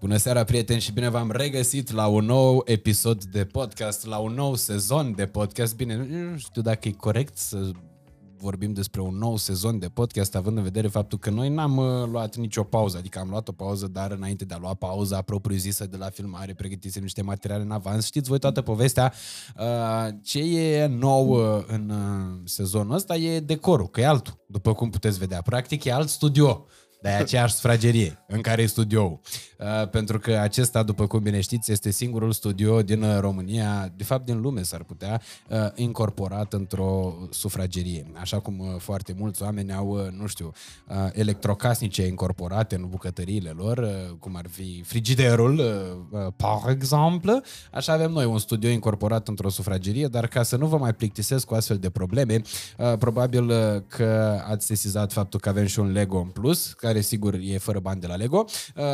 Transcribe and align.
Bună 0.00 0.16
seara, 0.16 0.44
prieteni, 0.44 0.80
și 0.80 0.92
bine 0.92 1.08
v-am 1.08 1.30
regăsit 1.30 1.90
la 1.90 2.06
un 2.06 2.24
nou 2.24 2.62
episod 2.64 3.24
de 3.24 3.44
podcast, 3.44 4.06
la 4.06 4.18
un 4.18 4.32
nou 4.32 4.54
sezon 4.54 5.14
de 5.14 5.26
podcast. 5.26 5.76
Bine, 5.76 5.96
nu 5.96 6.38
știu 6.38 6.62
dacă 6.62 6.88
e 6.88 6.92
corect 6.92 7.36
să 7.36 7.70
vorbim 8.36 8.72
despre 8.72 9.00
un 9.00 9.16
nou 9.16 9.36
sezon 9.36 9.78
de 9.78 9.88
podcast, 9.88 10.34
având 10.34 10.56
în 10.56 10.62
vedere 10.62 10.88
faptul 10.88 11.18
că 11.18 11.30
noi 11.30 11.48
n-am 11.48 11.76
uh, 11.76 12.08
luat 12.10 12.36
nicio 12.36 12.62
pauză, 12.62 12.96
adică 12.98 13.18
am 13.18 13.28
luat 13.28 13.48
o 13.48 13.52
pauză, 13.52 13.86
dar 13.86 14.10
înainte 14.10 14.44
de 14.44 14.54
a 14.54 14.58
lua 14.58 14.74
pauza 14.74 15.22
propriu-zisă 15.22 15.86
de 15.86 15.96
la 15.96 16.10
filmare, 16.10 16.54
pregătisem 16.54 17.02
niște 17.02 17.22
materiale 17.22 17.62
în 17.62 17.70
avans. 17.70 18.06
Știți 18.06 18.28
voi 18.28 18.38
toată 18.38 18.62
povestea. 18.62 19.12
Uh, 19.58 20.08
ce 20.22 20.38
e 20.38 20.86
nou 20.86 21.28
uh, 21.28 21.64
în 21.66 21.92
sezonul 22.44 22.94
ăsta 22.94 23.16
e 23.16 23.40
decorul, 23.40 23.88
că 23.88 24.00
e 24.00 24.06
altul, 24.06 24.44
după 24.46 24.74
cum 24.74 24.90
puteți 24.90 25.18
vedea. 25.18 25.42
Practic 25.42 25.84
e 25.84 25.92
alt 25.92 26.08
studio. 26.08 26.66
Dar 27.02 27.12
e 27.12 27.16
aceeași 27.16 27.54
sufragerie 27.54 28.18
în 28.26 28.40
care 28.40 28.62
e 28.62 28.66
studioul. 28.66 29.20
Uh, 29.58 29.88
pentru 29.88 30.18
că 30.18 30.32
acesta, 30.32 30.82
după 30.82 31.06
cum 31.06 31.22
bine 31.22 31.40
știți, 31.40 31.72
este 31.72 31.90
singurul 31.90 32.32
studio 32.32 32.82
din 32.82 33.02
uh, 33.02 33.18
România, 33.18 33.92
de 33.96 34.04
fapt 34.04 34.24
din 34.24 34.40
lume 34.40 34.62
s-ar 34.62 34.82
putea, 34.82 35.20
uh, 35.48 35.58
incorporat 35.74 36.52
într-o 36.52 37.14
sufragerie. 37.30 38.06
Așa 38.20 38.40
cum 38.40 38.58
uh, 38.58 38.66
foarte 38.78 39.14
mulți 39.18 39.42
oameni 39.42 39.72
au, 39.72 39.88
uh, 39.88 40.10
nu 40.18 40.26
știu, 40.26 40.52
uh, 40.88 40.96
electrocasnice 41.12 42.06
incorporate 42.06 42.74
în 42.74 42.86
bucătăriile 42.88 43.50
lor, 43.50 43.78
uh, 43.78 44.16
cum 44.18 44.36
ar 44.36 44.46
fi 44.50 44.82
frigiderul, 44.86 45.58
uh, 45.58 46.20
uh, 46.20 46.32
par 46.36 46.70
exemplu, 46.70 47.40
așa 47.72 47.92
avem 47.92 48.10
noi 48.10 48.24
un 48.24 48.38
studio 48.38 48.70
incorporat 48.70 49.28
într-o 49.28 49.48
sufragerie, 49.48 50.06
dar 50.06 50.26
ca 50.26 50.42
să 50.42 50.56
nu 50.56 50.66
vă 50.66 50.76
mai 50.76 50.94
plictisesc 50.94 51.46
cu 51.46 51.54
astfel 51.54 51.78
de 51.78 51.90
probleme, 51.90 52.40
uh, 52.78 52.92
probabil 52.98 53.48
uh, 53.48 53.56
că 53.86 54.40
ați 54.48 54.66
sesizat 54.66 55.12
faptul 55.12 55.40
că 55.40 55.48
avem 55.48 55.66
și 55.66 55.78
un 55.78 55.92
Lego 55.92 56.18
în 56.18 56.28
plus, 56.28 56.72
care 56.90 57.02
sigur 57.02 57.34
e 57.34 57.58
fără 57.58 57.78
bani 57.78 58.00
de 58.00 58.06
la 58.06 58.14
Lego. 58.14 58.44
Uh, 58.76 58.84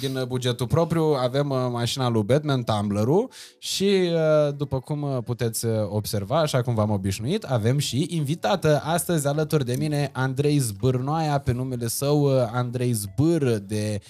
din 0.00 0.24
bugetul 0.28 0.66
propriu 0.66 1.02
avem 1.02 1.50
uh, 1.50 1.58
mașina 1.70 2.08
lui 2.08 2.22
Batman, 2.22 2.62
Tumblr-ul 2.62 3.30
și 3.58 3.84
uh, 3.84 4.54
după 4.56 4.80
cum 4.80 5.22
puteți 5.24 5.66
observa, 5.88 6.38
așa 6.38 6.62
cum 6.62 6.74
v-am 6.74 6.90
obișnuit, 6.90 7.44
avem 7.44 7.78
și 7.78 8.06
invitată 8.10 8.82
astăzi 8.84 9.26
alături 9.26 9.64
de 9.64 9.76
mine 9.78 10.10
Andrei 10.12 10.58
Zbârnoaia, 10.58 11.38
pe 11.38 11.52
numele 11.52 11.88
său 11.88 12.46
Andrei 12.52 12.92
Zbâr 12.92 13.42
de 13.42 14.00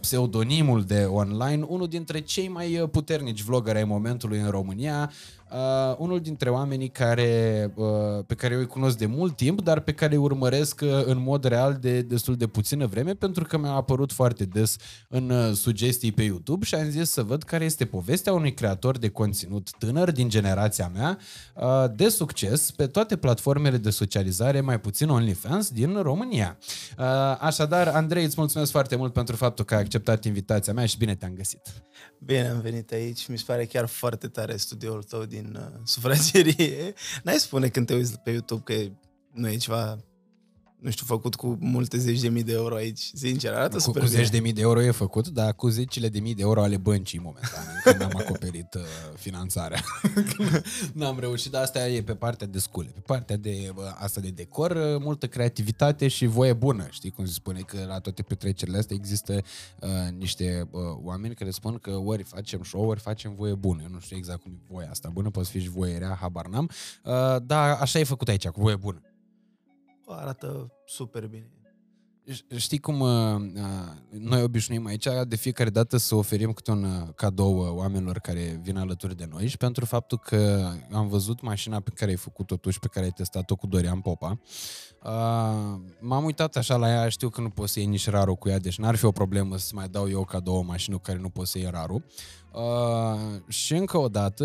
pseudonimul 0.00 0.82
de 0.82 1.04
online, 1.04 1.64
unul 1.68 1.88
dintre 1.88 2.20
cei 2.20 2.48
mai 2.48 2.88
puternici 2.90 3.42
vloggeri 3.42 3.78
ai 3.78 3.84
momentului 3.84 4.38
în 4.38 4.50
România, 4.50 5.10
uh, 5.52 5.96
unul 5.98 6.20
dintre 6.20 6.50
oamenii 6.50 6.88
care, 6.88 7.72
uh, 7.74 7.86
pe 8.26 8.34
care 8.34 8.54
eu 8.54 8.60
îi 8.60 8.66
cunosc 8.66 8.98
de 8.98 9.06
mult 9.06 9.36
timp, 9.36 9.60
dar 9.60 9.80
pe 9.80 9.92
care 9.92 10.12
îi 10.14 10.20
urmăresc 10.20 10.80
uh, 10.82 11.04
în 11.04 11.22
mod 11.22 11.44
real 11.44 11.76
de 11.80 12.02
destul 12.02 12.36
de 12.36 12.46
puțină 12.46 12.86
vreme, 12.86 13.14
pentru 13.14 13.44
că 13.44 13.58
mi-a 13.58 13.70
apărut 13.70 14.12
foarte 14.12 14.44
des 14.44 14.76
în 15.08 15.30
uh, 15.30 15.52
sugestii 15.52 16.12
pe 16.12 16.22
YouTube 16.22 16.64
și 16.64 16.74
am 16.74 16.90
zis 16.90 17.10
să 17.10 17.22
văd 17.22 17.42
care 17.42 17.64
este 17.64 17.84
povestea 17.84 18.32
unui 18.32 18.54
creator 18.54 18.98
de 18.98 19.08
conținut 19.08 19.70
tânăr 19.78 20.10
din 20.10 20.28
generația 20.28 20.90
mea, 20.94 21.18
uh, 21.54 21.84
de 21.94 22.08
succes 22.08 22.70
pe 22.70 22.86
toate 22.86 23.16
platformele 23.16 23.76
de 23.76 23.90
socializare, 23.90 24.60
mai 24.60 24.80
puțin 24.80 25.08
OnlyFans, 25.08 25.70
din 25.70 26.02
România. 26.02 26.58
Uh, 26.98 27.04
așadar, 27.38 27.88
Andrei, 27.88 28.24
îți 28.24 28.34
mulțumesc 28.38 28.70
foarte 28.70 28.96
mult 28.96 29.12
pentru 29.12 29.36
faptul 29.36 29.64
că 29.64 29.74
ai 29.74 29.80
acceptat 29.80 30.24
invitația 30.24 30.72
mea 30.72 30.86
și 30.86 30.98
bine 30.98 31.14
te-am 31.14 31.32
găsit. 31.34 31.60
Bine 32.18 32.48
am 32.48 32.60
venit 32.60 32.92
aici, 32.92 33.28
mi 33.28 33.38
se 33.38 33.44
pare 33.46 33.64
chiar 33.64 33.86
foarte 33.86 34.28
tare 34.28 34.56
studioul 34.56 35.02
tău 35.02 35.24
din 35.24 35.39
uh, 35.54 35.80
sufragerie. 35.84 36.94
N-ai 37.24 37.38
spune 37.38 37.68
când 37.68 37.86
te 37.86 37.94
uiți 37.94 38.18
pe 38.18 38.30
YouTube 38.30 38.74
că 38.74 38.90
nu 39.32 39.48
e 39.48 39.56
ceva 39.56 39.98
nu 40.80 40.90
știu, 40.90 41.06
făcut 41.06 41.34
cu 41.34 41.58
multe 41.60 41.98
zeci 41.98 42.20
de 42.20 42.28
mii 42.28 42.42
de 42.42 42.52
euro 42.52 42.74
aici. 42.74 43.10
Sincer, 43.14 43.52
arată 43.52 43.74
cu, 43.74 43.80
super 43.80 44.02
cu 44.02 44.08
bine. 44.08 44.20
zeci 44.20 44.30
de 44.30 44.38
mii 44.38 44.52
de 44.52 44.60
euro 44.60 44.82
e 44.82 44.90
făcut, 44.90 45.28
dar 45.28 45.54
cu 45.54 45.68
zecile 45.68 46.08
de 46.08 46.20
mii 46.20 46.34
de 46.34 46.42
euro 46.42 46.62
ale 46.62 46.76
băncii 46.76 47.18
momentan, 47.18 47.80
când 47.84 48.02
am 48.02 48.12
acoperit 48.14 48.74
uh, 48.74 48.82
finanțarea. 49.16 49.84
N-am 50.92 51.18
reușit, 51.18 51.50
dar 51.50 51.62
asta 51.62 51.88
e 51.88 52.02
pe 52.02 52.14
partea 52.14 52.46
de 52.46 52.58
scule. 52.58 52.88
Pe 52.94 53.00
partea 53.00 53.36
de 53.36 53.72
uh, 53.74 53.84
asta 53.98 54.20
de 54.20 54.28
decor, 54.28 54.70
uh, 54.70 55.02
multă 55.02 55.26
creativitate 55.26 56.08
și 56.08 56.26
voie 56.26 56.52
bună. 56.52 56.86
Știi 56.90 57.10
cum 57.10 57.26
se 57.26 57.32
spune 57.32 57.60
că 57.60 57.84
la 57.86 57.98
toate 57.98 58.22
petrecerile 58.22 58.78
astea 58.78 58.96
există 58.96 59.42
uh, 59.80 59.88
niște 60.18 60.68
uh, 60.70 60.80
oameni 61.02 61.34
care 61.34 61.50
spun 61.50 61.78
că 61.78 61.90
ori 61.90 62.22
facem 62.22 62.62
show, 62.62 62.88
ori 62.88 63.00
facem 63.00 63.34
voie 63.34 63.54
bună. 63.54 63.82
Eu 63.82 63.88
nu 63.92 64.00
știu 64.00 64.16
exact 64.16 64.42
cum 64.42 64.52
e 64.52 64.72
voia 64.72 64.88
asta 64.90 65.08
bună, 65.08 65.30
poate 65.30 65.48
fi 65.48 65.60
și 65.60 65.68
voie 65.68 65.98
rea, 65.98 66.16
habar 66.20 66.46
n-am. 66.46 66.70
Uh, 67.04 67.36
dar 67.42 67.78
așa 67.80 67.98
e 67.98 68.04
făcut 68.04 68.28
aici, 68.28 68.48
cu 68.48 68.60
voie 68.60 68.76
bună. 68.76 69.02
Arată 70.12 70.72
super 70.86 71.26
bine. 71.26 71.50
Știi 72.56 72.78
cum 72.78 73.00
uh, 73.00 73.34
uh, 73.54 74.18
noi 74.18 74.42
obișnuim 74.42 74.86
aici 74.86 75.06
de 75.28 75.36
fiecare 75.36 75.70
dată 75.70 75.96
să 75.96 76.14
oferim 76.14 76.52
câte 76.52 76.70
un 76.70 76.84
uh, 76.84 77.08
cadou 77.14 77.58
uh, 77.58 77.68
oamenilor 77.70 78.18
care 78.18 78.60
vin 78.62 78.76
alături 78.76 79.16
de 79.16 79.26
noi 79.30 79.46
și 79.46 79.56
pentru 79.56 79.84
faptul 79.84 80.18
că 80.18 80.70
am 80.92 81.08
văzut 81.08 81.40
mașina 81.40 81.80
pe 81.80 81.90
care 81.94 82.10
ai 82.10 82.16
făcut-o 82.16 82.56
tu 82.56 82.70
și 82.70 82.78
pe 82.78 82.86
care 82.86 83.04
ai 83.04 83.10
testat-o 83.10 83.56
cu 83.56 83.66
Dorian 83.66 84.00
Popa, 84.00 84.40
uh, 85.02 85.80
m-am 86.00 86.24
uitat 86.24 86.56
așa 86.56 86.76
la 86.76 86.88
ea, 86.88 87.08
știu 87.08 87.28
că 87.28 87.40
nu 87.40 87.50
poți 87.50 87.72
să 87.72 87.78
iei 87.78 87.88
nici 87.88 88.08
rarul 88.08 88.36
cu 88.36 88.48
ea, 88.48 88.58
deci 88.58 88.78
n-ar 88.78 88.94
fi 88.94 89.04
o 89.04 89.12
problemă 89.12 89.56
să 89.56 89.70
mai 89.74 89.88
dau 89.88 90.08
eu 90.08 90.24
cadou 90.24 90.56
o 90.56 90.62
mașină 90.62 90.96
cu 90.96 91.02
care 91.02 91.18
nu 91.18 91.28
poți 91.28 91.50
să 91.50 91.58
iei 91.58 91.70
rarul. 91.70 92.04
Uh, 92.52 93.20
și 93.48 93.74
încă 93.74 93.98
o 93.98 94.08
dată 94.08 94.44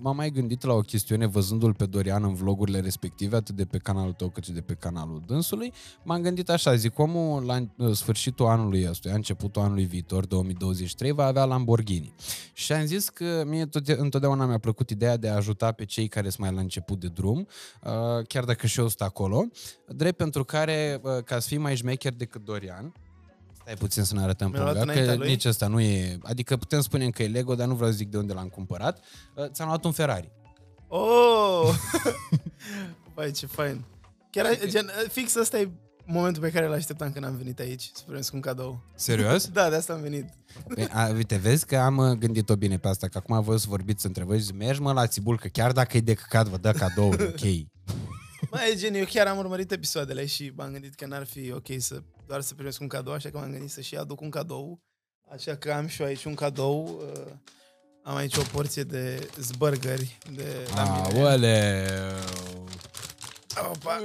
m-am 0.00 0.16
mai 0.16 0.30
gândit 0.30 0.62
la 0.62 0.72
o 0.72 0.80
chestiune 0.80 1.26
văzându-l 1.26 1.74
pe 1.74 1.86
Dorian 1.86 2.24
în 2.24 2.34
vlogurile 2.34 2.80
respective, 2.80 3.36
atât 3.36 3.54
de 3.54 3.64
pe 3.64 3.78
canalul 3.78 4.12
tău 4.12 4.28
cât 4.28 4.44
și 4.44 4.52
de 4.52 4.60
pe 4.60 4.74
canalul 4.74 5.22
dânsului. 5.26 5.72
M-am 6.02 6.22
gândit 6.22 6.48
așa, 6.48 6.74
zic, 6.74 6.98
omul 6.98 7.44
la 7.44 7.66
sfârșitul 7.92 8.46
anului 8.46 8.86
ăstuia, 8.88 9.14
începutul 9.14 9.62
anului 9.62 9.84
viitor, 9.84 10.26
2023, 10.26 11.12
va 11.12 11.24
avea 11.24 11.44
Lamborghini. 11.44 12.14
Și 12.52 12.72
am 12.72 12.84
zis 12.84 13.08
că 13.08 13.44
mie 13.46 13.66
tot, 13.66 13.88
întotdeauna 13.88 14.46
mi-a 14.46 14.58
plăcut 14.58 14.90
ideea 14.90 15.16
de 15.16 15.28
a 15.28 15.34
ajuta 15.34 15.72
pe 15.72 15.84
cei 15.84 16.08
care 16.08 16.28
sunt 16.28 16.46
mai 16.46 16.54
la 16.54 16.60
început 16.60 17.00
de 17.00 17.08
drum, 17.08 17.38
uh, 17.82 18.26
chiar 18.26 18.44
dacă 18.44 18.66
și 18.66 18.80
eu 18.80 18.88
sunt 18.88 19.00
acolo, 19.00 19.46
drept 19.86 20.16
pentru 20.16 20.44
care, 20.44 21.00
uh, 21.02 21.22
ca 21.24 21.38
să 21.38 21.48
fii 21.48 21.58
mai 21.58 21.76
șmecher 21.76 22.12
decât 22.12 22.44
Dorian, 22.44 22.92
Stai 23.68 23.80
puțin 23.80 24.02
să 24.02 24.14
ne 24.14 24.22
arătăm 24.22 24.50
Mi-a 24.50 24.60
luat 24.60 24.76
punga, 24.76 24.92
înaintea 24.92 25.12
că 25.12 25.18
lui? 25.18 25.28
nici 25.28 25.44
ăsta 25.44 25.66
nu 25.66 25.80
e... 25.80 26.18
Adică 26.22 26.56
putem 26.56 26.80
spune 26.80 27.10
că 27.10 27.22
e 27.22 27.26
Lego, 27.26 27.54
dar 27.54 27.66
nu 27.66 27.74
vreau 27.74 27.90
să 27.90 27.96
zic 27.96 28.08
de 28.08 28.16
unde 28.16 28.32
l-am 28.32 28.48
cumpărat. 28.48 29.04
Uh, 29.34 29.44
Ți-am 29.50 29.68
luat 29.68 29.84
un 29.84 29.92
Ferrari. 29.92 30.32
Oh! 30.88 31.74
Băi, 33.14 33.32
ce 33.32 33.46
fain. 33.46 33.84
Chiar, 34.30 34.58
gen, 34.66 34.90
fix 35.08 35.34
ăsta 35.34 35.58
e 35.58 35.70
momentul 36.04 36.42
pe 36.42 36.50
care 36.50 36.66
îl 36.66 36.72
așteptam 36.72 37.12
când 37.12 37.24
am 37.24 37.36
venit 37.36 37.58
aici, 37.58 37.90
să 37.94 38.02
primesc 38.06 38.32
un 38.32 38.40
cadou. 38.40 38.84
Serios? 38.94 39.48
Da, 39.52 39.68
de 39.68 39.76
asta 39.76 39.92
am 39.92 40.00
venit. 40.00 40.28
Păi, 40.74 40.88
a, 40.92 41.08
uite, 41.14 41.36
vezi 41.36 41.66
că 41.66 41.76
am 41.76 41.96
uh, 41.96 42.18
gândit-o 42.18 42.56
bine 42.56 42.78
pe 42.78 42.88
asta, 42.88 43.08
că 43.08 43.18
acum 43.18 43.42
voi 43.42 43.58
să 43.58 43.66
vorbiți 43.68 44.06
între 44.06 44.24
voi 44.24 44.38
și 44.38 44.44
zic, 44.44 44.56
mergi 44.56 44.80
mă 44.80 44.92
la 44.92 45.06
țibul, 45.06 45.38
că 45.38 45.48
chiar 45.48 45.72
dacă 45.72 45.96
e 45.96 46.00
de 46.00 46.14
căcat, 46.14 46.46
vă 46.46 46.56
dă 46.56 46.72
cadou, 46.72 47.08
ok. 47.08 47.40
Mai 48.50 48.74
gen, 48.76 48.94
eu 48.94 49.04
chiar 49.04 49.26
am 49.26 49.38
urmărit 49.38 49.72
episoadele 49.72 50.26
și 50.26 50.52
m-am 50.56 50.72
gândit 50.72 50.94
că 50.94 51.06
n-ar 51.06 51.26
fi 51.26 51.52
ok 51.52 51.66
să 51.78 52.02
doar 52.28 52.40
să 52.40 52.54
primesc 52.54 52.80
un 52.80 52.88
cadou, 52.88 53.12
așa 53.12 53.30
că 53.30 53.38
m-am 53.38 53.50
gândit 53.50 53.70
să 53.70 53.80
și 53.80 53.96
aduc 53.96 54.20
un 54.20 54.30
cadou. 54.30 54.80
Așa 55.32 55.56
că 55.56 55.72
am 55.72 55.86
și 55.86 56.00
eu 56.00 56.06
aici 56.06 56.24
un 56.24 56.34
cadou. 56.34 57.00
uh, 57.14 57.32
Am 58.02 58.16
aici 58.16 58.36
o 58.36 58.42
porție 58.52 58.82
de 58.82 59.28
zbărgări 59.40 60.18
de 60.34 60.68
la 60.74 60.82
mine. 61.12 61.20
Aoleu. 61.20 62.14
Opa. 63.72 64.00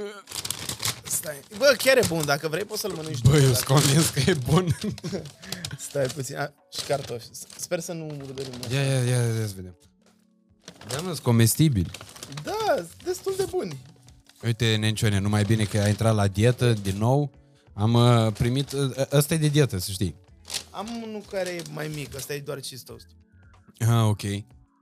Stai. 1.04 1.40
Bă, 1.58 1.74
chiar 1.78 1.96
e 1.96 2.06
bun. 2.08 2.24
Dacă 2.24 2.48
vrei, 2.48 2.64
poți 2.64 2.80
să-l 2.80 2.92
mănânci 2.92 3.20
tu. 3.20 3.28
Băi, 3.30 3.42
eu 3.42 3.50
Dacă- 3.50 3.54
sunt 3.54 3.66
convins 3.68 4.08
că 4.10 4.20
e 4.30 4.34
bun. 4.34 4.76
Stai 5.88 6.06
puțin. 6.06 6.36
A, 6.36 6.52
și 6.78 6.84
cartofi. 6.86 7.26
Sper 7.56 7.80
să 7.80 7.92
nu 7.92 8.04
murdărim. 8.04 8.52
Ia, 8.72 8.82
ia, 8.82 8.98
ia, 9.04 9.16
ia, 9.16 9.46
să 9.46 9.52
vedem. 9.56 9.76
Da, 10.88 10.96
mă, 10.96 11.02
sunt 11.08 11.18
comestibili. 11.18 11.90
Da, 12.42 12.52
sunt 12.76 13.02
destul 13.04 13.34
de 13.36 13.44
buni. 13.50 13.76
Uite, 14.44 14.76
Nencione, 14.76 15.18
numai 15.18 15.44
bine 15.44 15.64
că 15.64 15.78
ai 15.78 15.88
intrat 15.88 16.14
la 16.14 16.26
dietă 16.28 16.72
din 16.72 16.96
nou. 16.96 17.30
Am 17.74 17.94
uh, 17.94 18.32
primit... 18.32 18.72
Uh, 18.72 18.90
ăsta 19.12 19.34
e 19.34 19.36
de 19.36 19.48
dietă, 19.48 19.78
să 19.78 19.90
știi. 19.90 20.14
Am 20.70 20.88
unul 21.06 21.22
care 21.30 21.48
e 21.50 21.62
mai 21.72 21.90
mic. 21.94 22.14
Ăsta 22.16 22.34
e 22.34 22.40
doar 22.40 22.58
cheese 22.58 22.82
toast. 22.86 23.06
Ah, 23.78 24.08
ok. 24.08 24.22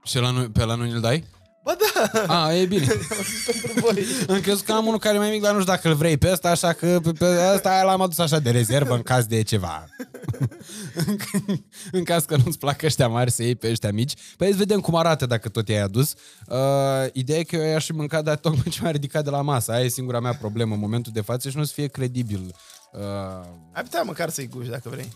Și 0.03 0.17
la 0.19 0.31
nu, 0.31 0.49
pe 0.49 0.65
la 0.65 0.75
nu 0.75 0.83
îl 0.83 0.99
dai? 0.99 1.23
Ba 1.63 1.75
da! 1.79 2.45
Ah, 2.45 2.61
e 2.61 2.65
bine. 2.65 2.85
Am 3.17 3.23
zis 3.23 3.61
pentru 3.61 3.79
voi. 3.79 4.05
Am 4.29 4.41
crezut 4.41 4.65
că 4.65 4.71
am 4.71 4.85
unul 4.85 4.99
care 4.99 5.15
e 5.15 5.19
mai 5.19 5.29
mic, 5.29 5.41
dar 5.41 5.53
nu 5.53 5.59
știu 5.59 5.73
dacă 5.73 5.87
îl 5.87 5.95
vrei 5.95 6.17
pe 6.17 6.31
ăsta, 6.31 6.49
așa 6.49 6.73
că 6.73 6.99
pe, 7.03 7.11
pe 7.11 7.25
ăsta 7.53 7.83
l-am 7.83 8.01
adus 8.01 8.17
așa 8.17 8.39
de 8.39 8.51
rezervă 8.51 8.95
în 8.95 9.01
caz 9.01 9.25
de 9.25 9.41
ceva. 9.41 9.87
în 11.91 12.03
caz 12.03 12.23
că 12.23 12.37
nu-ți 12.45 12.57
plac 12.57 12.81
ăștia 12.81 13.07
mari 13.07 13.31
să 13.31 13.43
iei 13.43 13.55
pe 13.55 13.69
ăștia 13.69 13.91
mici. 13.91 14.13
Păi 14.37 14.51
să 14.51 14.57
vedem 14.57 14.79
cum 14.79 14.95
arată 14.95 15.25
dacă 15.25 15.49
tot 15.49 15.67
i-ai 15.67 15.81
adus. 15.81 16.13
Uh, 16.47 16.57
ideea 17.13 17.39
e 17.39 17.43
că 17.43 17.55
eu 17.55 17.71
i-aș 17.71 17.85
fi 17.85 17.91
mâncat, 17.91 18.23
dar 18.23 18.35
tocmai 18.35 18.65
ce 18.69 18.81
m-a 18.81 18.91
ridicat 18.91 19.23
de 19.23 19.29
la 19.29 19.41
masă. 19.41 19.71
Aia 19.71 19.83
e 19.83 19.87
singura 19.87 20.19
mea 20.19 20.33
problemă 20.33 20.73
în 20.73 20.79
momentul 20.79 21.11
de 21.15 21.21
față 21.21 21.49
și 21.49 21.57
nu 21.57 21.63
să 21.63 21.73
fie 21.73 21.87
credibil. 21.87 22.55
Uh, 22.93 23.45
Ai 23.71 23.83
putea 23.83 24.01
măcar 24.03 24.29
să-i 24.29 24.47
guși 24.47 24.69
dacă 24.69 24.89
vrei. 24.89 25.13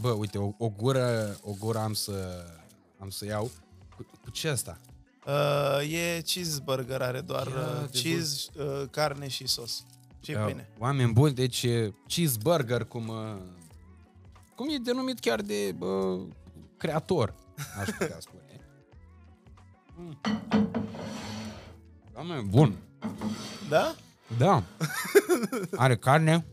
bă, 0.00 0.10
uite, 0.10 0.38
o, 0.38 0.50
o 0.58 0.68
gură, 0.68 1.36
o 1.42 1.52
gură 1.58 1.78
am 1.78 1.92
să, 1.92 2.44
am 2.98 3.10
să 3.10 3.24
iau. 3.24 3.50
Cu, 3.96 4.06
cu 4.24 4.30
ce 4.30 4.48
asta? 4.48 4.78
Uh, 5.26 5.92
e 5.92 6.20
cheeseburger, 6.24 7.02
are 7.02 7.20
doar 7.20 7.46
Ia 7.46 7.80
uh, 7.82 7.90
de 7.90 7.98
cheese, 7.98 8.46
uh, 8.56 8.82
carne 8.90 9.28
și 9.28 9.46
sos. 9.46 9.84
Și 10.20 10.30
Ia, 10.30 10.44
pâine. 10.44 10.68
Oameni 10.78 11.12
buni, 11.12 11.34
deci 11.34 11.62
e 11.62 11.92
cheeseburger 12.06 12.84
cum... 12.84 13.08
Uh, 13.08 13.36
cum 14.54 14.68
e 14.68 14.76
denumit 14.76 15.20
chiar 15.20 15.40
de 15.40 15.72
bă, 15.76 16.18
creator, 16.76 17.34
aș 17.80 17.88
putea 17.98 18.18
spune. 18.26 18.60
Mm. 19.96 20.18
Doamne, 22.12 22.40
bun. 22.40 22.76
Da? 23.68 23.94
Da. 24.38 24.62
Are 25.76 25.96
carne. 25.96 26.46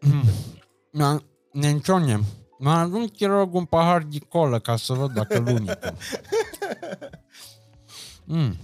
Mm. 0.00 1.22
Nencione. 1.52 2.20
Mă 2.58 2.70
arunc, 2.70 3.16
te 3.16 3.26
rog, 3.26 3.54
un 3.54 3.64
pahar 3.64 4.02
de 4.02 4.18
colă 4.18 4.58
ca 4.58 4.76
să 4.76 4.92
văd 4.92 5.12
dacă 5.12 5.38
lunică. 5.46 5.94
Mm. 8.24 8.56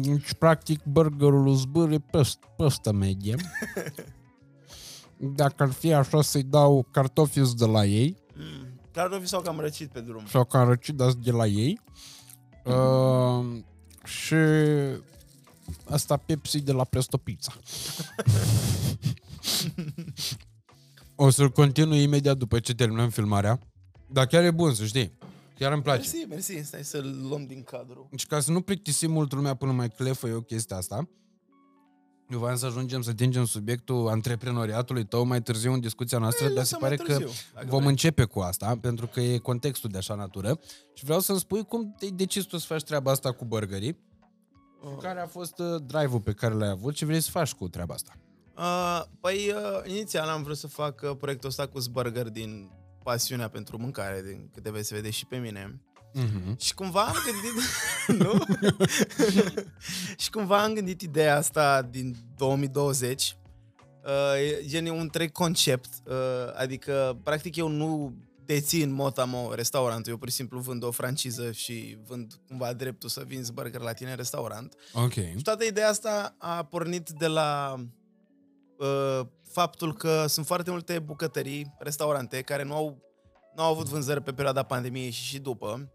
Deci, 0.00 0.34
practic, 0.34 0.84
burgerul 0.84 1.42
lui 1.42 1.56
zbâr 1.56 1.90
e 1.90 1.98
păst, 1.98 2.38
păstă 2.56 2.92
medie. 2.92 3.34
Dacă 5.16 5.62
ar 5.62 5.70
fi 5.70 5.92
așa 5.92 6.22
să-i 6.22 6.42
dau 6.42 6.86
cartofi 6.90 7.54
de 7.54 7.64
la 7.66 7.84
ei, 7.84 8.18
Mm. 8.36 8.80
Cartofi 8.92 9.26
s-au 9.26 9.40
cam 9.40 9.60
răcit 9.60 9.90
pe 9.90 10.00
drum. 10.00 10.26
sau 10.26 10.44
carăcii 10.44 10.92
dați 10.92 11.18
de 11.18 11.30
la 11.30 11.46
ei, 11.46 11.80
uh, 12.64 13.62
și 14.04 14.34
asta 15.90 16.16
Pepsi 16.16 16.60
de 16.60 16.72
la 16.72 16.84
Presto 16.84 17.16
Pizza. 17.16 17.52
o 21.14 21.30
să-l 21.30 21.50
continui 21.50 22.02
imediat 22.02 22.36
după 22.36 22.58
ce 22.58 22.74
terminăm 22.74 23.08
filmarea. 23.10 23.58
Dar 24.12 24.26
chiar 24.26 24.44
e 24.44 24.50
bun, 24.50 24.74
să 24.74 24.84
știi. 24.84 25.12
Chiar 25.58 25.72
îmi 25.72 25.82
place. 25.82 25.98
Mersi, 26.00 26.26
mersi, 26.28 26.66
stai 26.68 26.84
să-l 26.84 27.26
luăm 27.28 27.46
din 27.46 27.62
cadru. 27.62 28.06
Deci 28.10 28.26
ca 28.26 28.40
să 28.40 28.50
nu 28.52 28.60
plictisim 28.60 29.10
mult 29.12 29.32
lumea 29.32 29.54
până 29.54 29.72
mai 29.72 29.88
clefă 29.90 30.28
eu 30.28 30.40
chestia 30.40 30.76
asta, 30.76 31.08
eu 32.28 32.38
voiam 32.38 32.56
să 32.56 32.66
ajungem 32.66 33.02
să 33.02 33.10
atingem 33.10 33.44
subiectul 33.44 34.08
antreprenoriatului 34.08 35.04
tău 35.06 35.24
mai 35.24 35.42
târziu 35.42 35.72
în 35.72 35.80
discuția 35.80 36.18
noastră, 36.18 36.46
Ei, 36.46 36.54
dar 36.54 36.64
se 36.64 36.74
lăsăm 36.74 36.88
mai 36.88 36.96
pare 36.96 37.10
că 37.10 37.18
târziu, 37.18 37.36
dacă 37.54 37.66
vom 37.68 37.78
vrei. 37.78 37.90
începe 37.90 38.24
cu 38.24 38.40
asta, 38.40 38.78
pentru 38.80 39.06
că 39.06 39.20
e 39.20 39.38
contextul 39.38 39.90
de 39.90 39.98
așa 39.98 40.14
natură. 40.14 40.60
Și 40.94 41.04
vreau 41.04 41.20
să-mi 41.20 41.38
spui 41.38 41.64
cum 41.64 41.94
te-ai 41.98 42.10
decis 42.10 42.44
tu 42.44 42.56
să 42.58 42.66
faci 42.66 42.82
treaba 42.82 43.10
asta 43.10 43.32
cu 43.32 43.44
burgerii, 43.44 43.96
Oh. 44.82 44.96
care 45.00 45.20
a 45.20 45.26
fost 45.26 45.58
uh, 45.58 45.82
drive-ul 45.86 46.20
pe 46.20 46.32
care 46.32 46.54
l-ai 46.54 46.68
avut 46.68 46.96
și 46.96 47.04
vrei 47.04 47.20
să 47.20 47.30
faci 47.30 47.52
cu 47.52 47.68
treaba 47.68 47.94
asta. 47.94 48.12
Uh, 48.60 49.02
păi, 49.20 49.52
uh, 49.54 49.90
inițial 49.90 50.28
am 50.28 50.42
vrut 50.42 50.56
să 50.56 50.66
fac 50.66 51.00
uh, 51.02 51.16
proiectul 51.18 51.48
ăsta 51.48 51.66
cu 51.66 51.80
Burger 51.90 52.28
din 52.28 52.70
pasiunea 53.02 53.48
pentru 53.48 53.78
mâncare, 53.78 54.22
din 54.22 54.50
câte 54.54 54.70
vei 54.70 54.84
se 54.84 54.94
vede 54.94 55.10
și 55.10 55.26
pe 55.26 55.36
mine. 55.36 55.80
Mm-hmm. 56.14 56.56
Și 56.58 56.74
cumva 56.74 57.02
am 57.02 57.14
gândit... 57.24 57.62
nu? 58.24 58.44
și 60.18 60.30
cumva 60.30 60.62
am 60.62 60.72
gândit 60.72 61.00
ideea 61.00 61.36
asta 61.36 61.82
din 61.82 62.16
2020. 62.36 63.36
Uh, 64.04 64.10
e 64.38 64.66
gen 64.66 64.86
e 64.86 64.90
un 64.90 64.98
întreg 64.98 65.32
concept. 65.32 65.88
Uh, 66.06 66.14
adică, 66.56 67.18
practic, 67.22 67.56
eu 67.56 67.68
nu 67.68 68.14
dețin 68.44 68.92
motamo 68.92 69.54
restaurantul. 69.54 70.12
Eu 70.12 70.18
pur 70.18 70.28
și 70.28 70.34
simplu 70.34 70.58
vând 70.58 70.82
o 70.82 70.90
franciză 70.90 71.52
și 71.52 71.98
vând 72.06 72.34
cumva 72.48 72.72
dreptul 72.72 73.08
să 73.08 73.24
vinzi 73.26 73.52
burger 73.52 73.80
la 73.80 73.92
tine 73.92 74.10
în 74.10 74.16
restaurant. 74.16 74.74
Ok. 74.92 75.12
Și 75.12 75.42
toată 75.42 75.64
ideea 75.64 75.88
asta 75.88 76.34
a 76.38 76.64
pornit 76.64 77.10
de 77.10 77.26
la 77.26 77.80
uh, 78.80 79.26
faptul 79.52 79.94
că 79.94 80.26
sunt 80.26 80.46
foarte 80.46 80.70
multe 80.70 80.98
bucătării, 80.98 81.74
restaurante, 81.78 82.40
care 82.40 82.62
nu 82.62 82.74
au, 82.74 82.98
nu 83.56 83.62
au 83.62 83.70
avut 83.72 83.86
vânzări 83.88 84.22
pe 84.22 84.32
perioada 84.32 84.62
pandemiei 84.62 85.10
și 85.10 85.22
și 85.24 85.38
după. 85.38 85.92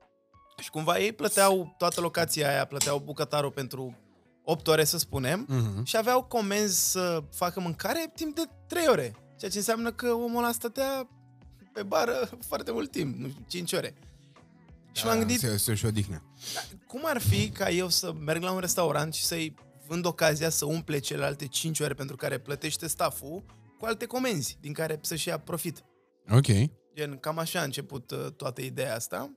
Și 0.62 0.70
cumva 0.70 1.00
ei 1.00 1.12
plăteau 1.14 1.76
toată 1.78 2.02
locația 2.02 2.50
aia, 2.50 2.66
plăteau 2.66 3.00
bucătarul 3.00 3.52
pentru 3.52 3.96
8 4.44 4.68
ore, 4.68 4.84
să 4.84 4.98
spunem, 4.98 5.48
Mm-hmm. 5.50 5.84
și 5.84 5.98
aveau 5.98 6.24
comenzi 6.24 6.92
să 6.92 7.24
facă 7.32 7.60
mâncare 7.60 8.12
timp 8.16 8.36
de 8.36 8.42
3 8.68 8.88
ore. 8.88 9.16
Ceea 9.40 9.52
ce 9.52 9.58
înseamnă 9.58 9.92
că 9.92 10.08
omul 10.12 10.44
ăla 10.44 10.52
stătea 10.52 11.08
pe 11.74 11.84
bară 11.84 12.30
foarte 12.50 12.72
mult 12.72 12.92
timp, 12.92 13.16
nu 13.18 13.28
știu, 13.30 13.44
5 13.48 13.74
ore. 13.74 13.96
Și 14.92 15.06
m-am 15.06 15.18
gândit, 15.18 15.40
Se, 15.40 15.58
se 15.58 15.74
și 15.74 15.86
odihnea. 15.86 16.22
cum 16.88 17.02
ar 17.04 17.22
fi 17.22 17.50
ca 17.50 17.70
eu 17.70 17.90
să 17.90 18.14
merg 18.14 18.42
la 18.42 18.52
un 18.52 18.60
restaurant 18.60 19.14
și 19.14 19.24
să-i 19.26 19.56
vând 19.88 20.06
ocazia 20.06 20.50
să 20.50 20.66
umple 20.66 21.00
celelalte 21.00 21.48
5 21.48 21.80
ore 21.80 21.94
pentru 21.94 22.16
care 22.16 22.38
plătește 22.38 22.88
stafful 22.88 23.44
cu 23.80 23.86
alte 23.86 24.06
comenzi 24.06 24.58
din 24.62 24.74
care 24.74 25.00
să-și 25.02 25.28
ia 25.28 25.40
profit. 25.40 25.84
Ok. 26.30 26.46
Gen, 26.96 27.18
cam 27.18 27.38
așa 27.38 27.60
a 27.60 27.64
început 27.64 28.12
uh, 28.12 28.26
toată 28.36 28.62
ideea 28.62 28.96
asta. 28.96 29.32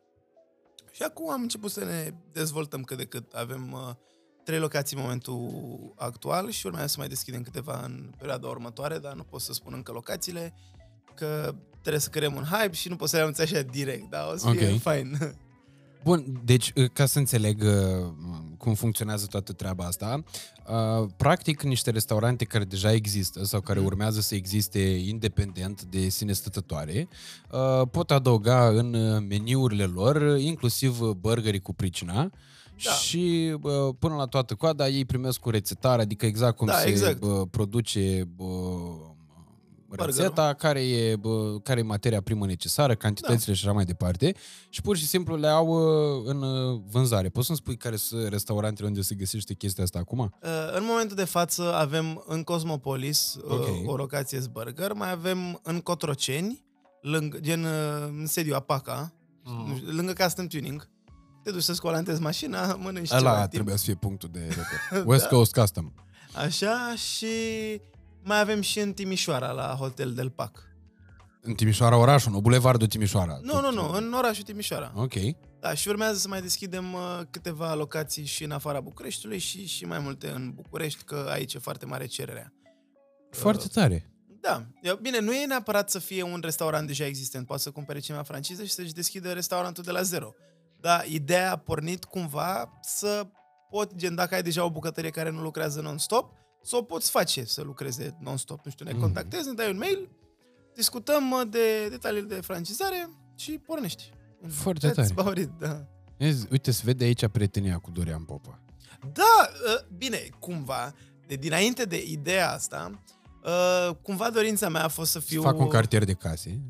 Și 0.93 1.03
acum 1.03 1.31
am 1.31 1.43
început 1.43 1.71
să 1.71 1.85
ne 1.85 2.15
dezvoltăm 2.33 2.83
cât 2.83 2.97
de 2.97 3.05
cât. 3.05 3.33
Avem 3.33 3.73
uh, 3.73 3.95
trei 4.45 4.59
locații 4.59 4.97
în 4.97 5.03
momentul 5.03 5.50
actual 5.97 6.50
și 6.50 6.67
urmează 6.67 6.87
să 6.87 6.95
mai 6.99 7.09
deschidem 7.09 7.43
câteva 7.43 7.81
în 7.85 8.11
perioada 8.19 8.49
următoare, 8.49 8.99
dar 8.99 9.12
nu 9.15 9.23
pot 9.23 9.41
să 9.41 9.53
spun 9.53 9.73
încă 9.75 9.93
locațiile, 9.93 10.55
că 11.15 11.55
trebuie 11.81 12.00
să 12.00 12.09
creăm 12.09 12.35
un 12.35 12.45
hype 12.45 12.75
și 12.75 12.89
nu 12.89 12.97
pot 12.97 13.09
să 13.09 13.17
le 13.17 13.23
anunț 13.23 13.39
așa 13.39 13.61
direct, 13.61 14.11
dar 14.11 14.33
o 14.33 14.37
să 14.37 14.50
fie 14.50 14.73
Ok. 14.73 14.81
fain. 14.81 15.17
Bun, 16.05 16.41
deci 16.45 16.73
uh, 16.77 16.85
ca 16.93 17.06
să 17.06 17.19
înțeleg 17.19 17.62
uh, 17.62 18.06
cum 18.59 18.75
funcționează 18.75 19.27
toată 19.27 19.53
treaba 19.53 19.85
asta, 19.85 20.23
uh, 20.69 21.09
practic 21.17 21.62
niște 21.62 21.91
restaurante 21.91 22.45
care 22.45 22.65
deja 22.65 22.93
există 22.93 23.45
sau 23.45 23.61
care 23.61 23.79
Mhm. 23.79 23.87
urmează 23.89 24.21
să 24.21 24.35
existe 24.35 24.79
independent 24.89 25.83
de 25.83 26.09
sine 26.09 26.33
stătătoare, 26.33 27.09
uh, 27.53 27.89
pot 27.91 28.11
adăuga 28.11 28.69
în 28.69 28.95
uh, 28.95 29.23
meniurile 29.29 29.85
lor 29.85 30.17
uh, 30.17 30.43
inclusiv 30.43 31.00
uh, 31.00 31.11
burgerii 31.11 31.61
cu 31.61 31.75
pricina 31.75 32.31
Da. 32.85 32.91
și 32.91 33.55
uh, 33.62 33.95
până 33.99 34.15
la 34.15 34.25
toată 34.27 34.55
coada 34.55 34.89
ei 34.89 35.05
primesc 35.05 35.39
cu 35.39 35.50
rețetare, 35.50 36.03
adică 36.03 36.27
exact 36.27 36.56
cum 36.56 36.67
Da, 36.67 36.73
se 36.73 36.89
exact. 36.89 37.23
uh, 37.23 37.43
produce 37.50 38.29
uh, 38.37 38.49
rețeta, 39.90 40.52
care 40.55 40.88
e, 40.88 41.17
bă, 41.17 41.58
care 41.62 41.81
e 41.81 41.82
materia 41.82 42.20
primă 42.20 42.46
necesară, 42.46 42.94
cantitățile 42.94 43.55
și 43.55 43.64
așa 43.64 43.75
mai 43.75 43.85
departe 43.85 44.35
și 44.69 44.81
pur 44.81 44.96
și 44.96 45.06
simplu 45.06 45.37
le 45.37 45.46
au 45.49 45.67
uh, 45.69 46.23
în 46.25 46.43
uh, 46.43 46.81
vânzare. 46.90 47.29
Poți 47.29 47.46
să-mi 47.46 47.58
spui 47.58 47.76
care 47.76 47.96
sunt 47.96 48.29
restaurantele 48.29 48.88
unde 48.88 49.00
se 49.00 49.14
găsește 49.14 49.55
chestia 49.55 49.85
asta 49.85 49.99
acum? 49.99 50.19
Uh, 50.19 50.50
În 50.76 50.85
momentul 50.87 51.17
de 51.17 51.25
față 51.25 51.75
avem 51.75 52.25
în 52.26 52.43
Cosmopolis 52.43 53.35
uh, 53.44 53.50
Ok. 53.50 53.69
o 53.87 53.96
locație 53.96 54.40
Burger, 54.52 54.93
mai 54.93 55.11
avem 55.11 55.61
în 55.62 55.81
Cotroceni, 55.81 56.64
lângă, 57.02 57.38
gen 57.40 57.64
uh, 57.64 57.70
în 58.19 58.26
sediu 58.26 58.55
Apaca, 58.55 59.12
nu 59.69 59.76
știu, 59.76 59.90
lângă 59.93 60.12
Custom 60.12 60.46
Tuning. 60.46 60.88
Te 61.43 61.50
duci 61.50 61.62
să 61.62 61.73
scolantezi 61.75 62.20
mașina, 62.20 62.75
mănânci 62.82 63.08
ceva 63.08 63.20
Ăla 63.20 63.38
timp. 63.38 63.50
trebuia 63.52 63.76
să 63.76 63.85
fie 63.85 63.94
punctul 63.94 64.29
de 64.32 64.38
reper. 64.90 65.06
West 65.06 65.26
Coast 65.26 65.52
Custom. 65.52 65.93
Așa 66.35 66.94
și 66.96 67.26
mai 68.28 68.40
avem 68.40 68.60
și 68.60 68.78
în 68.80 68.92
Timișoara, 68.92 69.50
la 69.50 69.75
Hotel 69.78 70.12
Del 70.12 70.30
Pac. 70.30 70.66
În 71.40 71.54
Timișoara, 71.54 71.96
orașul, 71.96 72.32
nu? 72.32 72.40
Bulevardul 72.40 72.86
Timișoara. 72.86 73.38
Nu, 73.42 73.61
nu, 73.61 73.70
nu, 73.70 73.90
în 73.90 74.12
orașul 74.12 74.44
Timișoara. 74.44 74.92
Ok. 74.94 75.12
Da, 75.61 75.75
și 75.75 75.88
urmează 75.88 76.18
să 76.18 76.28
mai 76.28 76.40
deschidem 76.40 76.92
uh, 76.92 77.20
câteva 77.30 77.75
locații 77.75 78.25
și 78.25 78.44
în 78.44 78.50
afara 78.50 78.80
Bucureștiului 78.80 79.38
și, 79.38 79.66
și 79.66 79.85
mai 79.85 79.99
multe 79.99 80.28
în 80.28 80.52
București, 80.54 81.04
că 81.04 81.28
aici 81.30 81.54
e 81.54 81.58
foarte 81.58 81.87
mare 81.87 82.06
cererea. 82.06 82.52
Foarte 83.30 83.66
tare. 83.66 84.12
Da, 84.40 84.66
e- 84.82 84.99
bine, 85.02 85.18
nu 85.18 85.35
e 85.35 85.47
neapărat 85.47 85.90
să 85.90 85.99
fie 85.99 86.23
un 86.23 86.40
restaurant 86.42 86.87
deja 86.87 87.06
existent. 87.06 87.47
Poate 87.47 87.62
să 87.62 87.70
cumpere 87.70 87.99
cineva 87.99 88.23
franciză 88.23 88.64
și 88.64 88.73
să-și 88.73 88.92
deschidă 88.92 89.32
restaurantul 89.32 89.82
de 89.82 89.90
la 89.90 90.02
zero. 90.02 90.35
Dar 90.80 91.04
ideea 91.06 91.52
a 91.52 91.56
pornit 91.56 92.04
cumva 92.04 92.78
să 92.82 93.26
pot, 93.70 93.94
gen, 93.94 94.14
dacă 94.14 94.35
ai 94.35 94.42
deja 94.42 94.64
o 94.64 94.70
bucătărie 94.70 95.11
care 95.11 95.30
nu 95.30 95.40
lucrează 95.40 95.80
non-stop, 95.80 96.32
să 96.62 96.77
o 96.77 96.83
poți 96.83 97.11
face 97.11 97.45
să 97.45 97.62
lucreze 97.62 98.17
non-stop. 98.21 98.65
Nu 98.65 98.71
știu, 98.71 98.85
ne 98.85 98.91
Mhm. 98.93 99.00
contactezi, 99.00 99.47
ne 99.49 99.53
dai 99.55 99.71
un 99.71 99.77
mail, 99.77 100.09
discutăm 100.75 101.31
uh, 101.31 101.43
de 101.50 101.88
detaliile 101.88 102.27
de 102.35 102.41
francizare 102.41 103.09
și 103.37 103.50
pornești. 103.59 104.11
Foarte 104.49 104.91
That's 104.91 104.95
tare. 104.95 105.09
about 105.17 105.38
it, 105.38 105.50
da. 105.59 105.87
Vezi, 106.19 106.47
Uite, 106.50 106.71
se 106.71 106.83
vede 106.85 107.05
aici 107.05 107.27
prietenia 107.27 107.79
cu 107.79 107.91
Dorian 107.91 108.25
Popa. 108.25 108.61
Da, 109.12 109.49
uh, 109.67 109.97
bine, 109.97 110.29
cumva, 110.38 110.95
de 111.27 111.35
dinainte 111.35 111.85
de 111.85 112.03
ideea 112.07 112.53
asta, 112.53 113.03
uh, 113.42 113.95
cumva 114.02 114.30
dorința 114.30 114.68
mea 114.68 114.85
a 114.85 114.88
fost 114.88 115.11
să 115.11 115.18
fiu... 115.18 115.40
Să 115.40 115.47
fac 115.47 115.59
un 115.59 115.68
cartier 115.68 116.04
de 116.04 116.12
case. 116.12 116.61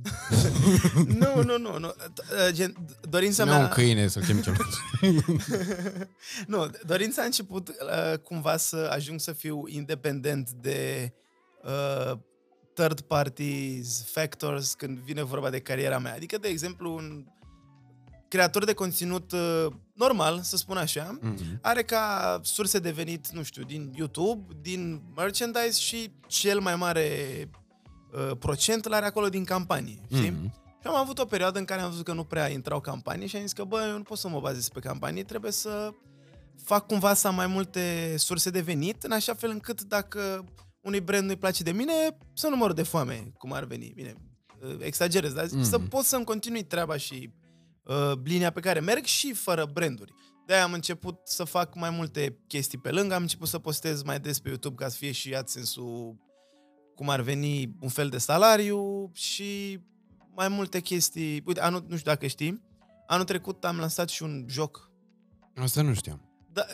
Nu, 1.19 1.43
nu, 1.43 1.59
nu, 1.59 1.79
nu. 1.79 1.87
Uh, 1.87 2.53
Gen, 2.53 2.77
dorința 3.09 3.35
Să-mi 3.35 3.51
iau 3.51 3.59
un 3.59 3.65
mea... 3.65 3.75
câine 3.75 4.07
să 4.07 4.21
chem 4.21 4.41
cel 4.41 4.57
nu, 6.47 6.71
dorința 6.87 7.23
a 7.23 7.25
început 7.25 7.69
uh, 7.69 8.19
cumva 8.19 8.57
să 8.57 8.91
ajung 8.93 9.21
să 9.21 9.33
fiu 9.33 9.63
independent 9.67 10.51
de 10.51 11.13
uh, 11.65 12.19
third 12.75 13.01
parties, 13.01 14.05
factors, 14.05 14.75
când 14.75 14.99
vine 14.99 15.23
vorba 15.23 15.51
de 15.51 15.61
cariera 15.61 15.99
mea. 15.99 16.15
Adică, 16.15 16.39
de 16.39 16.49
exemplu, 16.49 16.95
un 16.95 17.25
creator 18.29 18.65
de 18.65 18.73
conținut 18.73 19.33
uh, 19.33 19.67
normal, 19.95 20.41
să 20.43 20.57
spun 20.57 20.77
așa, 20.77 21.19
Mhm. 21.21 21.59
are 21.63 21.83
ca 21.83 22.39
surse 22.43 22.79
de 22.79 22.91
venit, 22.91 23.29
nu 23.29 23.43
știu, 23.43 23.63
din 23.63 23.93
YouTube, 23.97 24.55
din 24.61 25.03
merchandise 25.17 25.81
și 25.81 26.11
cel 26.27 26.61
mai 26.61 26.77
mare 26.77 27.11
uh, 28.13 28.37
procent 28.39 28.89
l 28.89 28.93
are 28.93 29.07
acolo 29.07 29.29
din 29.29 29.45
campanii, 29.45 30.01
știi? 30.15 30.31
Mhm. 30.31 30.53
Și 30.81 30.87
am 30.87 30.95
avut 30.97 31.19
o 31.19 31.25
perioadă 31.25 31.59
în 31.59 31.65
care 31.65 31.81
am 31.81 31.91
văzut 31.91 32.05
că 32.05 32.13
nu 32.13 32.25
prea 32.25 32.49
intrau 32.51 32.81
campanii 32.81 33.27
și 33.27 33.37
am 33.37 33.43
zis 33.43 33.53
că, 33.53 33.65
bă, 33.65 33.85
eu 33.91 33.97
nu 33.97 34.03
pot 34.03 34.19
să 34.19 34.29
mă 34.29 34.41
bazez 34.41 34.69
pe 34.69 34.81
campanii, 34.81 35.25
trebuie 35.25 35.53
să 35.53 35.91
fac 36.65 36.87
cumva 36.87 37.15
să 37.15 37.27
am 37.27 37.35
mai 37.35 37.47
multe 37.47 38.15
surse 38.19 38.51
de 38.51 38.61
venit, 38.61 39.03
în 39.03 39.13
așa 39.13 39.35
fel 39.35 39.51
încât 39.51 39.83
dacă 39.83 40.45
unui 40.81 41.01
brand 41.01 41.25
nu-i 41.27 41.37
place 41.37 41.63
de 41.63 41.73
mine, 41.73 41.93
să 42.35 42.49
nu 42.49 42.57
mor 42.57 42.73
de 42.73 42.83
foame, 42.83 43.33
cum 43.39 43.53
ar 43.53 43.65
veni. 43.65 43.93
Bine, 43.95 44.15
uh, 44.63 44.77
exagerez, 44.81 45.33
dar 45.33 45.47
Mhm. 45.51 45.63
să 45.63 45.79
pot 45.79 46.05
să-mi 46.05 46.25
continui 46.25 46.63
treaba 46.65 46.97
și 46.97 47.31
uh, 47.33 47.48
linia 48.25 48.51
pe 48.51 48.61
care 48.61 48.81
merg 48.81 49.05
și 49.05 49.33
fără 49.33 49.71
branduri. 49.73 50.13
De-aia 50.47 50.63
am 50.63 50.73
început 50.73 51.21
să 51.25 51.45
fac 51.45 51.75
mai 51.75 51.91
multe 51.91 52.39
chestii 52.47 52.79
pe 52.79 52.91
lângă, 52.91 53.15
am 53.15 53.23
început 53.23 53.49
să 53.49 53.59
postez 53.59 54.03
mai 54.03 54.21
des 54.21 54.39
pe 54.39 54.49
YouTube 54.49 54.83
ca 54.83 54.89
să 54.89 54.97
fie 54.97 55.13
și 55.13 55.35
AdSense-ul 55.35 56.17
cum 56.95 57.09
ar 57.09 57.21
veni 57.21 57.75
un 57.81 57.89
fel 57.89 58.09
de 58.09 58.19
salariu 58.19 59.11
și 59.15 59.81
mai 60.35 60.49
multe 60.49 60.81
chestii. 60.81 61.43
Uite, 61.47 61.61
anul, 61.61 61.85
nu 61.89 61.97
știu 61.97 62.11
dacă 62.11 62.27
știi, 62.27 62.63
anul 63.07 63.25
trecut 63.25 63.65
am 63.65 63.79
lansat 63.79 64.09
și 64.09 64.23
un 64.23 64.45
joc. 64.49 64.91
Asta 65.55 65.83
nu 65.83 65.95
știam. 65.95 66.21
Da, 66.53 66.67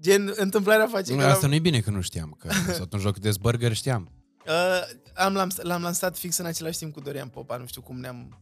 gen, 0.00 0.32
întâmplarea 0.36 0.86
face 0.86 1.16
că... 1.16 1.24
Asta 1.24 1.46
nu 1.46 1.54
e 1.54 1.58
bine 1.58 1.80
că 1.80 1.90
nu 1.90 2.00
știam, 2.00 2.36
că 2.38 2.48
am 2.48 2.64
lansat 2.66 2.92
un 2.92 2.98
joc 2.98 3.18
de 3.18 3.30
burger 3.40 3.72
știam. 3.72 4.08
Uh, 4.46 4.80
am, 5.14 5.34
l-am, 5.34 5.50
l-am 5.56 5.82
lansat 5.82 6.18
fix 6.18 6.36
în 6.36 6.46
același 6.46 6.78
timp 6.78 6.92
cu 6.92 7.00
Dorian 7.00 7.28
Popa, 7.28 7.56
nu 7.56 7.66
știu 7.66 7.82
cum 7.82 8.00
ne-am, 8.00 8.38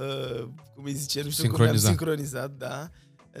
uh, 0.00 0.48
cum 0.74 0.84
îi 0.84 0.92
zice, 0.94 1.22
nu 1.22 1.30
știu 1.30 1.50
cum 1.50 1.62
ne-am 1.64 1.76
Sincronizat. 1.76 1.88
sincronizat, 1.88 2.50
da. 2.50 2.90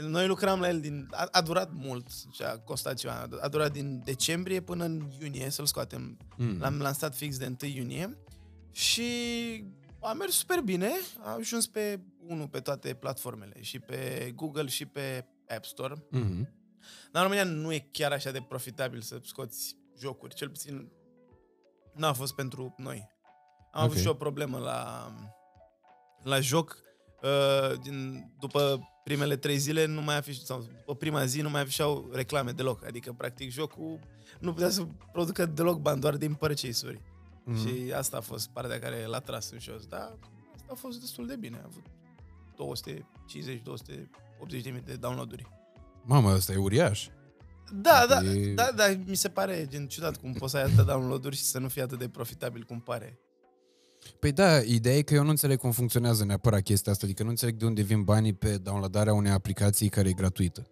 Noi 0.08 0.26
lucram 0.26 0.60
la 0.60 0.68
el 0.68 0.80
din, 0.80 1.08
a, 1.10 1.28
a 1.30 1.40
durat 1.40 1.70
mult 1.72 2.06
și 2.32 2.42
a 2.42 2.58
costat 2.58 2.94
ceva, 2.94 3.28
a 3.40 3.48
durat 3.48 3.72
din 3.72 4.02
decembrie 4.04 4.60
până 4.60 4.84
în 4.84 5.10
iunie 5.20 5.50
să-l 5.50 5.66
scoatem. 5.66 6.18
Mm. 6.36 6.58
L-am 6.58 6.78
lansat 6.78 7.14
fix 7.16 7.38
de 7.38 7.56
1 7.62 7.70
iunie 7.72 8.18
și 8.70 9.02
a 10.00 10.12
mers 10.12 10.34
super 10.34 10.60
bine, 10.60 10.90
a 11.18 11.34
ajuns 11.34 11.66
pe 11.66 12.00
unul 12.26 12.48
pe 12.48 12.60
toate 12.60 12.94
platformele, 12.94 13.62
și 13.62 13.78
pe 13.78 14.32
Google 14.34 14.66
și 14.66 14.86
pe 14.86 15.26
App 15.48 15.64
Store. 15.64 15.94
Mm-hmm. 15.94 16.48
Dar 17.12 17.22
în 17.24 17.30
România 17.30 17.44
nu 17.44 17.72
e 17.72 17.88
chiar 17.90 18.12
așa 18.12 18.30
de 18.30 18.44
profitabil 18.48 19.00
să 19.00 19.20
scoți 19.24 19.76
jocuri, 19.98 20.34
cel 20.34 20.48
puțin 20.48 20.90
n-a 21.94 22.12
fost 22.12 22.34
pentru 22.34 22.74
noi. 22.76 23.08
Am 23.72 23.82
avut 23.82 23.94
Ok. 23.96 24.00
și 24.00 24.08
o 24.08 24.14
problemă 24.14 24.58
la, 24.58 25.12
la 26.22 26.40
joc. 26.40 26.78
Uh, 27.22 27.78
din, 27.82 28.30
după 28.40 28.80
primele 29.04 29.36
trei 29.36 29.58
zile 29.58 29.86
nu 29.86 30.02
mai 30.02 30.16
afiș, 30.16 30.38
sau 30.38 30.66
după 30.78 30.94
prima 30.94 31.24
zi 31.24 31.40
nu 31.40 31.50
mai 31.50 31.60
afișau 31.60 32.10
reclame 32.12 32.50
deloc. 32.50 32.84
Adică, 32.86 33.12
practic, 33.12 33.50
jocul 33.50 33.98
nu 34.38 34.52
putea 34.52 34.70
să 34.70 34.86
producă 35.12 35.46
deloc 35.46 35.80
bani, 35.80 36.00
doar 36.00 36.16
din 36.16 36.34
purchase-uri. 36.34 37.00
Mhm. 37.44 37.66
Și 37.66 37.92
asta 37.92 38.16
a 38.16 38.20
fost 38.20 38.48
partea 38.48 38.78
care 38.78 39.06
l-a 39.06 39.20
tras 39.20 39.50
în 39.50 39.58
jos. 39.58 39.86
Dar 39.86 40.18
asta 40.54 40.68
a 40.70 40.74
fost 40.74 41.00
destul 41.00 41.26
de 41.26 41.36
bine. 41.36 41.56
A 41.56 41.62
avut 41.66 41.84
250-280 42.56 44.62
de 44.62 44.70
mii 44.70 44.82
de 44.84 44.94
downloaduri. 44.94 45.46
Mamă, 46.04 46.34
ăsta 46.34 46.52
e 46.52 46.56
uriaș. 46.56 47.08
Da, 47.72 48.06
da, 48.08 48.22
E- 48.22 48.54
da, 48.54 48.70
da, 48.76 48.84
mi 49.06 49.14
se 49.14 49.28
pare 49.28 49.66
gen 49.68 49.86
ciudat 49.86 50.16
cum 50.16 50.32
poți 50.32 50.50
să 50.50 50.56
ai 50.56 50.62
atâta 50.62 50.82
download-uri 50.82 51.36
și 51.36 51.42
să 51.42 51.58
nu 51.58 51.68
fie 51.68 51.82
atât 51.82 51.98
de 51.98 52.08
profitabil 52.08 52.62
cum 52.62 52.80
pare. 52.80 53.18
Păi 54.18 54.32
da, 54.32 54.58
ideea 54.58 54.96
e 54.96 55.02
că 55.02 55.14
eu 55.14 55.22
nu 55.22 55.30
înțeleg 55.30 55.58
cum 55.58 55.70
funcționează 55.70 56.24
neapărat 56.24 56.62
chestia 56.62 56.92
asta, 56.92 57.06
adică 57.06 57.22
nu 57.22 57.28
înțeleg 57.28 57.56
de 57.56 57.64
unde 57.64 57.82
vin 57.82 58.02
banii 58.02 58.32
pe 58.32 58.56
downloadarea 58.56 59.12
unei 59.14 59.32
aplicații 59.32 59.88
care 59.88 60.08
e 60.08 60.12
gratuită. 60.12 60.66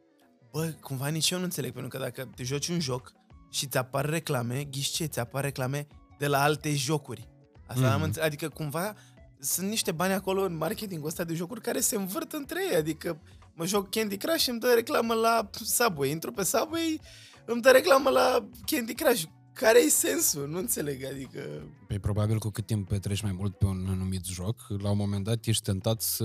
Bă, 0.52 0.72
cumva 0.80 1.06
nici 1.08 1.30
eu 1.30 1.38
nu 1.38 1.44
înțeleg, 1.44 1.72
pentru 1.72 1.88
că 1.90 1.98
dacă 1.98 2.30
te 2.36 2.42
joci 2.42 2.68
un 2.68 2.80
joc 2.80 3.12
și 3.50 3.66
ți 3.66 3.78
apar 3.78 4.04
reclame, 4.04 4.64
ghiși 4.64 4.90
ce, 4.92 5.04
ți 5.04 5.18
apar 5.18 5.44
reclame 5.44 5.86
de 6.18 6.26
la 6.26 6.42
alte 6.42 6.74
jocuri. 6.74 7.28
Asta 7.66 7.82
Mhm. 7.86 7.92
am 7.92 8.02
înțeleg, 8.02 8.26
adică 8.26 8.48
cumva 8.48 8.94
sunt 9.40 9.68
niște 9.68 9.92
bani 9.92 10.12
acolo 10.12 10.42
în 10.42 10.56
marketingul 10.56 11.08
ăsta 11.08 11.24
de 11.24 11.34
jocuri 11.34 11.60
care 11.60 11.80
se 11.80 11.96
învârt 11.96 12.32
între 12.32 12.60
ei, 12.70 12.76
adică 12.76 13.20
mă 13.54 13.66
joc 13.66 13.90
Candy 13.90 14.16
Crush 14.16 14.38
și 14.42 14.50
îmi 14.50 14.60
dă 14.60 14.72
reclamă 14.74 15.14
la 15.14 15.50
Subway, 15.64 16.10
intru 16.10 16.32
pe 16.32 16.44
Subway, 16.44 17.00
îmi 17.44 17.60
dă 17.62 17.70
reclamă 17.70 18.10
la 18.10 18.48
Candy 18.66 18.94
Crush. 18.94 19.22
Care 19.60 19.84
e 19.86 19.88
sensul? 19.88 20.48
Nu 20.48 20.58
înțeleg, 20.58 21.04
adică... 21.04 21.40
Păi 21.86 21.98
probabil 21.98 22.38
cu 22.38 22.48
cât 22.48 22.66
timp 22.66 22.88
petreci 22.88 23.22
mai 23.22 23.32
mult 23.38 23.56
pe 23.56 23.64
un 23.64 23.86
anumit 23.88 24.24
joc, 24.24 24.66
la 24.82 24.90
un 24.90 24.96
moment 24.96 25.24
dat 25.24 25.46
ești 25.46 25.62
tentat 25.62 26.00
să 26.00 26.24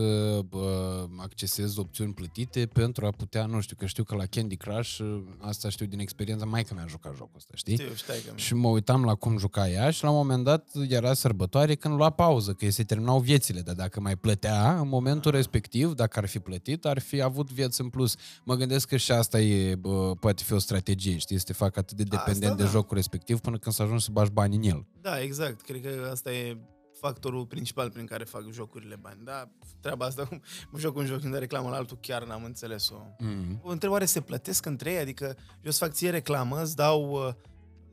bă, 0.50 1.06
accesezi 1.18 1.80
opțiuni 1.80 2.13
plătite 2.13 2.66
pentru 2.66 3.06
a 3.06 3.10
putea, 3.10 3.46
nu 3.46 3.62
știu, 3.62 3.75
că 3.80 3.86
știu 3.86 4.04
că 4.04 4.16
la 4.16 4.25
Candy 4.25 4.56
Crush, 4.56 5.00
asta 5.40 5.70
știu 5.70 5.86
din 5.86 6.00
experiența, 6.00 6.46
mai 6.46 6.63
că 6.63 6.74
mi-a 6.74 6.86
jucat 6.88 7.16
jocul 7.16 7.36
ăsta, 7.36 7.52
știi? 7.56 7.74
Știu, 7.74 7.94
ștai 7.94 8.18
că... 8.25 8.32
Și 8.36 8.54
mă 8.54 8.68
uitam 8.68 9.04
la 9.04 9.16
cum 9.16 9.38
juca 9.38 9.70
ea 9.70 9.90
și 9.90 10.04
la 10.04 10.10
un 10.10 10.16
moment 10.16 10.44
dat 10.44 10.70
era 10.90 11.13
sărbătoare 11.13 11.75
când 11.75 11.96
lua 11.96 12.10
pauză, 12.10 12.52
că 12.52 12.66
îi 12.66 12.72
se 12.72 12.84
terminau 12.84 13.20
viețile, 13.20 13.62
dar 13.62 13.75
dacă 13.75 14.00
mai 14.00 14.16
plătea, 14.16 14.80
în 14.80 14.88
momentul 14.88 15.32
respectiv, 15.32 15.94
dacă 15.94 16.20
ar 16.20 16.25
fi 16.25 16.40
plătit, 16.40 16.86
ar 16.86 17.00
fi 17.00 17.22
avut 17.22 17.52
vieți 17.52 17.82
în 17.82 17.90
plus. 17.90 18.16
Mă 18.44 18.56
gândesc 18.56 18.88
că 18.88 18.98
și 18.98 19.12
asta 19.12 19.40
e, 19.40 19.75
bă, 19.75 20.16
poate 20.20 20.44
fi 20.44 20.54
o 20.54 20.60
strategie, 20.60 21.18
știi, 21.18 21.38
să 21.38 21.44
te 21.44 21.54
facă 21.54 21.80
atât 21.80 21.98
de 21.98 22.04
dependent 22.04 22.52
Asta 22.52 22.56
de 22.56 22.63
da. 22.63 22.70
jocul 22.70 22.96
respectiv 22.96 23.22
până 23.24 23.58
când 23.58 23.75
să 23.75 23.82
ajungi 23.82 24.03
să 24.03 24.10
bagi 24.12 24.32
bani 24.32 24.56
în 24.56 24.63
el. 24.63 24.86
Da, 25.01 25.22
exact. 25.22 25.62
Cred 25.62 25.82
că 25.82 26.10
asta 26.12 26.32
e 26.32 26.58
factorul 27.00 27.46
principal 27.46 27.92
prin 27.92 28.06
care 28.06 28.24
fac 28.24 28.51
jocurile 28.51 28.96
bani. 29.01 29.20
Da, 29.24 29.50
treaba 29.80 30.06
asta, 30.06 30.30
mă 30.72 30.80
joc 30.80 30.96
un 30.96 31.06
joc 31.06 31.20
când 31.20 31.34
dă 31.34 31.39
reclamă 31.39 31.70
la 31.70 31.75
altul, 31.75 31.98
chiar 32.01 32.25
n-am 32.25 32.44
înțeles-o. 32.44 32.96
Mm. 33.20 33.60
O 33.63 33.70
întrebare, 33.72 34.06
se 34.06 34.22
plătesc 34.22 34.65
între 34.65 34.92
ei? 34.92 34.98
Adică 34.98 35.25
eu 35.36 35.62
îți 35.62 35.77
fac 35.77 35.92
ție 35.92 36.10
reclamă, 36.10 36.62
îți 36.62 36.75
dau 36.75 37.12
uh, 37.12 37.34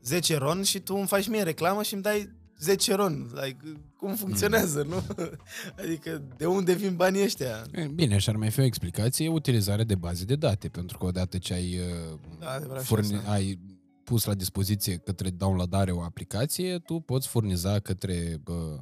10 0.03 0.37
ron 0.37 0.63
și 0.63 0.79
tu 0.79 0.95
îmi 0.95 1.07
faci 1.07 1.27
mie 1.27 1.43
reclamă 1.43 1.83
și 1.83 1.93
îmi 1.93 2.03
dai 2.03 2.39
10 2.59 2.93
ron. 2.93 3.31
Like, 3.43 3.57
cum 3.97 4.15
funcționează, 4.15 4.83
nu? 4.83 5.03
Adică 5.83 6.23
de 6.37 6.45
unde 6.45 6.73
vin 6.73 6.95
banii 6.95 7.23
ăștia? 7.23 7.65
E, 7.71 7.85
Bine, 7.85 8.17
și 8.17 8.29
ar 8.29 8.35
mai 8.35 8.49
fi 8.49 8.59
o 8.59 8.63
explicație, 8.63 9.29
utilizarea 9.29 9.83
de 9.85 9.95
baze 9.95 10.23
de 10.25 10.35
date, 10.35 10.67
pentru 10.67 10.97
că 10.97 11.05
odată 11.05 11.37
ce 11.37 11.53
ai, 11.53 11.77
uh, 11.79 12.17
Da, 12.39 12.49
adevărat 12.51 12.81
și 12.81 12.87
furni, 12.87 13.15
asta. 13.15 13.31
ai 13.31 13.59
pus 14.11 14.25
la 14.25 14.33
dispoziție 14.33 14.97
către 14.97 15.29
downloadare 15.29 15.91
o 15.91 16.01
aplicație, 16.01 16.77
tu 16.77 16.99
poți 16.99 17.27
furniza 17.27 17.79
către, 17.79 18.39
bă, 18.43 18.79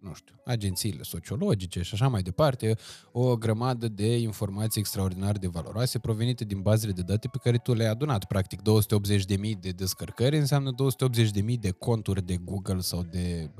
nu 0.00 0.14
știu, 0.14 0.34
agențiile 0.44 1.02
sociologice 1.02 1.82
și 1.82 1.94
așa 1.94 2.08
mai 2.08 2.22
departe, 2.22 2.76
o 3.12 3.36
grămadă 3.36 3.88
de 3.88 4.18
informații 4.18 4.80
extraordinar 4.80 5.38
de 5.38 5.46
valoroase 5.46 5.98
provenite 5.98 6.44
din 6.44 6.60
bazele 6.60 6.92
de 6.92 7.02
date 7.02 7.28
pe 7.28 7.38
care 7.42 7.56
tu 7.56 7.74
le-ai 7.74 7.90
adunat. 7.90 8.24
Practic, 8.24 8.60
280.000 8.60 9.60
de 9.60 9.70
descărcări 9.70 10.38
înseamnă 10.38 10.70
280.000 10.74 11.58
de 11.60 11.70
conturi 11.70 12.26
de 12.26 12.36
Google 12.36 12.80
sau 12.80 13.06
de 13.10 13.50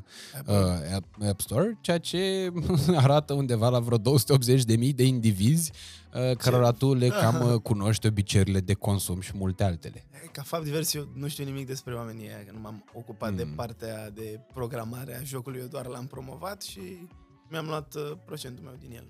uh, 0.47 0.95
App, 0.95 1.23
App 1.29 1.41
Store, 1.41 1.79
ceea 1.81 1.99
ce 1.99 2.53
arată 3.05 3.33
undeva 3.33 3.69
la 3.69 3.81
vreo 3.81 3.99
280.000 3.99 4.95
de 4.95 5.05
indivizi 5.07 5.71
uh, 5.73 6.06
cărora 6.39 6.71
tu 6.71 6.95
le 6.95 7.09
cam 7.09 7.53
uh, 7.53 7.61
cunoști 7.61 8.07
obiceiurile 8.07 8.61
de 8.61 8.75
consum 8.75 9.21
și 9.21 9.33
multe 9.35 9.65
altele. 9.65 10.05
Ca 10.33 10.43
fapt 10.43 10.65
divers, 10.65 10.95
eu 10.95 11.09
nu 11.15 11.29
știu 11.29 11.45
nimic 11.45 11.67
despre 11.67 11.95
oamenii 11.95 12.27
ăia, 12.27 12.45
că 12.45 12.53
nu 12.53 12.61
m-am 12.61 12.85
ocupat 12.95 13.31
mm. 13.31 13.37
de 13.37 13.45
Mm. 13.45 13.55
partea 13.55 14.11
de 14.11 14.41
programare 14.55 15.17
a 15.17 15.23
jocului, 15.23 15.61
eu 15.61 15.67
doar 15.67 15.87
l-am 15.87 16.07
promovat 16.07 16.63
și 16.63 17.09
mi-am 17.51 17.67
luat 17.67 17.95
uh, 17.95 18.13
procentul 18.25 18.65
meu 18.65 18.75
din 18.79 18.93
el. 18.93 19.07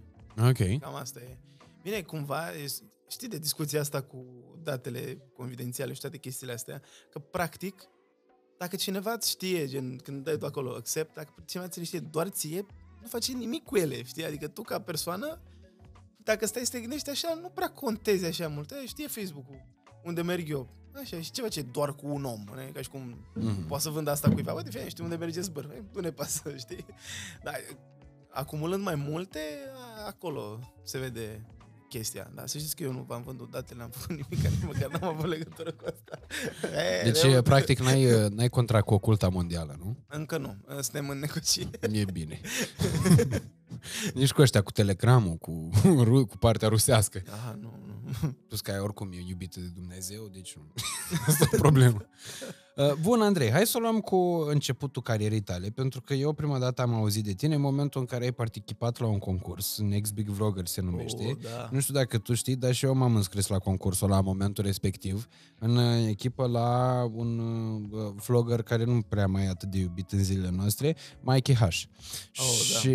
Ok. 0.48 0.80
Cam 0.80 0.94
asta 0.94 1.20
e. 1.20 1.38
Bine, 1.82 2.02
cumva, 2.02 2.52
e- 2.54 2.66
știi 3.08 3.28
de 3.28 3.38
discuția 3.38 3.80
asta 3.80 4.00
cu 4.00 4.24
datele 4.62 5.18
confidențiale 5.36 5.92
și 5.92 6.00
toate 6.00 6.16
chestiile 6.18 6.52
astea, 6.52 6.82
că 7.10 7.18
practic, 7.18 7.82
dacă 8.58 8.76
cineva 8.76 9.12
îți 9.12 9.30
știe, 9.30 9.66
gen, 9.66 9.96
când 9.96 10.24
dai 10.24 10.36
tu 10.36 10.46
acolo 10.46 10.70
accept, 10.70 11.14
dacă 11.14 11.34
cineva 11.44 11.68
ți 11.68 11.78
le 11.78 11.84
știe 11.84 11.98
doar 11.98 12.28
ție, 12.28 12.66
nu 13.00 13.06
face 13.08 13.32
nimic 13.32 13.64
cu 13.64 13.76
ele, 13.76 14.02
știi? 14.02 14.24
Adică 14.24 14.48
tu 14.48 14.62
ca 14.62 14.80
persoană, 14.80 15.40
dacă 16.26 16.46
stai 16.46 16.64
să 16.64 16.70
te 16.70 16.80
gândești 16.80 17.10
așa, 17.10 17.34
nu 17.40 17.48
prea 17.48 17.68
contezi 17.70 18.24
așa 18.24 18.48
mult. 18.48 18.70
E, 18.70 18.86
știe 18.86 19.06
Facebook-ul 19.06 19.64
unde 20.04 20.22
merg 20.22 20.48
eu. 20.50 20.68
Așa, 21.02 21.20
și 21.20 21.30
ceva 21.30 21.48
ce 21.48 21.58
e 21.58 21.62
doar 21.62 21.94
cu 21.94 22.06
un 22.06 22.24
om, 22.24 22.44
ne? 22.54 22.70
ca 22.72 22.80
și 22.82 22.88
cum 22.88 23.24
Mhm. 23.34 23.66
poate 23.66 23.82
să 23.82 23.90
vând 23.90 24.08
asta 24.08 24.30
cuiva. 24.30 24.52
Uite, 24.52 24.70
fie, 24.70 24.88
știu 24.88 25.04
unde 25.04 25.16
merge 25.16 25.40
zbăr. 25.40 25.64
E, 25.64 25.84
Nu 25.94 26.00
ne 26.00 26.10
pasă, 26.10 26.56
știi? 26.56 26.84
Dar 27.42 27.60
acumulând 28.30 28.82
mai 28.82 28.94
multe, 28.94 29.38
a- 29.74 30.06
acolo 30.06 30.58
se 30.82 30.98
vede 30.98 31.46
chestia. 31.88 32.30
Dar 32.34 32.46
să 32.46 32.58
știți 32.58 32.76
că 32.76 32.82
eu 32.82 32.92
nu 32.92 33.04
v-am 33.08 33.22
vândut 33.22 33.50
datele, 33.50 33.78
n-am 33.78 33.90
făcut 33.90 34.08
nimic, 34.10 34.46
nici 34.48 34.62
măcar 34.64 34.90
n-am 35.00 35.14
avut 35.14 35.26
legătură 35.28 35.72
cu 35.72 35.84
asta. 35.84 36.18
E, 37.00 37.02
Deci, 37.10 37.20
de- 37.20 37.42
practic, 37.42 37.78
n-ai, 37.78 38.12
uh, 38.24 38.30
n-ai 38.30 38.48
contract 38.48 38.86
cu 38.86 38.94
oculta 38.94 39.28
mondială, 39.28 39.76
nu? 39.78 39.96
Încă 40.08 40.38
nu, 40.38 40.56
suntem 40.80 41.08
în 41.08 41.18
negociere. 41.18 41.78
E 41.92 42.04
bine. 42.12 42.40
Nici 44.14 44.32
cu 44.32 44.40
ăștia, 44.40 44.62
cu 44.62 44.70
telegramul, 44.70 45.34
cu, 45.36 45.70
ru- 46.08 46.26
cu 46.26 46.36
partea 46.36 46.68
rusească. 46.68 47.22
Aha, 47.30 47.58
nu, 47.60 47.74
nu. 47.86 48.28
Plus 48.48 48.60
că 48.60 48.70
ai 48.70 48.78
oricum 48.78 49.12
e 49.12 49.24
iubită 49.28 49.60
de 49.60 49.66
Dumnezeu, 49.74 50.28
deci 50.28 50.56
nu. 50.56 50.72
Asta 51.26 51.48
e 51.52 51.56
problema. 51.56 52.06
Uh, 52.76 52.92
Bun, 53.00 53.20
Andrei, 53.22 53.50
hai 53.50 53.66
să 53.66 53.76
o 53.76 53.80
luăm 53.80 54.00
cu 54.00 54.16
începutul 54.48 55.02
carierei 55.02 55.40
tale, 55.40 55.68
pentru 55.68 56.00
că 56.00 56.14
eu 56.14 56.32
prima 56.32 56.58
dată 56.58 56.82
am 56.82 56.94
auzit 56.94 57.24
de 57.24 57.32
tine 57.32 57.54
în 57.54 57.60
momentul 57.60 58.00
în 58.00 58.06
care 58.06 58.24
ai 58.24 58.32
participat 58.32 58.98
la 58.98 59.06
un 59.06 59.18
concurs, 59.18 59.78
Next 59.78 60.12
Big 60.12 60.28
Vlogger 60.28 60.66
se 60.66 60.80
numește. 60.80 61.24
Oh, 61.26 61.36
da. 61.42 61.68
Nu 61.72 61.80
știu 61.80 61.94
dacă 61.94 62.18
tu 62.18 62.34
știi, 62.34 62.56
dar 62.56 62.72
și 62.74 62.84
eu 62.84 62.94
m-am 62.94 63.14
înscris 63.16 63.46
la 63.46 63.58
concursul 63.58 64.08
la 64.08 64.20
momentul 64.20 64.64
respectiv, 64.64 65.28
în 65.58 65.76
uh, 65.76 66.06
echipă 66.08 66.46
la 66.46 67.02
un 67.14 67.38
uh, 67.90 68.12
vlogger 68.26 68.62
care 68.62 68.84
nu 68.84 69.00
prea 69.08 69.26
mai 69.26 69.44
e 69.44 69.48
atât 69.48 69.68
de 69.70 69.78
iubit 69.78 70.10
în 70.12 70.24
zilele 70.24 70.50
noastre, 70.56 70.96
Mikey 71.20 71.54
H. 71.54 71.60
Oh, 71.62 71.68
da. 72.72 72.78
Și 72.78 72.90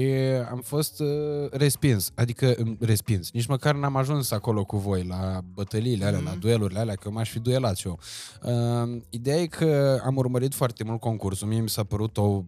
am 0.51 0.61
fost 0.63 0.99
uh, 0.99 1.07
respins, 1.51 2.11
adică 2.15 2.55
um, 2.59 2.77
respins. 2.79 3.31
Nici 3.31 3.45
măcar 3.45 3.75
n-am 3.75 3.95
ajuns 3.95 4.31
acolo 4.31 4.63
cu 4.63 4.77
voi 4.77 5.03
la 5.03 5.41
bătăliile 5.53 6.05
alea, 6.05 6.19
Mhm. 6.19 6.27
la 6.27 6.35
duelurile 6.35 6.79
alea, 6.79 6.95
că 6.95 7.09
m-aș 7.09 7.29
fi 7.29 7.39
duelat 7.39 7.77
și 7.77 7.87
eu. 7.87 7.99
Uh, 8.43 9.01
ideea 9.09 9.37
e 9.37 9.45
că 9.45 9.69
că 9.70 9.70
am 10.03 10.17
urmărit 10.17 10.53
foarte 10.53 10.83
mult 10.83 10.99
concursul, 10.99 11.47
mie 11.47 11.59
mi 11.59 11.69
s-a 11.69 11.83
părut 11.83 12.17
o, 12.17 12.43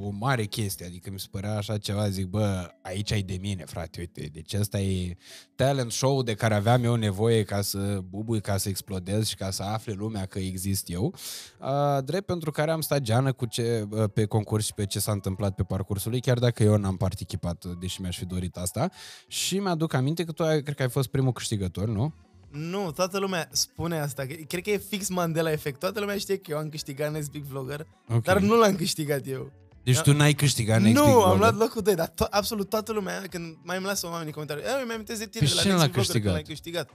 o 0.00 0.10
mare 0.10 0.44
chestie, 0.44 0.86
adică 0.86 1.10
mi 1.10 1.18
se 1.18 1.26
părea 1.30 1.56
așa 1.56 1.78
ceva, 1.78 2.08
zic, 2.08 2.26
bă, 2.26 2.70
aici 2.82 3.12
ai 3.12 3.22
de 3.22 3.38
mine, 3.40 3.64
frate, 3.64 4.00
uite, 4.00 4.30
deci 4.32 4.54
ăsta 4.54 4.80
e 4.80 5.16
talent 5.54 5.92
show 5.92 6.22
de 6.22 6.34
care 6.34 6.54
aveam 6.54 6.84
eu 6.84 6.94
nevoie 6.94 7.42
ca 7.42 7.60
să 7.60 8.00
bubui, 8.08 8.40
ca 8.40 8.56
să 8.56 8.68
explodez 8.68 9.26
și 9.26 9.34
ca 9.34 9.50
să 9.50 9.62
afle 9.62 9.92
lumea 9.92 10.26
că 10.26 10.38
exist 10.38 10.90
eu. 10.90 11.14
Uh, 11.60 12.04
drept 12.04 12.26
pentru 12.26 12.50
care 12.50 12.70
am 12.70 12.80
stat 12.80 13.00
geană 13.00 13.32
cu 13.32 13.46
ce, 13.46 13.86
uh, 13.90 14.04
pe 14.14 14.24
concurs 14.24 14.64
și 14.64 14.74
pe 14.74 14.86
ce 14.86 14.98
s-a 14.98 15.12
întâmplat 15.12 15.54
pe 15.54 15.62
parcursul 15.62 16.10
lui, 16.10 16.20
chiar 16.20 16.38
dacă 16.38 16.62
eu 16.62 16.76
n-am 16.76 16.96
participat, 16.96 17.64
deși 17.64 18.00
mi-aș 18.00 18.18
fi 18.18 18.24
dorit 18.24 18.56
asta. 18.56 18.90
Și 19.26 19.58
mi-aduc 19.58 19.92
aminte 19.92 20.24
că 20.24 20.32
tu 20.32 20.42
ai, 20.42 20.62
cred 20.62 20.76
că 20.76 20.82
ai 20.82 20.90
fost 20.90 21.08
primul 21.08 21.32
câștigător, 21.32 21.88
nu? 21.88 22.14
Nu, 22.50 22.90
toată 22.92 23.18
lumea 23.18 23.48
spune 23.52 23.98
asta. 24.00 24.24
Cred 24.48 24.62
că 24.62 24.70
e 24.70 24.76
fix 24.76 25.08
Mandela 25.08 25.50
efect. 25.52 25.78
Toată 25.78 26.00
lumea 26.00 26.18
știe 26.18 26.36
că 26.36 26.50
eu 26.50 26.58
am 26.58 26.68
câștigat 26.68 27.12
Next 27.12 27.30
Big 27.30 27.42
Vlogger, 27.42 27.86
Ok. 28.08 28.22
dar 28.24 28.38
nu 28.40 28.56
l-am 28.56 28.74
câștigat 28.76 29.26
eu. 29.26 29.52
Deci 29.82 29.98
tu 30.00 30.12
n-ai 30.12 30.32
câștigat 30.32 30.80
Next 30.80 30.96
nu, 30.98 31.04
Big 31.04 31.12
am 31.14 31.20
Vlogger? 31.20 31.38
luat 31.38 31.56
locul 31.56 31.82
2, 31.82 31.94
dar 31.94 32.08
to- 32.08 32.30
absolut 32.30 32.68
toată 32.68 32.92
lumea, 32.92 33.22
când 33.30 33.56
mai 33.62 33.76
îmi 33.76 33.86
lasă 33.86 34.06
oamenii 34.06 34.26
în 34.26 34.32
comentarii, 34.32 34.62
"Eh, 34.62 34.70
mi-am 34.76 34.90
amintesc 34.90 35.18
de 35.18 35.26
tine 35.26 35.44
Pe 35.44 35.48
de 35.50 35.54
la 35.54 35.60
cine 35.60 35.72
Next 35.72 35.86
l-a 35.86 35.92
Big 36.00 36.04
Vlogger, 36.04 36.32
când 36.32 36.44
câștigat? 36.44 36.88
l-ai 36.88 36.88
câștigat. 36.88 36.90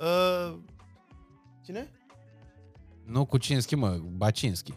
Uh, 0.00 0.58
cine? 1.64 1.90
Nu 3.04 3.24
cu 3.24 3.36
Cinski, 3.38 3.74
mă, 3.74 3.98
Bacinski. 4.16 4.72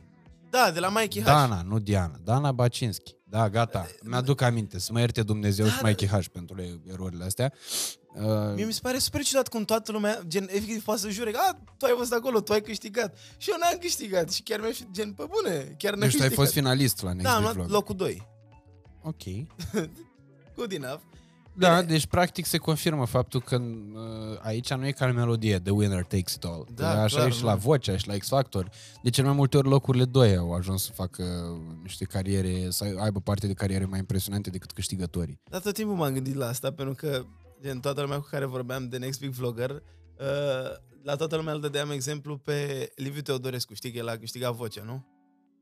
Da, 0.50 0.72
de 0.74 0.80
la 0.80 0.90
Mikey 0.90 1.22
H. 1.22 1.26
Dana, 1.26 1.62
nu 1.62 1.80
Diana. 1.80 2.20
Dana 2.24 2.52
Bacinski. 2.52 3.16
Da, 3.24 3.50
gata. 3.50 3.88
Mi-aduc 4.04 4.42
aminte. 4.42 4.80
Să 4.80 4.92
mă 4.94 5.00
ierte 5.00 5.24
Dumnezeu 5.24 5.66
și 5.68 5.82
Da, 5.82 5.88
Mikey 5.88 6.08
H 6.08 6.26
pentru 6.32 6.56
erorile 6.92 7.24
astea. 7.24 7.54
Uh, 8.16 8.54
Mie 8.56 8.66
mi 8.66 8.74
se 8.74 8.80
pare 8.82 8.98
super 8.98 9.24
ciudat 9.24 9.48
cum 9.48 9.64
toată 9.66 9.92
lumea, 9.92 10.22
gen, 10.28 10.44
efectiv, 10.50 10.84
poate 10.84 11.00
să 11.02 11.10
jure 11.10 11.32
că, 11.32 11.40
a, 11.50 11.54
tu 11.78 11.86
ai 11.86 11.94
fost 11.98 12.14
acolo, 12.14 12.40
tu 12.42 12.54
ai 12.54 12.62
câștigat. 12.62 13.18
Și 13.38 13.50
eu 13.50 13.56
n-am 13.62 13.78
câștigat. 13.80 14.32
Și 14.32 14.42
chiar 14.42 14.60
mi-a 14.60 14.72
fi, 14.72 14.86
gen, 14.92 15.14
pe 15.14 15.24
bune, 15.30 15.76
chiar 15.78 15.92
n-am 15.92 16.00
deci 16.02 16.16
tu 16.16 16.22
ai 16.22 16.28
câștigat. 16.28 16.34
fost 16.34 16.52
finalist 16.52 17.02
la 17.02 17.10
Next 17.14 17.24
Da, 17.26 17.32
am 17.36 17.38
Big 17.44 17.46
luat 17.46 17.56
Vlog. 17.56 17.70
locul 17.70 17.96
2. 17.96 18.28
Ok. 19.04 19.24
Good 20.56 20.72
enough. 20.72 21.00
Da, 21.54 21.80
Bine. 21.80 21.92
deci 21.92 22.06
practic 22.06 22.46
se 22.46 22.58
confirmă 22.58 23.06
faptul 23.06 23.42
că 23.42 23.56
uh, 23.56 24.40
aici 24.42 24.74
nu 24.74 24.88
e 24.88 24.92
ca 24.92 25.06
în 25.06 25.16
melodie, 25.16 25.60
the 25.60 25.72
winner 25.72 26.04
takes 26.04 26.34
it 26.34 26.44
all. 26.44 26.68
Da, 26.76 26.94
Că 26.94 27.00
așa 27.00 27.16
clar, 27.16 27.28
e 27.28 27.32
și 27.32 27.44
la 27.44 27.54
nu. 27.54 27.60
Vocea 27.60 27.98
și 27.98 28.08
la 28.08 28.16
X 28.18 28.28
Factor. 28.28 28.70
De 29.04 29.10
cel 29.10 29.24
mai 29.26 29.34
multe 29.34 29.58
ori 29.58 29.68
locurile 29.68 30.06
doi 30.06 30.36
au 30.36 30.54
ajuns 30.54 30.84
să 30.84 30.92
facă 30.92 31.24
niște 31.82 32.06
cariere, 32.06 32.70
să 32.70 32.86
aibă 33.00 33.20
parte 33.20 33.48
de 33.48 33.54
cariere 33.54 33.86
mai 33.86 34.00
impresionante 34.00 34.50
decât 34.50 34.72
câștigătorii. 34.72 35.40
Dar 35.50 35.62
tot 35.62 35.74
timpul 35.74 35.96
m-am 35.96 36.14
gândit 36.14 36.36
la 36.36 36.48
asta, 36.48 36.72
pentru 36.72 36.94
că, 36.96 37.26
gen, 37.62 37.80
toată 37.80 38.02
lumea 38.02 38.18
cu 38.20 38.28
care 38.32 38.46
vorbeam 38.46 38.90
de 38.90 38.98
Next 38.98 39.20
Big 39.20 39.32
Vlogger, 39.32 39.70
uh, 39.72 39.78
la 41.04 41.16
toată 41.16 41.36
lumea 41.36 41.54
îl 41.54 41.60
dădeam 41.62 41.92
exemplu 41.92 42.38
pe 42.38 42.92
Liviu 42.96 43.22
Teodorescu, 43.22 43.74
știi 43.74 43.92
că 43.92 43.98
el 43.98 44.08
a 44.08 44.18
câștigat 44.18 44.54
vocea, 44.54 44.84
nu? 44.84 45.06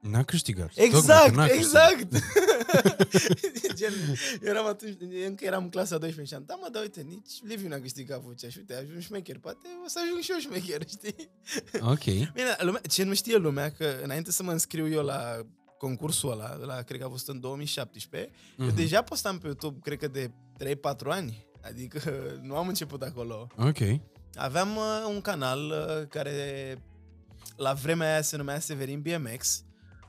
N-a 0.02 0.24
câștigat. 0.24 0.68
Tocmai 0.68 0.90
că 0.90 0.96
Exact, 0.98 1.36
n-a 1.36 1.46
exact! 1.46 2.08
Gen, 3.76 3.92
eu 4.42 4.50
eram 4.50 4.66
atunci, 4.66 4.98
încă 5.28 5.46
eram 5.46 5.64
în 5.64 5.70
clasa 5.70 5.98
12 5.98 6.36
și 6.36 6.40
am, 6.42 6.44
da 6.48 6.56
mă, 6.56 6.68
dar 6.72 6.82
uite, 6.82 7.02
nici 7.02 7.32
Liviu 7.44 7.68
n-a 7.68 7.80
câștigat 7.80 8.22
vocea 8.22 8.50
și 8.50 8.58
uite, 8.58 8.74
a 8.74 8.78
ajuns 8.78 9.04
șmecher, 9.04 9.38
poate 9.40 9.68
o 9.86 9.88
să 9.88 10.00
ajung 10.04 10.22
și 10.22 10.32
eu 10.32 10.38
șmecher, 10.38 10.82
știi? 10.98 11.30
Ok. 11.82 12.04
Bine, 12.34 12.56
lumea, 12.60 12.82
ce 12.90 13.04
nu 13.04 13.14
știe 13.14 13.38
lumea, 13.38 13.72
că 13.72 13.86
înainte 14.04 14.32
să 14.32 14.44
mă 14.44 14.52
înscriu 14.52 14.90
eu 14.90 15.04
la 15.04 15.46
concursul 15.78 16.32
ăla, 16.32 16.56
la, 16.56 16.82
cred 16.82 17.00
că 17.00 17.06
a 17.06 17.10
fost 17.10 17.28
în 17.28 17.40
2017, 17.40 18.32
eu 18.58 18.66
Mhm. 18.66 18.76
deja 18.76 19.02
postam 19.02 19.38
pe 19.38 19.46
YouTube, 19.48 19.80
cred 19.84 19.98
că 19.98 20.08
de 20.08 20.32
3-4 20.58 21.12
ani, 21.12 21.46
adică 21.62 22.12
nu 22.48 22.56
am 22.58 22.68
început 22.68 23.02
acolo. 23.02 23.48
Ok. 23.58 23.78
Aveam 24.36 24.76
uh, 24.76 25.06
un 25.08 25.22
canal 25.22 25.60
uh, 25.70 26.08
care 26.08 26.78
la 27.58 27.74
vremea 27.74 28.12
aia 28.12 28.22
se 28.22 28.38
numea 28.38 28.60
Severin 28.60 29.02
BMX 29.02 29.64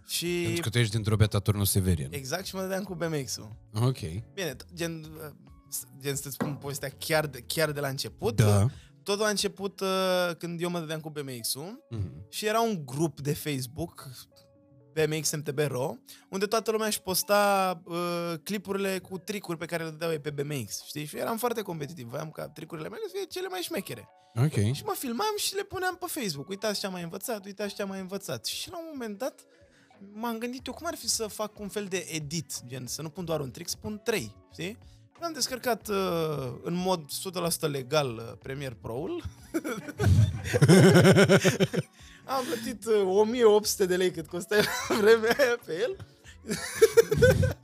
și 0.07 0.41
Pentru 0.45 0.63
că 0.63 0.69
tu 0.69 0.79
ești 0.79 0.93
dintr-o 0.95 1.17
beta 1.17 1.39
turnul 1.39 1.65
Severin. 1.65 2.09
exact 2.11 2.47
și 2.47 2.55
mă 2.55 2.61
dădeam 2.61 2.83
cu 2.83 2.95
BMX-ul. 2.95 3.57
Ok. 3.75 3.99
Bine, 4.35 4.55
t- 4.55 4.75
gen, 4.75 4.93
uh, 5.05 5.31
s- 5.71 5.85
gen 6.01 6.15
să-ți 6.17 6.35
spun 6.35 6.55
povestea 6.55 6.89
chiar 6.99 7.27
de, 7.27 7.41
chiar 7.47 7.71
de 7.73 7.81
la 7.81 7.89
început. 7.89 8.37
Da. 8.37 8.67
Totul 9.03 9.25
a 9.25 9.29
început 9.29 9.81
uh, 9.81 10.31
când 10.39 10.61
eu 10.61 10.71
mă 10.71 10.79
dădeam 10.79 11.01
cu 11.01 11.11
BMX-ul 11.11 11.87
Mhm. 11.91 12.27
și 12.29 12.47
era 12.47 12.61
un 12.61 12.83
grup 12.87 13.21
de 13.21 13.35
Facebook 13.35 14.09
BMX 15.07 15.31
MTB.ro 15.31 15.95
unde 16.29 16.47
toată 16.47 16.71
lumea 16.71 16.87
își 16.87 17.03
posta 17.03 17.81
uh, 17.85 18.35
clipurile 18.43 18.99
cu 18.99 19.19
tricuri 19.19 19.59
pe 19.59 19.65
care 19.65 19.85
le 19.85 19.91
dădeau 19.91 20.11
ei 20.11 20.21
pe 20.21 20.31
BMX, 20.31 20.85
știi? 20.85 21.05
Și 21.05 21.17
eu 21.17 21.23
eram 21.23 21.37
foarte 21.37 21.63
competitiv, 21.63 22.09
voiam 22.09 22.31
ca 22.31 22.49
tricurile 22.49 22.89
mele 22.89 23.03
să 23.07 23.13
fie 23.17 23.25
cele 23.25 23.49
mai 23.49 23.61
șmechere. 23.61 24.09
Ok. 24.35 24.75
Și 24.75 24.85
mă 24.85 24.95
filmam 24.99 25.35
și 25.37 25.55
le 25.55 25.63
puneam 25.63 25.97
pe 25.97 26.07
Facebook. 26.09 26.49
Uitați 26.49 26.81
ce 26.81 26.87
am 26.87 26.93
mai 26.93 27.03
învățat, 27.03 27.45
uitați 27.45 27.75
ce 27.75 27.83
am 27.83 27.89
mai 27.89 28.01
învățat. 28.01 28.45
Și 28.45 28.71
la 28.71 28.79
un 28.79 28.85
moment 28.93 29.19
dat 29.19 29.45
m-am 30.13 30.39
gândit 30.39 30.67
eu 30.67 30.73
cum 30.73 30.87
ar 30.87 30.95
fi 30.95 31.09
să 31.09 31.27
fac 31.27 31.59
un 31.59 31.69
fel 31.69 31.85
de 31.85 32.07
edit, 32.11 32.53
gen 32.67 32.87
să 32.87 33.03
nu 33.03 33.09
pun 33.09 33.25
doar 33.25 33.41
un 33.41 33.51
trick, 33.51 33.69
să 33.69 33.77
pun 33.81 34.01
trei, 34.05 34.37
știi? 34.53 34.79
Am 35.23 35.33
descărcat 35.33 35.89
uh, 35.89 36.53
în 36.63 36.75
mod 36.75 37.05
100% 37.67 37.71
legal 37.71 38.17
uh, 38.17 38.33
Premiere 38.43 38.77
Pro-ul. 38.81 39.23
am 42.25 42.45
plătit 42.45 42.85
uh, 42.85 43.07
1800 43.07 43.87
de 43.87 43.97
lei 43.97 44.11
cât 44.11 44.27
costa 44.27 44.57
la 44.57 44.97
vremea 45.01 45.37
aia 45.39 45.59
pe 45.65 45.79
el. 45.81 45.97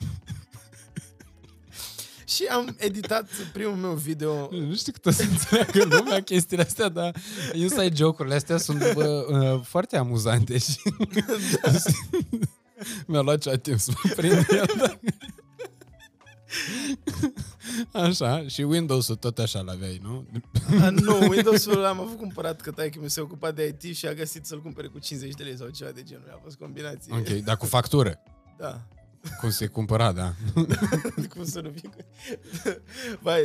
și 2.35 2.45
am 2.45 2.77
editat 2.79 3.29
primul 3.53 3.77
meu 3.77 3.93
video 3.93 4.49
Nu 4.51 4.75
știu 4.75 4.93
cât 4.93 5.07
o 5.07 5.11
să 5.11 5.23
înțeleagă 5.23 5.97
lumea 5.97 6.23
chestiile 6.23 6.63
astea, 6.63 6.89
dar 6.89 7.15
inside 7.53 7.95
joke-urile 7.95 8.35
astea 8.35 8.57
sunt 8.57 8.93
bă, 8.93 9.27
uh, 9.29 9.61
foarte 9.65 9.97
amuzante 9.97 10.59
și 10.59 10.81
mi-a 13.07 13.21
luat 13.21 13.39
ceva 13.39 13.57
timp 13.57 13.79
să 13.79 13.93
mă 14.03 14.11
prind 14.17 14.47
el, 14.51 14.75
dar... 14.79 14.99
Așa, 17.93 18.47
și 18.47 18.63
Windows-ul 18.63 19.17
tot 19.17 19.39
așa 19.39 19.61
l-aveai, 19.61 20.01
nu? 20.03 20.27
Ah, 20.81 20.91
nu, 20.91 21.19
Windows-ul 21.29 21.79
l-am 21.79 22.01
avut 22.01 22.17
cumpărat 22.17 22.61
că 22.61 22.71
taică 22.71 22.99
mi 23.03 23.11
se 23.11 23.21
ocupa 23.21 23.51
de 23.51 23.77
IT 23.81 23.97
și 23.97 24.07
a 24.07 24.13
găsit 24.13 24.47
să-l 24.47 24.63
cumpere 24.63 24.87
cu 24.87 24.99
50 24.99 25.35
de 25.35 25.43
lei 25.43 25.57
sau 25.57 25.69
ceva 25.69 25.91
de 25.91 26.03
genul. 26.03 26.33
A 26.35 26.41
fost 26.43 26.57
combinație. 26.57 27.15
Ok, 27.15 27.29
dar 27.29 27.57
cu 27.57 27.67
factură. 27.67 28.23
Da. 28.59 28.87
Cum 29.41 29.51
se 29.51 29.67
cumpăra, 29.67 30.13
da. 30.13 30.35
Cum 31.35 31.45
să 31.45 31.61
nu 31.61 31.71
fie 31.71 31.89
cu... 31.89 31.97
Vai, 33.21 33.41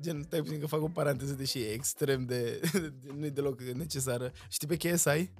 gen, 0.00 0.22
stai 0.26 0.42
puțin 0.42 0.60
că 0.60 0.66
fac 0.66 0.82
o 0.82 0.88
paranteză, 0.88 1.32
deși 1.32 1.58
e 1.58 1.72
extrem 1.72 2.24
de... 2.24 2.60
nu-i 3.18 3.30
deloc 3.30 3.62
necesară. 3.62 4.32
Știi 4.48 4.68
pe 4.68 4.76
KSI? 4.76 5.30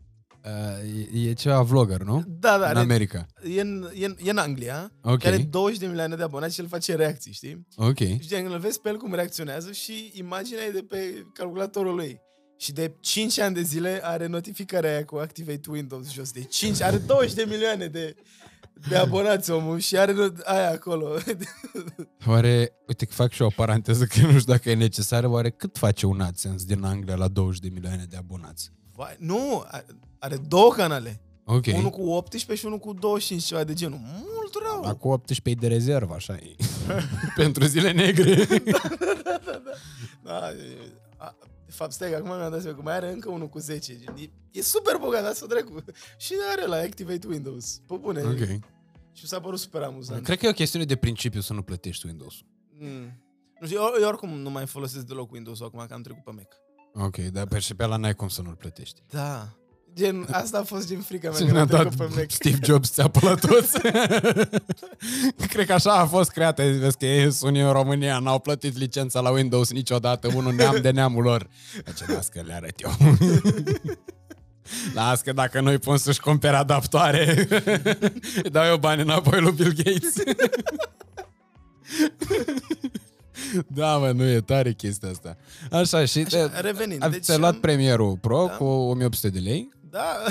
Uh, 0.44 1.22
e, 1.24 1.29
e 1.29 1.33
ceva 1.33 1.62
vlogger, 1.62 2.01
nu? 2.03 2.22
Da, 2.27 2.48
da. 2.48 2.57
în 2.57 2.62
are- 2.62 2.79
America. 2.79 3.27
E 3.57 3.61
în, 3.61 3.90
e, 3.94 4.05
în, 4.05 4.16
e 4.24 4.31
în 4.31 4.38
Anglia, 4.38 4.92
Ok. 5.03 5.18
care 5.18 5.35
are 5.35 5.42
20 5.42 5.79
de 5.79 5.87
milioane 5.87 6.16
de 6.16 6.22
abonați 6.22 6.55
și 6.55 6.61
el 6.61 6.68
face 6.68 6.94
reacții, 6.94 7.33
știi? 7.33 7.66
Ok. 7.77 7.96
Și 7.98 8.18
gen, 8.27 8.46
îl 8.53 8.59
vezi 8.59 8.81
pe 8.81 8.88
el 8.88 8.96
cum 8.96 9.14
reacționează 9.14 9.72
și 9.72 10.12
imaginea 10.14 10.64
e 10.64 10.70
de 10.70 10.83
pe 10.88 11.27
calculatorul 11.33 11.94
lui. 11.94 12.20
Și 12.57 12.72
de 12.72 12.94
5 13.01 13.38
ani 13.38 13.55
de 13.55 13.62
zile 13.62 14.01
are 14.03 14.27
notificarea 14.27 14.90
aia 14.90 15.05
cu 15.05 15.16
Activate 15.16 15.70
Windows 15.70 16.11
jos. 16.12 16.31
De 16.33 16.42
5, 16.42 16.81
are 16.83 16.96
20 16.96 17.35
de 17.35 17.44
milioane 17.48 17.87
de, 17.87 18.14
de 18.88 18.96
abonați 18.96 19.51
omul 19.51 19.79
și 19.79 19.96
are 19.96 20.12
not- 20.12 20.44
aia 20.44 20.70
acolo. 20.70 21.14
Oare, 22.27 22.72
uite 22.88 23.05
că 23.05 23.12
fac 23.12 23.31
și 23.33 23.40
eu 23.40 23.46
o 23.46 23.53
paranteză 23.57 24.05
că 24.05 24.20
nu 24.20 24.38
știu 24.38 24.53
dacă 24.53 24.70
e 24.70 24.74
necesară, 24.74 25.29
oare 25.29 25.51
cât 25.51 25.79
face 25.79 26.07
un 26.07 26.20
AdSense 26.20 26.64
din 26.66 26.83
Anglia 26.85 27.14
la 27.14 27.29
20 27.29 27.61
de 27.61 27.68
milioane 27.68 28.07
de 28.09 28.16
abonați? 28.16 28.70
Vai, 28.96 29.16
nu, 29.18 29.64
are, 30.19 30.35
are 30.35 30.37
două 30.49 30.73
canale. 30.73 31.21
Ok. 31.45 31.67
Unul 31.75 31.91
cu 31.91 32.03
18 32.03 32.55
și 32.61 32.67
unul 32.67 32.79
cu 32.79 32.93
25, 32.93 33.43
ceva 33.43 33.65
de 33.65 33.73
genul. 33.73 33.99
Mult 34.03 34.55
rău. 34.63 34.83
Acum 34.85 35.11
18 35.11 35.67
de 35.67 35.73
rezervă, 35.75 36.15
așa 36.15 36.33
e. 36.35 36.55
Pentru 37.43 37.65
zile 37.65 37.93
negre. 37.93 38.47
Da, 40.23 40.51
e- 40.51 40.93
a, 41.17 41.37
de 41.67 41.73
fapt, 41.73 41.93
stai 41.93 42.11
că 42.11 42.17
acum 42.17 42.37
mi-am 42.37 42.51
dat 42.51 42.61
seama 42.61 42.77
că 42.77 42.83
mai 42.83 42.95
are 42.95 43.13
încă 43.13 43.31
unul 43.31 43.49
cu 43.49 43.59
10. 43.59 43.99
Gen, 43.99 44.15
e, 44.19 44.31
e 44.51 44.63
super 44.63 44.97
bogat, 44.97 45.25
asta 45.25 45.47
dracu. 45.47 45.85
Și 46.17 46.35
are 46.51 46.67
la 46.67 46.77
Activate 46.77 47.27
Windows. 47.27 47.81
Pe 47.87 47.95
bune. 48.01 48.23
ok. 48.23 48.39
Și 49.13 49.25
mi 49.25 49.29
s-a 49.29 49.41
părut 49.41 49.59
super 49.59 49.83
amuzant. 49.83 50.25
Cred 50.25 50.39
că 50.39 50.47
e 50.47 50.49
o 50.49 50.53
chestiune 50.53 50.85
de 50.85 50.97
principiu 50.97 51.41
să 51.41 51.53
nu 51.53 51.63
plătești 51.63 52.07
Windows. 52.07 52.35
Mm. 52.79 53.23
Nu 53.61 53.67
știu, 53.67 53.79
eu, 53.79 54.01
eu 54.01 54.09
oricum 54.09 54.29
nu 54.31 54.51
mai 54.51 54.67
folosesc 54.67 55.05
deloc 55.07 55.33
Windows 55.33 55.61
acum 55.61 55.85
că 55.89 55.95
am 55.95 56.03
trecut 56.03 56.25
pe 56.25 56.31
Mac. 56.31 56.49
Ok, 57.07 57.17
dar 57.17 57.47
pe 57.47 57.59
și 57.59 57.75
pe 57.75 57.85
ăla 57.85 57.97
n-ai 57.97 58.15
cum 58.15 58.29
să 58.29 58.43
nu-l 58.43 58.55
plătești. 58.55 59.03
Da. 59.11 59.49
Gen, 59.99 60.27
asta 60.31 60.59
a 60.59 60.63
fost 60.63 60.89
gen 60.89 61.01
frica 61.01 61.29
mea 61.31 61.39
Și 61.39 61.45
că 61.45 61.53
ne-a 61.53 61.61
am 61.61 61.67
dat 61.67 61.81
trecut 61.81 61.97
pe 61.97 62.15
Mac. 62.17 62.31
Steve 62.31 62.59
Jobs 62.63 62.91
țeapă 62.93 63.19
la 63.23 63.35
toți. 63.35 63.79
Cred 65.49 65.67
că 65.67 65.73
așa 65.73 65.93
a 65.93 66.07
fost 66.07 66.31
creată. 66.31 66.63
Vezi 66.63 66.97
că 66.97 67.07
ei 67.07 67.33
sunt 67.33 67.51
unii 67.51 67.63
în 67.63 67.73
România, 67.73 68.19
n-au 68.19 68.39
plătit 68.39 68.77
licența 68.79 69.21
la 69.21 69.31
Windows 69.31 69.71
niciodată, 69.73 70.29
unul 70.35 70.53
neam 70.55 70.79
de 70.83 70.91
neamul 70.91 71.23
lor. 71.23 71.49
Ce 71.97 72.13
las 72.13 72.29
că 72.29 72.43
le 72.47 72.53
arăt 72.55 72.81
eu. 72.83 72.91
Las 74.95 75.21
că 75.21 75.33
dacă 75.33 75.61
nu-i 75.61 75.79
pun 75.79 75.97
să-și 75.97 76.21
cumpere 76.21 76.57
adaptoare, 76.57 77.49
îi 78.43 78.51
dau 78.51 78.65
eu 78.67 78.77
bani 78.77 79.03
înapoi 79.03 79.41
lui 79.41 79.53
Bill 79.53 79.73
Gates. 79.73 80.13
da, 83.67 83.97
mă, 83.97 84.11
nu 84.11 84.25
e 84.29 84.41
tare 84.41 84.73
chestia 84.73 85.09
asta. 85.09 85.37
Așa, 85.71 86.05
și 86.05 86.21
te, 86.23 86.37
Așa, 86.39 86.61
revenind. 86.61 87.01
deci, 87.01 87.11
Deci, 87.11 87.23
ți-ai 87.23 87.39
luat 87.39 87.53
am- 87.55 87.61
premierul 87.61 88.17
Pro 88.21 88.45
Da. 88.47 88.53
cu 88.57 88.65
1800 88.65 89.29
de 89.29 89.39
lei. 89.39 89.69
Da. 89.90 90.16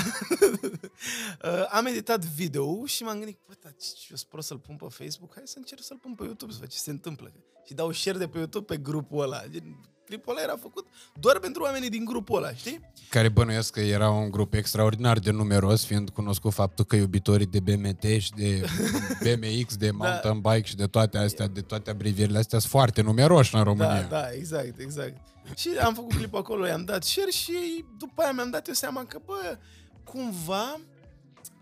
Uh, 1.44 1.68
am 1.70 1.86
editat 1.86 2.24
video 2.24 2.86
și 2.86 3.02
m-am 3.02 3.16
gândit, 3.18 3.38
bă, 3.46 3.52
dar 3.62 3.74
ce 3.74 4.06
eu 4.10 4.16
spun 4.16 4.40
să-l 4.40 4.58
pun 4.58 4.76
pe 4.76 4.86
Facebook? 4.88 5.34
Hai 5.34 5.42
să 5.46 5.58
încerc 5.58 5.82
să-l 5.82 5.96
pun 5.96 6.14
pe 6.14 6.24
YouTube, 6.24 6.52
să 6.52 6.58
văd 6.58 6.68
ce 6.68 6.78
se 6.78 6.90
întâmplă. 6.90 7.32
Și 7.66 7.74
dau 7.74 7.92
share 7.92 8.18
de 8.18 8.28
pe 8.28 8.38
YouTube 8.38 8.64
pe 8.64 8.76
grupul 8.82 9.22
ăla. 9.22 9.46
Gen, 9.46 9.80
clipul 10.08 10.32
ăla 10.32 10.42
era 10.42 10.56
făcut 10.56 10.86
doar 11.20 11.38
pentru 11.38 11.62
oamenii 11.62 11.90
din 11.90 12.04
grupul 12.04 12.36
ăla, 12.36 12.52
știi? 12.52 12.80
Care 13.08 13.28
bănuiesc 13.28 13.72
că 13.72 13.80
era 13.80 14.10
un 14.10 14.30
grup 14.30 14.54
extraordinar 14.54 15.18
de 15.18 15.30
numeros, 15.30 15.84
fiind 15.84 16.10
cunoscut 16.10 16.52
faptul 16.52 16.84
că 16.84 16.96
iubitorii 16.96 17.46
de 17.46 17.60
BMT 17.60 18.02
și 18.02 18.30
de 18.30 18.64
BMX, 19.24 19.76
de 19.76 19.90
mountain 19.90 20.40
bike 20.40 20.68
și 20.68 20.76
de 20.76 20.86
toate 20.86 21.18
astea, 21.18 21.46
de 21.46 21.60
toate 21.60 21.90
abrevierile 21.90 22.38
astea 22.38 22.58
sunt 22.58 22.70
foarte 22.70 23.02
numeroși 23.02 23.54
în 23.54 23.62
România. 23.62 24.02
Da, 24.02 24.20
da, 24.20 24.32
exact, 24.32 24.78
exact. 24.78 25.16
Și 25.56 25.68
am 25.82 25.94
făcut 25.94 26.12
clipul 26.12 26.38
acolo, 26.38 26.66
i-am 26.66 26.84
dat 26.84 27.02
share 27.02 27.30
și 27.30 27.84
după 27.98 28.22
aia 28.22 28.32
mi-am 28.32 28.50
dat 28.50 28.68
eu 28.68 28.74
seama 28.74 29.04
că, 29.04 29.20
bă, 29.24 29.58
cumva, 30.04 30.80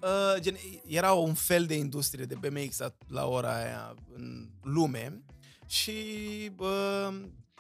uh, 0.02 0.40
gen, 0.40 0.56
era 0.87 1.12
un 1.12 1.35
fel 1.35 1.64
de 1.64 1.74
industrie 1.74 2.24
de 2.24 2.35
BMX 2.40 2.78
la 3.09 3.26
ora 3.26 3.56
aia 3.56 3.94
în 4.14 4.48
lume 4.62 5.22
și, 5.66 5.92
uh, 6.59 7.14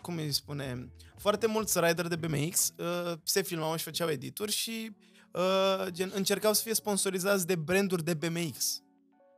cum 0.06 0.16
îi 0.16 0.32
spune, 0.32 0.92
foarte 1.18 1.46
mulți 1.46 1.80
rider 1.80 2.06
de 2.06 2.16
BMX 2.16 2.72
uh, 2.78 3.12
se 3.22 3.42
filmau 3.42 3.76
și 3.76 3.84
făceau 3.84 4.08
edituri 4.08 4.52
și 4.52 4.96
uh, 5.32 5.86
gen, 5.90 6.10
încercau 6.14 6.52
să 6.52 6.62
fie 6.62 6.74
sponsorizați 6.74 7.46
de 7.46 7.54
branduri 7.54 8.04
de 8.04 8.14
BMX. 8.14 8.80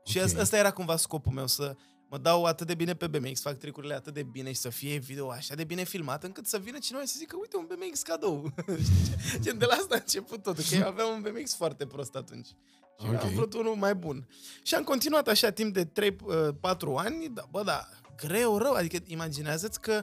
Și 0.04 0.18
Ok. 0.18 0.38
asta 0.38 0.56
era 0.56 0.70
cumva 0.70 0.96
scopul 0.96 1.32
meu, 1.32 1.46
să 1.46 1.76
mă 2.10 2.18
dau 2.18 2.44
atât 2.44 2.66
de 2.66 2.74
bine 2.74 2.94
pe 2.94 3.06
BMX, 3.06 3.40
fac 3.40 3.56
tricurile 3.56 3.94
atât 3.94 4.14
de 4.14 4.22
bine 4.22 4.52
și 4.52 4.58
să 4.60 4.68
fie 4.68 4.96
video 4.98 5.30
așa 5.30 5.54
de 5.54 5.64
bine 5.64 5.84
filmat, 5.84 6.24
încât 6.24 6.46
să 6.46 6.58
vină 6.58 6.78
cineva 6.78 7.04
și 7.04 7.10
să 7.10 7.16
zică, 7.18 7.36
uite, 7.40 7.56
un 7.56 7.68
BMX 7.68 8.02
cadou. 8.02 8.52
Știi? 8.84 9.40
Gen, 9.40 9.58
de 9.58 9.64
la 9.64 9.74
asta 9.74 9.94
a 9.94 9.98
început 9.98 10.42
totul, 10.42 10.64
că 10.70 10.74
eu 10.74 10.86
aveam 10.92 11.08
un 11.14 11.20
BMX 11.22 11.54
foarte 11.54 11.86
prost 11.86 12.14
atunci. 12.14 12.46
Și 13.00 13.06
Ok. 13.06 13.22
am 13.22 13.30
vrut 13.34 13.54
unul 13.54 13.74
mai 13.74 13.94
bun. 13.94 14.28
Și 14.62 14.74
am 14.74 14.82
continuat 14.84 15.28
așa 15.28 15.50
timp 15.50 15.74
de 15.74 15.84
3-4 15.84 15.90
ani, 16.96 17.28
da, 17.28 17.46
bă, 17.50 17.62
da, 17.62 17.88
greu, 18.16 18.58
rău, 18.58 18.72
adică 18.72 18.98
imaginează-ți 19.06 19.80
că 19.80 20.02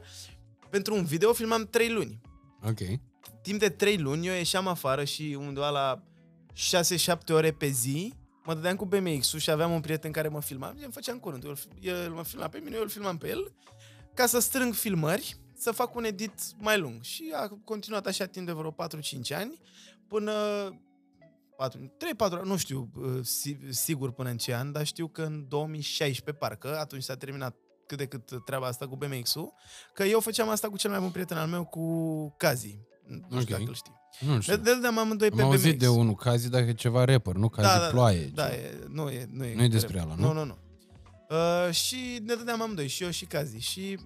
pentru 0.76 0.96
un 0.96 1.04
video 1.04 1.34
filmam 1.34 1.68
3 1.70 1.90
luni. 1.92 2.22
Ok. 2.64 2.80
Timp 3.42 3.60
de 3.60 3.70
3 3.70 3.98
luni 3.98 4.28
eu 4.28 4.34
ieșeam 4.34 4.68
afară 4.68 5.04
și 5.04 5.36
undeva 5.40 5.70
la 5.70 6.04
6-7 6.54 7.16
ore 7.30 7.52
pe 7.52 7.68
zi 7.68 8.14
mă 8.46 8.54
dădeam 8.54 8.76
cu 8.76 8.86
BMX-ul 8.86 9.40
și 9.40 9.52
aveam 9.52 9.72
un 9.72 9.82
prieten 9.82 10.12
care 10.12 10.28
mă 10.28 10.42
filma. 10.42 10.74
Îmi 10.84 10.92
făceam 10.92 11.20
curând. 11.20 11.44
Eu, 11.44 11.50
îl- 11.50 11.58
el 11.82 12.12
mă 12.12 12.24
filma 12.24 12.48
pe 12.48 12.58
mine, 12.64 12.76
eu 12.76 12.82
îl 12.82 12.90
filmam 12.90 13.18
pe 13.18 13.28
el, 13.30 13.54
ca 14.14 14.26
să 14.26 14.40
strâng 14.40 14.74
filmări, 14.74 15.36
să 15.58 15.72
fac 15.72 15.96
un 15.96 16.04
edit 16.04 16.34
mai 16.58 16.80
lung. 16.80 17.02
Și 17.04 17.32
a 17.36 17.48
continuat 17.64 18.06
așa 18.06 18.26
timp 18.26 18.46
de 18.46 18.52
vreo 18.52 18.72
4-5 18.72 19.34
ani, 19.34 19.60
până 20.08 20.32
3-4 22.40 22.44
nu 22.44 22.58
știu 22.58 22.92
uh, 22.96 23.20
si- 23.26 23.58
sigur 23.70 24.12
până 24.12 24.30
în 24.30 24.38
ce 24.38 24.54
an, 24.56 24.72
dar 24.72 24.86
știu 24.86 25.08
că 25.08 25.22
în 25.24 25.46
2016 25.48 26.44
parcă, 26.44 26.78
atunci 26.80 27.04
s-a 27.04 27.16
terminat 27.16 27.56
cât 27.88 27.98
de 27.98 28.06
cât 28.06 28.46
treaba 28.46 28.68
asta 28.68 28.88
cu 28.88 28.96
BMX-ul, 28.96 29.54
că 29.94 30.04
eu 30.04 30.20
făceam 30.20 30.50
asta 30.50 30.70
cu 30.70 30.78
cel 30.78 30.90
mai 30.92 31.00
bun 31.00 31.10
prieten 31.10 31.38
al 31.38 31.48
meu, 31.48 31.64
cu 31.66 31.84
Kazi. 32.38 32.80
Nu 33.08 33.18
știu 33.28 33.38
Ok. 33.40 33.48
dacă 33.48 33.64
îl 33.68 33.74
știi. 33.74 33.94
Nu 34.20 34.40
știu. 34.42 34.56
De, 34.56 34.62
de 34.62 34.74
dădeam 34.74 34.98
amândoi 34.98 35.30
pe 35.30 35.42
Am 35.42 35.48
BMX. 35.50 35.64
auzit 35.64 35.80
de 35.80 35.88
unul, 35.88 36.16
Cazi, 36.16 36.50
dacă 36.50 36.66
e 36.66 36.74
ceva 36.74 37.04
rapper, 37.06 37.34
nu 37.36 37.50
Cazi 37.50 37.68
da, 37.68 37.80
da, 37.80 37.88
ploaie. 37.88 38.26
Da, 38.26 38.48
ce- 38.48 38.54
e, 38.56 38.86
nu 38.90 39.10
e, 39.10 39.28
nu 39.32 39.44
e. 39.46 39.56
Nu 39.56 39.64
e 39.64 39.68
despre 39.68 40.00
ala, 40.00 40.16
nu? 40.16 40.26
Nu, 40.28 40.34
nu, 40.34 40.44
nu. 40.46 40.58
Uh, 41.30 41.74
și 41.74 42.20
ne 42.26 42.34
dădeam 42.36 42.62
amândoi, 42.62 42.88
și 42.88 43.04
eu 43.04 43.10
și 43.10 43.26
Kazi. 43.26 43.58
Și 43.58 44.00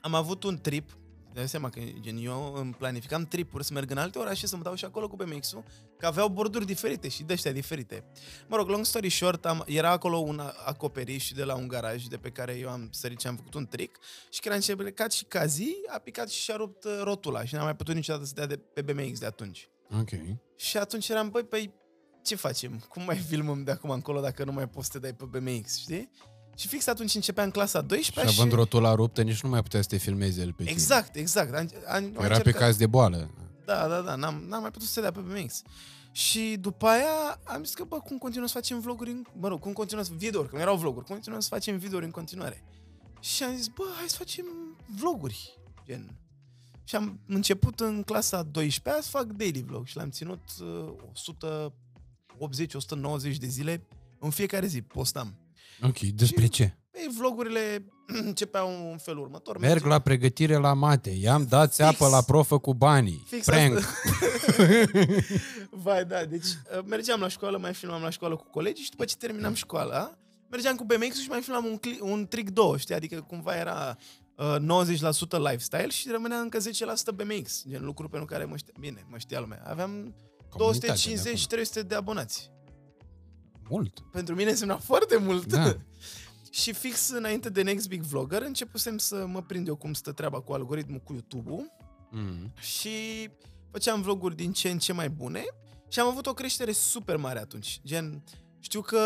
am 0.00 0.14
avut 0.14 0.42
un 0.42 0.58
trip, 0.58 0.90
dai 1.32 1.48
seama 1.48 1.70
că 1.70 1.80
gen, 2.00 2.16
eu 2.16 2.54
îmi 2.54 2.72
planificam 2.72 3.24
tripuri 3.24 3.64
să 3.64 3.72
merg 3.72 3.90
în 3.90 3.98
alte 3.98 4.18
orașe 4.18 4.46
să 4.46 4.56
mă 4.56 4.62
dau 4.62 4.74
și 4.74 4.84
acolo 4.84 5.08
cu 5.08 5.16
BMX-ul, 5.16 5.64
că 5.98 6.06
aveau 6.06 6.28
borduri 6.28 6.66
diferite 6.66 7.08
și 7.08 7.22
de 7.22 7.32
ăștia 7.32 7.52
diferite. 7.52 8.04
Mă 8.48 8.56
rog, 8.56 8.68
long 8.68 8.84
story 8.84 9.08
short, 9.08 9.46
am, 9.46 9.64
era 9.66 9.90
acolo 9.90 10.16
un 10.16 10.40
acoperiș 10.64 11.30
de 11.30 11.44
la 11.44 11.54
un 11.54 11.68
garaj 11.68 12.04
de 12.04 12.16
pe 12.16 12.30
care 12.30 12.58
eu 12.58 12.68
am 12.68 12.88
sărit 12.92 13.20
și 13.20 13.26
am 13.26 13.36
făcut 13.36 13.54
un 13.54 13.66
trick 13.66 13.98
și 14.30 14.40
când 14.40 14.54
am 14.54 14.60
încercat 14.68 15.12
și 15.12 15.24
Kazi, 15.24 15.74
a 15.86 15.98
picat 15.98 16.28
și 16.28 16.40
și-a 16.40 16.56
rupt 16.56 16.84
uh, 16.84 17.00
rotula 17.02 17.44
și 17.44 17.54
n-am 17.54 17.64
mai 17.64 17.76
putut 17.76 17.94
niciodată 17.94 18.24
să 18.24 18.32
dea 18.34 18.46
de, 18.46 18.56
pe 18.56 18.82
BMX 18.82 19.18
de 19.18 19.26
atunci. 19.26 19.68
Ok. 20.00 20.10
Și 20.56 20.76
atunci 20.76 21.08
eram, 21.08 21.30
băi, 21.30 21.44
păi, 21.44 21.74
ce 22.22 22.34
facem? 22.34 22.84
Cum 22.88 23.02
mai 23.04 23.16
filmăm 23.16 23.64
de 23.64 23.70
acum 23.70 23.90
încolo 23.90 24.20
dacă 24.20 24.44
nu 24.44 24.52
mai 24.52 24.68
poți 24.68 24.86
să 24.86 24.92
te 24.92 24.98
dai 24.98 25.14
pe 25.14 25.38
BMX, 25.38 25.78
știi? 25.78 26.10
Și 26.56 26.68
fix 26.68 26.86
atunci 26.86 27.14
începeam 27.14 27.50
clasa 27.50 27.80
Și 27.80 27.86
12 27.86 28.34
având 28.40 28.52
rotula 28.52 28.94
ruptă, 28.94 29.22
nici 29.22 29.40
nu 29.42 29.48
mai 29.48 29.62
putea 29.62 29.82
să 29.82 29.88
te 29.88 29.96
filmezi 29.96 30.40
el 30.40 30.52
pe 30.52 30.62
tine. 30.62 30.70
Exact, 30.70 31.16
exact. 31.16 31.54
Am, 31.54 31.70
am, 31.88 31.94
am 31.94 32.04
Era 32.04 32.12
pe 32.14 32.24
încercat. 32.26 32.60
caz 32.60 32.76
de 32.76 32.86
boală. 32.86 33.30
Da, 33.64 33.88
da, 33.88 34.00
da, 34.00 34.14
n-am, 34.14 34.44
n-am 34.48 34.60
mai 34.60 34.70
putut 34.70 34.88
să 34.88 34.94
te 34.94 35.00
dea 35.00 35.12
pe 35.12 35.20
BMX. 35.20 35.62
Și 36.12 36.56
după 36.60 36.86
aia 36.86 37.40
am 37.44 37.64
zis 37.64 37.74
că, 37.74 37.84
bă, 37.84 37.98
cum 37.98 38.18
continuăm 38.18 38.48
să 38.48 38.54
facem 38.56 38.80
vloguri, 38.80 39.10
în, 39.10 39.24
mă 39.32 39.48
rog, 39.48 39.60
cum 39.60 39.72
continuăm 39.72 40.06
să, 40.06 40.12
videouri, 40.16 40.48
că 40.48 40.54
nu 40.56 40.60
erau 40.60 40.76
vloguri, 40.76 41.04
cum 41.04 41.14
continuăm 41.14 41.40
să 41.40 41.48
facem 41.50 41.78
videouri 41.78 42.04
în 42.04 42.10
continuare. 42.10 42.64
Și 43.20 43.42
am 43.42 43.56
zis, 43.56 43.66
bă, 43.66 43.82
hai 43.96 44.08
să 44.08 44.16
facem 44.16 44.44
vloguri, 44.98 45.58
gen. 45.86 46.14
Și 46.84 46.96
am 46.96 47.20
început 47.26 47.80
în 47.80 48.02
clasa 48.02 48.42
12 48.42 49.02
să 49.02 49.08
fac 49.10 49.24
daily 49.24 49.62
vlog 49.62 49.86
și 49.86 49.96
l-am 49.96 50.10
ținut 50.10 50.42
uh, 50.60 50.92
180-190 53.34 53.36
de 53.38 53.46
zile 53.46 53.86
în 54.18 54.30
fiecare 54.30 54.66
zi, 54.66 54.82
postam. 54.82 55.34
Ok, 55.82 55.98
despre 55.98 56.42
Și- 56.42 56.48
ce? 56.50 56.74
Ei, 56.92 57.08
vlogurile 57.18 57.84
începeau 58.26 58.90
în 58.90 58.98
felul 58.98 59.22
următor. 59.22 59.58
Merg 59.58 59.84
la 59.84 59.98
pregătire 59.98 60.56
la 60.56 60.72
mate, 60.72 61.10
i-am 61.10 61.46
dat 61.48 61.72
țeapă 61.72 62.08
la 62.08 62.22
profă 62.22 62.58
cu 62.58 62.74
banii. 62.74 63.22
Fix 63.26 63.44
Prank. 63.46 63.76
asta. 63.76 63.92
Vai, 65.70 66.04
da, 66.04 66.24
deci 66.24 66.46
uh, 66.46 66.84
mergeam 66.86 67.20
la 67.20 67.28
școală, 67.28 67.58
mai 67.58 67.74
filmam 67.74 68.02
la 68.02 68.10
școală 68.10 68.36
cu 68.36 68.46
colegii 68.50 68.84
și 68.84 68.90
după 68.90 69.04
ce 69.04 69.16
terminam 69.16 69.54
școala, 69.54 70.18
mergeam 70.50 70.76
cu 70.76 70.84
BMX-ul 70.84 71.22
și 71.22 71.28
mai 71.28 71.40
filmam 71.40 71.64
un, 71.64 71.78
cli- 71.78 72.00
un 72.00 72.26
trick 72.26 72.50
2, 72.50 72.78
știi? 72.78 72.94
Adică 72.94 73.20
cumva 73.20 73.56
era 73.56 73.96
uh, 74.36 74.56
90% 74.58 75.38
lifestyle 75.38 75.88
și 75.88 76.08
rămânea 76.10 76.38
încă 76.38 76.58
10% 76.58 76.62
BMX, 77.14 77.64
gen 77.68 77.84
lucru 77.84 78.08
pentru 78.08 78.28
care 78.28 78.44
mă 78.44 78.56
știa, 78.56 78.72
bine, 78.80 79.06
mă 79.10 79.18
știa 79.18 79.40
lumea. 79.40 79.62
Aveam 79.66 80.14
Comunitatea 80.48 80.94
de 81.22 81.34
250-300 81.82 81.86
de 81.86 81.94
abonați. 81.94 82.50
Mult. 83.70 84.00
Pentru 84.12 84.34
mine 84.34 84.50
însemna 84.50 84.76
foarte 84.76 85.16
mult. 85.16 85.46
Da. 85.46 85.76
și 86.50 86.72
fix 86.72 87.08
înainte 87.08 87.48
de 87.50 87.62
Next 87.62 87.88
Big 87.88 88.02
Vlogger 88.02 88.42
începusem 88.42 88.98
să 88.98 89.26
mă 89.26 89.42
prind 89.42 89.68
eu 89.68 89.76
cum 89.76 89.92
stă 89.92 90.12
treaba 90.12 90.40
cu 90.40 90.52
algoritmul, 90.52 90.98
cu 90.98 91.12
YouTube-ul 91.12 91.78
Mm. 92.12 92.52
și 92.60 92.90
făceam 93.70 94.02
vloguri 94.02 94.36
din 94.36 94.52
ce 94.52 94.70
în 94.70 94.78
ce 94.78 94.92
mai 94.92 95.08
bune 95.10 95.44
și 95.88 96.00
am 96.00 96.06
avut 96.08 96.26
o 96.26 96.32
creștere 96.34 96.72
super 96.72 97.16
mare 97.16 97.38
atunci. 97.38 97.80
Gen, 97.84 98.22
știu 98.58 98.80
că 98.80 99.00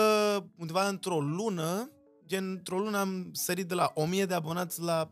undeva 0.57 0.89
într-o 0.89 1.21
lună, 1.21 1.91
gen, 2.27 2.51
într-o 2.51 2.79
lună 2.79 2.99
am 2.99 3.31
sărit 3.33 3.69
de 3.69 3.75
la 3.75 3.91
1000 3.95 4.27
de 4.27 4.35
abonați 4.35 4.81
la 4.81 5.11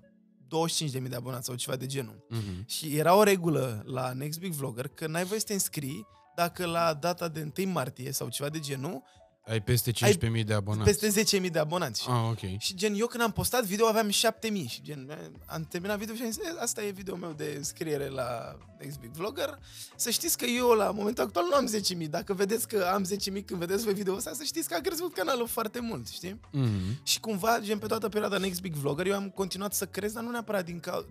25.000 1.02 1.08
de 1.08 1.16
abonați 1.16 1.46
sau 1.46 1.54
ceva 1.54 1.76
de 1.76 1.86
genul. 1.86 2.26
Mm-hmm. 2.30 2.66
Și 2.66 2.96
era 2.96 3.14
o 3.14 3.22
regulă 3.22 3.82
la 3.86 4.12
Next 4.12 4.38
Big 4.38 4.52
Vlogger 4.52 4.88
că 4.88 5.06
n-ai 5.06 5.24
voie 5.24 5.40
să 5.40 5.46
te 5.46 5.52
înscrii 5.52 6.06
dacă 6.36 6.66
la 6.66 6.94
data 6.94 7.28
de 7.28 7.52
1 7.58 7.70
martie 7.70 8.12
sau 8.12 8.28
ceva 8.28 8.48
de 8.48 8.58
genul, 8.58 9.02
Ai 9.46 9.60
peste 9.62 9.90
15.000 9.90 10.44
de 10.44 10.54
abonați. 10.54 10.98
peste 11.00 11.38
10.000 11.40 11.50
de 11.50 11.58
abonați. 11.58 12.06
Ah, 12.08 12.28
ok. 12.30 12.58
Și 12.58 12.74
gen, 12.74 12.94
eu 12.94 13.06
când 13.06 13.22
am 13.22 13.32
postat 13.32 13.64
video 13.64 13.86
aveam 13.86 14.08
7000 14.08 14.66
și 14.66 14.82
gen, 14.82 15.30
am 15.46 15.64
terminat 15.64 15.98
video 15.98 16.14
și 16.14 16.22
am 16.22 16.30
zis, 16.30 16.42
"E, 16.42 16.54
asta 16.60 16.82
e 16.84 16.90
video 16.90 17.16
meu 17.16 17.32
de 17.32 17.54
înscriere 17.56 18.08
la 18.08 18.56
Next 18.78 18.98
Big 19.00 19.10
Vlogger. 19.10 19.58
Să 19.96 20.10
știți 20.10 20.38
că 20.38 20.44
eu 20.44 20.68
la 20.68 20.90
momentul 20.90 21.24
actual 21.24 21.44
nu 21.50 21.54
am 21.56 21.66
10.000. 21.66 22.08
Dacă 22.08 22.34
vedeți 22.34 22.68
că 22.68 22.90
am 22.94 23.04
10.000 23.04 23.42
când 23.42 23.60
vedeți 23.60 23.84
pe 23.84 23.92
video 23.92 24.14
ăsta, 24.14 24.32
să 24.32 24.42
știți 24.44 24.68
că 24.68 24.74
a 24.74 24.80
crescut 24.80 25.14
canalul 25.14 25.46
foarte 25.46 25.80
mult, 25.80 26.08
știi? 26.08 26.40
Mm-hmm. 26.48 27.02
Și 27.02 27.20
cumva, 27.20 27.58
gen, 27.60 27.78
pe 27.78 27.86
toată 27.86 28.08
perioada 28.08 28.38
Next 28.38 28.60
Big 28.60 28.74
Vlogger, 28.74 29.06
eu 29.06 29.14
am 29.14 29.30
continuat 29.30 29.74
să 29.74 29.86
cresc, 29.86 30.14
dar 30.14 30.22
nu 30.22 30.30
neapărat 30.30 30.64
din 30.64 30.80
ca... 30.80 31.04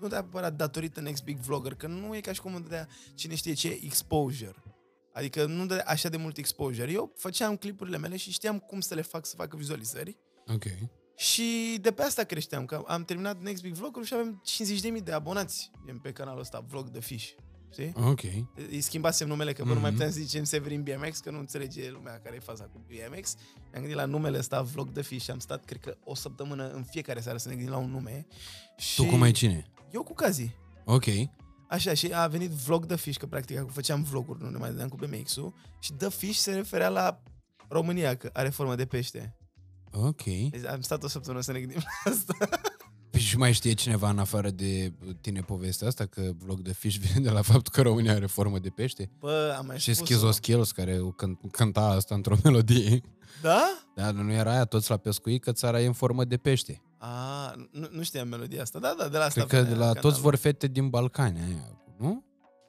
Nu 0.00 0.06
neapărat 0.06 0.52
datorită 0.56 1.00
Next 1.00 1.24
Big 1.24 1.36
Vlogger, 1.38 1.74
că 1.74 1.86
nu 1.86 2.16
e 2.16 2.20
ca 2.20 2.32
și 2.32 2.40
cum 2.40 2.54
îmi 2.54 2.62
dădea 2.62 2.88
cine 3.14 3.34
știe 3.34 3.52
ce 3.52 3.78
exposure. 3.84 4.54
Adică 5.14 5.44
nu 5.46 5.66
de 5.66 5.74
așa 5.74 6.08
de 6.08 6.16
mult 6.16 6.36
exposure. 6.36 6.92
Eu 6.92 7.12
făceam 7.16 7.56
clipurile 7.56 7.98
mele 7.98 8.16
și 8.16 8.30
știam 8.30 8.58
cum 8.58 8.80
să 8.80 8.94
le 8.94 9.02
fac 9.02 9.26
să 9.26 9.34
facă 9.36 9.56
vizualizări. 9.56 10.16
Ok. 10.46 10.64
Și 11.16 11.78
de 11.80 11.90
pe 11.92 12.02
asta 12.02 12.22
creșteam, 12.24 12.64
că 12.64 12.82
am 12.86 13.04
terminat 13.04 13.40
Next 13.42 13.62
Big 13.62 13.72
Vlog 13.74 14.02
și 14.04 14.14
avem 14.14 14.42
50.000 14.98 15.02
de 15.04 15.12
abonați 15.12 15.70
gen, 15.86 15.98
pe 15.98 16.12
canalul 16.12 16.40
ăsta, 16.40 16.64
Vlog 16.68 16.88
de 16.88 17.00
Fish. 17.00 17.28
Știi? 17.72 17.92
Ok. 18.04 18.20
Îi 18.70 18.80
schimbasem 18.80 19.28
numele, 19.28 19.52
că 19.52 19.62
mm-hmm. 19.62 19.66
nu 19.66 19.72
mai 19.72 19.82
Mhm. 19.82 19.92
puteam 19.92 20.10
să 20.10 20.18
zicem 20.20 20.44
Severin 20.44 20.82
BMX, 20.82 21.18
că 21.18 21.30
nu 21.30 21.38
înțelege 21.38 21.90
lumea 21.90 22.20
care 22.20 22.36
e 22.36 22.38
faza 22.38 22.64
cu 22.64 22.84
BMX. 22.86 23.34
Ne-am 23.70 23.72
gândit 23.82 23.94
la 23.94 24.04
numele 24.04 24.38
ăsta, 24.38 24.62
Vlog 24.62 24.90
de 24.90 25.02
Fish, 25.02 25.24
și 25.24 25.30
am 25.30 25.38
stat, 25.38 25.64
cred 25.64 25.80
că, 25.80 25.96
o 26.04 26.14
săptămână 26.14 26.68
în 26.70 26.82
fiecare 26.84 27.20
seară 27.20 27.38
să 27.38 27.48
ne 27.48 27.54
gândim 27.54 27.72
la 27.72 27.78
un 27.78 27.90
nume. 27.90 28.26
Și 28.76 28.96
Tu 29.02 29.04
cum 29.08 29.22
ai 29.22 29.32
cine? 29.32 29.66
Eu 29.92 30.02
cu 30.02 30.14
Kazi. 30.14 30.56
Ok. 30.84 31.04
Așa, 31.74 31.94
și 31.94 32.10
a 32.12 32.26
venit 32.26 32.50
Vlog 32.50 32.86
de 32.86 32.96
Fish, 32.96 33.18
că 33.18 33.26
practic 33.26 33.58
acum 33.58 33.70
făceam 33.70 34.02
vloguri, 34.02 34.42
nu 34.42 34.50
ne 34.50 34.58
mai 34.58 34.70
dădeam 34.70 34.88
cu 34.88 34.96
BMX-ul. 34.96 35.54
Și 35.78 35.92
The 35.92 36.08
Fish 36.08 36.38
se 36.38 36.54
referea 36.54 36.88
la 36.88 37.22
România, 37.68 38.16
că 38.16 38.30
are 38.32 38.48
formă 38.48 38.74
de 38.74 38.86
pește. 38.86 39.36
Ok. 39.92 40.22
Deci 40.22 40.64
am 40.64 40.80
stat 40.80 41.02
o 41.02 41.08
săptămână 41.08 41.42
să 41.42 41.52
ne 41.52 41.58
gândim 41.58 41.80
la 41.82 42.10
asta. 42.12 42.48
Păi 43.14 43.22
Și 43.22 43.36
mai 43.36 43.52
știe 43.52 43.72
cineva 43.72 44.10
în 44.10 44.18
afară 44.18 44.50
de 44.50 44.92
tine 45.20 45.40
povestea 45.40 45.88
asta, 45.88 46.06
că 46.06 46.30
vlog 46.38 46.60
de 46.60 46.72
fish 46.72 46.96
vine 46.96 47.20
de 47.24 47.30
la 47.30 47.42
faptul 47.42 47.72
că 47.72 47.82
România 47.82 48.14
are 48.14 48.26
formă 48.26 48.58
de 48.58 48.68
pește? 48.68 49.10
Bă, 49.18 49.54
am 49.58 49.66
mai 49.66 49.78
Și 49.78 49.94
spus 49.94 50.06
Schizo 50.08 50.30
Skills, 50.30 50.72
care 50.72 50.98
o 51.00 51.10
cânt, 51.10 51.38
cânta 51.50 51.80
asta 51.84 52.14
într-o 52.14 52.36
melodie. 52.44 53.00
Da? 53.42 53.62
Da, 53.94 54.10
nu 54.10 54.32
era 54.32 54.50
aia 54.50 54.64
toți 54.64 54.90
la 54.90 54.96
pescuit, 54.96 55.42
că 55.42 55.52
țara 55.52 55.80
e 55.80 55.86
în 55.86 55.92
formă 55.92 56.24
de 56.24 56.36
pește. 56.36 56.82
A, 56.98 57.52
nu, 57.70 57.88
nu 57.90 58.02
știam 58.02 58.28
melodia 58.28 58.62
asta. 58.62 58.78
Da, 58.78 58.94
da, 58.98 59.08
de 59.08 59.18
la 59.18 59.24
asta 59.24 59.44
Cred 59.44 59.50
că 59.50 59.56
de 59.56 59.62
venea 59.62 59.78
la 59.78 59.84
canalul. 59.92 60.10
toți 60.10 60.20
vor 60.20 60.34
fete 60.34 60.66
din 60.66 60.88
Balcani 60.88 61.38
aia, 61.40 61.78
nu? 61.98 62.24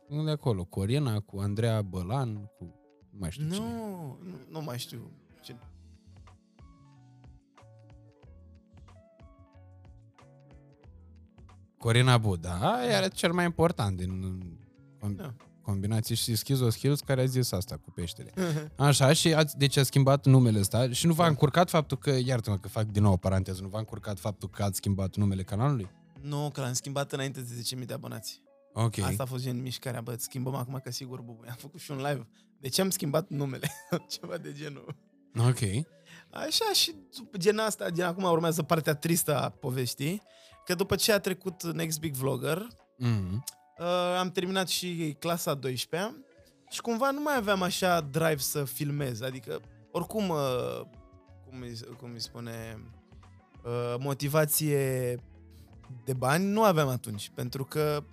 Nu 0.09 0.23
de 0.23 0.31
acolo, 0.31 0.63
Corina, 0.63 1.19
cu 1.19 1.39
Andreea 1.39 1.81
Bălan, 1.81 2.33
cu... 2.57 2.73
Nu 3.09 3.17
mai 3.19 3.31
știu 3.31 3.45
Nu, 3.45 3.53
cine. 3.53 3.67
nu, 3.67 4.17
nu 4.49 4.61
mai 4.61 4.77
știu. 4.77 5.11
Corina 11.77 12.17
Buda, 12.17 12.75
aia 12.77 12.97
era 12.97 13.07
cel 13.07 13.31
mai 13.31 13.45
important 13.45 13.97
din 13.97 14.39
com- 15.03 15.15
Da. 15.15 15.33
combinații 15.61 16.15
și 16.15 16.35
Schizo 16.35 16.69
Skills 16.69 16.99
care 16.99 17.21
a 17.21 17.25
zis 17.25 17.51
asta 17.51 17.77
cu 17.77 17.91
peștele. 17.91 18.31
Așa, 18.77 19.13
și 19.13 19.33
ați, 19.33 19.57
deci 19.57 19.77
a 19.77 19.83
schimbat 19.83 20.25
numele 20.25 20.59
ăsta 20.59 20.89
și 20.91 21.05
nu 21.07 21.13
v-a 21.13 21.27
încurcat 21.27 21.69
faptul 21.69 21.97
că, 21.97 22.17
iartă-mă 22.25 22.57
că 22.57 22.67
fac 22.67 22.85
din 22.85 23.01
nou 23.03 23.11
o 23.11 23.17
paranteză, 23.17 23.61
nu 23.61 23.67
v-a 23.67 23.79
încurcat 23.79 24.19
faptul 24.19 24.49
că 24.49 24.63
ați 24.63 24.75
schimbat 24.77 25.15
numele 25.15 25.43
canalului? 25.43 25.89
nu, 26.21 26.49
că 26.53 26.61
l-am 26.61 26.73
schimbat 26.73 27.11
înainte 27.11 27.41
de 27.41 27.61
10.000 27.79 27.85
de 27.85 27.93
abonați. 27.93 28.41
Ok. 28.73 28.97
Asta 28.97 29.23
a 29.23 29.25
fost 29.25 29.43
gen 29.43 29.61
mișcarea, 29.61 30.01
bă, 30.01 30.15
schimbăm 30.17 30.55
acum 30.55 30.79
că 30.83 30.91
sigur, 30.91 31.21
bubu. 31.21 31.43
Am 31.47 31.55
făcut 31.57 31.79
și 31.79 31.91
un 31.91 31.97
live. 31.97 32.27
De 32.59 32.67
ce 32.67 32.81
am 32.81 32.89
schimbat 32.89 33.29
numele? 33.29 33.71
Ceva 34.19 34.37
de 34.37 34.51
genul. 34.53 34.95
Ok. 35.37 35.59
Așa 36.29 36.65
și 36.73 36.95
după 37.17 37.37
gen 37.37 37.57
asta, 37.57 37.89
gen 37.89 38.05
acum 38.05 38.23
urmează 38.23 38.63
partea 38.63 38.93
tristă 38.95 39.39
a 39.41 39.49
poveștii, 39.49 40.21
că 40.65 40.75
după 40.75 40.95
ce 40.95 41.11
a 41.11 41.19
trecut 41.19 41.63
Next 41.63 41.99
Big 41.99 42.13
Vlogger, 42.13 42.67
Mm. 42.97 43.43
uh, 43.79 43.85
am 44.19 44.31
terminat 44.31 44.67
și 44.67 45.15
clasa 45.19 45.53
12 45.53 46.15
și 46.69 46.81
cumva 46.81 47.11
nu 47.11 47.21
mai 47.21 47.35
aveam 47.35 47.61
așa 47.61 48.01
drive 48.01 48.37
să 48.37 48.63
filmez, 48.63 49.21
adică 49.21 49.59
oricum, 49.91 50.29
uh, 50.29 50.81
cum, 51.49 51.61
îi, 51.61 51.79
cum 51.99 52.11
îi 52.13 52.21
spune, 52.21 52.79
uh, 53.63 53.95
motivație 53.99 55.15
de 56.05 56.13
bani 56.13 56.45
nu 56.45 56.63
aveam 56.63 56.87
atunci, 56.87 57.31
pentru 57.35 57.63
că 57.65 58.03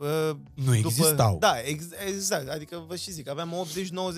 uh, 0.00 0.36
Nu 0.54 0.74
existau. 0.76 1.38
Da, 1.38 1.60
ex- 1.64 1.92
exact. 2.06 2.48
Adică 2.48 2.84
vă 2.88 2.96
și 2.96 3.10
zic, 3.10 3.28
aveam 3.28 3.52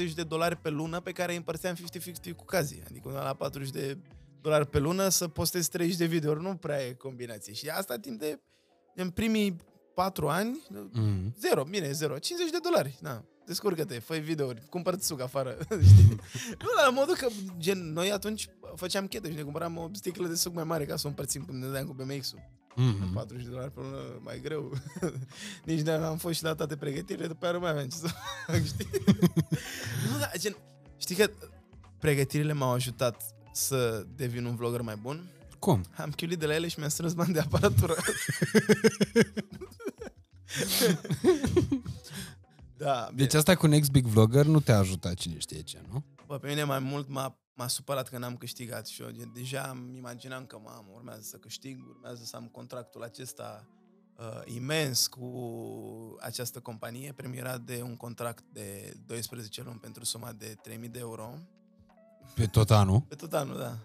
80-90 0.06 0.14
de 0.14 0.22
dolari 0.22 0.56
pe 0.56 0.68
lună 0.70 1.00
pe 1.00 1.12
care 1.12 1.30
îi 1.30 1.36
împărțeam 1.36 1.74
50-50 1.74 2.32
cu 2.36 2.44
cazii. 2.44 2.82
Adică 2.88 3.08
undeva 3.08 3.24
la 3.24 3.34
40 3.34 3.70
de 3.70 3.98
dolari 4.42 4.66
pe 4.66 4.78
lună 4.78 5.08
să 5.08 5.28
postez 5.28 5.68
30 5.68 5.96
de 5.96 6.04
videouri. 6.06 6.42
Nu 6.42 6.56
prea 6.56 6.86
e 6.86 6.92
combinație. 6.92 7.52
Și 7.52 7.68
asta 7.68 7.96
timp 7.98 8.18
de 8.18 8.40
în 8.94 9.10
primii 9.10 9.56
4 9.94 10.28
ani, 10.28 10.62
Mm. 10.92 11.34
zero, 11.40 11.64
bine, 11.64 11.90
zero, 11.92 12.18
50 12.18 12.50
de 12.52 12.58
dolari. 12.62 12.98
Na, 13.00 13.24
descurcă-te, 13.46 13.98
fă 13.98 14.14
videouri, 14.16 14.62
cumpăr 14.70 14.98
suc 15.00 15.20
afară, 15.20 15.56
știi? 15.90 16.08
nu, 16.48 16.68
dar 16.76 16.84
la 16.84 16.90
modul 16.90 17.14
că, 17.14 17.28
gen, 17.58 17.92
noi 17.92 18.12
atunci 18.12 18.48
făceam 18.74 19.06
chetă 19.06 19.28
și 19.28 19.34
ne 19.34 19.42
cumpăram 19.42 19.76
o 19.76 19.88
sticlă 19.92 20.26
de 20.26 20.34
suc 20.34 20.54
mai 20.54 20.64
mare 20.64 20.84
ca 20.86 20.96
să 20.96 21.06
o 21.06 21.08
împărțim 21.08 21.44
când 21.44 21.58
ne 21.58 21.66
dădeam 21.66 21.86
cu 21.86 21.92
BMX-ul. 21.92 22.38
Mm-hmm. 22.72 23.12
40 23.14 23.44
de 23.44 23.50
dolari 23.50 23.70
pe 23.72 23.80
lună, 23.80 23.96
mai 24.20 24.40
greu. 24.40 24.72
Nici 25.64 25.80
de 25.80 25.90
am 25.90 26.16
fost 26.16 26.34
și 26.36 26.42
la 26.42 26.54
toate 26.54 26.76
pregătirile, 26.76 27.26
după 27.26 27.44
aia 27.44 27.54
nu 27.54 27.60
mai 27.60 27.70
aveam 27.70 27.88
ce 27.88 27.96
să 27.96 28.08
fac, 28.46 28.64
știi? 28.64 28.88
nu, 30.10 30.18
da, 30.18 30.30
gen, 30.38 30.56
știi 30.96 31.16
că 31.16 31.30
pregătirile 31.98 32.52
m-au 32.52 32.72
ajutat 32.72 33.22
să 33.52 34.06
devin 34.16 34.44
un 34.44 34.56
vlogger 34.56 34.80
mai 34.80 34.96
bun. 34.96 35.30
Cum? 35.58 35.84
Am 35.96 36.10
chiulit 36.10 36.38
de 36.38 36.46
la 36.46 36.54
ele 36.54 36.68
și 36.68 36.78
mi-am 36.78 36.90
strâns 36.90 37.12
bani 37.12 37.32
de 37.32 37.40
aparatură. 37.40 37.94
da, 42.76 43.08
bine. 43.10 43.24
Deci 43.24 43.34
asta 43.34 43.54
cu 43.54 43.66
Next 43.66 43.90
Big 43.90 44.06
Vlogger 44.06 44.44
nu 44.44 44.60
te-a 44.60 44.78
ajutat 44.78 45.14
cine 45.14 45.38
știe 45.38 45.60
ce, 45.60 45.80
nu? 45.90 46.04
Bă, 46.26 46.38
pe 46.38 46.48
mine 46.48 46.64
mai 46.64 46.78
mult 46.78 47.08
m-a, 47.08 47.38
m-a 47.54 47.68
supărat 47.68 48.08
că 48.08 48.18
n-am 48.18 48.36
câștigat 48.36 48.86
și 48.86 49.02
eu 49.02 49.10
gen, 49.10 49.30
deja 49.34 49.70
îmi 49.74 49.96
imaginam 49.96 50.46
că 50.46 50.58
mamă, 50.64 50.90
urmează 50.94 51.20
să 51.22 51.36
câștig, 51.36 51.88
urmează 51.88 52.24
să 52.24 52.36
am 52.36 52.48
contractul 52.52 53.02
acesta 53.02 53.68
uh, 54.18 54.40
imens 54.44 55.06
cu 55.06 55.26
această 56.20 56.60
companie, 56.60 57.12
premierat 57.12 57.60
de 57.60 57.80
un 57.82 57.96
contract 57.96 58.44
de 58.52 58.94
12 59.06 59.62
luni 59.62 59.78
pentru 59.78 60.04
suma 60.04 60.32
de 60.32 60.56
3000 60.62 60.88
de 60.88 60.98
euro. 60.98 61.34
Pe 62.34 62.46
tot 62.46 62.70
anul. 62.70 63.00
Pe 63.00 63.14
tot 63.14 63.32
anul, 63.32 63.58
da. 63.58 63.76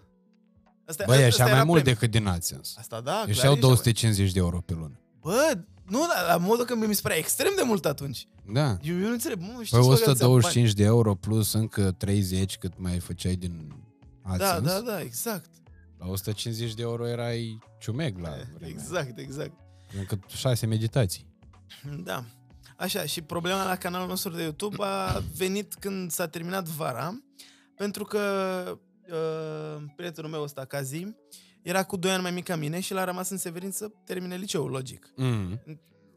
Asta, 0.86 1.04
Băi, 1.06 1.16
asta 1.16 1.26
așa 1.26 1.42
mai 1.42 1.52
era 1.52 1.64
mult 1.64 1.82
premiu. 1.82 1.98
decât 2.00 2.10
din 2.10 2.26
AdSense. 2.26 2.74
Asta 2.78 3.00
da, 3.00 3.22
Deci 3.26 3.34
clar, 3.34 3.46
au 3.46 3.56
e 3.56 3.58
250 3.60 4.32
de 4.32 4.38
euro 4.38 4.60
pe 4.60 4.72
lună. 4.72 5.00
Bă, 5.20 5.58
nu, 5.84 5.98
dar 5.98 6.26
la 6.28 6.36
modul 6.36 6.64
că 6.64 6.74
mi 6.74 6.94
se 6.94 7.00
părea 7.02 7.16
extrem 7.16 7.52
de 7.56 7.62
mult 7.64 7.84
atunci. 7.84 8.28
Da. 8.52 8.76
Eu, 8.82 8.98
eu 8.98 9.06
nu 9.06 9.12
înțeleg, 9.12 9.38
mă, 9.40 9.46
știți 9.62 9.70
Păi 9.70 9.80
bă, 9.80 9.94
că 9.94 9.94
ți-am 9.94 10.30
125 10.30 10.72
de 10.72 10.84
euro 10.84 11.14
plus 11.14 11.52
încă 11.52 11.90
30 11.90 12.56
cât 12.58 12.72
mai 12.76 12.98
făceai 12.98 13.36
din 13.36 13.74
bani. 14.22 14.42
AdSense. 14.42 14.60
Da, 14.60 14.80
da, 14.80 14.90
da, 14.90 15.00
exact. 15.00 15.50
La 15.98 16.06
150 16.06 16.74
de 16.74 16.82
euro 16.82 17.08
erai 17.08 17.58
ciumeg 17.80 18.18
la 18.18 18.28
vremea. 18.28 18.68
Exact, 18.68 19.18
exact. 19.18 19.52
Încă 19.98 20.18
șase 20.26 20.66
meditații. 20.66 21.26
Da. 22.04 22.24
Așa, 22.76 23.04
și 23.04 23.22
problema 23.22 23.64
la 23.64 23.76
canalul 23.76 24.08
nostru 24.08 24.32
de 24.32 24.42
YouTube 24.42 24.76
a 24.80 25.22
venit 25.36 25.74
când 25.74 26.10
s-a 26.10 26.26
terminat 26.26 26.68
vara, 26.68 27.18
pentru 27.78 28.04
că 28.04 28.18
uh, 29.08 29.82
prietenul 29.96 30.30
meu 30.30 30.42
ăsta, 30.42 30.64
Cazi, 30.64 31.06
era 31.62 31.84
cu 31.84 31.96
2 31.96 32.10
ani 32.10 32.22
mai 32.22 32.30
mic 32.30 32.44
ca 32.44 32.56
mine 32.56 32.80
și 32.80 32.92
l-a 32.92 33.04
rămas 33.04 33.30
în 33.30 33.36
Severin 33.36 33.70
să 33.70 33.90
termine 34.04 34.36
liceul, 34.36 34.70
logic. 34.70 35.12
Mm. 35.16 35.60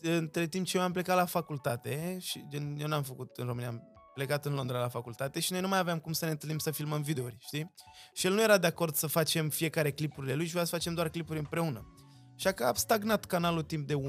Între 0.01 0.47
timp 0.47 0.65
ce 0.65 0.77
eu 0.77 0.83
am 0.83 0.91
plecat 0.91 1.15
la 1.15 1.25
facultate, 1.25 2.17
și 2.19 2.45
gen, 2.49 2.77
eu 2.79 2.87
n-am 2.87 3.03
făcut 3.03 3.35
în 3.35 3.45
România, 3.45 3.67
am 3.67 3.83
plecat 4.13 4.45
în 4.45 4.53
Londra 4.53 4.79
la 4.79 4.87
facultate 4.87 5.39
și 5.39 5.51
noi 5.51 5.61
nu 5.61 5.67
mai 5.67 5.79
aveam 5.79 5.99
cum 5.99 6.13
să 6.13 6.25
ne 6.25 6.31
întâlnim 6.31 6.57
să 6.57 6.71
filmăm 6.71 7.01
videouri, 7.01 7.37
știi? 7.39 7.73
Și 8.13 8.25
el 8.25 8.33
nu 8.33 8.41
era 8.41 8.57
de 8.57 8.67
acord 8.67 8.95
să 8.95 9.07
facem 9.07 9.49
fiecare 9.49 9.91
clipurile 9.91 10.33
lui 10.33 10.45
și 10.45 10.51
vrea 10.51 10.63
să 10.63 10.69
facem 10.69 10.93
doar 10.93 11.09
clipuri 11.09 11.39
împreună. 11.39 11.95
Așa 12.35 12.51
că 12.51 12.63
a 12.63 12.73
stagnat 12.73 13.25
canalul 13.25 13.63
timp 13.63 13.87
de 13.87 14.01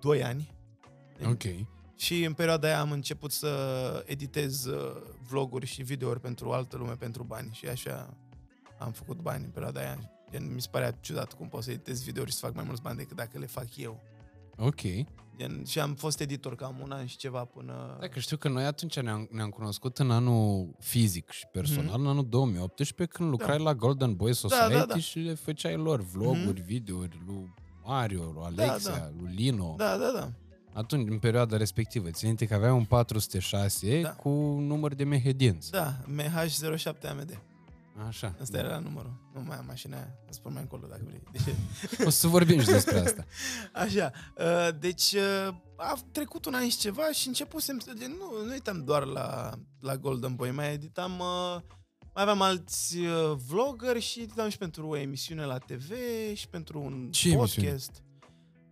2 0.00 0.24
ani, 0.24 0.56
Ok. 1.24 1.42
Și 1.98 2.24
în 2.24 2.32
perioada 2.32 2.66
aia 2.68 2.80
am 2.80 2.90
început 2.92 3.32
să 3.32 3.48
editez 4.06 4.64
uh, 4.64 4.96
vloguri 5.28 5.66
și 5.66 5.82
videouri 5.82 6.20
pentru 6.20 6.50
altă 6.50 6.76
lume, 6.76 6.92
pentru 6.94 7.22
bani. 7.22 7.50
Și 7.52 7.66
așa 7.66 8.16
am 8.78 8.92
făcut 8.92 9.20
bani 9.20 9.44
în 9.44 9.50
perioada 9.50 9.80
aia. 9.80 9.98
Gen, 10.30 10.54
mi 10.54 10.60
se 10.60 10.68
părea 10.70 10.90
ciudat 10.90 11.32
cum 11.32 11.48
pot 11.48 11.62
să 11.62 11.70
editez 11.70 12.04
videouri 12.04 12.30
și 12.30 12.36
să 12.36 12.46
fac 12.46 12.54
mai 12.54 12.64
mulți 12.66 12.82
bani 12.82 12.96
decât 12.96 13.16
dacă 13.16 13.38
le 13.38 13.46
fac 13.46 13.76
eu. 13.76 14.00
Ok. 14.56 14.80
Gen, 15.36 15.64
și 15.64 15.80
am 15.80 15.94
fost 15.94 16.20
editor 16.20 16.54
cam 16.54 16.80
un 16.82 16.90
an 16.90 17.06
și 17.06 17.16
ceva 17.16 17.44
până... 17.44 17.96
Dacă 18.00 18.18
știu 18.18 18.36
că 18.36 18.48
noi 18.48 18.64
atunci 18.64 18.98
ne-am, 19.00 19.28
ne-am 19.30 19.48
cunoscut 19.50 19.98
în 19.98 20.10
anul 20.10 20.74
fizic 20.78 21.30
și 21.30 21.46
personal, 21.52 22.00
în 22.00 22.06
anul 22.06 22.28
2018, 22.28 23.16
când 23.16 23.30
lucrai 23.30 23.58
la 23.58 23.74
Golden 23.74 24.14
Boy 24.14 24.34
Society 24.34 24.64
Mhm. 24.74 24.78
da, 24.78 24.84
da. 24.84 24.98
și 24.98 25.18
le 25.18 25.34
făceai 25.34 25.76
lor 25.76 26.00
vloguri, 26.00 26.60
videouri 26.60 27.22
lui 27.26 27.54
Mario, 27.84 28.22
lui 28.24 28.42
Alexia, 28.44 28.92
da. 28.92 29.10
lui 29.20 29.32
Lino. 29.34 29.74
Da, 29.76 29.96
da, 29.96 30.10
da. 30.14 30.28
Atunci, 30.78 31.08
în 31.10 31.18
perioada 31.18 31.56
respectivă, 31.56 32.10
ține 32.10 32.28
minte 32.28 32.46
că 32.46 32.54
aveai 32.54 32.70
un 32.72 32.84
406 32.84 34.00
Da. 34.00 34.10
cu 34.10 34.28
număr 34.60 34.94
de 34.94 35.04
mehedinți. 35.04 35.70
Da, 35.70 35.94
MH07 36.06 37.08
AMD. 37.08 37.42
Așa. 38.06 38.34
Asta 38.40 38.58
era 38.58 38.78
numărul. 38.78 39.30
Nu 39.34 39.40
mai 39.40 39.56
am 39.56 39.64
mașina 39.66 39.96
aia. 39.96 40.14
Îți 40.26 40.36
spun 40.36 40.52
mai 40.52 40.62
încolo 40.62 40.86
dacă 40.90 41.00
vrei. 41.06 41.22
Deci, 41.32 41.54
O 42.06 42.10
să 42.10 42.26
vorbim 42.26 42.60
și 42.60 42.66
despre 42.66 42.98
asta. 42.98 43.24
Așa, 43.84 44.10
uh, 44.36 44.68
deci 44.80 45.12
uh, 45.12 45.54
a 45.76 45.98
trecut 46.12 46.44
un 46.44 46.54
an 46.54 46.68
și 46.68 46.76
ceva 46.76 47.12
și 47.12 47.26
începusem 47.28 47.78
să... 47.78 47.92
gen, 47.98 48.10
Nu, 48.10 48.44
nu 48.44 48.50
uitam 48.50 48.84
doar 48.84 49.04
la, 49.04 49.50
la 49.80 49.96
Golden 49.96 50.34
Boy, 50.34 50.50
mai 50.50 50.72
editam... 50.72 51.18
uh, 51.18 51.60
Mai 52.14 52.26
aveam 52.26 52.42
alți 52.42 52.96
uh, 52.98 53.36
vloggeri 53.46 54.00
și 54.00 54.20
editam 54.20 54.48
și 54.48 54.58
pentru 54.58 54.86
o 54.88 54.96
emisiune 54.96 55.44
la 55.44 55.58
TV 55.58 55.92
și 56.34 56.48
pentru 56.48 56.80
un 56.80 57.08
Ce 57.10 57.30
emisiune? 57.30 57.68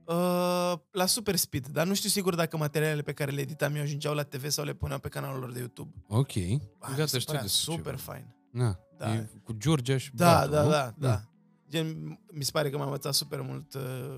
Podcast. 0.06 0.72
Uh, 0.72 0.80
la 0.92 1.06
Super 1.06 1.36
Speed, 1.36 1.66
dar 1.66 1.86
nu 1.86 1.94
știu 1.94 2.08
sigur 2.08 2.34
dacă 2.34 2.56
materialele 2.56 3.02
pe 3.02 3.12
care 3.12 3.30
le 3.30 3.40
editam 3.40 3.74
eu 3.74 3.82
ajungeau 3.82 4.14
la 4.14 4.22
TV 4.22 4.48
sau 4.48 4.64
le 4.64 4.72
puneau 4.74 4.98
pe 4.98 5.08
canalul 5.08 5.40
lor 5.40 5.52
de 5.52 5.58
YouTube. 5.58 5.90
Ok. 6.08 6.36
Ah, 6.36 6.88
mi 6.90 6.96
Gata, 6.96 7.06
se 7.06 7.18
știu 7.18 7.32
părea 7.32 7.42
despre 7.42 7.42
ce 7.42 7.48
super 7.70 7.94
vorbești. 7.94 8.06
fain. 8.06 8.34
Na, 8.50 8.78
Da. 8.98 9.14
e 9.14 9.28
cu 9.44 9.52
Georgia 9.52 9.96
și 9.96 10.10
Da, 10.14 10.32
Batu, 10.34 10.50
da, 10.50 10.62
nu? 10.62 10.70
da, 10.70 10.94
da. 10.98 11.20
Gen, 11.68 12.18
mi 12.32 12.44
se 12.44 12.50
pare 12.50 12.70
că 12.70 12.76
m-am 12.76 12.86
învățat 12.86 13.14
super 13.14 13.40
mult 13.40 13.74
uh, 13.74 14.16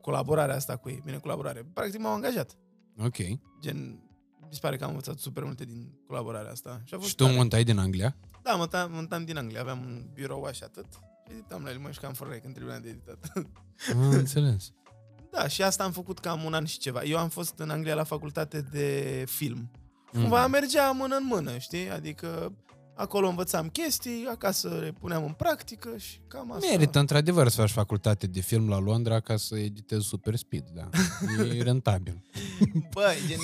colaborarea 0.00 0.54
asta 0.54 0.76
cu 0.76 0.88
ei. 0.88 1.02
Bine, 1.04 1.16
colaborare. 1.18 1.66
Practic 1.72 2.00
m-au 2.00 2.14
angajat. 2.14 2.56
Ok. 2.98 3.16
Gen, 3.60 3.76
mi 4.40 4.48
se 4.54 4.58
pare 4.60 4.76
că 4.76 4.84
am 4.84 4.90
învățat 4.90 5.18
super 5.18 5.44
multe 5.44 5.64
din 5.64 5.92
colaborarea 6.06 6.50
asta. 6.50 6.80
Și, 6.84 6.94
a 6.94 6.96
fost 6.96 7.08
Și 7.08 7.14
tu 7.14 7.24
tare. 7.24 7.36
montai 7.36 7.64
din 7.64 7.78
Anglia? 7.78 8.16
Da, 8.42 8.54
montam, 8.54 8.92
montam 8.92 9.24
din 9.24 9.36
Anglia. 9.36 9.60
Aveam 9.60 9.78
un 9.84 10.06
birou 10.12 10.42
așa 10.42 10.66
atât. 10.66 10.86
Și 11.26 11.32
editam 11.32 11.62
la 11.62 11.70
el, 11.70 11.78
mă 11.78 11.92
jucam 11.92 12.12
fără 12.12 12.30
când 12.34 12.54
trebuia 12.54 12.78
de 12.78 12.88
editat. 12.88 13.32
Am 13.92 14.10
înțeles. 14.22 14.72
Da, 15.36 15.48
și 15.48 15.62
asta 15.62 15.84
am 15.84 15.92
făcut 15.92 16.18
cam 16.18 16.44
un 16.44 16.54
an 16.54 16.64
și 16.64 16.78
ceva. 16.78 17.02
Eu 17.02 17.18
am 17.18 17.28
fost 17.28 17.54
în 17.56 17.70
Anglia 17.70 17.94
la 17.94 18.04
facultate 18.04 18.60
de 18.72 19.24
film. 19.28 19.70
Și 19.72 20.16
Mm. 20.16 20.20
Cumva 20.22 20.46
mergea 20.46 20.90
mână 20.90 21.16
în 21.16 21.26
mână, 21.26 21.58
știi? 21.58 21.90
Adică 21.90 22.52
acolo 22.94 23.28
învățam 23.28 23.68
chestii, 23.68 24.26
acasă 24.30 24.68
le 24.80 24.92
puneam 25.00 25.24
în 25.24 25.32
practică 25.32 25.96
și 25.96 26.20
cam 26.28 26.52
asta. 26.52 26.66
Merită 26.70 26.98
într-adevăr 26.98 27.48
să 27.48 27.60
faci 27.60 27.70
facultate 27.70 28.26
de 28.26 28.40
film 28.40 28.68
la 28.68 28.78
Londra 28.78 29.20
ca 29.20 29.36
să 29.36 29.56
editezi 29.56 30.06
super 30.06 30.36
speed, 30.36 30.64
da. 30.74 30.88
E 31.56 31.62
rentabil. 31.72 32.22
Băi, 32.92 33.16
gen, 33.26 33.38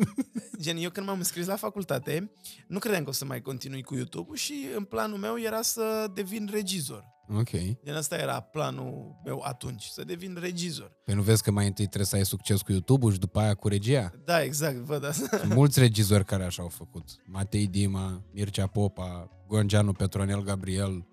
gen, 0.62 0.76
eu 0.76 0.90
când 0.90 1.06
m-am 1.06 1.18
înscris 1.18 1.46
la 1.46 1.56
facultate, 1.56 2.30
nu 2.66 2.78
credeam 2.78 3.02
că 3.04 3.08
o 3.08 3.12
să 3.12 3.24
mai 3.24 3.40
continui 3.40 3.82
cu 3.82 3.94
YouTube 3.94 4.36
și 4.36 4.66
în 4.76 4.84
planul 4.84 5.18
meu 5.18 5.38
era 5.38 5.62
să 5.62 6.10
devin 6.14 6.48
regizor. 6.52 7.04
Ok. 7.38 7.50
Gen 7.84 7.94
asta 7.96 8.16
era 8.16 8.40
planul 8.40 9.20
meu 9.24 9.42
atunci, 9.44 9.84
să 9.84 10.04
devin 10.04 10.36
regizor. 10.40 10.92
Păi 11.04 11.14
nu 11.14 11.22
vezi 11.22 11.42
că 11.42 11.50
mai 11.50 11.66
întâi 11.66 11.86
trebuie 11.86 12.06
să 12.06 12.16
ai 12.16 12.24
succes 12.24 12.60
cu 12.60 12.72
YouTube-ul 12.72 13.12
și 13.12 13.18
după 13.18 13.38
aia 13.38 13.54
cu 13.54 13.68
regia? 13.68 14.12
Da, 14.24 14.42
exact, 14.42 14.76
văd 14.76 15.04
asta. 15.04 15.38
Sunt 15.38 15.54
mulți 15.54 15.78
regizori 15.78 16.24
care 16.24 16.44
așa 16.44 16.62
au 16.62 16.68
făcut. 16.68 17.04
Matei 17.26 17.66
Dima, 17.66 18.22
Mircea 18.32 18.66
Popa, 18.66 19.28
Gongeanu 19.46 19.92
Petronel 19.92 20.42
Gabriel. 20.42 21.06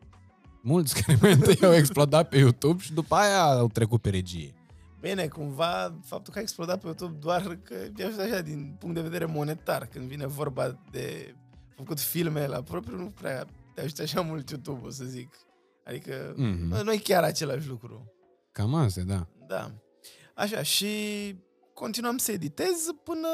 Mulți 0.62 1.01
care 1.01 1.17
mai 1.21 1.34
întâi 1.34 1.63
au 1.63 1.73
explodat 1.73 2.29
pe 2.29 2.38
YouTube 2.38 2.82
și 2.82 2.93
după 2.93 3.15
aia 3.15 3.41
au 3.41 3.67
trecut 3.67 4.01
pe 4.01 4.10
regie. 4.10 4.53
Bine, 5.01 5.27
cumva, 5.27 5.99
faptul 6.03 6.34
că 6.34 6.39
a 6.39 6.41
explodat 6.41 6.79
pe 6.79 6.86
YouTube 6.86 7.17
doar 7.19 7.60
că 7.63 7.75
e 7.97 8.05
așa 8.05 8.41
din 8.41 8.75
punct 8.79 8.95
de 8.95 9.01
vedere 9.01 9.25
monetar, 9.25 9.86
când 9.86 10.05
vine 10.08 10.27
vorba 10.27 10.79
de 10.91 11.36
făcut 11.75 11.99
filme 11.99 12.47
la 12.47 12.62
propriu, 12.62 12.97
nu 12.97 13.05
prea 13.05 13.45
te 13.75 13.82
ajută 13.82 14.01
așa 14.01 14.21
mult 14.21 14.49
YouTube, 14.49 14.89
să 14.89 15.03
zic. 15.05 15.36
Adică 15.89 16.34
Mhm. 16.38 16.84
nu 16.84 16.93
e 16.93 16.97
chiar 16.97 17.23
același 17.23 17.67
lucru. 17.67 18.13
Cam 18.52 18.73
asta, 18.73 19.02
da. 19.02 19.28
Da. 19.47 19.71
Așa, 20.36 20.62
și 20.63 20.88
continuam 21.73 22.17
să 22.17 22.32
editez 22.32 22.88
până 23.04 23.28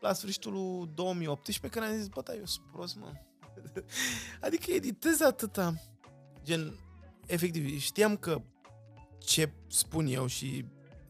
la 0.00 0.12
sfârșitul 0.12 0.52
lui 0.52 0.90
2018, 0.94 1.78
când 1.78 1.90
am 1.92 1.98
zis, 1.98 2.08
bă, 2.08 2.20
da, 2.24 2.34
eu 2.34 2.44
sunt 2.44 2.66
prost, 2.72 2.96
mă. 2.96 3.12
adică 4.46 4.70
editez 4.72 5.20
atâta. 5.20 5.74
Gen, 6.44 6.78
efectiv, 7.26 7.80
știam 7.80 8.16
că 8.16 8.42
ce 9.18 9.52
spun 9.68 10.06
eu 10.06 10.26
și 10.26 10.64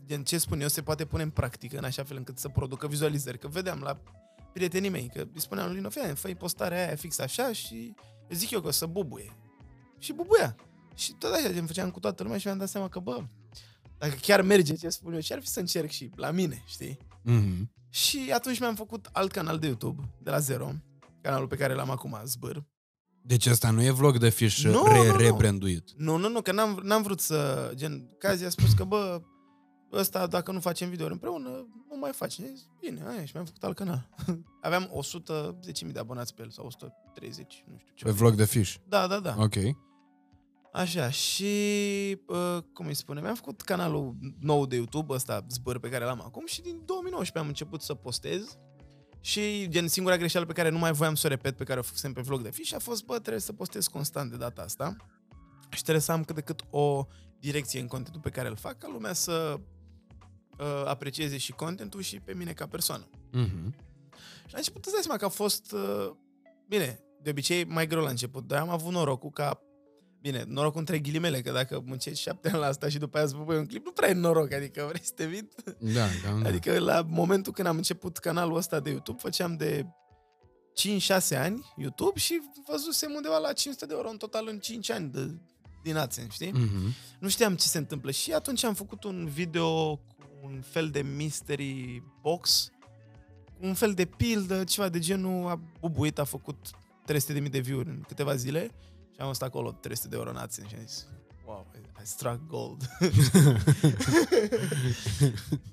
gen, 0.07 0.25
ce 0.25 0.39
spun 0.39 0.61
eu 0.61 0.69
se 0.69 0.83
poate 0.83 1.05
pune 1.05 1.23
în 1.23 1.31
practică 1.31 1.79
în 1.79 1.85
așa 1.85 2.05
fel 2.05 2.17
încât 2.17 2.39
să 2.39 2.49
producă 2.49 2.87
vizualizări. 2.87 3.39
Că 3.39 3.49
vedeam 3.49 3.81
la 3.81 4.01
prietenii 4.53 4.91
mei, 4.91 5.11
că 5.15 5.21
îi 5.21 5.41
spuneam 5.41 5.71
lui 5.73 5.81
Nofia, 5.81 6.15
fă 6.15 6.29
postarea 6.39 6.87
aia 6.87 6.97
fix 6.97 7.19
așa 7.19 7.53
și 7.53 7.95
zic 8.31 8.51
eu 8.51 8.61
că 8.61 8.67
o 8.67 8.71
să 8.71 8.87
bubuie. 8.87 9.37
Și 10.01 10.13
bubuia. 10.13 10.57
Și 10.95 11.13
tot 11.13 11.33
așa, 11.33 11.53
gen, 11.53 11.67
făceam 11.67 11.91
cu 11.91 12.01
toată 12.01 12.23
lumea 12.23 12.39
și 12.39 12.47
mi-am 12.47 12.59
dat 12.59 12.69
seama 12.69 12.89
că, 12.89 12.99
bă, 12.99 13.23
dacă 13.99 14.15
chiar 14.21 14.43
merge 14.43 14.75
ce 14.75 14.89
spun 14.89 15.13
eu, 15.13 15.21
ce 15.21 15.33
ar 15.35 15.41
fi 15.41 15.47
să 15.47 15.61
încerc 15.61 15.91
și 15.91 16.11
la 16.17 16.31
mine, 16.31 16.63
știi? 16.67 16.99
Mhm. 17.23 17.73
Și 17.89 18.31
atunci 18.35 18.59
mi-am 18.61 18.75
făcut 18.75 19.09
alt 19.13 19.31
canal 19.33 19.59
de 19.59 19.67
YouTube, 19.67 20.03
de 20.23 20.31
la 20.31 20.39
zero, 20.39 20.71
canalul 21.21 21.47
pe 21.47 21.57
care 21.57 21.75
l-am 21.75 21.91
acum, 21.91 22.21
Zbâr. 22.25 22.65
Deci 23.23 23.47
asta 23.47 23.71
nu 23.71 23.83
e 23.83 23.91
vlog 23.91 24.19
de 24.19 24.29
fiș 24.29 24.65
Nu, 24.65 24.85
re, 24.87 24.97
nu, 24.99 25.11
nu. 25.11 25.17
rebranduit. 25.17 25.91
Nu, 25.97 26.17
nu, 26.17 26.29
nu, 26.29 26.41
că 26.43 26.53
n-am, 26.53 26.81
n-am 26.83 27.03
vrut 27.03 27.21
să, 27.21 27.71
gen, 27.75 28.09
Cazi 28.19 28.45
a 28.45 28.49
spus 28.49 28.73
că, 28.73 28.85
bă, 28.85 29.21
ăsta, 29.93 30.27
dacă 30.27 30.53
nu 30.53 30.61
facem 30.61 30.89
video 30.89 31.07
împreună, 31.07 31.49
nu 31.91 31.99
mai 32.01 32.11
faci. 32.13 32.33
Și 32.33 32.41
am 32.43 32.47
zis, 32.55 32.67
Bine, 32.81 33.03
aia, 33.07 33.25
și 33.25 33.31
mi-am 33.35 33.45
făcut 33.45 33.63
alt 33.63 33.77
canal. 33.77 34.09
Aveam 34.63 34.91
110.000 35.87 35.93
de 35.93 35.99
abonați 35.99 36.35
pe 36.35 36.43
el, 36.43 36.51
sau 36.51 36.67
130, 36.67 37.65
nu 37.71 37.77
știu 37.79 37.93
ce. 37.95 38.05
Pe 38.05 38.11
vlog 38.11 38.35
de 38.35 38.45
fiș. 38.45 38.79
Da, 38.89 39.07
da, 39.07 39.19
da. 39.21 39.35
Ok. 39.39 39.55
Așa, 40.73 41.11
și, 41.11 41.45
uh, 42.27 42.59
cum 42.73 42.87
îi 42.87 42.95
spune, 42.95 43.21
mi-am 43.21 43.35
făcut 43.35 43.61
canalul 43.61 44.17
nou 44.41 44.67
de 44.67 44.77
YouTube, 44.77 45.13
ăsta, 45.13 45.47
Zbăr, 45.49 45.79
pe 45.79 45.89
care 45.89 46.05
l-am 46.05 46.21
acum 46.21 46.47
și 46.47 46.61
din 46.61 46.83
2019 46.85 47.39
am 47.39 47.47
început 47.47 47.83
să 47.83 47.95
postez 47.95 48.59
și, 49.21 49.69
gen, 49.69 49.89
singura 49.89 50.17
greșeală 50.17 50.47
pe 50.47 50.53
care 50.53 50.69
nu 50.69 50.79
mai 50.79 50.93
voiam 50.93 51.15
să 51.15 51.27
o 51.27 51.31
repet, 51.31 51.57
pe 51.57 51.65
care 51.65 51.79
o 51.79 51.83
făcusem 51.83 52.13
pe 52.13 52.21
vlog 52.21 52.43
de 52.43 52.51
fiș, 52.51 52.73
a 52.73 52.79
fost, 52.79 53.05
bă, 53.05 53.19
trebuie 53.19 53.41
să 53.41 53.53
postez 53.53 53.87
constant 53.87 54.31
de 54.31 54.37
data 54.37 54.63
asta 54.63 54.97
și 55.71 55.83
trebuie 55.83 56.03
să 56.03 56.13
am 56.13 56.25
cât 56.25 56.35
de 56.35 56.41
cât 56.41 56.61
o 56.71 57.07
direcție 57.39 57.81
în 57.81 57.87
contentul 57.87 58.21
pe 58.21 58.31
care 58.31 58.49
îl 58.49 58.57
fac, 58.57 58.79
ca 58.79 58.89
lumea 58.89 59.13
să 59.13 59.61
uh, 60.59 60.83
aprecieze 60.87 61.37
și 61.37 61.53
contentul 61.53 62.01
și 62.01 62.21
pe 62.21 62.35
mine 62.35 62.53
ca 62.53 62.67
persoană. 62.67 63.09
Mhm. 63.33 63.75
Și 64.47 64.53
la 64.53 64.59
început 64.59 64.85
îți 64.85 64.93
dai 64.93 65.03
seama 65.03 65.19
că 65.19 65.25
a 65.25 65.29
fost, 65.29 65.73
uh, 65.73 66.11
bine, 66.69 67.01
de 67.23 67.31
obicei 67.31 67.65
mai 67.65 67.87
greu 67.87 68.03
la 68.03 68.11
început, 68.11 68.47
dar 68.47 68.61
am 68.61 68.69
avut 68.69 68.93
norocul 68.93 69.31
ca, 69.31 69.61
bine, 70.21 70.45
norocul 70.47 70.79
între 70.79 70.99
ghilimele, 70.99 71.41
că 71.41 71.53
dacă 71.53 71.83
muncești 71.87 72.23
șapte 72.23 72.49
ani 72.49 72.59
la 72.59 72.67
asta 72.67 72.89
și 72.89 72.99
după 72.99 73.17
aia 73.17 73.27
îți 73.27 73.37
pui 73.37 73.57
un 73.57 73.67
clip, 73.67 73.85
nu 73.85 73.91
prea 73.91 74.09
e 74.09 74.13
noroc, 74.13 74.53
adică 74.53 74.85
vrei 74.89 75.05
să 75.05 75.13
te 75.15 75.27
vin? 75.27 75.49
Da, 75.79 76.07
cam 76.25 76.43
da. 76.43 76.49
Adică 76.49 76.79
la 76.79 77.05
momentul 77.09 77.53
când 77.53 77.69
am 77.69 77.77
început 77.77 78.19
canalul 78.19 78.57
ăsta 78.57 78.81
de 78.81 78.91
YouTube, 78.91 79.19
făceam 79.23 79.57
de 79.57 79.87
5-6 81.35 81.37
ani 81.37 81.73
YouTube 81.77 82.19
și 82.19 82.41
văzusem 82.67 83.13
undeva 83.15 83.39
la 83.39 83.53
500 83.53 83.87
de 83.87 83.95
euro 83.95 84.11
în 84.11 84.17
total 84.17 84.49
în 84.49 84.59
5 84.59 84.91
ani 84.91 85.11
de, 85.11 85.35
din 85.83 85.97
AdSense, 85.97 86.31
știi? 86.33 86.51
Mhm. 86.53 86.95
nu 87.19 87.29
știam 87.29 87.57
ce 87.57 87.67
se 87.67 87.79
întâmplă 87.79 88.11
și 88.11 88.33
atunci 88.33 88.65
am 88.65 88.75
făcut 88.75 89.05
un 89.05 89.29
video 89.29 89.97
cu 89.97 90.27
un 90.43 90.63
fel 90.65 90.89
de 90.89 91.03
mystery 91.03 92.03
box, 92.21 92.71
cu 93.45 93.67
un 93.67 93.75
fel 93.75 93.93
de 93.93 94.05
pildă, 94.05 94.65
ceva 94.65 94.89
de 94.89 94.99
genul, 94.99 95.49
a 95.49 95.61
bubuit, 95.81 96.19
a 96.19 96.25
făcut 96.25 96.57
300.000 97.13 97.51
de 97.51 97.59
view-uri 97.59 97.89
în 97.89 98.05
câteva 98.07 98.35
zile 98.35 98.71
și 99.21 99.27
am 99.27 99.33
stat 99.33 99.49
acolo 99.49 99.73
300 99.73 100.09
de 100.09 100.17
euro 100.17 100.31
în 100.31 100.37
AdSense 100.37 100.71
și 100.71 100.77
am 100.77 100.87
zis, 100.87 101.07
wow, 101.47 101.67
I 102.03 102.07
struck 102.07 102.47
gold. 102.47 102.83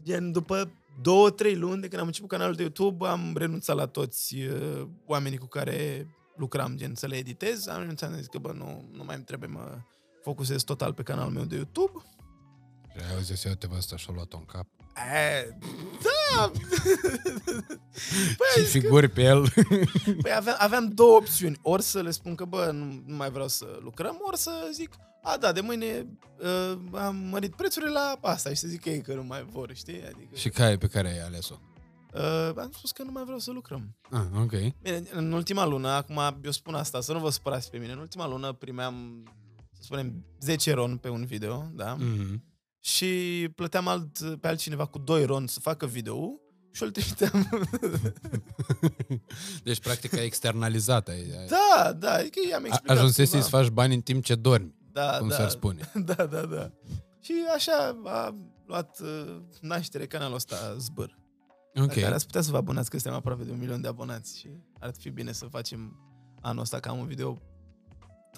Gen, 0.03 0.31
după 0.31 0.71
două, 1.01 1.29
trei 1.29 1.55
luni 1.55 1.81
de 1.81 1.87
când 1.87 2.01
am 2.01 2.07
început 2.07 2.29
canalul 2.29 2.55
de 2.55 2.61
YouTube, 2.61 3.07
am 3.07 3.37
renunțat 3.37 3.75
la 3.75 3.85
toți 3.85 4.35
uh, 4.35 4.87
oamenii 5.05 5.37
cu 5.37 5.45
care 5.45 6.07
lucram, 6.35 6.75
gen, 6.75 6.95
să 6.95 7.07
le 7.07 7.15
editez. 7.15 7.67
Am 7.67 7.79
renunțat, 7.79 8.09
am 8.09 8.15
zis 8.15 8.27
că, 8.27 8.37
bă, 8.37 8.51
nu, 8.51 8.89
nu 8.91 9.03
mai 9.03 9.15
îmi 9.15 9.23
trebuie, 9.23 9.49
mă 9.49 9.77
focusez 10.21 10.63
total 10.63 10.93
pe 10.93 11.03
canalul 11.03 11.31
meu 11.31 11.43
de 11.43 11.55
YouTube. 11.55 11.91
Și 12.91 13.03
ai 13.03 13.13
auzit, 13.13 13.43
eu 13.43 13.53
te 13.53 13.67
văd 13.67 13.77
asta 13.77 13.95
și-a 13.95 14.13
luat-o 14.13 14.37
în 14.37 14.45
cap. 14.45 14.67
E, 14.97 15.57
da! 16.03 16.51
Și 17.97 18.35
păi, 18.55 18.63
figuri 18.63 19.07
pe 19.07 19.21
el. 19.21 19.41
păi 20.21 20.33
aveam, 20.35 20.55
aveam 20.59 20.87
două 20.87 21.15
opțiuni. 21.15 21.59
Ori 21.61 21.81
să 21.81 22.01
le 22.01 22.11
spun 22.11 22.35
că, 22.35 22.45
bă, 22.45 22.69
nu, 22.73 23.03
nu 23.05 23.15
mai 23.15 23.29
vreau 23.29 23.47
să 23.47 23.79
lucrăm, 23.81 24.17
ori 24.21 24.37
să 24.37 24.51
zic, 24.73 24.89
a, 25.23 25.37
da, 25.37 25.51
de 25.51 25.61
mâine 25.61 26.07
uh, 26.39 26.77
am 26.91 27.15
mărit 27.15 27.55
prețurile 27.55 27.91
la 27.91 28.19
asta 28.21 28.49
și 28.49 28.55
să 28.55 28.67
zic 28.67 28.85
ei 28.85 29.01
că 29.01 29.13
nu 29.13 29.23
mai 29.23 29.45
vor, 29.49 29.75
știi? 29.75 30.03
Adică, 30.05 30.35
și 30.35 30.49
care 30.49 30.77
pe 30.77 30.87
care 30.87 31.07
ai 31.07 31.25
ales-o? 31.25 31.55
uh, 32.13 32.51
am 32.57 32.71
spus 32.73 32.91
că 32.91 33.03
nu 33.03 33.11
mai 33.11 33.23
vreau 33.23 33.39
să 33.39 33.51
lucrăm. 33.51 33.95
Ah, 34.11 34.41
ok. 34.41 34.51
Bine, 34.81 35.03
în 35.11 35.31
ultima 35.31 35.65
lună, 35.65 35.89
acum 35.89 36.39
eu 36.43 36.51
spun 36.51 36.73
asta, 36.73 37.01
să 37.01 37.13
nu 37.13 37.19
vă 37.19 37.29
supărați 37.29 37.69
pe 37.69 37.77
mine, 37.77 37.91
în 37.91 37.99
ultima 37.99 38.27
lună 38.27 38.53
primeam, 38.53 39.23
să 39.71 39.81
spunem, 39.81 40.25
10 40.39 40.73
ron 40.73 40.97
pe 40.97 41.09
un 41.09 41.25
video, 41.25 41.65
da? 41.73 41.95
Mhm. 41.99 42.43
Și 42.87 43.47
plăteam 43.55 43.87
alt, 43.87 44.39
pe 44.39 44.47
altcineva 44.47 44.85
cu 44.85 44.97
2 44.97 45.25
ron 45.25 45.47
să 45.47 45.59
facă 45.59 45.85
video 45.85 46.39
și 46.71 46.83
îl 46.83 46.91
trimiteam. 46.91 47.49
Deci, 49.63 49.79
practic, 49.79 50.13
ai 50.13 50.25
externalizat. 50.25 51.07
Ai, 51.07 51.15
ai... 51.39 51.47
da, 51.47 51.93
da, 51.93 52.13
adică 52.13 52.39
i-am 52.49 52.63
A- 52.63 52.65
explicat. 52.65 52.97
Ajunsese 52.97 53.29
cumva. 53.31 53.43
să 53.45 53.49
faci 53.49 53.67
bani 53.67 53.93
în 53.93 54.01
timp 54.01 54.23
ce 54.23 54.35
dormi, 54.35 54.75
da, 54.91 55.17
cum 55.17 55.27
da, 55.27 55.35
s-ar 55.35 55.49
spune. 55.49 55.91
Da, 56.15 56.25
da, 56.25 56.45
da. 56.45 56.71
Și 57.21 57.33
așa 57.55 58.01
a 58.03 58.35
luat 58.65 58.99
uh, 58.99 59.37
naștere 59.61 60.07
canalul 60.07 60.35
ăsta 60.35 60.75
Zbăr. 60.77 61.17
Ok. 61.75 61.95
La 61.95 62.01
care 62.01 62.13
ați 62.13 62.25
putea 62.25 62.41
să 62.41 62.51
vă 62.51 62.57
abonați, 62.57 62.89
că 62.89 62.97
suntem 62.97 63.19
aproape 63.19 63.43
de 63.43 63.51
un 63.51 63.59
milion 63.59 63.81
de 63.81 63.87
abonați 63.87 64.37
și 64.37 64.49
ar 64.79 64.93
fi 64.97 65.09
bine 65.09 65.31
să 65.31 65.45
facem 65.45 65.99
anul 66.41 66.61
ăsta 66.61 66.79
ca 66.79 66.89
am 66.89 66.99
un 66.99 67.07
video 67.07 67.41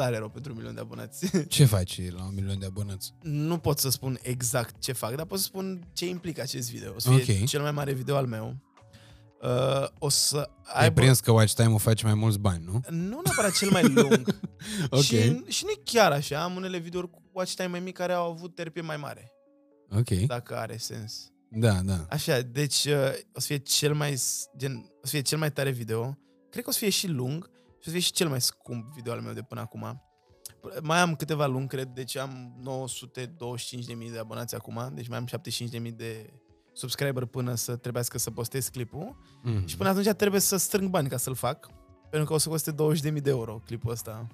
tare 0.04 0.18
rău 0.18 0.30
pentru 0.30 0.52
un 0.52 0.58
milion 0.58 0.74
de 0.76 0.80
abonați. 0.82 1.32
Ce 1.48 1.66
faci 1.66 2.12
la 2.12 2.24
un 2.24 2.34
milion 2.34 2.60
de 2.60 2.66
abonați? 2.66 3.14
nu 3.22 3.58
pot 3.58 3.80
să 3.80 3.90
spun 3.90 4.20
exact 4.22 4.80
ce 4.82 4.92
fac, 4.92 5.16
dar 5.16 5.26
pot 5.26 5.38
să 5.40 5.44
spun 5.44 5.88
ce 5.94 6.08
implică 6.08 6.42
acest 6.42 6.72
video. 6.72 6.94
O 6.96 7.00
să 7.00 7.10
fie 7.12 7.38
Ok. 7.42 7.46
cel 7.48 7.62
mai 7.62 7.72
mare 7.72 7.94
video 7.94 8.16
al 8.16 8.26
meu. 8.26 8.56
Uh, 9.42 9.88
o 10.00 10.10
să 10.10 10.50
Ai 10.64 10.84
aibă... 10.84 11.02
prins 11.02 11.20
că 11.20 11.32
watch 11.32 11.54
time-ul 11.54 11.80
face 11.80 12.06
mai 12.06 12.14
mulți 12.14 12.40
bani, 12.40 12.64
nu? 12.66 12.80
Nu 12.90 13.22
neapărat 13.24 13.52
cel 13.58 13.70
mai 13.70 13.84
lung. 13.88 14.40
Ok. 14.90 15.02
și, 15.02 15.44
și 15.48 15.64
nu 15.64 15.70
e 15.70 15.82
chiar 15.84 16.12
așa. 16.12 16.44
Am 16.44 16.56
unele 16.56 16.78
videouri 16.78 17.10
cu 17.10 17.22
watch 17.32 17.54
time 17.54 17.68
mai 17.68 17.80
mic 17.80 17.96
care 17.98 18.14
au 18.14 18.32
avut 18.32 18.60
RP 18.60 18.82
mai 18.82 18.98
mare. 18.98 19.32
Ok. 19.98 20.10
Dacă 20.10 20.58
are 20.58 20.78
sens. 20.78 21.32
Da, 21.52 21.72
da. 21.86 22.06
Așa, 22.10 22.40
deci 22.42 22.86
uh, 22.86 23.12
o 23.34 23.40
să 23.40 23.46
fie 23.46 23.58
cel 23.58 23.94
mai 23.94 24.18
s- 24.18 24.46
gen, 24.58 24.76
o 24.76 25.06
să 25.06 25.10
fie 25.10 25.22
cel 25.22 25.38
mai 25.38 25.52
tare 25.52 25.70
video. 25.72 26.18
Cred 26.50 26.64
că 26.64 26.70
o 26.70 26.74
să 26.74 26.80
fie 26.80 26.90
și 26.90 27.08
lung 27.08 27.50
și 27.80 27.88
o 27.88 27.90
să 27.90 27.90
fie 27.90 28.00
și 28.00 28.12
cel 28.12 28.30
mai 28.30 28.42
scump 28.42 28.94
video 28.94 29.14
al 29.14 29.22
meu 29.22 29.34
de 29.34 29.42
până 29.42 29.62
acum. 29.62 30.04
Mai 30.82 31.00
am 31.00 31.16
câteva 31.16 31.46
luni, 31.46 31.68
cred, 31.68 31.88
deci 31.88 32.18
am 32.18 32.62
925.000 34.06 34.12
de 34.12 34.20
abonați 34.20 34.56
acum, 34.56 34.92
deci 34.94 35.08
mai 35.08 35.18
am 35.18 35.28
75.000 35.82 35.96
de 35.96 36.34
subscriber 36.74 37.26
până 37.26 37.56
să 37.56 37.76
trebuiască 37.76 38.18
să 38.18 38.32
postez 38.32 38.68
clipul. 38.68 39.18
Mhm. 39.44 39.66
Și 39.66 39.78
până 39.78 39.90
atunci 39.90 40.08
trebuie 40.08 40.42
să 40.42 40.58
strâng 40.58 40.90
bani 40.90 41.10
ca 41.10 41.18
să-l 41.18 41.36
fac, 41.36 41.70
pentru 42.10 42.28
că 42.28 42.34
o 42.34 42.38
să 42.38 42.50
coste 42.50 42.72
20.000 42.72 43.22
de 43.22 43.30
euro 43.30 43.62
clipul 43.66 43.92
ăsta. 43.92 44.28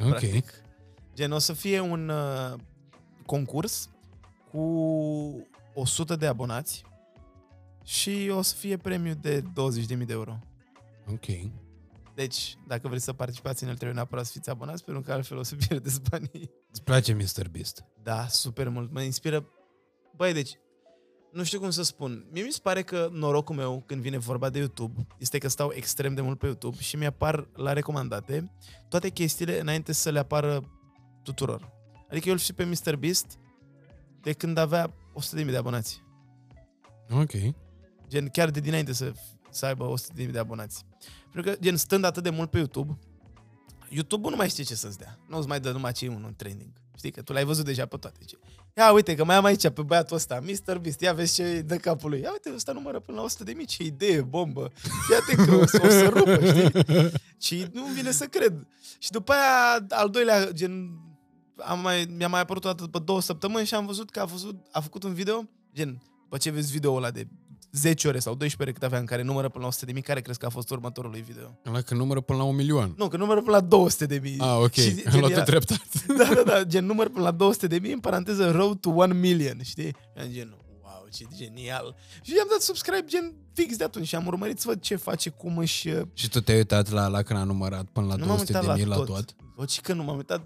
Ok. 0.00 0.08
practic. 0.08 0.52
Gen, 1.14 1.32
o 1.32 1.38
să 1.38 1.52
fie 1.52 1.80
un 1.80 2.08
uh, 2.08 2.58
concurs 3.26 3.90
cu 4.50 4.60
100 5.74 6.16
de 6.16 6.26
abonați 6.26 6.84
și 7.84 8.30
o 8.34 8.42
să 8.42 8.54
fie 8.54 8.76
premiu 8.76 9.14
de 9.14 9.40
20.000 9.40 10.06
de 10.06 10.12
euro. 10.12 10.38
Ok. 11.12 11.26
Deci, 12.14 12.56
dacă 12.66 12.88
vreți 12.88 13.04
să 13.04 13.12
participați 13.12 13.62
în 13.62 13.68
el, 13.68 13.74
trebuie 13.74 13.96
neapărat 13.96 14.24
să 14.24 14.32
fiți 14.32 14.50
abonați, 14.50 14.84
pentru 14.84 15.02
că 15.02 15.12
altfel 15.12 15.38
o 15.38 15.42
să 15.42 15.54
pierdeți 15.68 16.00
banii. 16.10 16.50
Îți 16.70 16.82
place 16.82 17.12
Mr. 17.12 17.48
Beast? 17.50 17.84
Da, 18.02 18.26
super 18.26 18.68
mult. 18.68 18.92
Mă 18.92 19.02
inspiră... 19.02 19.48
Băi, 20.16 20.32
deci, 20.32 20.58
nu 21.32 21.44
știu 21.44 21.58
cum 21.58 21.70
să 21.70 21.82
spun. 21.82 22.26
Mie 22.30 22.42
mi 22.42 22.52
se 22.52 22.58
pare 22.62 22.82
că 22.82 23.08
norocul 23.12 23.54
meu 23.54 23.82
când 23.86 24.00
vine 24.00 24.18
vorba 24.18 24.50
de 24.50 24.58
YouTube 24.58 25.06
este 25.18 25.38
că 25.38 25.48
stau 25.48 25.72
extrem 25.74 26.14
de 26.14 26.20
mult 26.20 26.38
pe 26.38 26.46
YouTube 26.46 26.76
și 26.76 26.96
mi-apar 26.96 27.48
la 27.54 27.72
recomandate 27.72 28.52
toate 28.88 29.08
chestiile 29.08 29.60
înainte 29.60 29.92
să 29.92 30.10
le 30.10 30.18
apară 30.18 30.70
tuturor. 31.22 31.72
Adică 32.10 32.28
eu 32.28 32.32
îl 32.32 32.38
știu 32.38 32.54
pe 32.54 32.64
Mr. 32.64 32.96
Beast 32.96 33.38
de 34.20 34.32
când 34.32 34.56
avea 34.56 34.94
100.000 35.38 35.46
de 35.46 35.56
abonați. 35.56 36.02
Ok. 37.10 37.32
Gen, 38.08 38.28
chiar 38.28 38.50
de 38.50 38.60
dinainte 38.60 38.92
să, 38.92 39.12
să 39.52 39.66
aibă 39.66 39.94
100.000 40.16 40.30
de 40.30 40.38
abonați. 40.38 40.84
Pentru 41.32 41.50
că, 41.50 41.58
gen, 41.60 41.76
stând 41.76 42.04
atât 42.04 42.22
de 42.22 42.30
mult 42.30 42.50
pe 42.50 42.58
YouTube, 42.58 42.98
YouTube-ul 43.88 44.30
nu 44.30 44.36
mai 44.36 44.48
știe 44.48 44.64
ce 44.64 44.74
să-ți 44.74 44.98
dea. 44.98 45.18
Nu-ți 45.28 45.48
mai 45.48 45.60
dă 45.60 45.70
numai 45.70 45.92
ce 45.92 46.04
e 46.04 46.08
unul 46.08 46.26
în 46.26 46.34
trending. 46.34 46.72
Știi 46.96 47.10
că 47.10 47.22
tu 47.22 47.32
l-ai 47.32 47.44
văzut 47.44 47.64
deja 47.64 47.86
pe 47.86 47.96
toate. 47.96 48.16
Zice, 48.20 48.38
Ia 48.76 48.92
uite 48.92 49.14
că 49.14 49.24
mai 49.24 49.36
am 49.36 49.44
aici 49.44 49.68
pe 49.68 49.82
băiatul 49.82 50.16
ăsta, 50.16 50.40
Mr. 50.42 50.78
Beast, 50.78 51.00
ia 51.00 51.12
vezi 51.12 51.34
ce 51.34 51.60
dă 51.60 51.76
capul 51.76 52.10
lui. 52.10 52.20
Ia 52.20 52.30
uite, 52.30 52.52
ăsta 52.54 52.72
numără 52.72 53.00
până 53.00 53.16
la 53.16 53.24
100 53.24 53.44
de 53.44 53.52
mii, 53.52 53.66
ce 53.66 53.82
idee, 53.82 54.20
bombă. 54.22 54.72
Ia-te 55.10 55.44
că 55.44 55.54
o 55.54 55.66
să, 55.66 55.80
o 55.84 55.88
să 55.88 56.08
rupă, 56.08 56.46
știi? 56.46 57.12
Și 57.46 57.66
nu 57.72 57.84
vine 57.84 58.10
să 58.10 58.24
cred. 58.24 58.66
Și 58.98 59.10
după 59.10 59.32
aia, 59.32 59.86
al 59.88 60.10
doilea, 60.10 60.50
gen, 60.50 60.90
am 61.56 61.80
mai, 61.80 62.06
mi-a 62.16 62.28
mai 62.28 62.40
apărut 62.40 62.64
o 62.64 62.68
dată 62.68 62.82
după 62.82 62.98
două 62.98 63.20
săptămâni 63.20 63.66
și 63.66 63.74
am 63.74 63.86
văzut 63.86 64.10
că 64.10 64.20
a, 64.20 64.24
văzut, 64.24 64.66
a 64.70 64.80
făcut 64.80 65.02
un 65.02 65.14
video, 65.14 65.48
gen, 65.74 66.02
după 66.22 66.36
ce 66.36 66.50
vezi 66.50 66.72
video 66.72 66.94
ăla 66.94 67.10
de 67.10 67.26
10 67.72 68.08
ore 68.08 68.18
sau 68.18 68.34
12 68.34 68.62
ore 68.62 68.72
cât 68.72 68.82
avea 68.82 68.98
în 68.98 69.04
care 69.04 69.22
numără 69.22 69.48
până 69.48 69.62
la 69.62 69.68
100 69.68 69.84
de 69.86 69.92
mii, 69.92 70.02
care 70.02 70.20
crezi 70.20 70.38
că 70.38 70.46
a 70.46 70.48
fost 70.48 70.70
următorul 70.70 71.10
lui 71.10 71.20
video? 71.20 71.58
Ăla 71.66 71.80
că 71.80 71.94
numără 71.94 72.20
până 72.20 72.38
la 72.38 72.44
un 72.44 72.54
milion. 72.54 72.94
Nu, 72.96 73.08
că 73.08 73.16
numără 73.16 73.40
până 73.40 73.56
la 73.56 73.60
200 73.62 74.06
de 74.06 74.18
mii. 74.22 74.38
Ah, 74.38 74.56
ok. 74.62 74.72
Și, 74.72 75.02
Am 75.12 75.18
luat 75.18 75.30
era- 75.30 75.42
treptat. 75.42 75.80
da, 76.18 76.34
da, 76.34 76.42
da, 76.42 76.64
gen 76.64 76.84
număr 76.86 77.08
până 77.08 77.24
la 77.24 77.30
200 77.30 77.66
de 77.66 77.78
mii, 77.78 77.92
în 77.92 78.00
paranteză 78.00 78.50
road 78.50 78.80
to 78.80 78.90
1 78.90 79.14
million, 79.14 79.60
știi? 79.64 79.96
Am 80.16 80.26
gen, 80.30 80.56
wow, 80.82 81.06
ce 81.12 81.24
genial. 81.36 81.94
Și 82.22 82.34
i-am 82.36 82.46
dat 82.50 82.60
subscribe 82.60 83.04
gen 83.06 83.34
fix 83.54 83.76
de 83.76 83.84
atunci 83.84 84.06
și 84.06 84.14
am 84.14 84.26
urmărit 84.26 84.58
să 84.60 84.64
văd 84.68 84.80
ce 84.80 84.96
face, 84.96 85.30
cum 85.30 85.58
își... 85.58 85.88
uh, 85.88 86.02
Și 86.14 86.28
tu 86.28 86.40
te-ai 86.40 86.56
uitat 86.56 86.90
la, 86.90 87.06
la 87.06 87.22
când 87.22 87.38
a 87.38 87.44
numărat 87.44 87.84
până 87.92 88.06
la 88.06 88.14
nu 88.14 88.24
m-am 88.26 88.36
200 88.36 88.56
uitat 88.58 88.74
de 88.76 88.80
mii 88.82 88.90
la 88.90 88.96
la 88.96 89.04
tot. 89.04 89.14
tot? 89.14 89.34
Bă, 89.56 89.66
și 89.66 89.80
că 89.80 89.92
nu 89.92 90.02
m-am 90.02 90.16
uitat 90.16 90.42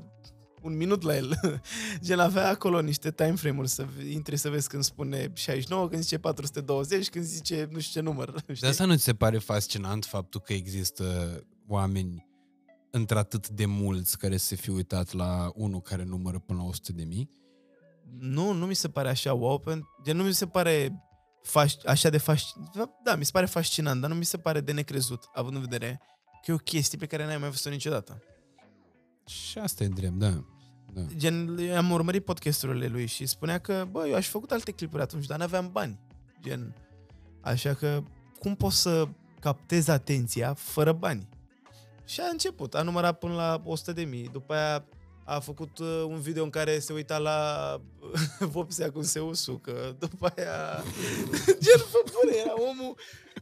un 0.66 0.76
minut 0.76 1.02
la 1.02 1.16
el. 1.16 1.40
Gen 2.04 2.18
avea 2.18 2.48
acolo 2.48 2.80
niște 2.80 3.10
timeframe-uri 3.10 3.68
să 3.68 3.86
intri 4.10 4.36
să 4.36 4.48
vezi 4.50 4.68
când 4.68 4.82
spune 4.82 5.30
69, 5.34 5.88
când 5.88 6.02
zice 6.02 6.18
420, 6.18 7.08
când 7.10 7.24
zice 7.24 7.68
nu 7.72 7.78
știu 7.78 8.00
ce 8.00 8.06
număr. 8.06 8.42
De 8.46 8.52
Știi? 8.54 8.68
asta 8.68 8.84
nu 8.84 8.96
ți 8.96 9.02
se 9.02 9.14
pare 9.14 9.38
fascinant 9.38 10.04
faptul 10.04 10.40
că 10.40 10.52
există 10.52 11.04
oameni 11.68 12.26
într-atât 12.90 13.48
de 13.48 13.66
mulți 13.66 14.18
care 14.18 14.36
se 14.36 14.54
fi 14.54 14.70
uitat 14.70 15.12
la 15.12 15.50
unul 15.54 15.80
care 15.80 16.04
numără 16.04 16.38
până 16.38 16.58
la 16.58 16.64
100 16.64 16.92
de 16.92 17.04
mii? 17.04 17.30
Nu, 18.18 18.52
nu 18.52 18.66
mi 18.66 18.74
se 18.74 18.88
pare 18.88 19.08
așa 19.08 19.32
wow, 19.32 19.60
pen- 19.60 20.02
gen 20.04 20.16
nu 20.16 20.22
mi 20.22 20.32
se 20.34 20.46
pare 20.46 21.02
faș- 21.42 21.84
așa 21.86 22.08
de 22.10 22.18
fascinant. 22.18 22.90
Da, 23.04 23.14
mi 23.16 23.24
se 23.24 23.30
pare 23.32 23.46
fascinant, 23.46 24.00
dar 24.00 24.10
nu 24.10 24.16
mi 24.16 24.24
se 24.24 24.38
pare 24.38 24.60
de 24.60 24.72
necrezut, 24.72 25.24
având 25.34 25.54
în 25.54 25.60
vedere 25.60 26.00
că 26.44 26.50
e 26.50 26.54
o 26.54 26.56
chestie 26.56 26.98
pe 26.98 27.06
care 27.06 27.26
n-ai 27.26 27.38
mai 27.38 27.48
văzut-o 27.48 27.70
niciodată. 27.70 28.22
Și 29.26 29.58
asta 29.58 29.84
e 29.84 29.88
drept, 29.88 30.14
da. 30.14 30.44
Da. 30.96 31.14
Gen, 31.16 31.58
am 31.76 31.90
urmărit 31.90 32.24
podcasturile 32.24 32.86
lui 32.86 33.06
și 33.06 33.26
spunea 33.26 33.58
că, 33.58 33.86
bă, 33.90 34.06
eu 34.06 34.14
aș 34.14 34.24
fi 34.24 34.30
făcut 34.30 34.50
alte 34.50 34.72
clipuri 34.72 35.02
atunci, 35.02 35.26
dar 35.26 35.38
n-aveam 35.38 35.70
bani. 35.72 35.98
Gen, 36.42 36.74
așa 37.40 37.74
că 37.74 38.02
cum 38.38 38.54
poți 38.54 38.80
să 38.80 39.08
captezi 39.40 39.90
atenția 39.90 40.54
fără 40.54 40.92
bani? 40.92 41.28
Și 42.04 42.20
a 42.20 42.28
început, 42.30 42.74
a 42.74 42.82
numărat 42.82 43.18
până 43.18 43.34
la 43.34 43.62
100 43.64 43.92
de 43.92 44.02
mii, 44.04 44.28
după 44.32 44.54
aia 44.54 44.84
a 45.24 45.38
făcut 45.38 45.78
uh, 45.78 46.04
un 46.06 46.20
video 46.20 46.44
în 46.44 46.50
care 46.50 46.78
se 46.78 46.92
uita 46.92 47.18
la 47.18 47.80
vopsea 48.54 48.90
cum 48.90 49.02
se 49.02 49.18
usucă, 49.20 49.96
după 49.98 50.32
aia... 50.36 50.82
Gen, 51.64 51.84
bă, 51.92 52.04
bă, 52.04 52.36
era 52.36 52.52
omul... 52.70 52.96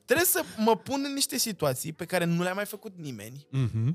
Trebuie 0.04 0.26
să 0.26 0.42
mă 0.56 0.76
pun 0.76 1.02
în 1.06 1.12
niște 1.12 1.38
situații 1.38 1.92
pe 1.92 2.04
care 2.04 2.24
nu 2.24 2.42
le-a 2.42 2.54
mai 2.54 2.64
făcut 2.64 2.92
nimeni 2.96 3.46
Mm-hmm. 3.46 3.94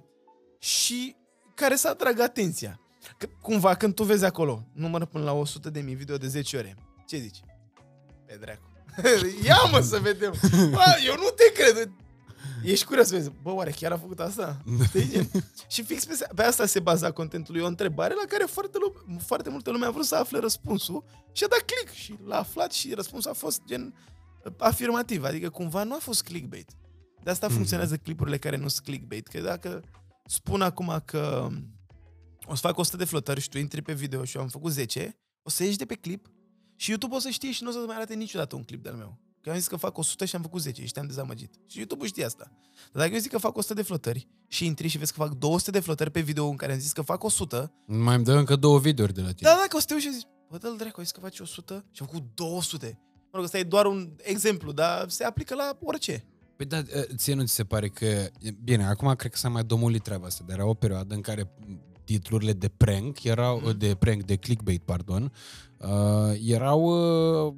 și 0.60 1.16
care 1.56 1.76
să 1.76 1.88
atragă 1.88 2.22
atenția. 2.22 2.80
Că, 3.20 3.28
cumva, 3.42 3.76
când 3.76 3.94
tu 3.94 4.04
vezi 4.04 4.26
acolo, 4.26 4.68
numără 4.74 5.06
până 5.06 5.24
la 5.24 5.34
100 5.34 5.70
de 5.70 5.80
mii 5.80 5.96
video 5.96 6.18
de 6.18 6.28
10 6.28 6.58
ore, 6.58 6.76
ce 7.08 7.18
zici? 7.18 7.40
Pe 8.26 8.38
dracu. 8.40 8.70
Ia 9.46 9.58
mă 9.72 9.80
să 9.80 10.00
vedem. 10.00 10.34
Bă, 10.72 10.84
eu 11.06 11.16
nu 11.16 11.30
te 11.36 11.52
cred. 11.62 11.92
Ești 12.64 12.86
curios 12.86 13.08
să 13.08 13.16
vezi. 13.16 13.32
Bă, 13.42 13.52
oare 13.52 13.72
chiar 13.72 13.92
a 13.92 13.98
făcut 13.98 14.20
asta? 14.20 14.62
Știi? 14.84 15.10
Gen? 15.10 15.30
și 15.74 15.84
fix 15.84 16.06
pe, 16.06 16.28
pe 16.36 16.44
asta 16.44 16.66
se 16.66 16.80
baza 16.80 17.12
contentul 17.12 17.54
lui. 17.54 17.64
O 17.64 17.68
întrebare 17.68 18.14
la 18.14 18.28
care 18.28 18.44
foarte, 18.44 18.78
lume, 18.82 19.20
foarte 19.22 19.50
multă 19.50 19.72
lume 19.72 19.86
a 19.86 19.92
vrut 19.92 20.06
să 20.06 20.16
afle 20.16 20.40
răspunsul 20.40 21.04
și 21.32 21.44
a 21.44 21.48
dat 21.48 21.62
click 21.62 21.94
și 21.94 22.18
l-a 22.26 22.38
aflat 22.38 22.72
și 22.72 22.94
răspunsul 22.94 23.32
a 23.32 23.34
fost 23.34 23.62
gen 23.66 23.94
afirmativ. 24.58 25.24
Adică 25.24 25.50
cumva 25.50 25.84
nu 25.84 25.96
a 25.96 26.00
fost 26.02 26.24
clickbait. 26.24 26.70
De 27.24 27.30
asta 27.30 27.50
funcționează 27.50 27.98
clipurile 27.98 28.38
care 28.38 28.58
nu 28.58 28.68
sunt 28.68 28.86
clickbait. 28.86 29.28
Că 29.28 29.40
dacă 29.40 29.84
spun 30.26 30.62
acum 30.62 31.02
că 31.06 31.50
o 32.52 32.56
să 32.56 32.62
fac 32.68 32.78
100 32.78 32.98
de 32.98 33.06
flotări 33.06 33.40
și 33.42 33.50
tu 33.50 33.58
intri 33.58 33.82
pe 33.82 33.94
video 33.94 34.24
și 34.24 34.36
eu 34.36 34.42
am 34.42 34.48
făcut 34.48 34.72
10, 34.72 35.18
o 35.42 35.50
să 35.50 35.64
ieși 35.64 35.78
de 35.78 35.86
pe 35.86 35.96
clip 35.96 36.32
și 36.76 36.90
YouTube 36.90 37.16
o 37.16 37.20
să 37.20 37.30
știe 37.30 37.52
și 37.52 37.64
nu 37.64 37.70
o 37.70 37.72
să 37.72 37.84
mai 37.88 37.96
arate 37.96 38.14
niciodată 38.14 38.56
un 38.56 38.64
clip 38.64 38.84
de-al 38.84 38.96
meu. 38.96 39.20
Că 39.42 39.50
eu 39.50 39.54
am 39.54 39.60
zis 39.60 39.68
că 39.68 39.76
fac 39.76 39.98
100 39.98 40.26
și 40.26 40.36
am 40.36 40.42
făcut 40.42 40.62
10 40.62 40.86
și 40.86 40.92
te-am 40.92 41.06
dezamăgit. 41.08 41.54
Și 41.68 41.78
YouTube 41.78 42.06
știe 42.06 42.26
asta. 42.26 42.52
Dar 42.92 43.02
dacă 43.04 43.14
eu 43.14 43.20
zic 43.20 43.32
că 43.32 43.38
fac 43.38 43.58
100 43.58 43.74
de 43.74 43.82
flotări 43.82 44.28
și 44.48 44.66
intri 44.66 44.88
și 44.88 44.98
vezi 44.98 45.14
că 45.14 45.20
fac 45.20 45.34
200 45.34 45.72
de 45.72 45.80
flotări 45.80 46.12
pe 46.12 46.20
video 46.22 46.48
în 46.48 46.56
care 46.56 46.72
am 46.72 46.80
zis 46.80 46.92
că 46.92 47.02
fac 47.02 47.24
100, 47.24 47.72
Mai 47.86 48.16
îmi 48.16 48.24
dă 48.24 48.34
încă 48.34 48.56
două 48.56 48.80
videouri 48.80 49.14
de 49.14 49.22
la 49.22 49.32
tine. 49.32 49.50
da, 49.50 49.56
dacă 49.62 49.76
o 49.76 49.80
să 49.80 49.86
te 49.86 49.94
uiți 49.94 50.06
și 50.06 50.14
zici, 50.14 50.28
bă, 50.50 50.58
dă-l 50.58 50.76
dracu, 50.78 51.00
ai 51.00 51.04
zis 51.04 51.14
că 51.14 51.20
faci 51.20 51.40
100 51.40 51.86
și 51.92 52.02
am 52.02 52.08
făcut 52.08 52.24
200. 52.34 53.00
Mă 53.22 53.30
rog, 53.32 53.44
ăsta 53.44 53.58
e 53.58 53.64
doar 53.64 53.86
un 53.86 54.10
exemplu, 54.18 54.72
dar 54.72 55.10
se 55.10 55.24
aplică 55.24 55.56
la 55.56 55.78
orice. 55.82 56.24
Păi 56.56 56.66
da, 56.66 56.82
ție 57.16 57.34
nu 57.34 57.46
ți 57.46 57.54
se 57.54 57.64
pare 57.64 57.90
că... 57.90 58.28
Bine, 58.64 58.86
acum 58.86 59.16
cred 59.16 59.32
că 59.32 59.38
s-a 59.38 59.50
mai 59.50 59.64
domolit 59.64 60.04
treaba 60.04 60.26
asta, 60.26 60.44
dar 60.48 60.58
era 60.58 60.68
o 60.68 60.74
perioadă 60.74 61.16
în 61.16 61.22
care 61.22 61.52
titlurile 62.14 62.54
de 62.54 62.68
prank 62.68 63.24
erau, 63.24 63.60
Mhm. 63.64 63.78
de 63.78 63.96
prank, 64.00 64.24
de 64.24 64.36
clickbait, 64.36 64.82
pardon, 64.82 65.32
uh, 65.80 66.34
erau 66.48 66.82
uh, 67.48 67.54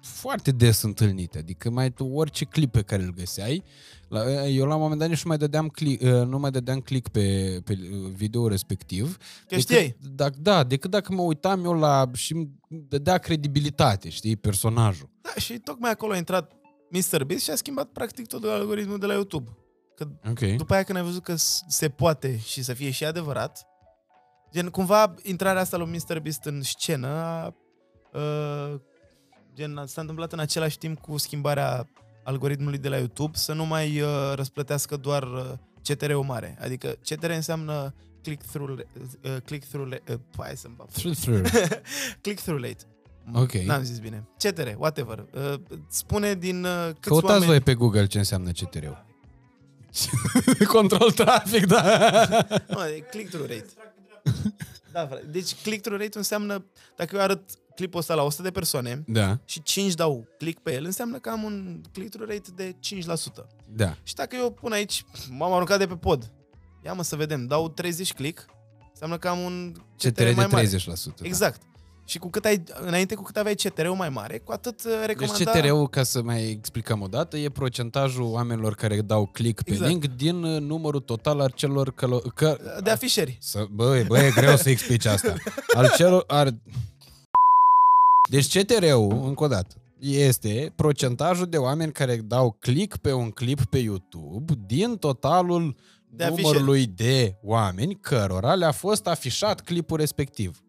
foarte 0.00 0.50
des 0.50 0.82
întâlnite. 0.82 1.38
Adică 1.38 1.70
mai 1.70 1.90
tu 1.90 2.04
orice 2.06 2.44
clip 2.44 2.72
pe 2.72 2.82
care 2.82 3.02
îl 3.02 3.12
găseai, 3.14 3.62
la, 4.08 4.46
eu 4.46 4.66
la 4.66 4.74
un 4.74 4.80
moment 4.80 5.00
dat 5.00 5.08
nici 5.08 5.22
nu 5.22 5.28
mai 5.28 5.36
dădeam 5.38 5.68
click, 5.68 6.02
uh, 6.02 6.08
nu 6.26 6.38
mai 6.38 6.50
dădeam 6.50 6.80
click 6.80 7.08
pe, 7.08 7.58
pe 7.64 7.78
video 8.14 8.48
respectiv. 8.48 9.16
Că 9.48 9.58
știai. 9.58 9.96
Dacă, 10.14 10.34
da, 10.40 10.64
decât 10.64 10.90
dacă 10.90 11.12
mă 11.12 11.22
uitam 11.22 11.64
eu 11.64 11.72
la 11.72 12.10
și 12.14 12.32
îmi 12.32 12.50
dădea 12.68 13.18
credibilitate, 13.18 14.08
știi, 14.08 14.36
personajul. 14.36 15.08
Da, 15.20 15.30
și 15.40 15.58
tocmai 15.58 15.90
acolo 15.90 16.12
a 16.12 16.16
intrat 16.16 16.52
Mr. 16.90 17.24
Beast 17.24 17.42
și 17.42 17.50
a 17.50 17.54
schimbat 17.54 17.86
practic 17.88 18.26
tot 18.26 18.44
algoritmul 18.44 18.98
de 18.98 19.06
la 19.06 19.12
YouTube. 19.12 19.50
Că 19.96 20.06
Ok. 20.28 20.38
după 20.56 20.72
aia 20.74 20.82
când 20.82 20.98
ai 20.98 21.04
văzut 21.04 21.22
că 21.22 21.34
s- 21.34 21.64
se 21.68 21.88
poate 21.88 22.38
și 22.38 22.62
să 22.62 22.72
fie 22.74 22.90
și 22.90 23.04
adevărat, 23.04 23.66
gen 24.52 24.68
cumva 24.68 25.14
intrarea 25.22 25.60
asta 25.60 25.76
lui 25.76 26.02
Mr. 26.08 26.18
Beast 26.20 26.44
în 26.44 26.62
scenă 26.62 27.06
a, 27.08 27.54
uh, 28.12 28.80
gen 29.54 29.82
s-a 29.86 30.00
întâmplat 30.00 30.32
în 30.32 30.38
același 30.38 30.78
timp 30.78 31.00
cu 31.00 31.16
schimbarea 31.16 31.88
algoritmului 32.24 32.78
de 32.78 32.88
la 32.88 32.96
YouTube 32.96 33.36
să 33.36 33.52
nu 33.52 33.64
mai 33.66 34.00
uh, 34.00 34.08
răsplătească 34.34 34.96
doar 34.96 35.22
uh, 35.22 35.52
CTR-ul 35.82 36.22
mare. 36.24 36.56
Adică 36.60 36.88
CTR 37.08 37.30
înseamnă 37.30 37.94
click-through, 38.22 38.78
uh, 39.24 39.36
click-through, 39.44 39.92
uh, 40.10 40.14
hai 40.38 40.56
să-mi 40.56 40.74
bag. 40.76 40.88
Through, 40.88 41.16
through. 41.16 41.48
click-through 42.22 42.62
rate. 42.64 42.84
Ok. 43.34 43.52
N-am 43.52 43.82
zis 43.82 43.98
bine. 43.98 44.28
CTR, 44.38 44.68
whatever. 44.76 45.26
Uh, 45.34 45.54
spune 45.88 46.34
din 46.34 46.64
uh, 46.64 46.84
câți 46.86 47.00
Căutați 47.00 47.30
oameni... 47.32 47.46
voi 47.50 47.60
pe 47.60 47.74
Google 47.74 48.06
ce 48.06 48.18
înseamnă 48.18 48.50
CTR-ul. 48.50 49.04
Control 50.66 51.10
trafic, 51.10 51.66
da. 51.66 51.82
Nu, 52.68 52.86
e 52.86 53.04
click-through 53.10 53.48
rate. 53.48 53.66
Da, 54.92 55.06
frate. 55.06 55.26
Deci 55.30 55.54
click-through 55.54 56.00
rate 56.02 56.18
înseamnă, 56.18 56.64
dacă 56.96 57.16
eu 57.16 57.22
arăt 57.22 57.40
clipul 57.74 57.98
ăsta 57.98 58.14
la 58.14 58.22
100 58.22 58.42
de 58.42 58.50
persoane 58.50 59.04
Da, 59.06 59.38
și 59.44 59.62
5 59.62 59.94
dau 59.94 60.26
click 60.38 60.62
pe 60.62 60.72
el, 60.74 60.84
înseamnă 60.84 61.18
că 61.18 61.30
am 61.30 61.42
un 61.42 61.80
click-through 61.92 62.30
rate 62.30 62.50
de 62.54 62.72
5%. 62.72 63.46
da. 63.66 63.96
Și 64.02 64.14
dacă 64.14 64.36
eu 64.36 64.50
pun 64.50 64.72
aici, 64.72 65.04
m-am 65.28 65.52
aruncat 65.52 65.78
de 65.78 65.86
pe 65.86 65.96
pod, 65.96 66.32
ia 66.84 66.92
mă 66.92 67.02
să 67.02 67.16
vedem, 67.16 67.46
dau 67.46 67.68
30 67.68 68.12
click, 68.12 68.44
înseamnă 68.90 69.18
că 69.18 69.28
am 69.28 69.38
un 69.38 69.72
CTR, 69.96 70.08
CTR 70.08 70.22
de 70.22 70.32
mai 70.32 70.46
mare. 70.46 70.66
30%. 70.66 70.70
Da. 71.16 71.52
Exact. 72.02 72.08
Și 72.08 72.18
cu 72.18 72.28
cât 72.30 72.44
ai, 72.44 72.62
înainte 72.80 73.14
cu 73.14 73.22
cât 73.22 73.36
aveai 73.36 73.54
CTR-ul 73.54 73.94
mai 73.94 74.08
mare, 74.08 74.38
cu 74.38 74.52
atât 74.52 74.84
uh, 74.84 74.92
Deci 74.98 75.06
recomanda... 75.06 75.50
CTR-ul, 75.50 75.88
ca 75.88 76.02
să 76.02 76.22
mai 76.22 76.50
explicăm 76.50 77.00
o 77.00 77.06
dată, 77.06 77.36
e 77.36 77.48
procentajul 77.48 78.24
oamenilor 78.24 78.74
care 78.74 79.00
dau 79.00 79.26
click 79.26 79.62
pe 79.62 79.70
Exact. 79.70 79.90
link 79.90 80.06
din 80.06 80.42
uh, 80.42 80.60
numărul 80.60 81.00
total 81.00 81.40
al 81.40 81.52
celor 81.54 81.94
călo- 81.94 82.34
că... 82.34 82.58
De 82.82 82.90
afișeri. 82.90 83.38
Să, 83.40 83.66
băi, 83.70 84.04
băi, 84.04 84.26
e 84.26 84.30
greu 84.30 84.56
să 84.56 84.68
explici 84.70 85.04
asta. 85.04 85.34
Al 85.76 85.92
celor... 85.96 86.24
Ar... 86.26 86.54
Deci 88.30 88.58
CTR-ul, 88.58 89.22
încă 89.24 89.44
o 89.44 89.46
dată, 89.46 89.74
este 89.98 90.72
procentajul 90.76 91.46
de 91.46 91.56
oameni 91.56 91.92
care 91.92 92.16
dau 92.16 92.56
click 92.60 92.96
pe 92.96 93.12
un 93.12 93.30
clip 93.30 93.64
pe 93.64 93.78
YouTube 93.78 94.52
din 94.66 94.96
totalul 94.96 95.76
De 96.10 96.24
de 96.24 96.32
numărului 96.36 96.86
de 96.86 97.34
oameni 97.42 97.94
cărora 98.00 98.54
le-a 98.54 98.72
fost 98.72 99.06
afișat 99.06 99.60
clipul 99.60 99.96
respectiv. 99.98 100.61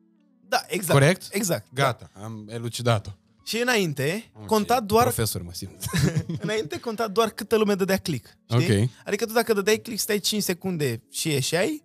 Da, 0.54 0.64
exact. 0.68 1.00
Corect? 1.00 1.28
Exact. 1.32 1.68
Gata, 1.74 2.10
am 2.24 2.48
elucidat-o. 2.50 3.10
Și 3.44 3.62
înainte, 3.62 4.32
Ok, 4.34 4.46
conta 4.46 4.80
doar, 4.80 5.04
Profesor, 5.04 5.42
mă 5.42 5.54
simt. 5.54 5.84
înainte 6.44 6.80
conta 6.80 7.08
doar 7.08 7.30
câtă 7.30 7.58
lume 7.58 7.74
dădea 7.74 7.98
click. 7.98 8.38
Știi? 8.50 8.82
Ok. 8.82 8.90
Adică 9.06 9.26
tu 9.26 9.34
dacă 9.34 9.54
dădeai 9.54 9.78
click, 9.78 10.00
stai 10.00 10.20
5 10.20 10.42
secunde 10.44 11.02
și 11.12 11.30
ieșeai, 11.30 11.84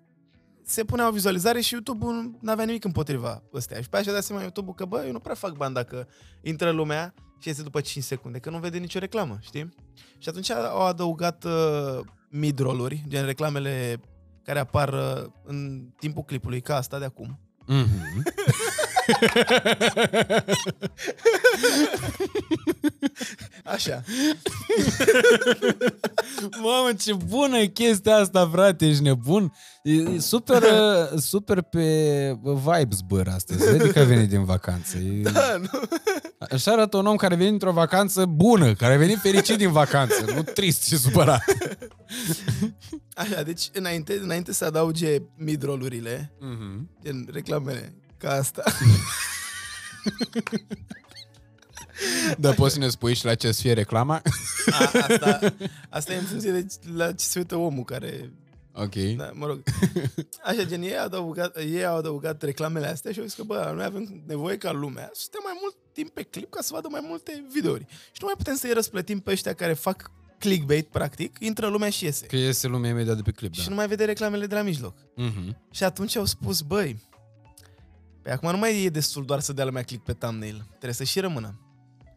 se 0.65 0.85
punea 0.85 1.09
o 1.09 1.11
vizualizare 1.11 1.61
și 1.61 1.73
YouTube-ul 1.73 2.39
n-avea 2.41 2.65
nimic 2.65 2.85
împotriva 2.85 3.43
ăstea. 3.55 3.81
Și 3.81 3.89
pe 3.89 3.97
așa 3.97 4.11
de 4.11 4.17
asemenea 4.17 4.45
YouTube-ul 4.45 4.75
că, 4.75 4.85
bă, 4.85 5.03
eu 5.07 5.13
nu 5.13 5.19
prea 5.21 5.35
fac 5.35 5.57
bani 5.57 5.75
dacă 5.75 6.09
intră 6.43 6.71
lumea 6.71 7.15
și 7.39 7.51
este 7.51 7.63
după 7.63 7.81
5 7.81 8.05
secunde, 8.05 8.39
că 8.39 8.51
nu 8.51 8.59
vede 8.59 8.79
nicio 8.79 8.99
reclamă, 8.99 9.39
știi? 9.41 9.75
Și 10.19 10.29
atunci 10.29 10.51
au 10.51 10.87
adăugat 10.87 11.45
uh, 11.45 12.01
mid-roll-uri, 12.31 13.05
gen 13.09 13.25
reclamele 13.25 14.01
care 14.45 14.59
apar 14.59 14.93
uh, 14.93 15.31
în 15.45 15.89
timpul 15.99 16.23
clipului, 16.23 16.61
ca 16.61 16.77
asta 16.77 16.99
de 16.99 17.05
acum. 17.05 17.39
Mm-hmm. 17.69 18.21
Așa. 23.73 24.03
Mamă, 26.63 26.93
ce 26.99 27.13
bună 27.27 27.57
e 27.59 27.67
chestia 27.67 28.17
asta, 28.17 28.49
frate, 28.53 28.87
ești 28.87 29.03
nebun. 29.03 29.53
E 29.83 29.93
e 29.93 30.19
super, 30.19 30.63
uh, 30.63 31.19
super 31.31 31.61
pe 31.63 32.37
vibes, 32.43 33.01
băr, 33.01 33.29
astăzi. 33.29 33.71
Vede 33.71 33.91
că 33.91 33.99
a 33.99 34.05
venit 34.05 34.29
din 34.29 34.45
vacanță. 34.45 34.97
E... 34.99 35.21
Da, 35.23 35.57
nu? 35.57 35.81
Așa 36.53 36.73
arată 36.73 36.97
un 36.97 37.07
om 37.07 37.17
care 37.17 37.35
a 37.35 37.37
venit 37.37 37.53
într-o 37.53 37.73
vacanță 37.73 38.27
bună, 38.27 38.75
care 38.75 38.95
a 38.95 38.99
venit 38.99 39.19
fericit 39.19 39.57
din 39.57 39.73
vacanță, 39.73 40.25
nu 40.35 40.43
trist 40.43 40.83
și 40.85 40.97
supărat. 40.99 41.45
Așa, 43.15 43.43
deci 43.43 43.71
înainte, 43.73 44.19
înainte 44.23 44.53
să 44.53 44.65
adauge 44.65 45.17
mid-roll-urile, 45.37 46.33
Mhm. 46.41 46.91
gen 47.03 47.29
reclamele 47.33 47.95
ca 48.19 48.31
asta, 48.31 48.63
Dar 52.39 52.55
poți 52.55 52.73
să 52.75 52.79
ne 52.79 52.89
spui 52.89 53.15
și 53.15 53.25
la 53.25 53.35
ce 53.35 53.53
să 53.53 53.61
fie 53.61 53.73
reclama? 53.73 54.23
A, 54.71 54.91
asta, 55.09 55.55
asta 55.89 56.13
e 56.13 56.17
în 56.17 56.25
funcție 56.25 56.53
de 56.53 56.67
la 56.95 57.13
ce 57.13 57.25
se 57.25 57.39
uită 57.39 57.57
omul 57.57 57.85
care... 57.85 58.33
Ok. 58.73 58.95
Da, 58.95 59.31
mă 59.35 59.47
rog. 59.47 59.63
Așa, 60.45 60.65
gen, 60.65 60.83
ei 60.83 60.99
au, 60.99 61.05
adăugat, 61.05 61.57
ei 61.57 61.85
au 61.85 61.97
adăugat 61.97 62.43
reclamele 62.43 62.87
astea 62.87 63.13
și 63.13 63.19
au 63.19 63.25
zis 63.25 63.35
că, 63.35 63.43
bă, 63.43 63.73
noi 63.75 63.85
avem 63.85 64.23
nevoie 64.27 64.57
ca 64.59 64.73
lumea 64.73 65.11
să 65.13 65.21
stea 65.23 65.41
mai 65.45 65.53
mult 65.61 65.75
timp 65.93 66.09
pe 66.11 66.23
clip 66.23 66.51
ca 66.51 66.61
să 66.63 66.71
vadă 66.73 66.89
mai 66.91 67.01
multe 67.09 67.45
videouri. 67.53 67.87
Și 67.89 68.19
nu 68.21 68.27
mai 68.27 68.35
putem 68.37 68.55
să-i 68.57 68.73
răsplătim 68.73 69.21
pe 69.21 69.31
ăștia 69.31 69.53
care 69.55 69.73
fac 69.73 70.11
clickbait, 70.39 70.87
practic, 70.87 71.37
intră 71.41 71.67
lumea 71.67 71.91
și 71.91 72.05
iese. 72.05 72.27
Că 72.27 72.37
iese 72.37 72.67
lumea 72.67 72.91
imediat 72.91 73.17
de 73.17 73.23
pe 73.23 73.31
clip, 73.31 73.55
Și 73.55 73.63
da. 73.63 73.69
nu 73.69 73.75
mai 73.75 73.87
vede 73.89 74.05
reclamele 74.05 74.47
de 74.47 74.55
la 74.55 74.63
mijloc. 74.63 74.97
Mhm. 75.17 75.57
Și 75.71 75.85
atunci 75.85 76.17
au 76.17 76.25
spus, 76.25 76.61
băi, 76.61 77.03
pe 78.23 78.31
acum 78.31 78.51
nu 78.51 78.57
mai 78.57 78.85
e 78.85 78.89
destul 78.89 79.25
doar 79.25 79.41
să 79.41 79.53
dea 79.53 79.65
lumea 79.65 79.83
click 79.83 80.05
pe 80.05 80.13
thumbnail. 80.13 80.65
Trebuie 80.69 80.93
să 80.93 81.05
și 81.05 81.21
rămână. 81.21 81.61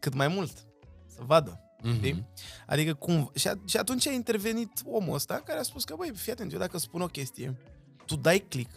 Cât 0.01 0.13
mai 0.13 0.27
mult. 0.27 0.65
Să 1.07 1.19
vadă. 1.25 1.59
Mhm. 1.83 1.93
Știi? 1.95 2.27
Adică 2.67 2.93
cum... 2.93 3.31
Și, 3.35 3.47
a, 3.47 3.53
și 3.65 3.77
atunci 3.77 4.07
a 4.07 4.11
intervenit 4.11 4.71
omul 4.85 5.13
ăsta 5.15 5.41
care 5.45 5.59
a 5.59 5.63
spus 5.63 5.83
că, 5.83 5.95
băi, 5.95 6.11
fii 6.15 6.31
atent, 6.31 6.53
eu 6.53 6.59
dacă 6.59 6.77
spun 6.77 7.01
o 7.01 7.05
chestie, 7.07 7.57
tu 8.05 8.15
dai 8.15 8.39
click 8.39 8.71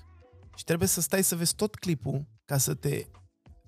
și 0.56 0.64
trebuie 0.64 0.88
să 0.88 1.00
stai 1.00 1.22
să 1.24 1.36
vezi 1.36 1.54
tot 1.54 1.74
clipul 1.74 2.24
ca 2.44 2.58
să 2.58 2.74
te 2.74 3.06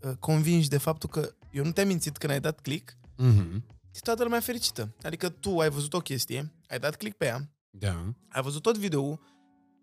uh, 0.03 0.13
convingi 0.21 0.69
de 0.69 0.79
faptul 0.79 1.09
că 1.09 1.29
eu 1.53 1.65
nu 1.65 1.73
te-am 1.73 1.87
mințit 1.87 2.17
când 2.17 2.33
ai 2.33 2.41
dat 2.41 2.61
click 2.61 2.97
Mhm. 3.17 3.65
și 3.95 4.01
toată 4.03 4.23
lumea 4.23 4.41
fericită. 4.41 4.95
Adică 5.03 5.29
tu 5.29 5.59
ai 5.59 5.71
văzut 5.71 5.95
o 5.95 5.99
chestie, 6.01 6.53
ai 6.69 6.79
dat 6.79 6.97
click 6.97 7.17
pe 7.17 7.25
ea, 7.25 7.51
Da. 7.71 8.15
ai 8.29 8.43
văzut 8.43 8.63
tot 8.63 8.77
videoul, 8.77 9.21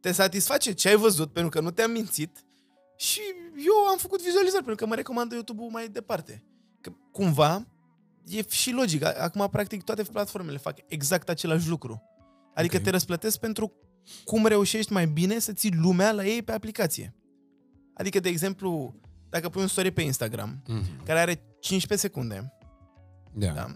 te 0.01 0.11
satisface 0.11 0.71
ce 0.73 0.89
ai 0.89 0.95
văzut 0.95 1.31
pentru 1.33 1.51
că 1.51 1.59
nu 1.59 1.71
te-am 1.71 1.91
mințit 1.91 2.43
și 2.97 3.19
eu 3.65 3.87
am 3.91 3.97
făcut 3.97 4.21
vizualizări 4.23 4.63
pentru 4.63 4.83
că 4.83 4.89
mă 4.89 4.95
recomandă 4.95 5.33
YouTube-ul 5.33 5.69
mai 5.69 5.87
departe. 5.87 6.43
Că 6.83 6.91
cumva 7.11 7.67
e 8.27 8.45
și 8.49 8.71
logic. 8.71 9.03
Acum, 9.05 9.47
practic, 9.51 9.83
toate 9.83 10.03
platformele 10.03 10.57
fac 10.57 10.77
exact 10.87 11.29
același 11.29 11.69
lucru. 11.69 12.01
Adică 12.53 12.77
Ok. 12.77 12.83
te 12.83 12.89
răsplătesc 12.89 13.39
pentru 13.39 13.73
cum 14.25 14.45
reușești 14.45 14.93
mai 14.93 15.07
bine 15.07 15.39
să 15.39 15.53
ții 15.53 15.73
lumea 15.75 16.11
la 16.11 16.25
ei 16.25 16.41
pe 16.43 16.51
aplicație. 16.51 17.15
Adică, 17.93 18.19
de 18.19 18.29
exemplu, 18.29 18.95
dacă 19.29 19.49
pui 19.49 19.61
un 19.61 19.67
story 19.67 19.91
pe 19.91 20.01
Instagram, 20.01 20.63
Mhm. 20.67 21.03
care 21.05 21.19
are 21.19 21.43
15 21.59 22.07
secunde, 22.07 22.53
Da. 23.33 23.51
da. 23.51 23.75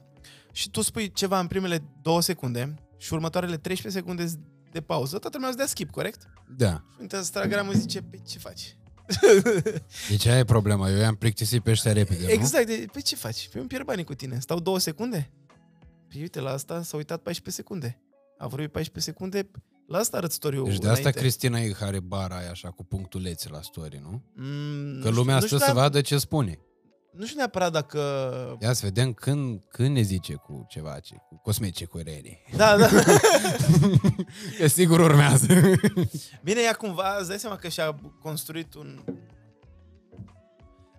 Și 0.51 0.69
tu 0.69 0.81
spui 0.81 1.11
ceva 1.11 1.39
în 1.39 1.47
primele 1.47 1.83
două 2.01 2.21
secunde 2.21 2.75
și 2.97 3.13
următoarele 3.13 3.57
13 3.57 4.01
secunde 4.01 4.25
de 4.71 4.81
pauză, 4.81 5.17
toată 5.17 5.29
lumea 5.35 5.47
îți 5.49 5.57
dea 5.57 5.67
skip, 5.67 5.89
corect? 5.89 6.27
Da. 6.57 6.83
Și 6.99 7.15
Instagramul 7.15 7.73
zice, 7.73 8.01
pe 8.01 8.17
ce 8.17 8.37
faci? 8.39 8.77
Deci 10.09 10.25
aia 10.25 10.37
e 10.37 10.43
problema. 10.43 10.89
Eu 10.89 10.97
i-am 10.97 11.15
plictisit 11.15 11.63
pe 11.63 11.71
ăștia 11.71 11.93
repede, 11.93 12.23
nu? 12.23 12.31
exact, 12.31 12.65
de, 12.65 12.85
pe 12.93 13.01
ce 13.01 13.15
faci? 13.15 13.49
Păi 13.49 13.59
îmi 13.59 13.69
pierd 13.69 13.85
banii 13.85 14.03
cu 14.03 14.13
tine. 14.13 14.39
Stau 14.39 14.59
două 14.59 14.79
secunde? 14.79 15.31
Păi 16.07 16.21
uite, 16.21 16.39
la 16.39 16.51
asta 16.51 16.81
s-a 16.83 16.97
uitat 16.97 17.21
14 17.21 17.61
secunde. 17.61 18.01
A 18.37 18.47
vorbit 18.47 18.71
14 18.71 19.11
secunde, 19.11 19.49
la 19.87 19.97
asta 19.97 20.17
arăt 20.17 20.31
story-ul 20.31 20.63
Deci 20.63 20.77
de 20.77 20.87
asta 20.87 20.99
înainte. 20.99 21.19
Cristina 21.19 21.59
e 21.59 21.75
are 21.79 21.99
bara 21.99 22.37
aia 22.37 22.49
așa 22.49 22.69
cu 22.69 22.83
punctulețe 22.83 23.49
la 23.49 23.61
story, 23.61 23.99
nu? 24.03 24.23
Mm, 24.35 25.01
Că 25.01 25.09
nu 25.09 25.15
lumea 25.15 25.35
știu, 25.35 25.47
stă 25.47 25.55
nu 25.55 25.59
să 25.59 25.67
știu, 25.67 25.79
vadă 25.81 26.01
ce 26.01 26.17
spune. 26.17 26.59
Nu 27.11 27.25
știu 27.25 27.37
neapărat 27.37 27.71
dacă... 27.71 27.99
Ia 28.61 28.73
să 28.73 28.85
vedem 28.85 29.13
când, 29.13 29.61
când 29.69 29.95
ne 29.95 30.01
zice 30.01 30.33
cu 30.33 30.65
ceva, 30.69 30.99
ce, 30.99 31.15
cu 31.29 31.39
cosmetice 31.43 31.85
cu 31.85 31.97
rene. 31.97 32.41
Da, 32.55 32.77
da. 32.77 32.87
Că 34.57 34.67
sigur 34.67 34.99
urmează. 34.99 35.45
Bine, 36.43 36.61
ea 36.61 36.73
cumva, 36.73 37.15
îți 37.19 37.27
dai 37.27 37.39
seama 37.39 37.55
că 37.55 37.67
și-a 37.67 37.99
construit 38.21 38.73
un... 38.73 39.03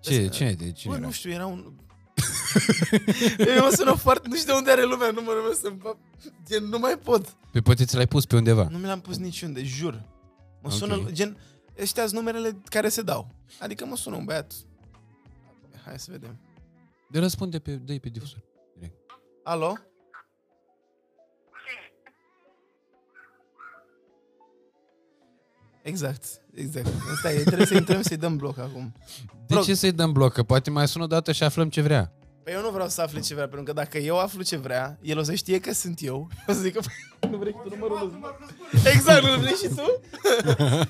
ce, 0.00 0.28
ce, 0.28 0.54
de 0.58 0.72
cine 0.72 0.92
Bă, 0.92 0.98
era? 0.98 1.06
nu 1.06 1.12
știu, 1.12 1.30
era 1.30 1.46
un... 1.46 1.72
Eu 3.56 3.64
mă 3.64 3.72
sună 3.76 3.92
foarte... 3.92 4.28
Nu 4.28 4.36
știu 4.36 4.52
de 4.52 4.58
unde 4.58 4.70
are 4.70 4.84
lumea 4.84 5.10
numărul 5.10 5.42
meu 5.42 5.52
să-mi 5.52 5.78
fac... 5.82 5.96
Gen, 6.48 6.64
nu 6.64 6.78
mai 6.78 6.98
pot. 7.02 7.36
Pe 7.52 7.60
poate 7.60 7.84
ți 7.84 7.96
l-ai 7.96 8.06
pus 8.06 8.26
pe 8.26 8.36
undeva. 8.36 8.66
Nu 8.70 8.78
mi 8.78 8.86
l-am 8.86 9.00
pus 9.00 9.16
niciunde, 9.16 9.62
jur. 9.64 10.04
Mă 10.62 10.70
sună, 10.70 10.94
Ok. 10.94 11.10
gen, 11.10 11.36
ăștia 11.80 12.02
sunt 12.02 12.14
numerele 12.14 12.60
care 12.64 12.88
se 12.88 13.02
dau. 13.02 13.34
Adică 13.60 13.86
mă 13.86 13.96
sună 13.96 14.16
un 14.16 14.24
băiat. 14.24 14.52
Hai 15.88 15.98
să 15.98 16.10
vedem. 16.10 16.40
De 17.10 17.18
răspunde 17.18 17.58
pe, 17.58 17.74
dă 17.74 17.98
pe 17.98 18.08
difuzor. 18.08 18.42
Direct. 18.74 18.96
Alo? 19.44 19.72
Exact, 25.82 26.24
exact. 26.54 26.86
Asta 27.12 27.32
e, 27.32 27.42
trebuie 27.42 27.66
să 27.66 27.74
intrăm 27.74 28.02
să-i 28.02 28.16
dăm 28.16 28.36
bloc 28.36 28.58
acum. 28.58 28.92
De 29.46 29.54
Rog. 29.54 29.64
ce 29.64 29.74
să-i 29.74 29.92
dăm 29.92 30.12
bloc? 30.12 30.32
Că 30.32 30.42
poate 30.42 30.70
mai 30.70 30.88
sună 30.88 31.04
o 31.04 31.06
dată 31.06 31.32
și 31.32 31.42
aflăm 31.42 31.68
ce 31.68 31.80
vrea. 31.80 32.12
Păi 32.44 32.52
eu 32.52 32.62
nu 32.62 32.70
vreau 32.70 32.88
să 32.88 33.02
afle 33.02 33.20
ce 33.20 33.34
vrea, 33.34 33.46
pentru 33.48 33.62
că 33.64 33.72
dacă 33.72 33.98
eu 33.98 34.18
aflu 34.18 34.42
ce 34.42 34.56
vrea, 34.56 34.98
el 35.02 35.18
o 35.18 35.22
să 35.22 35.34
știe 35.34 35.60
că 35.60 35.72
sunt 35.72 35.98
eu. 36.02 36.28
O 36.46 36.52
să 36.52 36.60
zică, 36.60 36.80
"Păi, 37.20 37.30
nu 37.30 37.36
vrei 37.38 37.52
tu 37.52 37.68
numărul 37.68 37.98
lui?" 37.98 38.30
Exact, 38.94 39.24
nu 39.24 39.40
vrei 39.40 39.52
și 39.52 39.68
tu? 39.68 40.00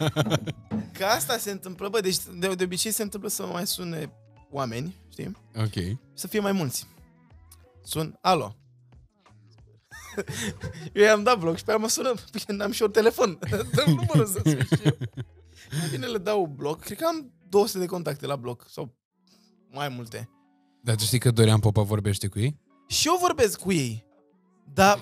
că 0.99 1.05
asta 1.05 1.37
se 1.39 1.51
întâmplă, 1.51 1.89
bă, 1.89 2.01
deci 2.01 2.17
de, 2.39 2.55
de 2.55 2.65
obicei 2.65 2.91
se 2.91 3.03
întâmplă 3.03 3.29
să 3.29 3.47
mai 3.47 3.67
sune 3.67 4.13
oameni, 4.51 4.95
știi? 5.09 5.37
Ok. 5.57 5.99
Să 6.15 6.27
fie 6.27 6.41
mai 6.41 6.53
mulți. 6.53 6.87
Sun, 7.83 8.19
alo. 8.21 8.57
eu 10.93 11.05
i-am 11.05 11.23
dat 11.23 11.39
bloc 11.39 11.57
și 11.57 11.65
pe 11.65 11.71
aia 11.71 11.81
mă 11.81 11.89
sună, 11.89 12.15
bine, 12.33 12.57
n-am 12.59 12.71
și 12.71 12.83
eu 12.83 12.89
telefon. 12.89 13.39
Dă 13.75 13.85
numărul 13.87 14.27
să 14.27 14.41
sun 14.45 14.59
și 14.65 14.83
eu. 14.85 14.97
Mai 15.79 15.89
bine 15.91 16.07
le 16.07 16.19
dau 16.19 16.47
bloc. 16.47 16.81
Cred 16.81 16.99
că 16.99 17.05
am 17.07 17.33
200 17.49 17.79
de 17.79 17.87
contacte 17.87 18.27
la 18.27 18.37
bloc 18.37 18.67
sau 18.69 18.95
mai 19.71 19.89
multe. 19.89 20.31
Dar 20.83 20.95
tu 20.95 21.03
știi 21.05 21.19
că 21.19 21.31
Dorian 21.31 21.61
Popa 21.61 21.83
vorbește 21.83 22.29
cu 22.29 22.39
ei? 22.39 22.61
Și 22.89 23.09
eu 23.09 23.17
vorbesc 23.21 23.61
cu 23.61 23.73
ei. 23.73 24.07
Dar 24.73 24.99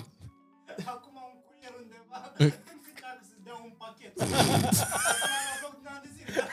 Acum 0.85 1.13
un 1.33 1.41
curier 1.45 1.73
undeva, 1.81 2.21
dacă 2.21 2.43
care 3.01 3.19
să-ți 3.21 3.43
dea 3.43 3.53
un 3.63 3.73
pachet. 3.77 4.17
La 4.17 4.25
loc 5.61 5.81
de 5.81 5.87
ani 5.89 6.01
de 6.03 6.09
zile. 6.17 6.43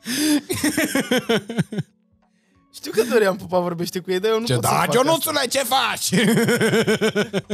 știu 2.74 2.90
că 2.90 3.02
Dorian 3.02 3.36
Pupa 3.36 3.58
vorbește 3.58 4.00
cu 4.00 4.10
ei, 4.10 4.20
dar 4.20 4.30
eu 4.30 4.40
nu 4.40 4.46
Ce 4.46 4.54
pot 4.54 4.64
să 4.64 4.70
da, 4.70 4.76
fac 4.76 4.94
Ionuțule, 4.94 5.46
ce 5.46 5.64
faci? 5.64 6.12
asta. 6.12 7.30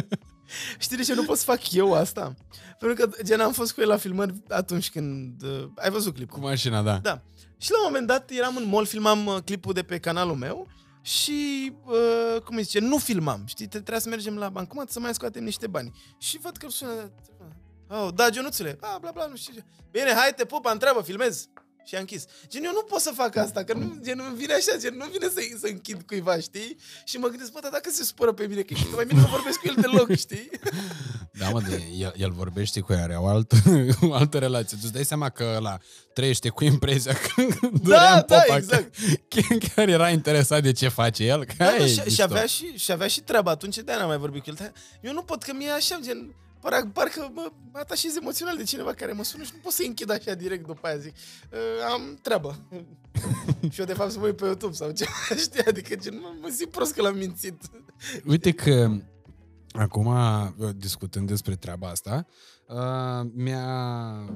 Știi 0.79 0.97
de 0.97 1.03
ce 1.03 1.15
nu 1.15 1.25
pot 1.25 1.39
să 1.39 1.45
fac 1.45 1.73
eu 1.73 1.95
asta? 1.95 2.35
Pentru 2.79 3.07
că, 3.07 3.23
gen, 3.23 3.41
am 3.41 3.53
fost 3.53 3.73
cu 3.73 3.81
el 3.81 3.89
la 3.89 3.97
filmări 3.97 4.35
atunci 4.49 4.91
când... 4.91 5.43
Uh, 5.43 5.69
ai 5.77 5.91
văzut 5.91 6.15
clipul? 6.15 6.39
cu 6.39 6.45
mașina, 6.45 6.83
da. 6.83 6.99
Da. 6.99 7.23
Și 7.59 7.71
la 7.71 7.77
un 7.79 7.85
moment 7.87 8.07
dat 8.07 8.31
eram 8.31 8.57
în 8.57 8.69
mall, 8.69 8.87
filmam 8.87 9.27
uh, 9.27 9.37
clipul 9.45 9.73
de 9.73 9.83
pe 9.83 9.99
canalul 9.99 10.35
meu 10.35 10.67
și, 11.03 11.73
uh, 11.85 12.41
cum 12.41 12.57
îi 12.57 12.63
zice, 12.63 12.79
nu 12.79 12.99
filmam. 12.99 13.43
Știi, 13.47 13.67
te- 13.67 13.79
trebuia 13.79 13.99
să 13.99 14.09
mergem 14.09 14.37
la 14.37 14.49
bancomat 14.49 14.91
să 14.91 15.01
mai 15.01 15.15
scoatem 15.15 15.45
niște 15.45 15.67
bani. 15.67 15.93
Și 16.19 16.39
văd 16.39 16.57
că 16.57 16.67
sună... 16.71 17.13
Oh, 17.89 18.09
da, 18.15 18.29
Ionuțule, 18.35 18.77
bla, 18.81 18.99
bla, 19.01 19.11
bla, 19.11 19.27
nu 19.27 19.37
știu 19.37 19.55
ce. 19.55 19.65
Bine, 19.91 20.13
hai, 20.13 20.33
te 20.37 20.45
pup, 20.45 20.67
întreabă, 20.73 21.03
filmez. 21.03 21.49
Și 21.89 21.95
a 21.95 21.99
închis. 21.99 22.25
Gen, 22.49 22.65
eu 22.65 22.73
nu 22.73 22.83
pot 22.83 23.01
să 23.01 23.11
fac 23.15 23.37
asta, 23.37 23.65
că 23.65 23.73
nu, 23.73 23.97
gen, 24.03 24.17
nu 24.17 24.35
vine 24.35 24.53
așa, 24.53 24.77
gen, 24.79 24.95
nu 24.97 25.05
vine 25.13 25.27
să, 25.29 25.41
să 25.61 25.67
închid 25.67 26.03
cuiva, 26.07 26.39
știi? 26.39 26.77
Și 27.05 27.17
mă 27.17 27.29
gândesc, 27.29 27.53
bă, 27.53 27.59
dar 27.63 27.71
dacă 27.71 27.91
se 27.93 28.05
supără 28.05 28.33
pe 28.33 28.47
mine, 28.47 28.63
că 28.63 28.75
e 28.77 28.95
mai 28.95 29.05
bine 29.05 29.21
că 29.21 29.27
vorbesc 29.31 29.59
cu 29.59 29.67
el 29.69 29.77
deloc, 29.81 30.17
știi? 30.17 30.51
Da, 31.39 31.49
mă, 31.49 31.61
de, 31.61 31.83
el, 31.99 32.15
el 32.17 32.31
vorbește 32.31 32.81
cu 32.81 32.93
ea, 32.93 33.03
are 33.03 33.15
o 33.15 33.27
altă, 33.27 33.57
o 34.09 34.15
altă 34.15 34.39
relație. 34.39 34.77
Tu 34.77 34.83
îți 34.85 34.93
dai 34.93 35.05
seama 35.05 35.29
că 35.29 35.59
la 35.61 35.79
trăiește 36.13 36.49
cu 36.49 36.65
impresia 36.65 37.13
că 37.13 37.43
Dorian 37.83 38.25
da, 38.27 38.37
Popa 38.37 38.57
exact. 38.57 38.95
chiar, 39.29 39.59
chiar 39.75 39.89
era 39.89 40.11
interesat 40.11 40.63
de 40.63 40.73
ce 40.73 40.89
face 40.89 41.25
el. 41.25 41.45
Că 41.45 41.53
Da, 41.57 41.67
aia 41.67 41.79
da, 41.79 41.85
e 41.85 41.87
și, 41.89 41.95
și, 41.95 42.01
mișto. 42.05 42.23
avea 42.23 42.47
și, 42.47 42.77
și 42.77 42.93
avea 42.93 43.07
și 43.07 43.21
treaba 43.21 43.51
atunci, 43.51 43.77
de-aia 43.77 43.99
n-am 44.01 44.09
mai 44.09 44.19
vorbit 44.19 44.43
cu 44.43 44.49
el. 44.51 44.57
Dar 44.59 44.73
Eu 45.01 45.13
nu 45.13 45.23
pot, 45.23 45.43
că 45.43 45.53
mie 45.53 45.71
așa, 45.71 45.99
gen, 46.03 46.35
parcă, 46.71 46.91
parcă 46.93 47.31
mă, 47.35 47.53
mă 47.73 47.79
atașez 47.79 48.17
emoțional 48.17 48.57
de 48.57 48.63
cineva 48.63 48.93
care 48.93 49.13
mă 49.13 49.25
sună 49.25 49.43
și 49.43 49.51
nu 49.55 49.61
pot 49.63 49.73
să-i 49.73 49.87
închid 49.87 50.11
așa 50.11 50.35
direct 50.35 50.67
după 50.67 50.87
aia, 50.87 50.97
zic, 50.97 51.15
"Uh, 51.51 51.59
am 51.93 52.19
treabă. 52.23 52.59
și 53.73 53.81
eu 53.81 53.87
de 53.87 53.93
fapt 53.95 54.11
să 54.11 54.19
mă 54.19 54.27
uit 54.27 54.37
pe 54.37 54.45
YouTube 54.45 54.73
sau 54.75 54.91
ce, 54.91 55.07
știi, 55.45 55.65
adică 55.65 55.95
gen, 55.97 56.19
mă, 56.21 56.35
mă 56.41 56.49
simt 56.49 56.71
prost 56.71 56.93
că 56.95 57.03
l-am 57.03 57.17
mințit. 57.17 57.63
Uite 58.25 58.51
că 58.53 58.91
acum, 59.73 60.15
discutând 60.77 61.29
despre 61.29 61.57
treaba 61.57 61.89
asta, 61.89 62.27
uh, 62.69 63.31
mi-a, 63.35 63.65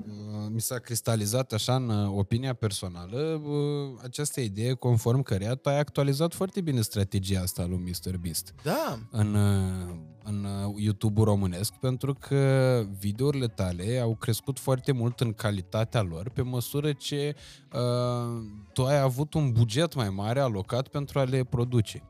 uh, 0.07 0.49
mi 0.51 0.61
s-a 0.61 0.79
cristalizat 0.79 1.53
așa 1.53 1.75
în 1.75 1.89
uh, 1.89 2.11
opinia 2.17 2.55
personală 2.55 3.43
uh, 3.45 4.01
această 4.03 4.41
idee 4.41 4.73
conform 4.73 5.23
căreia 5.23 5.55
tu 5.55 5.69
ai 5.69 5.79
actualizat 5.79 6.35
foarte 6.35 6.61
bine 6.61 6.81
strategia 6.81 7.41
asta 7.41 7.67
lui 7.67 7.77
Mr. 7.77 8.17
Beast 8.17 8.55
Da, 8.63 8.99
în, 9.11 9.35
uh, 9.35 9.95
în 10.25 10.45
uh, 10.45 10.75
YouTube-ul 10.77 11.25
românesc 11.25 11.73
pentru 11.73 12.15
că 12.15 12.83
videourile 12.99 13.47
tale 13.47 13.99
au 13.99 14.15
crescut 14.15 14.59
foarte 14.59 14.93
mult 14.93 15.21
în 15.21 15.33
calitatea 15.33 16.03
lor 16.03 16.29
pe 16.29 16.43
măsură 16.43 16.93
ce 16.93 17.35
uh, 17.73 18.43
tu 18.73 18.85
ai 18.85 19.01
avut 19.01 19.35
un 19.35 19.53
buget 19.53 19.95
mai 19.95 20.09
mare 20.11 20.41
alocat 20.41 20.89
pentru 20.89 21.19
a 21.19 21.23
le 21.23 21.45
produce. 21.45 22.03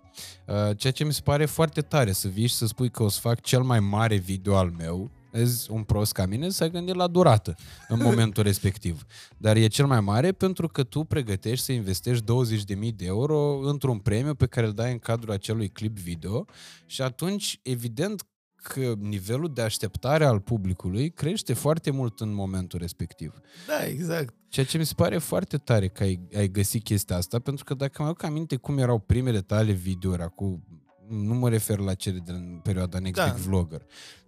Uh, 0.46 0.76
ceea 0.76 0.92
ce 0.92 1.04
mi 1.04 1.12
se 1.12 1.20
pare 1.24 1.44
foarte 1.44 1.80
tare 1.80 2.12
să 2.12 2.28
vii 2.28 2.46
și 2.46 2.54
să 2.54 2.66
spui 2.66 2.90
că 2.90 3.02
o 3.02 3.08
să 3.08 3.20
fac 3.20 3.40
cel 3.40 3.62
mai 3.62 3.80
mare 3.80 4.16
video 4.16 4.56
al 4.56 4.74
meu 4.78 5.10
Vezi, 5.30 5.70
un 5.70 5.82
prost 5.82 6.12
ca 6.12 6.26
mine 6.26 6.48
s-a 6.48 6.68
gândit 6.68 6.94
la 6.94 7.06
durată 7.06 7.54
în 7.88 7.98
momentul 8.02 8.42
respectiv. 8.42 9.04
Dar 9.36 9.56
e 9.56 9.66
cel 9.66 9.86
mai 9.86 10.00
mare 10.00 10.32
pentru 10.32 10.68
că 10.68 10.82
tu 10.82 11.04
pregătești 11.04 11.64
să 11.64 11.72
investești 11.72 12.24
20.000 12.24 12.94
de 12.96 13.04
euro 13.04 13.58
într-un 13.62 13.98
premiu 13.98 14.34
pe 14.34 14.46
care 14.46 14.66
îl 14.66 14.72
dai 14.72 14.92
în 14.92 14.98
cadrul 14.98 15.32
acelui 15.32 15.68
clip 15.68 15.98
video 15.98 16.44
și 16.86 17.02
atunci, 17.02 17.60
evident, 17.62 18.24
că 18.62 18.94
nivelul 18.98 19.52
de 19.52 19.62
așteptare 19.62 20.24
al 20.24 20.40
publicului 20.40 21.10
crește 21.10 21.52
foarte 21.52 21.90
mult 21.90 22.20
în 22.20 22.34
momentul 22.34 22.78
respectiv. 22.78 23.40
da, 23.66 23.86
exact. 23.86 24.34
Ceea 24.48 24.66
ce 24.66 24.78
mi 24.78 24.86
se 24.86 24.92
pare 24.96 25.18
foarte 25.18 25.56
tare 25.56 25.88
că 25.88 26.02
ai, 26.02 26.20
ai 26.36 26.48
găsit 26.48 26.82
chestia 26.82 27.16
asta, 27.16 27.38
pentru 27.38 27.64
că 27.64 27.74
dacă 27.74 28.02
mă 28.02 28.08
aduc 28.08 28.22
aminte 28.22 28.56
cum 28.56 28.78
erau 28.78 28.98
primele 28.98 29.40
tale 29.40 29.72
videouri 29.72 30.22
acum, 30.22 30.64
nu 31.08 31.34
mă 31.34 31.48
refer 31.48 31.78
la 31.78 31.94
cele 31.94 32.22
din 32.24 32.60
perioada 32.62 32.98
Next 32.98 33.20
Da. 33.20 33.32
Big 33.32 33.42
Vlogger, 33.42 33.82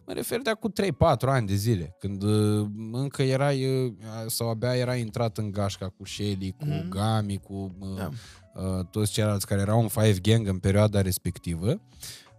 mă 0.06 0.12
refer 0.12 0.40
de 0.40 0.50
acum 0.50 0.72
3-4 0.72 0.94
ani 1.20 1.46
de 1.46 1.54
zile, 1.54 1.96
când 1.98 2.22
uh, 2.22 2.66
încă 2.92 3.22
erai, 3.22 3.64
uh, 3.84 3.92
sau 4.26 4.48
abia 4.48 4.76
erai 4.76 5.00
intrat 5.00 5.38
în 5.38 5.50
gașca 5.50 5.88
cu 5.96 6.04
Shelly, 6.06 6.54
cu 6.58 6.64
Mhm. 6.64 6.88
Gami, 6.88 7.38
cu 7.38 7.76
uh, 7.80 7.88
Da. 7.96 8.08
uh, 8.54 8.84
toți 8.90 9.12
ceilalți 9.12 9.46
care 9.46 9.60
erau 9.60 9.80
în 9.80 9.88
Five 9.88 10.18
Gang 10.22 10.46
în 10.48 10.58
perioada 10.58 11.00
respectivă, 11.02 11.80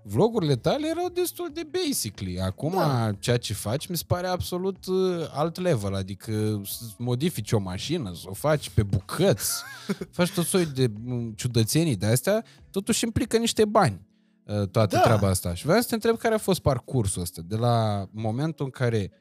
vlogurile 0.05 0.55
tale 0.55 0.87
erau 0.87 1.09
destul 1.09 1.49
de 1.53 1.67
basically. 1.71 2.39
Acum, 2.39 2.71
Da. 2.75 3.11
ceea 3.19 3.37
ce 3.37 3.53
faci 3.53 3.87
mi 3.87 3.97
se 3.97 4.03
pare 4.07 4.27
absolut 4.27 4.85
uh, 4.85 5.25
alt 5.33 5.59
level, 5.59 5.95
adică 5.95 6.61
să 6.65 6.83
modifici 6.97 7.51
o 7.51 7.59
mașină, 7.59 8.11
să 8.15 8.25
o 8.27 8.33
faci 8.33 8.69
pe 8.69 8.83
bucăți, 8.83 9.51
faci 10.17 10.31
tot 10.31 10.45
soi 10.45 10.65
de 10.65 10.91
mm, 11.03 11.31
ciudățenii 11.35 11.95
de 11.95 12.05
astea, 12.05 12.43
totuși 12.71 13.03
implică 13.03 13.37
niște 13.37 13.65
bani 13.65 13.93
uh, 14.01 14.12
toată 14.45 14.95
Da. 14.95 15.01
treaba 15.01 15.27
asta. 15.27 15.53
Și 15.53 15.65
vreau 15.65 15.81
să 15.81 15.87
te 15.87 15.93
întreb 15.93 16.17
care 16.17 16.33
a 16.33 16.37
fost 16.37 16.59
parcursul 16.61 17.21
ăsta, 17.21 17.41
de 17.45 17.55
la 17.55 18.05
momentul 18.11 18.65
în 18.65 18.71
care 18.71 19.11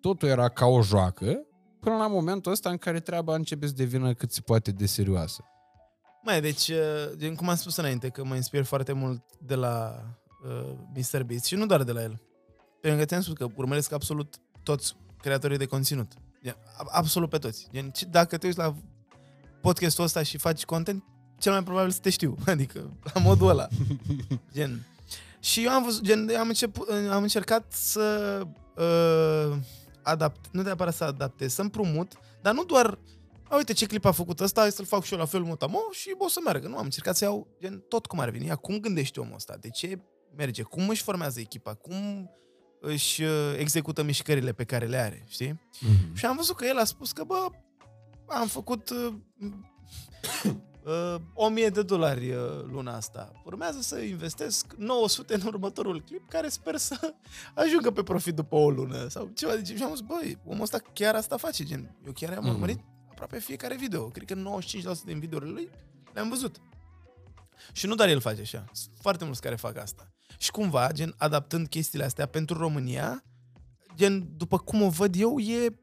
totul 0.00 0.28
era 0.28 0.48
ca 0.48 0.66
o 0.66 0.82
joacă, 0.82 1.38
până 1.80 1.96
la 1.96 2.06
momentul 2.06 2.52
ăsta 2.52 2.70
în 2.70 2.76
care 2.76 3.00
treaba 3.00 3.34
începe 3.34 3.66
să 3.66 3.72
devină 3.72 4.12
cât 4.14 4.32
se 4.32 4.40
poate 4.40 4.70
de 4.70 4.86
serioasă. 4.86 5.44
Mai, 6.22 6.40
deci, 6.40 6.68
uh, 6.68 6.76
din 7.16 7.34
cum 7.34 7.48
am 7.48 7.56
spus 7.56 7.76
înainte, 7.76 8.08
că 8.08 8.24
mă 8.24 8.34
inspir 8.34 8.62
foarte 8.64 8.92
mult 8.92 9.22
de 9.40 9.54
la 9.54 10.02
uh, 10.44 10.72
Mr. 10.94 11.22
Beast 11.22 11.44
și 11.44 11.54
nu 11.54 11.66
doar 11.66 11.82
de 11.82 11.92
la 11.92 12.02
el. 12.02 12.20
Pentru 12.80 13.00
că 13.00 13.06
ți-am 13.06 13.20
spus 13.20 13.34
că 13.34 13.46
urmăresc 13.56 13.92
absolut 13.92 14.34
toți 14.62 14.96
creatorii 15.20 15.58
de 15.58 15.66
conținut. 15.66 16.12
Gen, 16.42 16.56
a- 16.76 16.86
absolut 16.90 17.28
pe 17.30 17.38
toți. 17.38 17.68
Gen, 17.72 17.90
ci- 17.90 18.04
dacă 18.04 18.36
te 18.36 18.46
uiți 18.46 18.58
la 18.58 18.74
podcastul 19.60 20.04
ăsta 20.04 20.22
și 20.22 20.38
faci 20.38 20.64
content, 20.64 21.04
cel 21.44 21.52
mai 21.52 21.62
probabil 21.62 21.90
să 21.90 21.98
te 22.00 22.10
știu. 22.10 22.36
Adică, 22.46 22.90
la 23.14 23.20
modul 23.20 23.48
ăla. 23.48 23.68
Gen. 24.56 24.86
Și 25.40 25.64
eu 25.64 25.70
am 25.70 25.82
văzut, 25.82 26.02
gen, 26.02 26.30
am, 26.38 26.48
început, 26.48 26.88
am 27.10 27.22
încercat 27.22 27.72
să 27.72 28.40
uh, 28.76 29.56
adapt, 30.02 30.46
nu 30.52 30.62
neapărat 30.62 30.94
să 30.94 31.04
adaptez, 31.04 31.54
să 31.54 31.62
împrumut, 31.62 32.12
dar 32.42 32.54
nu 32.54 32.64
doar 32.64 32.98
a, 33.48 33.56
uite 33.56 33.72
ce 33.72 33.86
clip 33.86 34.04
a 34.04 34.12
făcut 34.12 34.40
ăsta, 34.40 34.60
hai 34.60 34.70
să-l 34.70 34.84
fac 34.84 35.02
și 35.02 35.12
eu 35.12 35.18
la 35.18 35.24
fel 35.24 35.42
mutamo 35.42 35.78
și 35.90 36.14
o 36.18 36.28
să 36.28 36.40
meargă. 36.44 36.68
Nu, 36.68 36.76
am 36.76 36.84
încercat 36.84 37.16
să 37.16 37.24
iau 37.24 37.46
gen, 37.60 37.84
tot 37.88 38.06
cum 38.06 38.18
ar 38.18 38.30
veni. 38.30 38.46
Ia, 38.46 38.56
cum 38.56 38.78
gândește 38.78 39.20
omul 39.20 39.34
ăsta? 39.34 39.56
De 39.60 39.68
ce 39.68 39.98
merge? 40.36 40.62
Cum 40.62 40.88
își 40.88 41.02
formează 41.02 41.40
echipa? 41.40 41.74
Cum 41.74 42.30
își 42.80 43.22
uh, 43.22 43.54
execută 43.58 44.02
mișcările 44.02 44.52
pe 44.52 44.64
care 44.64 44.86
le 44.86 44.96
are, 44.96 45.24
știi? 45.28 45.52
Mm-hmm. 45.52 46.12
Și 46.12 46.26
am 46.26 46.36
văzut 46.36 46.56
că 46.56 46.64
el 46.64 46.78
a 46.78 46.84
spus 46.84 47.12
că, 47.12 47.24
bă, 47.24 47.46
am 48.26 48.46
făcut 48.46 48.90
uh, 50.84 51.14
uh, 51.14 51.20
1000 51.34 51.68
de 51.68 51.82
dolari 51.82 52.30
uh, 52.30 52.62
luna 52.70 52.94
asta. 52.96 53.32
Urmează 53.44 53.80
să 53.80 53.98
investesc 53.98 54.72
900 54.76 55.34
în 55.34 55.42
următorul 55.46 56.02
clip, 56.02 56.28
care 56.28 56.48
sper 56.48 56.76
să 56.76 57.14
ajungă 57.54 57.90
pe 57.90 58.02
profit 58.02 58.34
după 58.34 58.54
o 58.56 58.70
lună 58.70 59.08
sau 59.08 59.30
ceva 59.34 59.54
de 59.54 59.62
genul. 59.62 59.78
Și 59.78 59.84
am 59.84 59.94
zis, 59.94 60.00
băi, 60.06 60.38
omul 60.44 60.62
ăsta 60.62 60.78
chiar 60.92 61.14
asta 61.14 61.36
face, 61.36 61.64
gen. 61.64 61.96
Eu 62.06 62.12
chiar 62.12 62.32
am 62.36 62.42
Mhm. 62.44 62.52
urmărit 62.52 62.80
aproape 63.10 63.38
fiecare 63.38 63.76
video. 63.76 64.08
Cred 64.08 64.26
că 64.26 64.34
95% 64.34 65.04
din 65.04 65.18
videourile 65.18 65.52
lui 65.52 65.68
le-am 66.12 66.28
văzut. 66.28 66.56
Și 67.72 67.86
nu 67.86 67.94
doar 67.94 68.08
el 68.08 68.20
face 68.20 68.40
așa. 68.40 68.64
Sunt 68.72 68.94
foarte 69.00 69.24
mulți 69.24 69.40
care 69.40 69.54
fac 69.56 69.76
asta. 69.78 70.08
Și 70.38 70.50
cumva, 70.50 70.92
gen, 70.92 71.14
adaptând 71.16 71.68
chestiile 71.68 72.04
astea 72.04 72.26
pentru 72.26 72.58
România, 72.58 73.22
gen, 73.94 74.28
după 74.36 74.58
cum 74.58 74.82
o 74.82 74.88
văd 74.88 75.14
eu, 75.18 75.38
e 75.38 75.78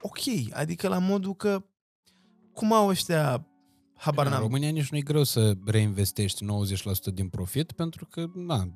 ok. 0.00 0.18
Adică 0.52 0.88
la 0.88 0.98
modul 0.98 1.34
că 1.34 1.64
cum 2.52 2.72
au 2.72 2.88
ăștia 2.88 3.46
habar 3.96 4.26
În 4.26 4.32
n-am. 4.32 4.40
România 4.40 4.70
nici 4.70 4.90
nu 4.90 4.96
e 4.96 5.00
greu 5.00 5.22
să 5.22 5.52
reinvestești 5.66 6.44
90% 6.44 7.14
din 7.14 7.28
profit 7.28 7.72
pentru 7.72 8.06
că, 8.10 8.24
na, 8.34 8.68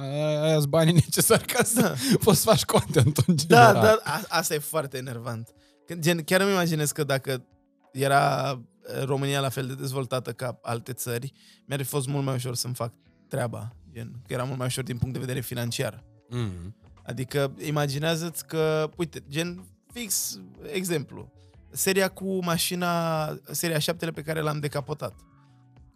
aia 0.00 0.54
sunt 0.58 0.66
banii 0.68 0.92
necesari 0.92 1.44
ca 1.44 1.62
să 1.64 1.80
Da. 1.80 1.94
poți 2.24 2.40
să 2.40 2.48
faci 2.48 2.64
content 2.64 3.16
în 3.16 3.34
Da, 3.36 3.42
general. 3.46 3.72
da, 3.74 3.98
a, 4.04 4.20
asta 4.28 4.54
e 4.54 4.58
foarte 4.58 4.96
enervant. 4.96 5.52
Că, 5.86 5.94
Gen, 5.94 6.22
chiar 6.24 6.40
îmi 6.40 6.50
imaginez 6.50 6.90
că 6.92 7.04
dacă 7.04 7.44
era 7.92 8.50
eh, 8.96 9.02
România 9.04 9.40
la 9.40 9.48
fel 9.48 9.66
de 9.66 9.74
dezvoltată 9.74 10.32
ca 10.32 10.58
alte 10.62 10.92
țări, 10.92 11.32
mi-ar 11.66 11.80
fi 11.80 11.86
fost 11.86 12.06
mult 12.06 12.24
mai 12.24 12.34
ușor 12.34 12.54
să-mi 12.54 12.74
fac 12.74 12.92
treaba. 13.28 13.72
Gen, 13.92 14.12
că 14.26 14.32
era 14.32 14.44
mult 14.44 14.58
mai 14.58 14.66
ușor 14.66 14.84
din 14.84 14.96
punct 14.98 15.12
de 15.14 15.20
vedere 15.20 15.40
financiar. 15.40 16.04
Mm. 16.28 16.76
Adică 17.04 17.52
imaginează-ți 17.66 18.46
că, 18.46 18.90
uite, 18.96 19.22
gen 19.28 19.64
fix 19.92 20.40
exemplu, 20.72 21.32
seria 21.70 22.08
cu 22.08 22.44
mașina, 22.44 23.26
seria 23.50 23.78
7 23.78 24.10
pe 24.10 24.22
care 24.22 24.40
l-am 24.40 24.58
decapotat. 24.58 25.14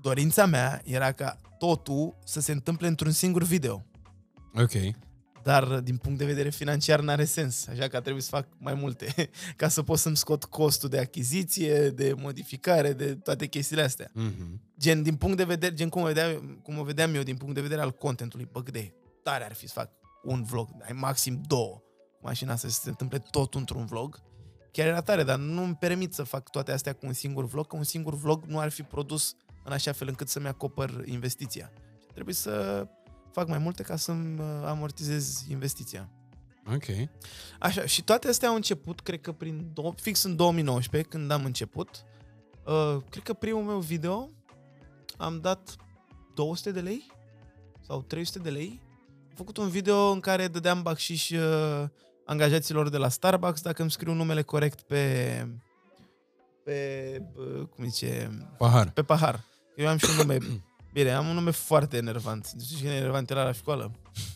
Dorința 0.00 0.46
mea 0.46 0.80
era 0.84 1.12
ca 1.12 1.36
totul 1.58 2.18
să 2.24 2.40
se 2.40 2.52
întâmple 2.52 2.86
într-un 2.86 3.12
singur 3.12 3.42
video. 3.42 3.84
Ok. 4.54 4.72
Dar 5.42 5.64
din 5.64 5.96
punct 5.96 6.18
de 6.18 6.24
vedere 6.24 6.50
financiar 6.50 7.00
n-are 7.00 7.24
sens, 7.24 7.66
așa 7.66 7.88
că 7.88 7.96
a 7.96 8.00
trebuit 8.00 8.22
să 8.22 8.28
fac 8.28 8.46
mai 8.58 8.74
multe 8.74 9.30
ca 9.56 9.68
să 9.68 9.82
pot 9.82 9.98
să-mi 9.98 10.16
scot 10.16 10.44
costul 10.44 10.88
de 10.88 10.98
achiziție, 10.98 11.90
de 11.90 12.14
modificare, 12.16 12.92
de 12.92 13.14
toate 13.14 13.46
chestiile 13.46 13.82
astea. 13.82 14.10
Mm-hmm. 14.10 14.60
Gen, 14.78 15.02
din 15.02 15.16
punct 15.16 15.36
de 15.36 15.44
vedere, 15.44 15.74
gen 15.74 15.88
cum 15.88 16.02
o 16.02 16.04
vedeam, 16.04 16.60
cum 16.62 16.78
o 16.78 16.82
vedeam 16.82 17.14
eu 17.14 17.22
din 17.22 17.36
punct 17.36 17.54
de 17.54 17.60
vedere 17.60 17.80
al 17.80 17.92
contentului, 17.92 18.48
bă, 18.52 18.62
cât 18.62 18.72
de 18.72 18.94
tare 19.22 19.44
ar 19.44 19.52
fi 19.52 19.66
să 19.66 19.72
fac 19.74 19.90
un 20.22 20.42
vlog, 20.42 20.68
ai 20.82 20.92
maxim 20.92 21.42
două 21.46 21.82
cu 22.20 22.26
mașina 22.26 22.52
asta, 22.52 22.68
să 22.68 22.80
se 22.82 22.88
întâmple 22.88 23.18
tot 23.18 23.54
într-un 23.54 23.86
vlog. 23.86 24.22
Chiar 24.72 24.86
era 24.86 25.00
tare, 25.02 25.22
dar 25.22 25.38
nu 25.38 25.62
îmi 25.62 25.74
permit 25.74 26.14
să 26.14 26.22
fac 26.22 26.50
toate 26.50 26.72
astea 26.72 26.92
cu 26.92 27.06
un 27.06 27.12
singur 27.12 27.44
vlog, 27.44 27.66
că 27.66 27.76
un 27.76 27.82
singur 27.82 28.14
vlog 28.14 28.44
nu 28.44 28.58
ar 28.58 28.68
fi 28.68 28.82
produs 28.82 29.36
în 29.64 29.72
așa 29.72 29.92
fel 29.92 30.08
încât 30.08 30.28
să-mi 30.28 30.46
acopăr 30.46 31.02
investiția. 31.04 31.72
Trebuie 32.12 32.34
să 32.34 32.86
fac 33.32 33.48
mai 33.48 33.58
multe 33.58 33.82
ca 33.82 33.96
să-mi 33.96 34.40
uh, 34.40 34.46
amortizez 34.64 35.44
investiția. 35.48 36.10
Ok. 36.74 37.08
Așa, 37.58 37.86
și 37.86 38.02
toate 38.02 38.28
astea 38.28 38.48
au 38.48 38.54
început, 38.54 39.00
cred 39.00 39.20
că 39.20 39.32
prin, 39.32 39.70
dou- 39.72 39.94
fix 40.00 40.22
în 40.22 40.36
2019, 40.36 41.08
când 41.08 41.30
am 41.30 41.44
început. 41.44 42.04
Uh, 42.66 42.96
cred 43.10 43.22
că 43.22 43.32
primul 43.32 43.62
meu 43.62 43.78
video 43.78 44.30
am 45.16 45.40
dat 45.40 45.76
200 46.34 46.70
de 46.70 46.80
lei 46.80 47.12
sau 47.86 48.02
300 48.02 48.38
de 48.38 48.50
lei. 48.50 48.80
Am 49.28 49.34
făcut 49.34 49.56
un 49.56 49.68
video 49.68 50.10
în 50.10 50.20
care 50.20 50.48
dădeam 50.48 50.82
bacșiș 50.82 51.30
uh, 51.30 51.84
angajaților 52.30 52.88
de 52.88 52.96
la 52.96 53.08
Starbucks 53.08 53.60
dacă 53.60 53.82
îmi 53.82 53.90
scriu 53.90 54.12
numele 54.12 54.42
corect 54.42 54.80
pe, 54.80 55.46
pe, 56.64 57.22
bă, 57.34 57.42
cum 57.74 57.84
zice, 57.88 58.30
Pahar. 58.58 58.90
pe 58.90 59.02
pahar. 59.02 59.40
Eu 59.76 59.88
am 59.88 59.96
și 59.96 60.06
un 60.10 60.16
nume, 60.16 60.38
bine, 60.94 61.10
am 61.10 61.26
un 61.28 61.34
nume 61.34 61.50
foarte 61.50 61.96
enervant. 61.96 62.52
Știi 62.64 62.76
ce 62.76 62.88
enervant 62.88 63.30
era 63.30 63.44
la 63.44 63.52
școală? 63.52 63.90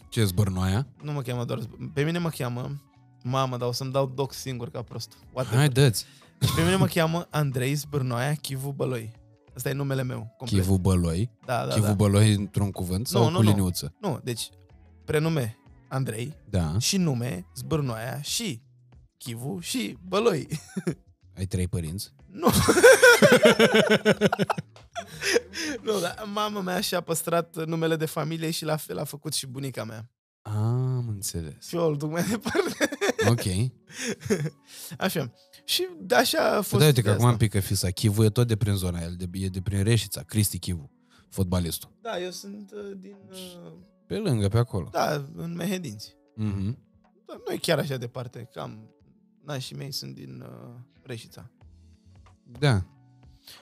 Ce 0.08 0.24
zbârnoaia? 0.24 0.86
Nu 1.02 1.12
mă 1.12 1.22
cheamă 1.22 1.44
doar, 1.44 1.58
pe 1.94 2.02
mine 2.02 2.18
mă 2.18 2.28
cheamă, 2.28 2.80
mamă, 3.22 3.56
dar 3.56 3.68
o 3.68 3.72
să-mi 3.72 3.92
dau 3.92 4.06
doc 4.06 4.32
singur 4.32 4.70
ca 4.70 4.82
prost. 4.82 5.12
Whatever. 5.32 5.58
Hai, 5.58 5.68
dă-ți. 5.68 6.06
Și 6.40 6.54
pe 6.54 6.62
mine 6.62 6.76
mă 6.76 6.86
cheamă 6.86 7.26
Andrei 7.30 7.74
Zbârnoaia 7.74 8.34
Chivu 8.34 8.72
Băloi. 8.72 9.12
Asta 9.54 9.68
e 9.68 9.72
numele 9.72 10.02
meu. 10.02 10.34
Complet. 10.38 10.60
Chivu 10.60 10.78
Băloi. 10.78 11.30
Da, 11.44 11.66
da, 11.66 11.72
Chivu 11.74 11.86
da. 11.86 11.92
Băloi 11.92 12.32
într-un 12.34 12.70
cuvânt 12.70 13.06
sau 13.06 13.22
Nu, 13.24 13.30
nu, 13.30 13.36
cu 13.36 13.42
nu. 13.42 13.48
liniuță? 13.48 13.94
Nu, 14.00 14.20
deci 14.22 14.48
prenume 15.04 15.58
Andrei 15.94 16.34
Da. 16.50 16.78
și 16.78 16.96
nume 16.96 17.46
Zbârnoaia 17.56 18.22
și 18.22 18.62
Chivu 19.18 19.58
și 19.60 19.96
Băloi. 20.08 20.48
Ai 21.36 21.46
trei 21.46 21.68
părinți? 21.68 22.12
Nu. 22.30 22.46
nu, 25.82 26.00
dar 26.00 26.24
mama 26.32 26.60
mea 26.60 26.80
și-a 26.80 27.00
păstrat 27.00 27.66
numele 27.66 27.96
de 27.96 28.06
familie 28.06 28.50
și 28.50 28.64
la 28.64 28.76
fel 28.76 28.98
a 28.98 29.04
făcut 29.04 29.32
și 29.34 29.46
bunica 29.46 29.84
mea. 29.84 30.08
Am 30.42 31.08
înțeles. 31.08 31.66
Și 31.68 31.76
eu 31.76 31.86
îl 31.88 31.96
duc 31.96 32.10
mai 32.10 32.22
departe. 32.30 32.88
Ok. 33.28 33.72
Așa. 34.98 35.32
Și 35.64 35.88
de 36.00 36.14
așa 36.14 36.48
a 36.50 36.54
fost 36.60 36.68
Păi 36.70 36.78
da, 36.78 36.84
uite 36.86 37.00
că 37.00 37.06
de 37.06 37.12
acum 37.12 37.24
asta. 37.24 37.32
am 37.32 37.38
pică 37.38 37.60
fisa. 37.60 37.90
Chivu 37.90 38.24
e 38.24 38.28
tot 38.30 38.46
de 38.46 38.56
prin 38.56 38.74
zona 38.74 38.98
aia, 38.98 39.08
de, 39.08 39.28
e 39.32 39.48
de 39.48 39.60
prin 39.60 39.82
Reșița, 39.82 40.22
Cristi 40.22 40.58
Chivu, 40.58 40.90
fotbalistul. 41.28 41.90
Da, 42.02 42.18
eu 42.20 42.30
sunt 42.30 42.70
uh, 42.72 42.96
din... 42.96 43.16
Uh, 43.30 43.72
Pe 44.14 44.20
lângă, 44.28 44.48
pe 44.48 44.58
acolo. 44.58 44.88
da, 44.92 45.26
în 45.34 45.54
Mehedinți. 45.54 46.16
Mhm. 46.34 46.78
Da, 47.26 47.34
nu 47.46 47.52
e 47.52 47.56
chiar 47.56 47.78
așa 47.78 47.96
departe, 47.96 48.48
cam... 48.52 48.88
Nașii 49.44 49.76
mei 49.76 49.92
sunt 49.92 50.14
din 50.14 50.40
uh, 50.48 50.74
Reșița. 51.02 51.50
Da. 52.58 52.84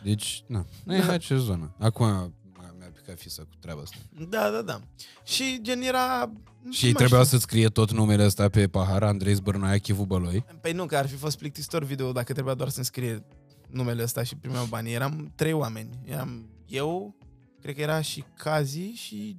Deci, 0.02 0.44
na, 0.46 0.64
nu 0.84 0.94
e 0.94 0.98
Da. 0.98 1.04
în 1.04 1.10
acea 1.10 1.36
zonă. 1.36 1.74
Acum 1.78 2.06
m- 2.06 2.78
mi-a 2.78 2.90
picat 2.94 3.18
fisa 3.18 3.42
cu 3.42 3.54
treaba 3.60 3.80
asta. 3.80 3.96
Da, 4.28 4.50
da, 4.50 4.62
da. 4.62 4.80
Și 5.24 5.58
gen 5.62 5.80
era... 5.80 6.32
nu 6.62 6.72
Și 6.72 6.84
mai 6.84 6.92
trebuia 6.92 7.22
știu. 7.24 7.36
să 7.38 7.42
scrie 7.42 7.68
tot 7.68 7.90
numele 7.92 8.24
ăsta 8.24 8.48
pe 8.48 8.68
pahar, 8.68 9.02
Andrei 9.02 9.34
Zbârnoaia, 9.34 9.78
Chivu 9.78 10.04
Băloi. 10.04 10.44
Păi 10.60 10.72
nu, 10.72 10.86
că 10.86 10.96
ar 10.96 11.06
fi 11.08 11.14
fost 11.16 11.38
plictisitor 11.38 11.84
video 11.84 12.12
dacă 12.12 12.32
trebuia 12.32 12.54
doar 12.54 12.68
să-mi 12.68 12.84
scrie 12.84 13.24
numele 13.68 14.02
ăsta 14.02 14.22
și 14.22 14.36
primeau 14.36 14.64
banii. 14.64 14.92
Eram 14.94 15.32
trei 15.34 15.52
oameni. 15.52 15.90
Eram 16.04 16.48
eu, 16.66 17.16
cred 17.60 17.74
că 17.74 17.80
era 17.80 18.00
și 18.00 18.24
Cazi 18.36 18.80
și 18.90 19.36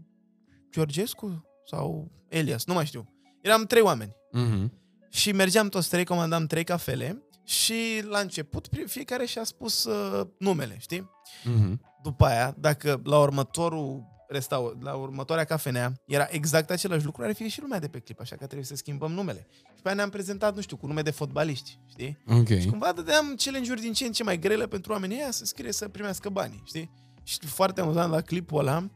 Georgescu 0.74 1.46
sau 1.70 2.12
Elias, 2.30 2.66
nu 2.66 2.74
mai 2.74 2.86
știu. 2.86 3.08
Eram 3.42 3.66
trei 3.66 3.82
oameni. 3.82 4.16
Mhm. 4.32 4.72
Și 5.10 5.32
mergeam 5.32 5.68
toți 5.70 5.90
trei, 5.90 6.06
comandam 6.06 6.46
trei 6.46 6.64
cafele 6.64 7.24
și 7.44 8.04
la 8.10 8.20
început 8.20 8.68
pri- 8.68 8.86
fiecare 8.88 9.26
și-a 9.26 9.44
spus 9.44 9.84
uh, 9.84 10.28
numele, 10.40 10.78
știi? 10.80 11.10
Mhm. 11.44 11.82
După 12.04 12.26
aia, 12.26 12.56
dacă 12.60 13.02
la 13.04 13.20
următorul 13.20 14.04
restau, 14.28 14.78
la 14.82 14.94
următoarea 14.96 15.44
cafenea 15.44 15.94
era 16.06 16.28
exact 16.30 16.70
același 16.70 17.06
lucru, 17.06 17.24
ar 17.24 17.34
fi 17.34 17.48
și 17.48 17.62
lumea 17.62 17.80
de 17.80 17.88
pe 17.88 18.00
clip, 18.00 18.20
așa 18.20 18.36
că 18.36 18.46
trebuie 18.46 18.66
să 18.68 18.76
schimbăm 18.76 19.12
numele. 19.12 19.48
Și 19.52 19.82
pe 19.82 19.88
aia 19.88 19.96
ne-am 19.96 20.10
prezentat, 20.10 20.56
nu 20.56 20.62
știu, 20.62 20.78
cu 20.78 20.88
nume 20.88 21.02
de 21.02 21.12
fotbaliști, 21.12 21.80
știi? 21.90 22.18
Ok. 22.28 22.48
Și 22.48 22.68
cumva 22.68 22.92
dădeam 22.92 23.36
challenge-uri 23.44 23.82
din 23.82 23.94
ce 23.94 24.06
în 24.06 24.12
ce 24.12 24.24
mai 24.24 24.40
grele 24.40 24.68
pentru 24.68 24.92
oamenii 24.92 25.18
ăia 25.18 25.32
să 25.32 25.46
scrie 25.46 25.72
să 25.72 25.88
primească 25.88 26.30
banii, 26.30 26.62
știi? 26.66 26.92
Și 27.24 27.38
foarte 27.46 27.82
amuzant 27.82 28.12
la 28.12 28.22
clipul 28.22 28.60
ăla, 28.60 28.90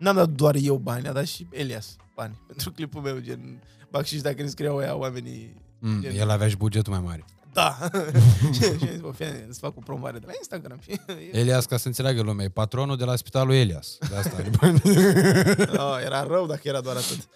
n-am 0.00 0.14
dat 0.14 0.28
doar 0.30 0.54
eu 0.60 0.76
bani, 0.76 1.06
a 1.08 1.12
dat 1.12 1.26
și 1.26 1.46
Elias 1.50 1.96
bani 2.14 2.40
pentru 2.46 2.72
clipul 2.72 3.00
meu, 3.00 3.18
gen 3.18 3.62
bacșiș 3.90 4.20
dacă 4.20 4.42
ne 4.42 4.48
scriau 4.48 4.76
ăia 4.76 4.96
oamenii. 4.96 5.54
Mm, 5.78 6.00
Gen- 6.02 6.16
el 6.16 6.30
avea 6.30 6.48
și 6.48 6.56
bugetul 6.56 6.92
mai 6.92 7.02
mare. 7.02 7.24
Da! 7.52 7.76
și 8.54 8.64
am 8.64 8.78
zis, 8.78 9.00
bă, 9.00 9.10
fie, 9.14 9.44
îți 9.48 9.58
fac 9.58 9.76
o 9.76 9.80
promovare 9.80 10.18
de 10.18 10.26
la 10.26 10.32
Instagram. 10.38 10.78
Și 10.80 11.00
Elias, 11.40 11.66
ca 11.66 11.76
să 11.76 11.86
înțeleagă 11.86 12.22
lumea, 12.22 12.44
e 12.44 12.48
patronul 12.48 12.96
de 12.96 13.04
la 13.04 13.16
spitalul 13.16 13.54
Elias. 13.54 13.98
De 14.08 14.16
asta 14.16 14.36
are 14.36 14.50
bani. 14.60 14.80
oh, 15.76 15.96
era 16.04 16.22
rău 16.22 16.46
dacă 16.46 16.60
era 16.62 16.80
doar 16.80 16.96
atât. 16.96 17.28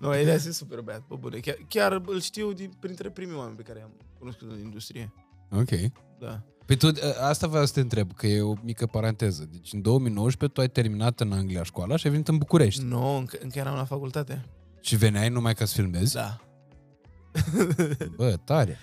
nu, 0.00 0.14
Elias 0.14 0.44
e 0.44 0.52
super 0.52 0.80
băiat, 0.80 1.00
pe 1.00 1.14
bune. 1.18 1.38
Chiar, 1.38 1.56
chiar 1.68 2.02
îl 2.06 2.20
știu 2.20 2.52
din, 2.52 2.70
printre 2.80 3.10
primii 3.10 3.36
oameni 3.36 3.56
pe 3.56 3.62
care 3.62 3.78
i-am 3.78 3.92
cunoscut 4.18 4.50
în 4.50 4.58
industrie. 4.60 5.12
ok. 5.50 5.70
Da. 6.18 6.42
Păi 6.68 6.76
tu, 6.76 6.88
asta 7.20 7.46
vreau 7.46 7.66
să 7.66 7.72
te 7.72 7.80
întreb, 7.80 8.12
că 8.14 8.26
e 8.26 8.40
o 8.42 8.54
mică 8.62 8.86
paranteză. 8.86 9.48
Deci 9.50 9.72
în 9.72 9.82
2019 9.82 10.58
tu 10.58 10.60
ai 10.60 10.82
terminat 10.82 11.20
în 11.20 11.32
Anglia 11.32 11.62
școala 11.62 11.96
și 11.96 12.06
ai 12.06 12.12
venit 12.12 12.28
în 12.28 12.36
București. 12.36 12.82
Nu, 12.82 13.16
încă, 13.16 13.38
încă 13.42 13.58
eram 13.58 13.74
la 13.74 13.84
facultate. 13.84 14.44
Și 14.80 14.96
veneai 14.96 15.28
numai 15.28 15.54
ca 15.54 15.64
să 15.64 15.74
filmezi? 15.74 16.14
Da. 16.14 16.40
Bă, 18.16 18.36
tare. 18.44 18.78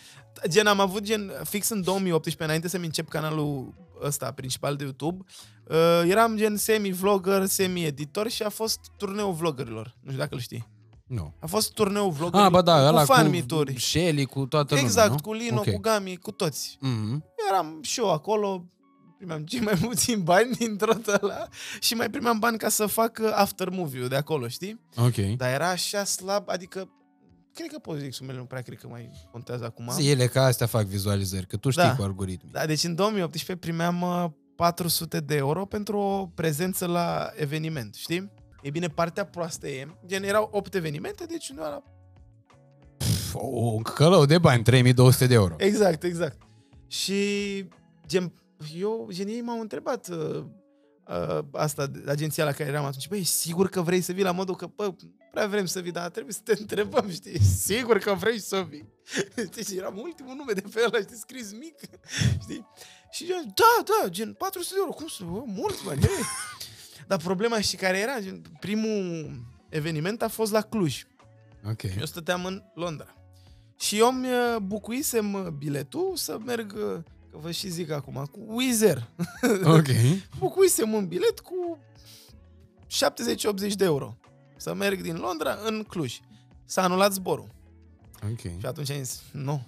Gen, 0.48 0.68
am 0.68 0.80
avut 0.80 1.02
gen, 1.02 1.32
fix 1.44 1.70
în 1.70 1.82
2018, 1.82 2.44
înainte 2.44 2.68
să-mi 2.68 2.86
încep 2.86 3.08
canalul 3.08 3.74
ăsta 4.04 4.32
principal 4.32 4.76
de 4.76 4.84
YouTube, 4.84 5.26
uh, 5.68 6.04
eram 6.10 6.38
gen 6.38 6.58
semi-vlogger, 6.58 7.46
semi-editor 7.46 8.30
și 8.30 8.44
a 8.44 8.50
fost 8.50 8.80
turneul 8.98 9.34
vloggerilor. 9.34 9.96
Nu 10.02 10.10
știu 10.10 10.22
dacă 10.22 10.34
îl 10.34 10.42
știi. 10.42 10.68
Nu. 11.08 11.34
A 11.39 11.45
fost 11.45 11.74
turneul 11.74 12.12
vloggerilor 12.12 12.45
Ah, 12.45 12.51
ba 12.51 12.62
da, 12.62 12.88
ăla 12.88 12.99
cu 12.99 13.06
fan 13.06 13.24
cu 13.26 13.32
meet-uri. 13.32 13.80
Shelly, 13.80 14.26
cu 14.26 14.45
toată 14.45 14.76
Exact, 14.76 15.08
lumea, 15.08 15.22
cu 15.24 15.34
nu? 15.34 15.39
Lino, 15.39 15.60
Ok. 15.60 15.72
cu 15.72 15.80
Gami, 15.80 16.16
cu 16.18 16.32
toți. 16.32 16.78
Mhm. 16.82 17.24
Eram 17.49 17.80
și 17.82 17.99
eu 17.99 18.12
acolo, 18.12 18.66
primeam 19.18 19.43
cei 19.43 19.60
mai 19.60 19.74
puțin 19.74 20.24
bani 20.24 20.51
din 20.60 20.78
tot 20.78 21.08
ăla 21.08 21.47
și 21.80 21.93
mai 21.93 22.10
primeam 22.10 22.39
bani 22.39 22.58
ca 22.58 22.70
să 22.70 22.86
fac 22.86 23.20
uh, 23.22 23.32
after 23.34 23.70
movie-ul 23.70 24.08
de 24.08 24.16
acolo, 24.16 24.47
știi? 24.47 24.80
Ok. 24.95 25.16
Dar 25.38 25.53
era 25.53 25.70
așa 25.70 26.03
slab, 26.03 26.49
adică 26.49 26.89
cred 27.53 27.68
că 27.72 27.80
pot 27.80 27.97
zic 27.97 28.14
sumele, 28.14 28.38
nu 28.38 28.45
prea 28.45 28.62
cred 28.62 28.78
că 28.78 28.88
mai 28.88 29.10
contează 29.32 29.66
acum. 29.66 29.89
Zi, 29.91 30.10
ele 30.10 30.28
ca 30.28 30.43
astea 30.43 30.68
fac 30.68 30.86
vizualizări, 30.86 31.47
că 31.47 31.58
tu 31.58 31.70
știi 31.70 31.84
Da. 31.84 31.95
cu 31.95 32.01
algoritmii. 32.03 32.51
Da, 32.51 32.66
deci 32.66 32.84
în 32.84 32.95
2018 32.95 33.66
primeam 33.68 34.01
uh, 34.01 34.26
400 34.56 35.20
de 35.20 35.36
euro 35.36 35.66
pentru 35.66 35.97
o 35.97 36.26
prezență 36.36 36.86
la 36.86 37.30
eveniment, 37.36 37.95
știi? 37.95 38.32
E 38.66 38.70
bine, 38.70 38.88
partea 38.88 39.26
proastă 39.26 39.68
e, 39.68 39.88
gen 40.05 40.24
erau 40.24 40.49
8 40.51 40.74
evenimente, 40.74 41.26
deci 41.26 41.49
nu 41.51 41.61
era... 41.61 41.84
Pf, 42.97 43.34
O, 43.36 43.45
un 43.47 43.82
călău 43.82 44.26
de 44.26 44.38
bani, 44.38 44.63
3200 44.63 45.28
de 45.28 45.34
euro. 45.34 45.55
Exact, 45.57 46.03
exact. 46.03 46.41
Și 46.88 47.16
gen, 48.07 48.34
eu, 48.78 49.07
gen, 49.11 49.28
ei 49.28 49.41
m-au 49.41 49.59
întrebat 49.59 50.07
uh, 50.07 50.43
uh, 51.07 51.39
asta, 51.51 51.86
de- 51.88 52.03
agenția 52.11 52.43
la 52.45 52.51
care 52.51 52.70
eram 52.70 52.86
atunci, 52.86 53.07
băi, 53.07 53.24
sigur 53.24 53.70
că 53.70 53.82
vrei 53.82 54.01
să 54.01 54.11
vii 54.11 54.24
la 54.24 54.32
modul 54.32 54.55
că, 54.55 54.68
bă, 54.76 54.93
prea 55.32 55.47
vrem 55.47 55.66
să 55.66 55.80
vii, 55.80 55.91
dar 55.91 56.09
trebuie 56.09 56.34
să 56.34 56.39
te 56.43 56.55
întrebăm, 56.59 57.09
știi? 57.09 57.39
Sigur 57.41 57.97
că 57.97 58.13
vrei 58.13 58.39
să 58.39 58.66
vii. 58.70 58.89
Deci 59.55 59.70
eram 59.78 59.97
ultimul 59.97 60.36
nume 60.36 60.51
de 60.53 60.61
pe 60.74 60.82
ăla, 60.86 60.99
știi, 61.03 61.18
scris 61.18 61.51
mic, 61.53 61.76
știi? 62.43 62.66
Și 63.11 63.26
gen, 63.26 63.53
da, 63.55 63.84
da, 64.01 64.09
gen, 64.09 64.34
400 64.34 64.74
de 64.74 64.80
euro, 64.84 64.91
cum 64.95 65.07
să, 65.07 65.24
bă, 65.24 65.41
mulți 65.45 65.84
bani, 65.84 66.01
ei. 66.01 66.24
Dar 67.08 67.18
problema 67.18 67.60
și 67.60 67.76
care 67.76 67.99
era, 67.99 68.20
gen, 68.20 68.41
primul 68.60 69.30
eveniment 69.70 70.22
a 70.22 70.28
fost 70.28 70.51
la 70.51 70.62
Cluj. 70.62 71.03
Ok. 71.70 71.84
Eu 71.84 72.06
stăteam 72.06 72.45
în 72.45 72.64
Londra. 72.74 73.16
Și 73.80 73.97
eu 73.97 74.12
mi 74.12 74.28
uh, 74.28 74.58
bucuisem 74.62 75.34
uh, 75.34 75.47
biletul 75.47 76.12
să 76.16 76.38
merg, 76.45 76.74
uh, 76.74 77.03
că 77.32 77.38
vă 77.41 77.51
și 77.51 77.70
zic 77.70 77.91
acum, 77.91 78.26
cu 78.32 78.39
Wizz 78.47 78.82
Air. 78.82 79.10
Ok. 79.78 79.88
Bucuisem 80.39 80.93
un 80.93 81.08
bilet 81.08 81.39
cu 81.39 81.78
70-80 83.70 83.74
de 83.76 83.84
euro. 83.84 84.18
Să 84.58 84.74
merg 84.74 85.01
din 85.01 85.16
Londra 85.16 85.58
în 85.66 85.84
Cluj. 85.84 86.20
S-a 86.66 86.84
anulat 86.84 87.14
zborul. 87.14 87.47
Ok. 88.24 88.39
Și 88.39 88.66
atunci 88.66 88.91
am 88.91 89.03
zis, 89.03 89.22
nu, 89.32 89.62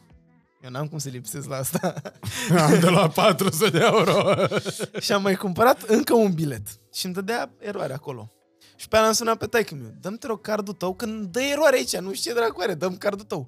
eu 0.61 0.69
n-am 0.69 0.87
cum 0.87 0.97
să 0.97 1.09
lipsesc 1.09 1.47
la 1.47 1.55
asta. 1.55 1.93
Am 2.65 2.79
de 2.79 2.89
la 2.89 3.07
400 3.07 3.69
de 3.69 3.79
euro. 3.79 4.33
și 4.99 5.11
am 5.11 5.21
mai 5.21 5.35
cumpărat 5.35 5.81
încă 5.81 6.13
un 6.13 6.31
bilet. 6.33 6.67
Și 6.93 7.05
îmi 7.05 7.13
dădea 7.13 7.51
eroare 7.59 7.93
acolo. 7.93 8.31
Și 8.75 8.87
pe 8.87 8.95
aia 8.97 9.05
am 9.05 9.13
sunat 9.13 9.37
pe 9.37 9.45
taică 9.45 9.75
meu. 9.75 9.93
Dă-mi 10.01 10.17
te 10.17 10.27
rog 10.27 10.41
cardul 10.41 10.73
tău, 10.73 10.93
că 10.93 11.05
îmi 11.05 11.27
dă 11.27 11.41
eroare 11.41 11.75
aici, 11.75 11.97
nu 11.97 12.13
știu 12.13 12.31
ce 12.31 12.37
dracu 12.37 12.61
are, 12.61 12.73
dă-mi 12.73 12.97
cardul 12.97 13.25
tău. 13.25 13.47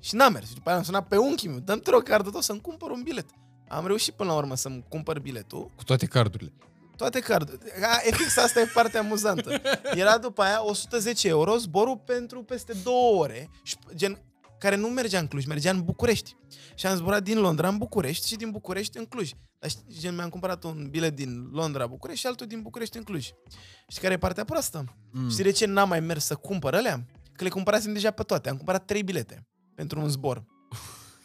Și 0.00 0.14
n-a 0.14 0.28
mers. 0.28 0.48
Și 0.48 0.54
după 0.54 0.68
aia 0.68 0.78
am 0.78 0.84
sunat 0.84 1.08
pe 1.08 1.16
unchiul 1.16 1.50
meu. 1.50 1.58
Dă-mi 1.58 1.80
te 1.80 1.90
rog 1.90 2.02
cardul 2.02 2.32
tău 2.32 2.40
să-mi 2.40 2.60
cumpăr 2.60 2.90
un 2.90 3.00
bilet. 3.02 3.26
Am 3.68 3.86
reușit 3.86 4.14
până 4.14 4.30
la 4.30 4.36
urmă 4.36 4.56
să-mi 4.56 4.84
cumpăr 4.88 5.18
biletul. 5.18 5.70
Cu 5.76 5.84
toate 5.84 6.06
cardurile. 6.06 6.52
Toate 6.96 7.20
cardurile. 7.20 7.72
A, 7.82 8.00
e 8.04 8.10
fix 8.12 8.36
asta 8.36 8.60
e 8.60 8.70
partea 8.74 9.00
amuzantă. 9.00 9.60
Era 9.94 10.18
după 10.18 10.42
aia 10.42 10.64
110 10.64 11.28
euro 11.28 11.56
zborul 11.56 11.96
pentru 11.96 12.42
peste 12.42 12.72
două 12.82 13.22
ore. 13.22 13.50
Și, 13.62 13.76
gen, 13.94 14.18
care 14.64 14.76
nu 14.76 14.88
mergea 14.88 15.18
în 15.18 15.26
Cluj, 15.26 15.44
mergea 15.44 15.70
în 15.70 15.82
București. 15.82 16.36
Și 16.74 16.86
am 16.86 16.96
zburat 16.96 17.22
din 17.22 17.40
Londra 17.40 17.68
în 17.68 17.76
București 17.76 18.26
și 18.26 18.36
din 18.36 18.50
București 18.50 18.98
în 18.98 19.04
Cluj. 19.04 19.30
Dar 19.58 19.70
știi, 19.70 19.84
gen, 19.98 20.14
mi-am 20.14 20.28
cumpărat 20.28 20.64
un 20.64 20.86
bilet 20.90 21.14
din 21.14 21.48
Londra 21.52 21.86
București 21.86 22.20
și 22.20 22.26
altul 22.26 22.46
din 22.46 22.62
București 22.62 22.96
în 22.96 23.02
Cluj. 23.02 23.28
Și 23.88 23.98
care 24.00 24.12
e 24.12 24.18
partea 24.18 24.44
proastă? 24.44 24.84
Mm. 25.12 25.30
Știi 25.30 25.44
de 25.44 25.50
ce 25.50 25.66
n-am 25.66 25.88
mai 25.88 26.00
mers 26.00 26.24
să 26.24 26.34
cumpăr 26.34 26.74
alea? 26.74 27.06
Că 27.32 27.44
le 27.44 27.50
cumpărasem 27.50 27.92
deja 27.92 28.10
pe 28.10 28.22
toate. 28.22 28.48
Am 28.48 28.56
cumpărat 28.56 28.84
trei 28.84 29.02
bilete 29.02 29.46
pentru 29.74 30.00
un 30.00 30.08
zbor. 30.08 30.44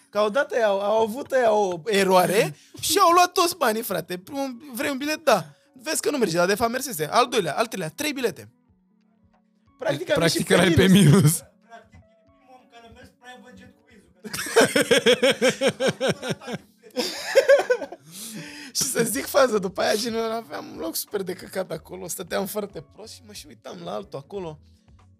Ca 0.10 0.22
odată 0.22 0.56
au, 0.56 0.80
au 0.80 1.02
avut 1.02 1.32
aia 1.32 1.52
o 1.52 1.82
eroare 1.86 2.56
și 2.90 2.98
au 2.98 3.12
luat 3.12 3.32
toți 3.32 3.58
banii, 3.58 3.82
frate. 3.82 4.18
Primul, 4.18 4.58
vrei 4.74 4.90
un 4.92 4.98
bilet? 4.98 5.24
Da. 5.24 5.46
Vezi 5.84 6.02
că 6.02 6.10
nu 6.10 6.18
merge, 6.18 6.36
dar 6.36 6.48
de 6.48 6.56
fapt 6.56 6.72
mersese. 6.72 7.06
Al 7.06 7.28
doilea, 7.28 7.58
al 7.58 7.66
treilea, 7.66 7.90
trei 7.90 8.14
bilete. 8.14 8.52
Practic, 9.78 10.10
am 10.10 10.16
Practic 10.16 10.50
ieșit 10.50 10.52
erai 10.52 10.72
pe 10.72 10.88
minus. 10.88 11.12
Practic, 11.12 11.46
e 11.46 11.49
și 18.74 18.84
să 18.84 19.04
zic 19.04 19.26
fază, 19.26 19.58
după 19.60 19.82
aia 19.82 19.96
gen, 19.96 20.16
aveam 20.16 20.66
un 20.74 20.80
loc 20.80 20.96
super 20.96 21.24
de 21.24 21.34
căcat 21.34 21.72
acolo, 21.72 22.08
stăteam 22.08 22.46
foarte 22.46 22.86
prost 22.94 23.14
și 23.14 23.22
mă 23.26 23.34
și 23.34 23.46
uitam 23.48 23.78
la 23.84 23.92
altul 23.94 24.20
acolo. 24.20 24.60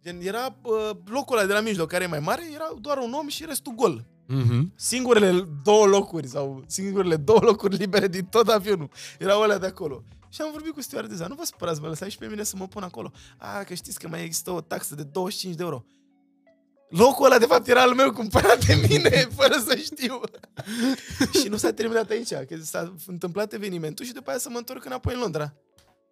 Gen, 0.04 0.20
era 0.22 0.56
uh, 0.62 0.90
locul 1.06 1.38
ăla 1.38 1.48
de 1.48 1.54
la 1.54 1.60
mijloc, 1.60 1.88
care 1.90 2.04
e 2.04 2.08
mai 2.08 2.20
mare, 2.20 2.44
era 2.54 2.74
doar 2.80 2.98
un 2.98 3.14
om 3.14 3.28
și 3.28 3.46
restul 3.46 3.74
gol. 3.76 4.06
Mhm. 4.28 4.74
Singurele 4.76 5.48
două 5.64 5.86
locuri 5.86 6.28
sau 6.28 6.64
singurele 6.68 7.16
două 7.16 7.40
locuri 7.42 7.76
libere 7.76 8.08
din 8.08 8.26
tot 8.26 8.48
avionul 8.48 8.90
erau 9.20 9.42
alea 9.42 9.58
de 9.58 9.66
acolo. 9.66 10.04
Și 10.30 10.42
am 10.42 10.50
vorbit 10.52 10.74
cu 10.74 10.82
stewardesa, 10.82 11.28
nu 11.28 11.36
vă 11.36 11.44
supărați, 11.44 11.82
mă 11.82 11.88
lăsați 11.88 12.12
și 12.12 12.18
pe 12.18 12.28
mine 12.28 12.44
să 12.44 12.56
mă 12.58 12.68
pun 12.68 12.84
acolo. 12.84 13.12
A, 13.38 13.64
că 13.64 13.74
știți 13.74 14.00
că 14.00 14.08
mai 14.08 14.24
există 14.24 14.52
o 14.52 14.62
taxă 14.62 14.96
de 14.96 15.04
25 15.04 15.56
de 15.56 15.64
euro. 15.64 15.84
Locul 16.90 17.26
ăla, 17.26 17.38
de 17.38 17.46
fapt, 17.46 17.68
era 17.68 17.82
al 17.82 17.94
meu 17.94 18.12
cumpărat 18.12 18.66
de 18.66 18.88
mine, 18.90 19.10
fără 19.38 19.64
să 19.68 19.76
știu. 19.76 20.20
și 21.42 21.48
nu 21.48 21.58
s-a 21.58 21.72
terminat 21.74 22.10
aici, 22.10 22.34
că 22.34 22.56
s-a 22.62 22.94
întâmplat 23.08 23.54
evenimentul 23.54 24.06
și 24.06 24.14
după 24.14 24.30
aia 24.30 24.40
să 24.40 24.50
mă 24.50 24.58
întorc 24.58 24.86
înapoi 24.86 25.14
în 25.14 25.20
Londra. 25.20 25.54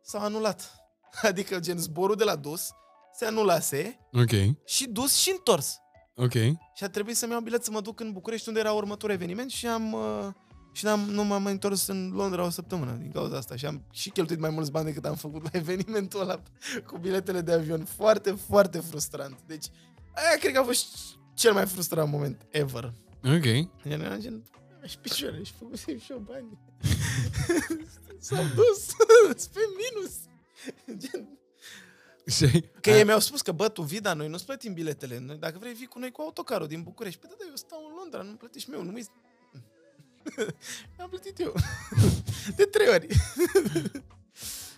S-a 0.04 0.20
anulat. 0.20 0.72
Adică, 1.30 1.60
gen, 1.60 1.78
zborul 1.78 2.16
de 2.16 2.24
la 2.24 2.36
dus 2.36 2.70
se 3.16 3.26
anulase 3.26 4.00
Ok, 4.12 4.56
și 4.66 4.88
dus 4.88 5.14
și 5.14 5.30
întors. 5.32 5.78
ok. 6.16 6.34
Și 6.76 6.84
a 6.84 6.90
trebuit 6.90 7.16
să-mi 7.18 7.32
iau 7.32 7.42
bilet 7.42 7.64
să 7.64 7.72
mă 7.72 7.82
duc 7.82 8.00
în 8.00 8.12
București, 8.12 8.48
unde 8.48 8.60
era 8.60 8.72
următorul 8.72 9.16
eveniment 9.16 9.52
și 9.52 9.68
am... 9.68 9.94
Uh, 9.94 10.28
și 10.72 10.86
n-am, 10.86 11.00
nu 11.00 11.24
m-am 11.24 11.42
mai 11.44 11.52
întors 11.52 11.88
în 11.88 12.12
Londra 12.14 12.44
o 12.46 12.50
săptămână 12.50 12.92
din 12.92 13.12
cauza 13.12 13.38
asta 13.38 13.56
și 13.56 13.66
am 13.66 13.86
și 13.92 14.10
cheltuit 14.10 14.40
mai 14.40 14.50
mulți 14.50 14.72
bani 14.72 14.86
decât 14.86 15.06
am 15.06 15.16
făcut 15.16 15.44
la 15.44 15.50
evenimentul 15.52 16.22
ăla 16.22 16.42
cu 16.86 16.98
biletele 16.98 17.42
de 17.42 17.52
avion. 17.54 17.86
Foarte, 17.86 18.32
foarte 18.48 18.80
frustrant. 18.80 19.40
Deci, 19.46 19.66
aia 20.26 20.38
cred 20.40 20.54
că 20.54 20.60
a 20.60 20.64
fost 20.64 20.88
cel 21.34 21.54
mai 21.54 21.66
frustrant 21.66 22.12
moment 22.12 22.46
ever. 22.50 22.94
Ok. 23.24 23.44
Gen, 23.88 24.02
era 24.02 24.18
gen, 24.18 24.44
și 24.86 24.98
picioare 24.98 25.44
și 25.44 25.54
făcusem 25.60 26.00
și 26.00 26.12
eu 26.12 26.18
bani. 26.18 26.58
S-au 28.20 28.44
dus, 28.56 28.86
sunt 29.42 29.54
pe 29.54 29.60
minus. 29.78 30.14
Gen, 30.98 31.40
Și, 32.26 32.64
Că 32.82 32.90
ei 32.90 33.04
mi-au 33.04 33.20
spus 33.20 33.42
că, 33.42 33.52
bă, 33.52 33.68
tu 33.70 33.82
vii, 33.82 34.02
dar 34.02 34.16
noi 34.16 34.28
nu-ți 34.28 34.46
plătim 34.46 34.74
biletele. 34.74 35.20
Noi, 35.20 35.38
dacă 35.38 35.58
vrei, 35.60 35.74
vii 35.74 35.86
cu 35.86 36.00
noi 36.00 36.12
cu 36.12 36.22
autocarul 36.22 36.68
din 36.68 36.84
București. 36.84 37.20
Păi 37.20 37.30
da, 37.30 37.36
da, 37.40 37.46
eu 37.50 37.56
stau 37.56 37.80
în 37.90 37.96
Londra, 37.98 38.22
nu 38.22 38.36
plătești 38.36 38.70
meu, 38.70 38.84
nu 38.84 38.92
mi 38.98 39.06
Am 40.98 41.10
plătit 41.10 41.40
eu. 41.40 41.54
De 42.56 42.64
trei 42.64 42.88
ori. 42.88 43.08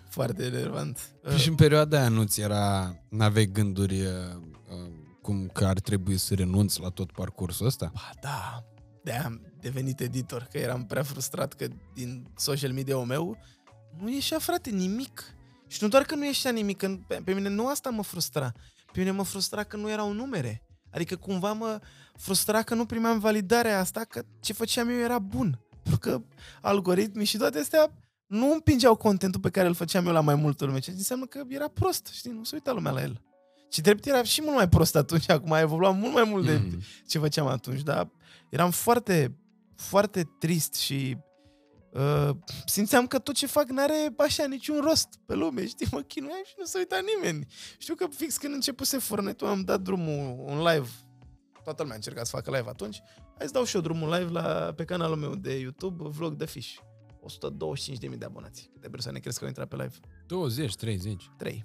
Foarte 0.10 0.48
relevant. 0.48 1.10
și 1.38 1.48
în 1.50 1.56
perioada 1.56 2.00
aia 2.00 2.10
nu 2.10 2.24
ți 2.24 2.42
era, 2.42 2.96
n-aveai 3.10 3.46
gânduri 3.46 4.02
uh, 4.02 4.12
uh, 4.70 4.99
cum 5.30 5.48
că 5.54 5.66
ar 5.66 5.80
trebui 5.80 6.18
să 6.18 6.34
renunți 6.34 6.80
la 6.80 6.90
tot 6.90 7.12
parcursul 7.12 7.66
ăsta? 7.66 7.92
Ba 7.94 8.10
da, 8.22 8.64
de 9.04 9.12
am 9.12 9.42
devenit 9.60 10.00
editor, 10.00 10.48
că 10.52 10.58
eram 10.58 10.86
prea 10.86 11.04
frustrat 11.04 11.54
că 11.54 11.68
din 11.94 12.28
social 12.36 12.72
media-ul 12.72 13.06
meu 13.06 13.38
nu 14.00 14.10
ieșea, 14.10 14.40
frate, 14.40 14.70
nimic. 14.70 15.36
Și 15.68 15.78
nu 15.82 15.88
doar 15.88 16.04
că 16.04 16.16
nu 16.16 16.26
ieșea 16.26 16.52
nimic, 16.52 16.78
că 16.78 16.98
pe, 17.08 17.22
pe 17.24 17.34
mine 17.34 17.50
nu 17.50 17.68
asta 17.68 17.90
mă 17.90 18.04
frustra. 18.04 18.52
Pe 18.92 19.00
mine 19.00 19.12
mă 19.12 19.24
frustra 19.24 19.64
că 19.64 19.78
nu 19.78 19.90
erau 19.90 20.12
numere. 20.12 20.64
Adică 20.92 21.16
cumva 21.16 21.54
mă 21.54 21.80
frustra 22.16 22.62
că 22.62 22.76
nu 22.76 22.86
primeam 22.86 23.20
validarea 23.20 23.80
asta, 23.80 24.04
că 24.04 24.24
ce 24.40 24.54
făceam 24.54 24.90
eu 24.90 24.98
era 24.98 25.20
bun. 25.20 25.60
Pentru 25.82 26.00
că 26.00 26.22
algoritmii 26.62 27.26
și 27.26 27.38
toate 27.38 27.60
astea 27.60 27.92
nu 28.28 28.52
împingeau 28.54 28.96
contentul 28.96 29.42
pe 29.42 29.50
care 29.50 29.68
îl 29.68 29.74
făceam 29.74 30.06
eu 30.06 30.14
la 30.14 30.22
mai 30.22 30.36
multă 30.36 30.66
lume, 30.66 30.80
ceea 30.80 30.96
ce 30.96 31.02
înseamnă 31.02 31.26
că 31.26 31.44
era 31.48 31.68
prost, 31.68 32.08
știi, 32.14 32.32
nu 32.32 32.44
se 32.44 32.56
uita 32.56 32.72
lumea 32.72 32.92
la 32.92 33.02
el. 33.02 33.22
Și 33.72 33.82
drept 33.82 34.06
era 34.06 34.24
și 34.24 34.42
mult 34.42 34.56
mai 34.56 34.70
prost 34.70 34.96
atunci, 34.96 35.30
acum 35.38 35.52
a 35.52 35.60
evoluat 35.60 35.96
mult 35.98 36.14
mai 36.14 36.24
mult 36.24 36.46
de 36.46 36.58
Mm. 36.58 36.80
ce 37.08 37.20
făceam 37.20 37.48
atunci, 37.48 37.82
dar 37.82 38.10
eram 38.50 38.72
foarte, 38.72 39.36
foarte 39.76 40.30
trist 40.40 40.74
și 40.74 41.18
uh, 41.94 42.30
simțeam 42.66 43.08
că 43.08 43.20
tot 43.20 43.36
ce 43.36 43.46
fac 43.48 43.70
n-are 43.70 44.14
așa 44.18 44.46
niciun 44.46 44.80
rost 44.84 45.08
pe 45.26 45.34
lume, 45.36 45.68
știi, 45.68 45.88
mă 45.92 46.00
chinuiam 46.02 46.42
și 46.46 46.54
nu 46.58 46.66
se 46.66 46.78
uita 46.78 47.00
nimeni. 47.16 47.46
Știu 47.78 47.96
că 47.96 48.08
fix 48.16 48.38
când 48.38 48.54
începuse 48.54 48.98
Fornetul 48.98 49.48
am 49.48 49.62
dat 49.62 49.82
drumul 49.82 50.36
un 50.46 50.58
live, 50.58 50.88
toată 51.64 51.78
lumea 51.82 51.94
a 51.94 51.96
încercat 51.96 52.26
să 52.26 52.36
facă 52.36 52.52
live 52.58 52.70
atunci, 52.70 53.02
hai 53.38 53.48
să 53.48 53.54
dau 53.54 53.64
și 53.64 53.76
eu 53.76 53.82
drumul 53.82 54.10
live 54.14 54.32
la, 54.32 54.74
pe 54.76 54.84
canalul 54.86 55.16
meu 55.18 55.36
de 55.36 55.60
YouTube, 55.60 56.04
Vlog 56.08 56.34
de 56.34 56.46
Fish. 56.46 56.74
125.000 58.10 58.18
de 58.18 58.26
abonați. 58.26 58.70
Câte 58.74 58.90
persoane 58.90 59.20
crezi 59.20 59.38
că 59.38 59.44
au 59.44 59.50
intrat 59.50 59.68
pe 59.68 59.76
live? 59.76 59.94
20, 60.28 60.76
30. 60.76 61.30
3. 61.38 61.64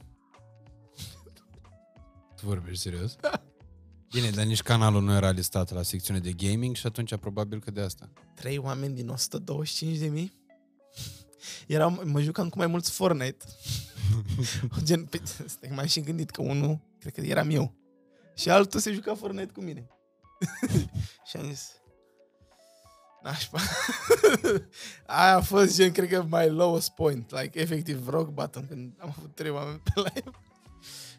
Tu 2.45 2.51
vorbești 2.51 2.83
serios? 2.83 3.17
Bine, 4.15 4.31
dar 4.31 4.45
nici 4.45 4.63
canalul 4.63 5.03
nu 5.03 5.15
era 5.15 5.31
listat 5.31 5.71
la 5.71 5.83
secțiune 5.83 6.19
de 6.19 6.33
gaming 6.33 6.77
și 6.77 6.87
atunci 6.87 7.17
probabil 7.17 7.61
că 7.61 7.71
de 7.71 7.81
asta. 7.81 8.11
3 8.35 8.59
oameni 8.59 8.95
din 8.95 9.09
125 9.09 9.99
de 9.99 10.07
mii? 10.07 10.33
Eram, 11.67 12.01
mă 12.05 12.21
jucam 12.21 12.49
cu 12.49 12.59
mai 12.59 12.67
mulți 12.67 12.91
Fortnite. 12.91 13.45
Gen, 14.85 15.05
pe, 15.05 15.21
stai, 15.47 15.71
m-am 15.75 15.87
și 15.87 16.01
gândit 16.01 16.31
că 16.31 16.43
unul, 16.43 16.81
cred 16.99 17.13
că 17.13 17.21
eram 17.21 17.51
eu. 17.51 17.75
Și 18.37 18.51
altul 18.51 18.81
se 18.81 18.93
juca 18.93 19.15
Fortnite 19.15 19.53
cu 19.53 19.61
mine. 19.61 19.87
și 21.29 21.37
am 21.37 21.45
zis, 21.49 21.71
nașpa. 23.23 23.61
Aia 25.07 25.37
a 25.37 25.41
fost 25.41 25.77
gen, 25.77 25.93
cred 25.93 26.09
că 26.09 26.27
my 26.29 26.49
lowest 26.49 26.91
point. 26.91 27.31
Like, 27.31 27.61
efectiv, 27.61 28.09
rock 28.09 28.29
bottom, 28.29 28.67
când 28.67 28.95
am 28.99 29.15
avut 29.17 29.35
trei 29.35 29.51
oameni 29.51 29.81
pe 29.85 29.93
live. 29.97 30.31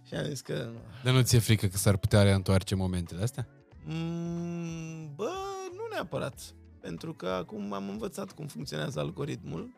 Și 0.08 0.14
am 0.14 0.24
zis 0.26 0.42
că, 0.42 0.70
Dar 1.04 1.14
nu 1.14 1.22
ți-e 1.22 1.40
frică 1.40 1.68
că 1.68 1.78
s-ar 1.78 1.98
putea 1.98 2.22
reîntoarce 2.24 2.76
momentele 2.76 3.22
astea? 3.24 3.48
Mm, 3.86 5.12
bă, 5.16 5.32
nu 5.72 5.82
neapărat. 5.92 6.40
Pentru 6.82 7.14
că 7.14 7.28
acum 7.28 7.74
am 7.74 7.90
învățat 7.90 8.32
cum 8.32 8.48
funcționează 8.48 9.00
algoritmul. 9.00 9.70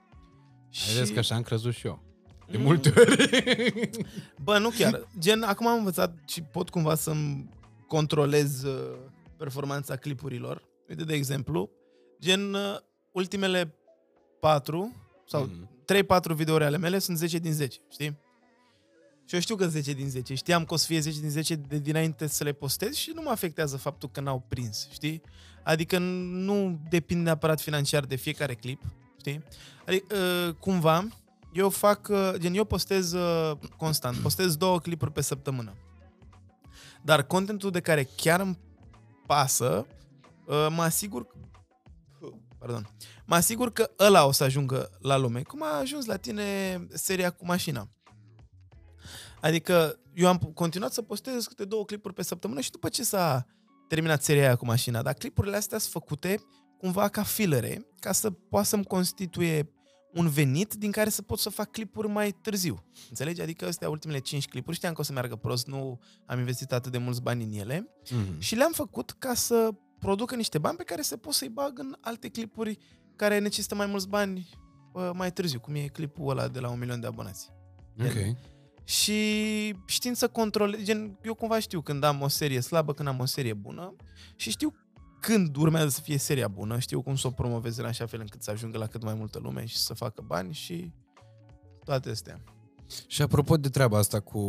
Și... 0.69 0.93
Vedeți 0.93 1.11
că 1.13 1.19
așa 1.19 1.35
am 1.35 1.41
crezut 1.41 1.73
și 1.73 1.87
eu. 1.87 1.99
De 2.51 2.57
Mm. 2.57 2.63
multe 2.63 2.93
ori. 2.97 3.89
Bă, 4.43 4.57
nu 4.57 4.69
chiar. 4.69 5.07
Gen, 5.19 5.43
acum 5.43 5.67
am 5.67 5.77
învățat 5.77 6.17
și 6.27 6.41
pot 6.41 6.69
cumva 6.69 6.95
să-mi 6.95 7.49
controlez 7.87 8.63
uh, 8.63 8.97
performanța 9.37 9.95
clipurilor. 9.95 10.63
Uite, 10.89 11.03
de 11.03 11.13
exemplu, 11.13 11.69
gen, 12.21 12.53
uh, 12.53 12.77
ultimele 13.11 13.75
patru 14.39 14.95
sau 15.27 15.43
Mhm. 15.43 15.69
3-4 15.85 16.33
videouri 16.35 16.63
ale 16.63 16.77
mele 16.77 16.99
sunt 16.99 17.17
10 17.17 17.37
din 17.37 17.53
10, 17.53 17.79
știi? 17.91 18.17
Și 19.27 19.35
eu 19.35 19.39
știu 19.39 19.55
că 19.55 19.67
10 19.67 19.93
din 19.93 20.09
10. 20.09 20.33
Știam 20.33 20.65
că 20.65 20.73
o 20.73 20.77
să 20.77 20.85
fie 20.85 20.99
10 20.99 21.19
din 21.19 21.29
10 21.29 21.55
de 21.55 21.77
dinainte 21.77 22.27
să 22.27 22.43
le 22.43 22.51
postez 22.51 22.93
și 22.93 23.11
nu 23.15 23.21
mă 23.21 23.29
afectează 23.29 23.77
faptul 23.77 24.09
că 24.09 24.21
n-au 24.21 24.43
prins, 24.47 24.87
știi? 24.91 25.21
Adică 25.63 25.97
nu 25.97 26.79
depind 26.89 27.23
neapărat 27.23 27.61
financiar 27.61 28.05
de 28.05 28.15
fiecare 28.15 28.53
clip, 28.53 28.81
știi? 29.19 29.43
Adică, 29.85 30.15
uh, 30.15 30.53
cumva, 30.53 31.07
eu 31.53 31.69
fac, 31.69 32.07
uh, 32.09 32.33
gen, 32.37 32.53
eu 32.53 32.63
postez 32.63 33.11
uh, 33.11 33.57
constant, 33.77 34.17
postez 34.17 34.55
două 34.55 34.79
clipuri 34.79 35.11
pe 35.11 35.21
săptămână. 35.21 35.73
Dar 37.03 37.23
contentul 37.23 37.71
de 37.71 37.79
care 37.79 38.09
chiar 38.15 38.39
îmi 38.39 38.57
pasă, 39.25 39.85
uh, 40.45 40.67
mă 40.69 40.81
asigur 40.81 41.27
pardon, 42.57 42.89
mă 43.25 43.35
asigur 43.35 43.71
că 43.71 43.91
ăla 43.99 44.25
o 44.25 44.31
să 44.31 44.43
ajungă 44.43 44.89
la 44.99 45.17
lume, 45.17 45.41
cum 45.41 45.63
a 45.63 45.77
ajuns 45.79 46.05
la 46.05 46.15
tine 46.15 46.79
seria 46.93 47.29
cu 47.29 47.45
mașina. 47.45 47.87
Adică 49.41 49.99
eu 50.13 50.27
am 50.27 50.37
continuat 50.37 50.93
să 50.93 51.01
postez 51.01 51.45
câte 51.45 51.65
două 51.65 51.85
clipuri 51.85 52.13
pe 52.13 52.23
săptămână 52.23 52.59
și 52.61 52.71
după 52.71 52.89
ce 52.89 53.03
s-a 53.03 53.45
terminat 53.87 54.23
seria 54.23 54.41
aia 54.43 54.55
cu 54.55 54.65
mașina, 54.65 55.01
dar 55.01 55.13
clipurile 55.13 55.55
astea 55.55 55.77
sunt 55.77 55.91
făcute 55.91 56.39
cumva 56.77 57.07
ca 57.07 57.23
filere, 57.23 57.85
ca 57.99 58.11
să 58.11 58.31
poată 58.31 58.67
să-mi 58.67 58.85
constituie 58.85 59.71
un 60.13 60.27
venit 60.29 60.73
din 60.73 60.91
care 60.91 61.09
să 61.09 61.21
pot 61.21 61.39
să 61.39 61.49
fac 61.49 61.71
clipuri 61.71 62.07
mai 62.07 62.31
târziu. 62.31 62.85
Înțelegi? 63.09 63.41
Adică 63.41 63.65
astea 63.67 63.89
ultimele 63.89 64.19
5 64.19 64.47
clipuri, 64.47 64.75
știam 64.75 64.93
că 64.93 65.01
o 65.01 65.03
să 65.03 65.11
meargă 65.11 65.35
prost, 65.35 65.67
nu 65.67 65.99
am 66.25 66.39
investit 66.39 66.71
atât 66.71 66.91
de 66.91 66.97
mulți 66.97 67.21
bani 67.21 67.43
în 67.43 67.51
ele 67.51 67.89
Mhm. 68.11 68.39
și 68.39 68.55
le-am 68.55 68.71
făcut 68.71 69.11
ca 69.11 69.33
să 69.33 69.69
producă 69.99 70.35
niște 70.35 70.57
bani 70.57 70.77
pe 70.77 70.83
care 70.83 71.01
să 71.01 71.17
pot 71.17 71.33
să-i 71.33 71.49
bag 71.49 71.79
în 71.79 71.95
alte 72.01 72.27
clipuri 72.29 72.77
care 73.15 73.39
necesită 73.39 73.75
mai 73.75 73.85
mulți 73.85 74.07
bani 74.07 74.49
uh, 74.93 75.09
mai 75.13 75.31
târziu, 75.31 75.59
cum 75.59 75.75
e 75.75 75.87
clipul 75.87 76.29
ăla 76.29 76.47
de 76.47 76.59
la 76.59 76.69
un 76.69 76.79
milion 76.79 76.99
de 76.99 77.07
abonați. 77.07 77.49
Ok. 77.99 78.37
Și 78.87 79.75
știind 79.85 80.15
să 80.15 80.27
controlez, 80.27 80.83
gen, 80.83 81.19
eu 81.23 81.33
cumva 81.33 81.59
știu 81.59 81.81
când 81.81 82.03
am 82.03 82.21
o 82.21 82.27
serie 82.27 82.59
slabă, 82.59 82.93
când 82.93 83.07
am 83.07 83.19
o 83.19 83.25
serie 83.25 83.53
bună 83.53 83.95
și 84.35 84.49
știu 84.49 84.73
când 85.19 85.55
urmează 85.55 85.89
să 85.89 86.01
fie 86.01 86.17
seria 86.17 86.47
bună, 86.47 86.79
știu 86.79 87.01
cum 87.01 87.15
să 87.15 87.27
o 87.27 87.29
promovez 87.29 87.77
în 87.77 87.85
așa 87.85 88.05
fel 88.05 88.19
încât 88.19 88.43
să 88.43 88.51
ajungă 88.51 88.77
la 88.77 88.87
cât 88.87 89.03
mai 89.03 89.13
multă 89.13 89.39
lume 89.39 89.65
și 89.65 89.77
să 89.77 89.93
facă 89.93 90.23
bani 90.25 90.53
și 90.53 90.91
toate 91.83 92.09
astea. 92.09 92.43
Și 93.07 93.21
apropo 93.21 93.57
de 93.57 93.69
treaba 93.69 93.97
asta 93.97 94.19
cu 94.19 94.41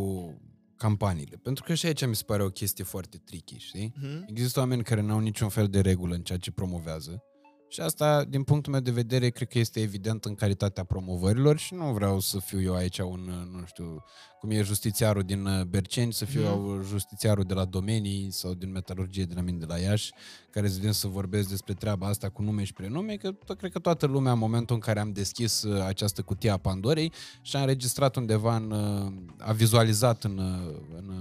campaniile, 0.77 1.37
pentru 1.37 1.65
că 1.65 1.75
și 1.75 1.87
aici 1.87 2.07
mi 2.07 2.17
se 2.17 2.25
pare 2.27 2.43
o 2.43 2.49
chestie 2.49 2.85
foarte 2.85 3.19
tricky, 3.25 3.59
știi? 3.59 3.93
Mhm. 3.97 4.25
Există 4.29 4.61
oameni 4.61 4.83
care 4.83 5.01
nu 5.01 5.13
au 5.13 5.19
niciun 5.19 5.49
fel 5.49 5.69
de 5.69 5.81
regulă 5.81 6.15
în 6.15 6.23
ceea 6.23 6.39
ce 6.39 6.51
promovează. 6.51 7.23
Și 7.69 7.81
asta, 7.81 8.25
din 8.25 8.43
punctul 8.43 8.73
meu 8.73 8.81
de 8.81 8.91
vedere, 8.91 9.29
cred 9.29 9.49
că 9.49 9.59
este 9.59 9.81
evident 9.81 10.25
în 10.25 10.35
calitatea 10.35 10.85
promovărilor 10.85 11.59
și 11.59 11.75
nu 11.75 11.93
vreau 11.93 12.21
să 12.21 12.39
fiu 12.39 12.63
eu 12.63 12.75
aici 12.75 12.99
un, 12.99 13.49
nu 13.53 13.67
știu, 13.67 14.05
cum 14.41 14.51
e 14.51 14.63
justițiarul 14.63 15.23
din 15.23 15.45
uh, 15.45 15.65
Berceni, 15.65 16.13
să 16.13 16.25
fiu 16.25 16.41
eu 16.41 16.81
justițiarul 16.83 17.45
de 17.45 17.55
la 17.55 17.65
domenii 17.65 18.31
sau 18.31 18.55
din 18.55 18.71
metalurgie 18.71 19.25
de 19.25 19.35
la 19.35 19.41
mine 19.41 19.59
de 19.59 19.65
la 19.69 19.79
Iași, 19.79 20.13
care 20.51 20.69
să 20.69 20.79
vin 20.81 20.93
să 20.93 21.07
vorbesc 21.07 21.49
despre 21.49 21.75
treaba 21.75 22.07
asta 22.07 22.29
cu 22.29 22.43
nume 22.43 22.65
și 22.65 22.73
prenume, 22.73 23.17
că 23.17 23.33
tot, 23.33 23.59
cred 23.59 23.73
că 23.73 23.79
toată 23.79 24.07
lumea, 24.07 24.33
în 24.33 24.39
momentul 24.39 24.75
în 24.75 24.81
care 24.81 25.01
am 25.01 25.13
deschis 25.13 25.63
uh, 25.63 25.85
această 25.87 26.23
cutie 26.23 26.51
a 26.51 26.57
Pandorei 26.57 27.13
și 27.43 27.57
a 27.57 27.61
înregistrat 27.61 28.17
undeva, 28.17 28.57
în, 28.57 28.71
uh, 28.71 29.13
a 29.39 29.53
vizualizat 29.53 30.25
în, 30.25 30.39
în, 30.97 31.13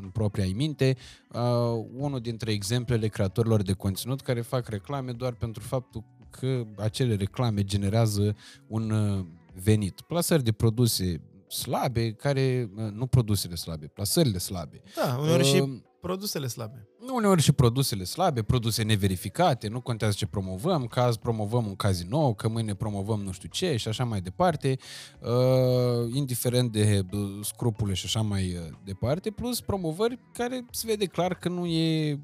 în 0.00 0.08
propria 0.10 0.46
minte, 0.54 0.96
uh, 1.32 1.84
unul 1.96 2.20
dintre 2.20 2.52
exemplele 2.52 3.08
creatorilor 3.08 3.62
de 3.62 3.72
conținut 3.72 4.20
care 4.20 4.40
fac 4.40 4.68
reclame 4.68 5.12
doar 5.12 5.32
pentru 5.32 5.62
faptul 5.62 6.04
că 6.30 6.66
acele 6.76 7.14
reclame 7.14 7.62
generează 7.64 8.36
un 8.66 8.90
uh, 8.90 9.24
venit. 9.62 10.00
Plasări 10.00 10.44
de 10.44 10.52
produse 10.52 11.22
slabe, 11.48 12.12
care, 12.12 12.70
uh, 12.76 12.90
nu 12.90 13.06
produsele 13.06 13.54
slabe, 13.54 13.86
plasările 13.86 14.38
slabe. 14.38 14.82
Da, 14.96 15.16
uneori 15.20 15.44
și 15.44 15.56
Uh, 15.56 15.80
produsele 16.00 16.46
slabe. 16.46 16.88
Uneori 17.22 17.42
și 17.42 17.52
produsele 17.52 18.04
slabe, 18.04 18.42
produse 18.42 18.82
neverificate, 18.82 19.68
nu 19.68 19.80
contează 19.80 20.14
ce 20.18 20.26
promovăm, 20.26 20.86
că 20.86 21.00
azi 21.00 21.18
promovăm 21.18 21.66
un 21.66 21.76
casino, 21.76 22.34
că 22.34 22.48
mâine 22.48 22.74
promovăm 22.74 23.20
nu 23.20 23.32
știu 23.32 23.48
ce 23.48 23.76
și 23.76 23.88
așa 23.88 24.04
mai 24.04 24.20
departe, 24.20 24.78
uh, 25.20 26.14
indiferent 26.14 26.72
de 26.72 27.04
uh, 27.12 27.20
scrupule 27.42 27.94
și 27.94 28.06
așa 28.06 28.20
mai 28.20 28.56
uh, 28.56 28.76
departe, 28.84 29.30
plus 29.30 29.60
promovări 29.60 30.18
care 30.32 30.64
se 30.70 30.86
vede 30.86 31.04
clar 31.06 31.34
că 31.34 31.48
nu 31.48 31.66
e, 31.66 32.20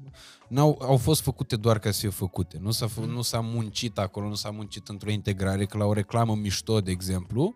n-au, 0.47 0.79
au 0.81 0.97
fost 0.97 1.21
făcute 1.21 1.55
doar 1.55 1.79
ca 1.79 1.91
să 1.91 1.99
fie 1.99 2.09
făcute, 2.09 2.57
nu 2.61 2.71
s-a, 2.71 2.87
fă, 2.87 3.01
nu 3.01 3.21
s-a 3.21 3.39
muncit 3.39 3.97
acolo, 3.97 4.27
nu 4.27 4.35
s-a 4.35 4.49
muncit 4.49 4.87
într-o 4.87 5.11
integrare, 5.11 5.65
că 5.65 5.77
la 5.77 5.85
o 5.85 5.93
reclamă 5.93 6.35
mișto, 6.35 6.79
de 6.81 6.91
exemplu, 6.91 7.55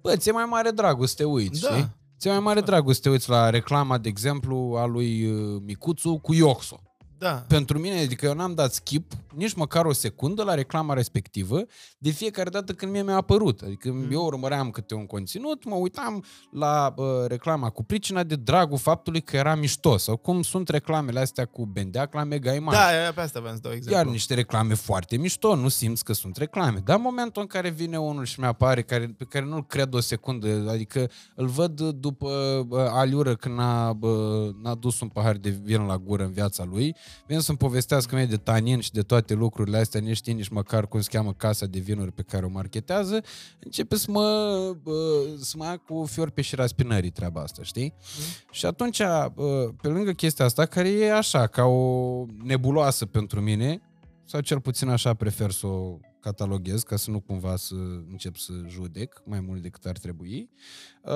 bă, 0.00 0.16
ți-e 0.16 0.32
mai 0.32 0.44
mare 0.44 0.70
dragul 0.70 1.06
să 1.06 1.14
te 1.16 1.24
uiți, 1.24 1.60
Da. 1.60 1.68
știi? 1.68 1.90
Ți-e 2.22 2.30
mai 2.30 2.40
mare 2.40 2.60
dragul 2.60 2.92
să 2.92 3.00
te 3.00 3.10
uiți 3.10 3.28
la 3.28 3.50
reclama, 3.50 3.98
de 3.98 4.08
exemplu, 4.08 4.74
a 4.78 4.84
lui 4.84 5.24
uh, 5.24 5.62
Micuțu 5.64 6.18
cu 6.18 6.34
Ioxo. 6.34 6.80
Da. 7.22 7.44
Pentru 7.48 7.78
mine, 7.78 8.00
adică 8.00 8.26
eu 8.26 8.34
n-am 8.34 8.54
dat 8.54 8.72
skip 8.72 9.12
nici 9.34 9.54
măcar 9.54 9.84
o 9.84 9.92
secundă 9.92 10.42
la 10.42 10.54
reclama 10.54 10.94
respectivă 10.94 11.62
de 11.98 12.10
fiecare 12.10 12.50
dată 12.50 12.72
când 12.72 12.92
mie 12.92 13.02
mi-a 13.02 13.14
apărut. 13.14 13.60
Adică 13.60 13.92
mm. 13.92 14.08
eu 14.10 14.24
urmăream 14.24 14.70
câte 14.70 14.94
un 14.94 15.06
conținut, 15.06 15.64
mă 15.64 15.74
uitam 15.74 16.24
la 16.50 16.94
uh, 16.96 17.06
reclama 17.26 17.70
cu 17.70 17.84
pricina 17.84 18.22
de 18.22 18.34
dragul 18.34 18.78
faptului 18.78 19.20
că 19.20 19.36
era 19.36 19.54
mișto 19.54 19.96
sau 19.96 20.16
cum 20.16 20.42
sunt 20.42 20.68
reclamele 20.68 21.20
astea 21.20 21.44
cu 21.44 21.66
bendeac 21.66 22.14
la 22.14 22.24
Mega 22.24 22.54
Image. 22.54 22.76
Da, 22.76 23.12
pe 23.14 23.20
asta 23.20 23.40
vreau 23.40 23.54
să 23.54 23.60
dau 23.60 23.72
exemplu. 23.72 23.98
Iar 24.00 24.06
niște 24.10 24.34
reclame 24.34 24.74
foarte 24.74 25.16
mișto, 25.16 25.54
nu 25.54 25.68
simți 25.68 26.04
că 26.04 26.12
sunt 26.12 26.36
reclame. 26.36 26.78
Dar 26.84 26.96
în 26.96 27.02
momentul 27.02 27.42
în 27.42 27.48
care 27.48 27.70
vine 27.70 27.98
unul 27.98 28.24
și 28.24 28.40
mi-apare, 28.40 28.82
care, 28.82 29.14
pe 29.18 29.24
care 29.24 29.44
nu-l 29.44 29.66
cred 29.66 29.94
o 29.94 30.00
secundă, 30.00 30.68
adică 30.68 31.10
îl 31.34 31.46
văd 31.46 31.80
după 31.80 32.28
uh, 32.68 32.78
aliură 32.78 33.34
când 33.34 33.54
n-a, 33.54 33.96
uh, 34.00 34.54
n-a 34.62 34.74
dus 34.74 35.00
un 35.00 35.08
pahar 35.08 35.36
de 35.36 35.50
vin 35.50 35.86
la 35.86 35.98
gură 35.98 36.24
în 36.24 36.32
viața 36.32 36.64
lui, 36.64 36.96
vine 37.26 37.40
să-mi 37.40 37.58
povestească 37.58 38.14
mie 38.14 38.26
de 38.26 38.36
tanin 38.36 38.80
și 38.80 38.92
de 38.92 39.02
toate 39.02 39.34
lucrurile 39.34 39.78
astea, 39.78 40.00
nici 40.00 40.16
știi 40.16 40.32
nici 40.32 40.48
măcar 40.48 40.88
cum 40.88 41.00
se 41.00 41.08
cheamă 41.10 41.32
casa 41.32 41.66
de 41.66 41.78
vinuri 41.78 42.12
pe 42.12 42.22
care 42.22 42.44
o 42.44 42.48
marketează, 42.48 43.22
începe 43.58 43.96
să 43.96 44.10
mă, 44.10 44.22
uh, 44.84 44.94
să 45.40 45.54
mă 45.56 45.64
ia 45.64 45.76
cu 45.76 46.04
fior 46.04 46.30
pe 46.30 46.42
șira 46.42 46.66
spinării 46.66 47.10
treaba 47.10 47.40
asta, 47.40 47.62
știi? 47.62 47.94
Și 48.50 48.66
atunci, 48.66 48.98
uh, 48.98 49.68
pe 49.82 49.88
lângă 49.88 50.12
chestia 50.12 50.44
asta, 50.44 50.66
care 50.66 50.88
e 50.88 51.12
așa, 51.12 51.46
ca 51.46 51.64
o 51.64 52.24
nebuloasă 52.42 53.06
pentru 53.06 53.40
mine, 53.40 53.82
sau 54.24 54.40
cel 54.40 54.60
puțin 54.60 54.88
așa 54.88 55.14
prefer 55.14 55.50
să 55.50 55.66
o 55.66 55.98
cataloghez, 56.22 56.82
ca 56.82 56.96
să 56.96 57.10
nu 57.10 57.20
cumva 57.20 57.56
să 57.56 57.74
încep 58.10 58.36
să 58.36 58.52
judec 58.68 59.22
mai 59.24 59.40
mult 59.40 59.62
decât 59.62 59.84
ar 59.84 59.98
trebui. 59.98 60.50
Uh, 61.02 61.12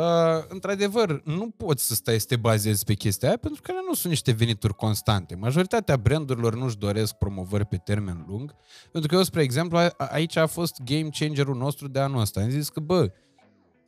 într-adevăr, 0.48 1.22
nu 1.24 1.50
poți 1.50 1.86
să 1.86 1.94
stai 1.94 2.20
să 2.20 2.26
te 2.26 2.36
bazezi 2.36 2.84
pe 2.84 2.94
chestia 2.94 3.28
aia, 3.28 3.36
pentru 3.36 3.62
că 3.62 3.70
ele 3.70 3.80
nu 3.88 3.94
sunt 3.94 4.12
niște 4.12 4.32
venituri 4.32 4.74
constante. 4.74 5.34
Majoritatea 5.34 5.96
brandurilor 5.96 6.57
nu-și 6.57 6.78
doresc 6.78 7.14
promovări 7.14 7.64
pe 7.66 7.76
termen 7.76 8.24
lung, 8.28 8.54
pentru 8.92 9.11
că 9.11 9.16
eu, 9.16 9.22
spre 9.22 9.42
exemplu, 9.42 9.78
a- 9.78 9.94
aici 9.96 10.36
a 10.36 10.46
fost 10.46 10.82
game 10.84 11.09
changerul 11.18 11.57
nostru 11.57 11.88
de 11.88 11.98
anul 11.98 12.20
ăsta. 12.20 12.40
Am 12.40 12.50
zis 12.50 12.68
că, 12.68 12.80
bă, 12.80 13.12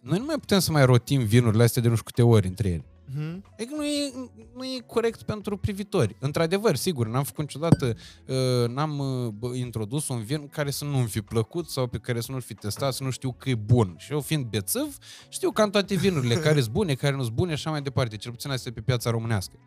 noi 0.00 0.18
nu 0.18 0.24
mai 0.24 0.36
putem 0.38 0.58
să 0.58 0.72
mai 0.72 0.84
rotim 0.84 1.24
vinurile 1.24 1.62
astea 1.62 1.82
de 1.82 1.88
nu 1.88 1.94
știu 1.94 2.06
câte 2.06 2.22
ori 2.22 2.46
între 2.46 2.68
ele. 2.68 2.84
Mhm. 3.14 3.44
Adică 3.52 3.74
nu 3.74 3.84
e, 3.84 4.12
nu 4.54 4.64
e 4.64 4.82
corect 4.86 5.22
pentru 5.22 5.56
privitori. 5.56 6.16
Într-adevăr, 6.20 6.76
sigur, 6.76 7.06
n-am 7.06 7.24
făcut 7.24 7.40
niciodată, 7.40 7.96
uh, 8.26 8.68
n-am 8.68 8.98
uh, 8.98 9.28
bă, 9.28 9.54
introdus 9.54 10.08
un 10.08 10.22
vin 10.22 10.48
care 10.48 10.70
să 10.70 10.84
nu-mi 10.84 11.06
fi 11.06 11.20
plăcut 11.20 11.68
sau 11.68 11.86
pe 11.86 11.98
care 11.98 12.20
să 12.20 12.32
nu-l 12.32 12.40
fi 12.40 12.54
testat, 12.54 12.92
să 12.92 13.04
nu 13.04 13.10
știu 13.10 13.32
că 13.32 13.48
e 13.48 13.54
bun. 13.54 13.94
Și 13.98 14.12
eu 14.12 14.20
fiind 14.20 14.44
bețăv, 14.44 14.96
știu 15.28 15.50
cam 15.50 15.70
toate 15.70 15.94
vinurile, 15.94 16.34
care 16.46 16.60
sunt 16.60 16.72
bune, 16.72 16.94
care 16.94 17.16
nu 17.16 17.22
sunt 17.22 17.34
bune 17.34 17.48
și 17.48 17.54
așa 17.54 17.70
mai 17.70 17.82
departe, 17.82 18.16
cel 18.16 18.30
puțin 18.30 18.50
astea 18.50 18.72
pe 18.72 18.80
piața 18.80 19.10
românească. 19.10 19.58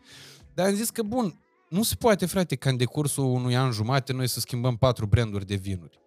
Dar 0.53 0.67
am 0.67 0.73
zis 0.75 0.89
că, 0.89 1.01
bun, 1.01 1.39
nu 1.69 1.83
se 1.83 1.95
poate, 1.95 2.25
frate, 2.25 2.55
ca 2.55 2.69
în 2.69 2.77
decursul 2.77 3.23
unui 3.23 3.55
an 3.55 3.71
jumate 3.71 4.13
noi 4.13 4.27
să 4.27 4.39
schimbăm 4.39 4.77
patru 4.77 5.05
branduri 5.05 5.45
de 5.45 5.55
vinuri. 5.55 5.99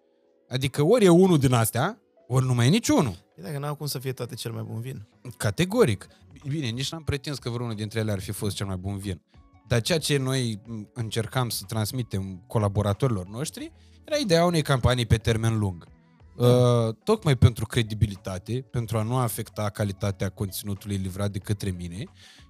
Adică 0.49 0.83
ori 0.83 1.05
e 1.05 1.09
unul 1.09 1.37
din 1.37 1.53
astea, 1.53 2.01
ori 2.27 2.45
nu 2.45 2.53
mai 2.53 2.65
e 2.65 2.69
niciunul. 2.69 3.24
E 3.35 3.41
dacă 3.41 3.57
n-au 3.57 3.75
cum 3.75 3.85
să 3.85 3.99
fie 3.99 4.11
toate 4.11 4.35
cel 4.35 4.51
mai 4.51 4.63
bun 4.63 4.79
vin. 4.79 5.07
Categoric. 5.37 6.07
Bine, 6.47 6.67
nici 6.67 6.91
n-am 6.91 7.03
pretins 7.03 7.37
că 7.37 7.49
vreunul 7.49 7.75
dintre 7.75 7.99
ele 7.99 8.11
ar 8.11 8.19
fi 8.19 8.31
fost 8.31 8.55
cel 8.55 8.65
mai 8.65 8.75
bun 8.75 8.97
vin. 8.97 9.21
Dar 9.67 9.81
ceea 9.81 9.99
ce 9.99 10.17
noi 10.17 10.61
m, 10.65 10.89
încercam 10.93 11.49
să 11.49 11.63
transmitem 11.67 12.43
colaboratorilor 12.47 13.27
noștri 13.27 13.71
era 14.03 14.17
ideea 14.17 14.45
unei 14.45 14.61
campanii 14.61 15.05
pe 15.05 15.17
termen 15.17 15.57
lung. 15.57 15.87
Uh, 16.35 16.95
tocmai 17.03 17.35
pentru 17.35 17.65
credibilitate, 17.65 18.65
pentru 18.71 18.97
a 18.97 19.01
nu 19.01 19.17
afecta 19.17 19.69
calitatea 19.69 20.29
conținutului 20.29 20.95
livrat 20.95 21.31
de 21.31 21.39
către 21.39 21.69
mine 21.69 22.03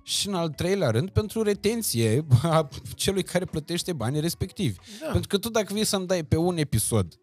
și 0.03 0.27
în 0.27 0.33
al 0.33 0.49
treilea 0.49 0.89
rând 0.89 1.09
pentru 1.09 1.41
retenție 1.41 2.25
a 2.43 2.67
celui 2.95 3.23
care 3.23 3.45
plătește 3.45 3.93
banii 3.93 4.19
respectivi. 4.19 4.77
Da. 5.01 5.11
Pentru 5.11 5.27
că 5.27 5.38
tu 5.38 5.49
dacă 5.49 5.73
vii 5.73 5.86
să-mi 5.86 6.07
dai 6.07 6.23
pe 6.23 6.36
un 6.36 6.57
episod, 6.57 7.19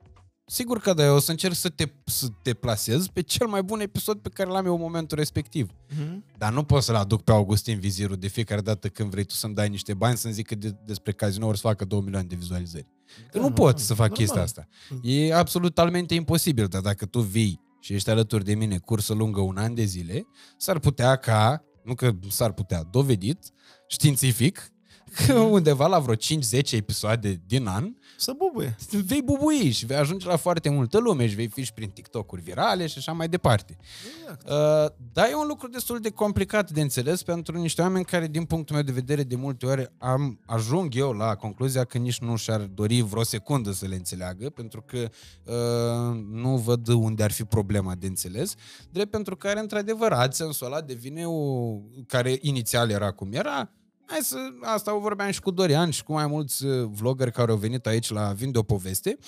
sigur 0.47 0.78
că 0.80 0.93
da, 0.93 1.05
eu 1.05 1.14
o 1.14 1.18
să 1.18 1.30
încerc 1.30 1.55
să 1.55 1.68
te, 1.68 1.84
să 2.05 2.26
te 2.43 2.55
plasez 2.55 3.07
pe 3.07 3.20
cel 3.20 3.47
mai 3.47 3.62
bun 3.62 3.80
episod 3.80 4.18
pe 4.18 4.28
care 4.28 4.51
l-am 4.51 4.66
eu 4.66 4.74
în 4.74 4.80
momentul 4.80 5.18
respectiv. 5.18 5.70
Mhm. 5.99 6.24
Dar 6.38 6.53
nu 6.53 6.62
pot 6.64 6.82
să-l 6.82 6.95
aduc 6.95 7.22
pe 7.22 7.32
Augustin 7.32 7.78
Vizirul 7.78 8.16
de 8.16 8.28
fiecare 8.28 8.61
dată 8.61 8.88
când 8.88 9.11
vrei 9.11 9.24
tu 9.24 9.34
să-mi 9.34 9.55
dai 9.55 9.68
niște 9.68 9.95
bani 9.95 10.16
să-mi 10.16 10.34
zică 10.34 10.55
de, 10.55 10.76
despre 10.86 11.12
cazinouri 11.12 11.59
să 11.59 11.66
facă 11.66 11.84
2 11.84 12.01
milioane 12.01 12.26
de 12.26 12.34
vizualizări. 12.34 12.86
Că 13.30 13.38
Da, 13.38 13.45
nu 13.45 13.53
pot 13.53 13.78
să 13.78 13.95
fac 13.95 13.99
normal. 13.99 14.16
chestia 14.18 14.43
asta. 14.43 14.68
E 15.03 15.34
absolut 15.34 15.74
talmente 15.74 16.14
imposibil, 16.14 16.66
dar 16.66 16.80
dacă 16.80 17.07
tu 17.07 17.20
vii 17.20 17.61
și 17.80 17.95
ești 17.95 18.11
alături 18.11 18.45
de 18.45 18.55
mine 18.55 18.78
cursă 18.78 19.12
lungă 19.14 19.40
un 19.40 19.57
an 19.57 19.74
de 19.74 19.84
zile, 19.84 20.26
s-ar 20.57 20.78
putea 20.78 21.16
ca, 21.16 21.64
nu 21.84 21.95
că 21.95 22.11
s-ar 22.30 22.53
putea, 22.53 22.82
dovedit, 22.82 23.38
științific, 23.88 24.72
că 25.26 25.32
undeva 25.38 25.86
la 25.86 25.99
vreo 25.99 26.14
5-10 26.14 26.18
episoade 26.70 27.43
din 27.47 27.66
an 27.66 27.95
Să 28.22 28.32
bubuie. 28.36 28.76
vei 29.06 29.22
bubui 29.22 29.70
și 29.70 29.86
vei 29.86 29.96
ajunge 29.96 30.26
la 30.26 30.36
foarte 30.36 30.68
multă 30.68 30.98
lume 30.98 31.28
și 31.28 31.34
vei 31.34 31.48
fi 31.48 31.62
și 31.62 31.72
prin 31.72 31.88
TikTok-uri 31.88 32.42
virale 32.42 32.86
și 32.86 32.98
așa 32.98 33.12
mai 33.12 33.28
departe. 33.28 33.76
Exact. 34.20 34.48
Uh, 34.48 34.94
dar 35.12 35.30
e 35.30 35.34
un 35.34 35.46
lucru 35.46 35.68
destul 35.68 35.98
de 35.98 36.10
complicat 36.10 36.70
de 36.70 36.80
înțeles 36.80 37.22
pentru 37.22 37.58
niște 37.58 37.82
oameni 37.82 38.04
care, 38.04 38.26
din 38.26 38.44
punctul 38.44 38.74
meu 38.74 38.84
de 38.84 38.92
vedere, 38.92 39.22
de 39.22 39.36
multe 39.36 39.66
ori 39.66 39.92
am, 39.98 40.40
ajung 40.46 40.94
eu 40.94 41.12
la 41.12 41.34
concluzia 41.34 41.84
că 41.84 41.98
nici 41.98 42.18
nu 42.18 42.36
și-ar 42.36 42.60
dori 42.60 43.00
vreo 43.00 43.22
secundă 43.22 43.72
să 43.72 43.86
le 43.86 43.94
înțeleagă, 43.94 44.50
pentru 44.50 44.82
că 44.82 45.08
uh, 45.44 46.20
nu 46.30 46.56
văd 46.56 46.88
unde 46.88 47.22
ar 47.22 47.32
fi 47.32 47.44
problema 47.44 47.94
de 47.94 48.06
înțeles, 48.06 48.54
drept 48.90 49.10
pentru 49.10 49.36
care, 49.36 49.60
într-adevăr, 49.60 50.12
AdSense-ul 50.12 50.72
ăla 50.72 50.80
devine 50.80 51.26
o... 51.26 51.76
care 52.06 52.38
inițial 52.40 52.90
era 52.90 53.10
cum 53.10 53.32
era, 53.32 53.70
Hai 54.12 54.20
să, 54.22 54.36
asta 54.62 54.94
o 54.94 54.98
vorbeam 54.98 55.30
și 55.30 55.40
cu 55.40 55.50
Dorian 55.50 55.90
și 55.90 56.02
cu 56.04 56.12
mai 56.12 56.26
mulți 56.26 56.64
uh, 56.64 56.88
vloggeri 56.92 57.32
care 57.32 57.50
au 57.50 57.56
venit 57.56 57.86
aici 57.86 58.10
la 58.10 58.32
Vinde 58.32 58.58
o 58.58 58.62
poveste. 58.62 59.18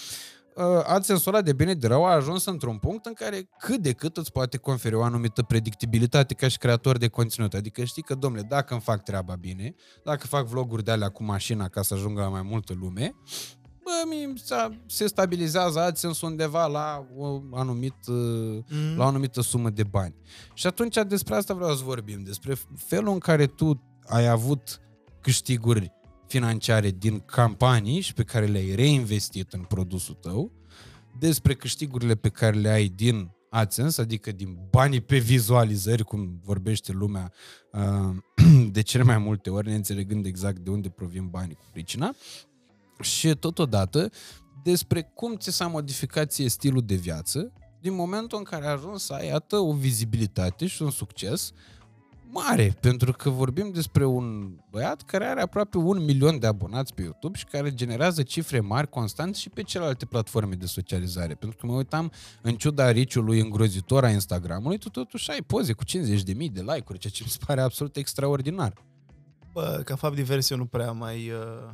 Uh, 0.57 0.65
AdSense-ul 0.87 1.35
ăla 1.35 1.43
de 1.45 1.53
bine 1.53 1.75
de 1.75 1.87
rău 1.87 2.05
a 2.05 2.13
ajuns 2.15 2.45
într-un 2.45 2.79
punct 2.79 3.07
în 3.07 3.13
care 3.13 3.49
cât 3.59 3.79
de 3.81 3.93
cât 3.93 4.17
îți 4.17 4.33
poate 4.33 4.57
conferi 4.57 4.95
o 4.95 5.03
anumită 5.03 5.43
predictibilitate 5.43 6.35
ca 6.35 6.49
și 6.49 6.59
creator 6.59 6.99
de 6.99 7.09
conținut. 7.09 7.55
Adică 7.55 7.85
știi 7.85 8.03
că, 8.03 8.15
domnule, 8.15 8.47
dacă 8.49 8.73
îmi 8.73 8.83
fac 8.83 9.03
treaba 9.03 9.35
bine, 9.35 9.75
dacă 10.05 10.27
fac 10.27 10.47
vloguri 10.47 10.85
de 10.85 10.91
alea 10.91 11.09
cu 11.09 11.23
mașina 11.25 11.69
ca 11.69 11.83
să 11.83 11.95
ajungă 11.95 12.21
la 12.21 12.29
mai 12.29 12.43
multă 12.43 12.75
lume, 12.81 13.15
bă, 13.85 13.91
mi 14.09 14.39
s-a- 14.45 14.81
se 14.87 15.07
stabilizează 15.07 15.81
AdSense 15.81 16.27
undeva 16.27 16.67
la 16.67 17.07
o 17.17 17.41
anumit, 17.53 17.97
uh, 18.07 18.59
Mhm. 18.69 18.97
la 18.97 19.05
o 19.05 19.07
anumită 19.07 19.41
sumă 19.41 19.71
de 19.71 19.83
bani. 19.85 20.15
Și 20.55 20.67
atunci 20.67 20.97
despre 21.07 21.35
asta 21.35 21.55
vreau 21.55 21.75
să 21.75 21.83
vorbim, 21.85 22.23
despre 22.23 22.55
felul 22.77 23.13
în 23.13 23.19
care 23.19 23.47
tu 23.47 23.83
ai 24.07 24.29
avut 24.29 24.81
câștiguri 25.21 25.93
financiare 26.27 26.91
din 26.91 27.19
campanii 27.19 28.01
și 28.01 28.13
pe 28.13 28.23
care 28.23 28.47
le-ai 28.47 28.75
reinvestit 28.75 29.53
în 29.53 29.61
produsul 29.61 30.15
tău, 30.15 30.53
despre 31.19 31.55
câștigurile 31.55 32.15
pe 32.15 32.29
care 32.29 32.57
le 32.57 32.69
ai 32.69 32.89
din 32.89 33.31
AdSense, 33.51 34.01
adică 34.01 34.33
din 34.33 34.59
banii 34.71 35.01
pe 35.01 35.19
vizualizări, 35.19 36.05
cum 36.05 36.41
vorbește 36.43 36.93
lumea 36.93 37.33
uh, 37.73 38.17
de 38.77 38.83
cele 38.83 39.03
mai 39.03 39.19
multe 39.19 39.51
ori, 39.51 39.69
neînțelegând 39.69 40.27
exact 40.27 40.59
de 40.59 40.71
unde 40.71 40.89
provin 40.89 41.27
banii 41.27 41.55
cu 41.55 41.65
pricina, 41.73 42.15
și 43.01 43.35
totodată 43.35 44.11
despre 44.63 45.03
cum 45.03 45.37
ți 45.37 45.51
s-a 45.51 45.67
modificat 45.67 46.31
ție 46.31 46.49
stilul 46.49 46.83
de 46.83 46.95
viață 46.95 47.53
din 47.81 47.95
momentul 47.95 48.39
în 48.39 48.45
care 48.45 48.67
ai 48.67 48.73
ajuns 48.73 49.05
să 49.05 49.13
ai, 49.13 49.27
iată, 49.27 49.57
o 49.57 49.73
vizibilitate 49.73 50.67
și 50.67 50.83
un 50.83 50.91
succes 50.91 51.53
mare, 52.35 52.77
pentru 52.81 53.13
că 53.13 53.31
vorbim 53.31 53.71
despre 53.71 54.05
un 54.05 54.57
băiat 54.71 55.03
care 55.03 55.25
are 55.25 55.41
aproape 55.41 55.77
un 55.77 56.05
milion 56.05 56.39
de 56.39 56.47
abonați 56.47 56.95
pe 56.95 57.03
YouTube 57.03 57.39
și 57.39 57.45
care 57.45 57.75
generează 57.75 58.23
cifre 58.23 58.61
mari 58.61 58.89
constant 58.89 59.37
și 59.37 59.51
pe 59.51 59.63
celelalte 59.63 60.07
platforme 60.07 60.55
de 60.55 60.67
socializare. 60.67 61.35
Pentru 61.35 61.59
că 61.59 61.67
mă 61.67 61.73
uitam, 61.73 62.13
în 62.43 62.55
ciuda 62.55 62.91
riciului 62.91 63.41
îngrozitor 63.41 64.05
a 64.05 64.11
Instagramului, 64.11 64.79
tu 64.79 64.89
totuși 64.89 65.31
ai 65.31 65.43
poze 65.43 65.73
cu 65.73 65.85
50.000 65.85 65.93
de 66.53 66.61
like-uri, 66.61 66.99
ceea 66.99 67.13
ce 67.13 67.23
mi 67.25 67.31
se 67.31 67.39
pare 67.47 67.61
absolut 67.61 67.97
extraordinar. 67.97 68.73
Bă, 69.53 69.81
ca 69.85 69.97
fapt 69.97 70.15
divers, 70.15 70.51
eu 70.51 70.57
nu 70.57 70.67
prea 70.67 70.93
mai 70.93 71.31
uh, 71.31 71.71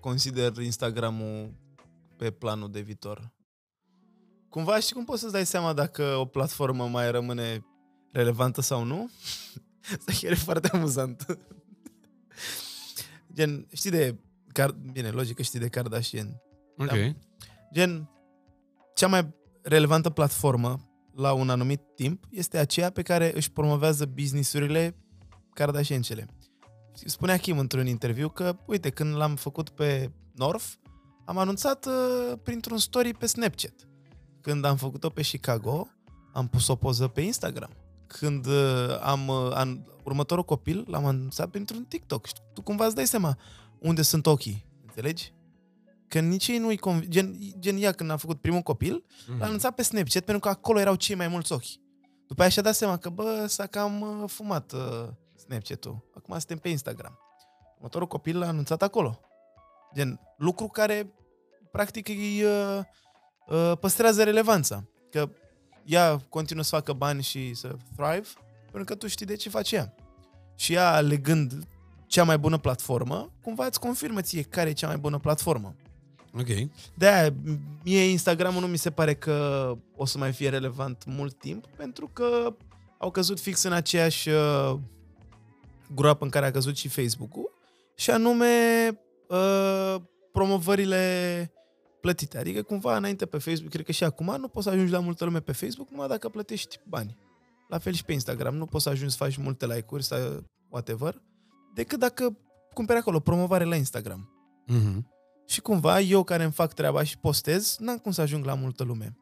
consider 0.00 0.56
Instagramul 0.56 1.54
pe 2.16 2.30
planul 2.30 2.70
de 2.70 2.80
viitor. 2.80 3.32
Cumva 4.48 4.78
știi 4.78 4.94
cum 4.94 5.04
poți 5.04 5.20
să-ți 5.20 5.32
dai 5.32 5.46
seama 5.46 5.72
dacă 5.72 6.16
o 6.16 6.24
platformă 6.24 6.86
mai 6.86 7.10
rămâne 7.10 7.64
relevantă 8.12 8.60
sau 8.60 8.84
nu? 8.84 9.10
Asta 9.98 10.12
chiar 10.20 10.32
e 10.32 10.34
foarte 10.34 10.68
amuzant. 10.68 11.38
Gen, 13.32 13.66
știi 13.72 13.90
de... 13.90 14.18
Car- 14.52 14.92
Bine, 14.92 15.08
logic 15.08 15.36
că 15.36 15.42
știi 15.42 15.58
de 15.58 15.68
Kardashian. 15.68 16.42
Ok. 16.76 16.86
Da. 16.86 17.14
Gen, 17.72 18.10
cea 18.94 19.06
mai 19.06 19.34
relevantă 19.62 20.10
platformă 20.10 20.88
la 21.14 21.32
un 21.32 21.50
anumit 21.50 21.80
timp 21.94 22.24
este 22.30 22.58
aceea 22.58 22.90
pe 22.90 23.02
care 23.02 23.36
își 23.36 23.52
promovează 23.52 24.06
businessurile 24.06 24.96
Kardashiancele. 25.54 26.26
Spunea 27.04 27.36
Kim 27.36 27.58
într-un 27.58 27.86
interviu 27.86 28.28
că, 28.28 28.56
uite, 28.66 28.90
când 28.90 29.16
l-am 29.16 29.36
făcut 29.36 29.68
pe 29.68 30.12
North, 30.34 30.66
am 31.24 31.38
anunțat 31.38 31.86
uh, 31.86 32.38
printr-un 32.42 32.78
story 32.78 33.14
pe 33.14 33.26
Snapchat. 33.26 33.88
Când 34.40 34.64
am 34.64 34.76
făcut-o 34.76 35.08
pe 35.10 35.22
Chicago, 35.22 35.88
am 36.32 36.48
pus 36.48 36.68
o 36.68 36.76
poză 36.76 37.08
pe 37.08 37.20
Instagram. 37.20 37.70
Când 38.18 38.46
uh, 38.46 38.98
am 39.00 39.28
uh, 39.28 39.50
an, 39.52 39.78
următorul 40.02 40.44
copil, 40.44 40.84
l-am 40.88 41.04
anunțat 41.04 41.48
printr-un 41.50 41.84
TikTok. 41.84 42.26
Și 42.26 42.32
tu 42.52 42.62
cumva 42.62 42.86
îți 42.86 42.94
dai 42.94 43.06
seama 43.06 43.38
unde 43.78 44.02
sunt 44.02 44.26
ochii. 44.26 44.66
Înțelegi? 44.86 45.32
Că 46.08 46.20
nici 46.20 46.48
ei 46.48 46.58
nu-i 46.58 46.76
conv... 46.76 47.02
gen, 47.04 47.38
gen 47.58 47.76
ea 47.82 47.92
când 47.92 48.10
am 48.10 48.16
făcut 48.16 48.40
primul 48.40 48.60
copil, 48.60 49.04
Mhm. 49.26 49.38
L-am 49.38 49.46
anunțat 49.46 49.74
pe 49.74 49.82
Snapchat 49.82 50.22
pentru 50.24 50.42
că 50.42 50.48
acolo 50.48 50.80
erau 50.80 50.94
cei 50.94 51.14
mai 51.14 51.28
mulți 51.28 51.52
ochi. 51.52 51.82
După 52.26 52.40
aia 52.40 52.50
și-a 52.50 52.62
dat 52.62 52.74
seama 52.74 52.96
că, 52.96 53.08
bă, 53.08 53.44
s-a 53.48 53.66
cam 53.66 54.00
uh, 54.00 54.30
fumat 54.30 54.72
uh, 54.72 55.08
Snapchat-ul. 55.46 56.10
Acum 56.16 56.38
suntem 56.38 56.58
pe 56.58 56.68
Instagram. 56.68 57.18
Următorul 57.76 58.06
copil 58.06 58.38
l-a 58.38 58.46
anunțat 58.46 58.82
acolo. 58.82 59.20
Gen, 59.94 60.20
lucru 60.36 60.66
care, 60.66 61.12
practic, 61.70 62.08
îi 62.08 62.42
uh, 62.42 62.80
uh, 63.46 63.72
păstrează 63.80 64.22
relevanța. 64.22 64.84
Că 65.10 65.28
ea 65.84 66.16
continuă 66.28 66.62
să 66.62 66.74
facă 66.74 66.92
bani 66.92 67.22
și 67.22 67.54
să 67.54 67.76
thrive, 67.96 68.28
pentru 68.62 68.84
că 68.84 68.94
tu 68.94 69.06
știi 69.06 69.26
de 69.26 69.36
ce 69.36 69.48
face 69.48 69.76
ea. 69.76 69.94
Și 70.56 70.72
ea, 70.72 70.92
alegând 70.92 71.66
cea 72.06 72.24
mai 72.24 72.38
bună 72.38 72.58
platformă, 72.58 73.32
cumva 73.42 73.66
îți 73.66 73.80
confirmă 73.80 74.20
ție 74.20 74.42
care 74.42 74.68
e 74.68 74.72
cea 74.72 74.86
mai 74.86 74.96
bună 74.96 75.18
platformă. 75.18 75.74
Ok. 76.38 76.70
De-aia, 76.94 77.34
mie 77.84 78.02
Instagramul 78.02 78.60
nu 78.60 78.66
mi 78.66 78.78
se 78.78 78.90
pare 78.90 79.14
că 79.14 79.76
o 79.96 80.04
să 80.04 80.18
mai 80.18 80.32
fie 80.32 80.48
relevant 80.48 81.04
mult 81.06 81.38
timp, 81.38 81.66
pentru 81.76 82.10
că 82.12 82.56
au 82.98 83.10
căzut 83.10 83.40
fix 83.40 83.62
în 83.62 83.72
aceeași 83.72 84.28
uh, 84.28 84.74
groapă 85.94 86.24
în 86.24 86.30
care 86.30 86.46
a 86.46 86.50
căzut 86.50 86.76
și 86.76 86.88
Facebook-ul, 86.88 87.52
și 87.96 88.10
anume 88.10 88.46
uh, 89.28 89.96
promovările 90.32 91.52
plătite. 92.04 92.38
Adică 92.38 92.62
cumva 92.62 92.96
înainte 92.96 93.26
pe 93.26 93.38
Facebook, 93.38 93.70
cred 93.70 93.84
că 93.84 93.92
și 93.92 94.04
acum, 94.04 94.36
nu 94.40 94.48
poți 94.48 94.66
să 94.66 94.70
ajungi 94.72 94.92
la 94.92 94.98
multă 94.98 95.24
lume 95.24 95.40
pe 95.40 95.52
Facebook 95.52 95.90
numai 95.90 96.08
dacă 96.08 96.28
plătești 96.28 96.80
bani. 96.88 97.16
La 97.68 97.78
fel 97.78 97.92
și 97.92 98.04
pe 98.04 98.12
Instagram, 98.12 98.54
nu 98.54 98.66
poți 98.66 98.82
să 98.82 98.88
ajungi 98.88 99.12
să 99.16 99.24
faci 99.24 99.36
multe 99.36 99.66
like-uri 99.66 100.04
sau 100.04 100.18
whatever, 100.68 101.22
decât 101.74 101.98
dacă 101.98 102.38
cumperi 102.74 102.98
acolo 102.98 103.20
promovare 103.20 103.64
la 103.64 103.76
Instagram. 103.76 104.28
Mhm. 104.66 105.06
Și 105.46 105.60
cumva, 105.60 106.00
eu 106.00 106.22
care 106.22 106.42
îmi 106.42 106.52
fac 106.52 106.72
treaba 106.72 107.02
și 107.02 107.18
postez, 107.18 107.76
n-am 107.78 107.96
cum 107.96 108.12
să 108.12 108.20
ajung 108.20 108.44
la 108.44 108.54
multă 108.54 108.84
lume. 108.84 109.16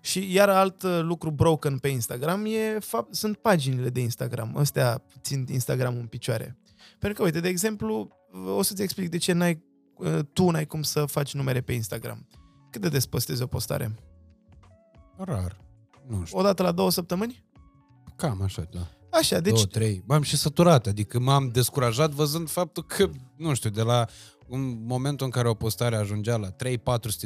Și 0.00 0.32
iar 0.32 0.48
alt 0.48 0.82
uh, 0.82 1.00
lucru 1.02 1.30
broken 1.30 1.78
pe 1.78 1.88
Instagram 1.88 2.44
e 2.46 2.78
fapt, 2.78 3.14
sunt 3.14 3.36
paginile 3.36 3.88
de 3.88 4.00
Instagram. 4.00 4.56
Astea 4.56 5.02
țin 5.20 5.46
Instagram 5.48 5.96
în 5.96 6.06
picioare. 6.06 6.56
Pentru 6.98 7.18
că, 7.18 7.24
uite, 7.24 7.40
de 7.40 7.48
exemplu, 7.48 8.08
o 8.56 8.62
să-ți 8.62 8.82
explic 8.82 9.08
de 9.08 9.16
ce 9.16 9.32
n-ai, 9.32 9.52
uh, 9.52 9.71
tu 10.32 10.50
n-ai 10.50 10.66
cum 10.66 10.82
să 10.82 11.04
faci 11.04 11.34
numere 11.34 11.60
pe 11.60 11.72
Instagram. 11.72 12.26
Cât 12.70 12.80
de 12.80 12.88
des 12.88 13.06
postezi 13.06 13.42
o 13.42 13.46
postare? 13.46 13.94
Rar. 15.16 15.60
Nu 16.08 16.24
știu. 16.24 16.38
O 16.38 16.42
dată 16.42 16.62
la 16.62 16.72
două 16.72 16.90
săptămâni? 16.90 17.44
Cam 18.16 18.42
așa, 18.42 18.62
da. 18.70 18.88
Așa, 19.10 19.40
Deci... 19.40 19.42
deci... 19.52 19.52
Două, 19.54 19.66
trei. 19.66 20.02
M-am 20.06 20.22
și 20.22 20.36
săturat, 20.36 20.86
adică 20.86 21.18
m-am 21.18 21.48
descurajat 21.48 22.10
văzând 22.10 22.48
faptul 22.50 22.82
că, 22.82 23.10
nu 23.36 23.54
știu, 23.54 23.70
de 23.70 23.82
la 23.82 24.06
un 24.48 24.84
momentul 24.86 25.26
în 25.26 25.32
care 25.32 25.48
o 25.48 25.54
postare 25.54 25.96
ajungea 25.96 26.36
la 26.36 26.48
3-400 26.50 26.54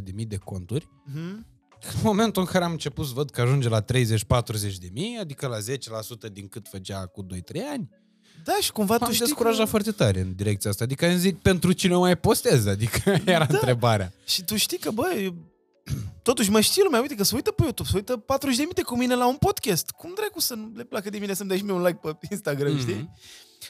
de 0.02 0.12
mii 0.14 0.26
de 0.26 0.36
conturi, 0.36 0.88
Mhm. 1.04 1.46
în 1.94 2.00
momentul 2.02 2.42
în 2.42 2.48
care 2.48 2.64
am 2.64 2.70
început 2.70 3.06
să 3.06 3.12
văd 3.14 3.30
că 3.30 3.40
ajunge 3.40 3.68
la 3.68 3.80
30-40 3.80 4.78
de 4.78 4.88
mii, 4.92 5.18
adică 5.20 5.46
la 5.46 5.58
10% 5.58 6.28
din 6.32 6.48
cât 6.48 6.68
făcea 6.68 7.06
cu 7.06 7.22
2-3 7.22 7.60
ani, 7.72 7.88
Da, 8.46 8.52
și 8.60 8.72
cumva 8.72 8.96
m-am 8.96 9.08
tu 9.08 9.14
știi 9.14 9.26
descurajat 9.26 9.58
că... 9.64 9.70
foarte 9.70 9.90
tare 9.90 10.20
în 10.20 10.34
direcția 10.34 10.70
asta. 10.70 10.84
Adică 10.84 11.06
îmi 11.06 11.18
zic, 11.18 11.38
pentru 11.38 11.72
cine 11.72 11.96
o 11.96 11.98
mai 11.98 12.16
postez? 12.16 12.66
Adică 12.66 13.10
era 13.24 13.44
Da. 13.44 13.54
întrebarea. 13.54 14.12
Și 14.26 14.44
tu 14.44 14.56
știi 14.56 14.78
că, 14.78 14.90
bă, 14.90 15.10
eu- 15.22 15.34
totuși 16.22 16.50
mă 16.50 16.60
știe 16.60 16.82
lumea, 16.84 17.00
uite 17.00 17.14
că 17.14 17.24
se 17.24 17.34
uită 17.34 17.50
pe 17.50 17.62
YouTube, 17.62 17.88
se 17.88 17.96
uită 17.96 18.16
40 18.16 18.56
de 18.56 18.62
minute 18.62 18.82
cu 18.82 18.96
mine 18.96 19.14
la 19.14 19.28
un 19.28 19.36
podcast. 19.36 19.90
Cum 19.90 20.12
dracu 20.14 20.40
să 20.40 20.54
nu 20.54 20.70
le 20.74 20.84
placă 20.84 21.10
de 21.10 21.18
mine 21.18 21.34
să-mi 21.34 21.48
dai 21.48 21.58
și 21.58 21.64
mie 21.64 21.72
un 21.72 21.82
like 21.82 21.98
pe 22.02 22.26
Instagram, 22.30 22.76
mm-hmm. 22.76 22.80
știi? 22.80 23.10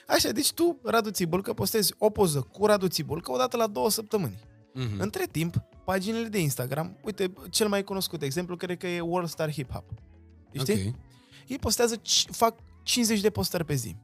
Așa, 0.07 0.31
deci 0.31 0.53
tu, 0.53 0.81
Radu 0.85 1.11
Țibulcă, 1.11 1.53
postezi 1.53 1.95
o 1.99 2.11
poză 2.11 2.41
cu 2.53 2.67
Radu 2.67 2.87
Țibulcă 2.89 3.33
o 3.33 3.37
dată 3.37 3.57
la 3.57 3.67
două 3.67 3.91
săptămâni. 3.91 4.39
Mhm. 4.73 5.01
Între 5.01 5.27
timp, 5.31 5.55
paginile 5.85 6.29
de 6.29 6.39
Instagram, 6.41 6.97
uite, 7.05 7.33
cel 7.51 7.69
mai 7.69 7.85
cunoscut 7.85 8.23
exemplu, 8.23 8.57
cred 8.57 8.79
că 8.79 8.87
e 8.87 9.01
World 9.01 9.29
Star 9.29 9.53
Hip 9.53 9.73
Hop. 9.73 9.85
Știi? 10.53 10.87
Ok. 10.87 10.95
Ei 11.47 11.59
postează, 11.59 11.97
ci- 11.97 12.27
fac 12.31 12.55
50 12.83 13.21
de 13.21 13.31
postări 13.31 13.65
pe 13.65 13.75
zi. 13.75 13.97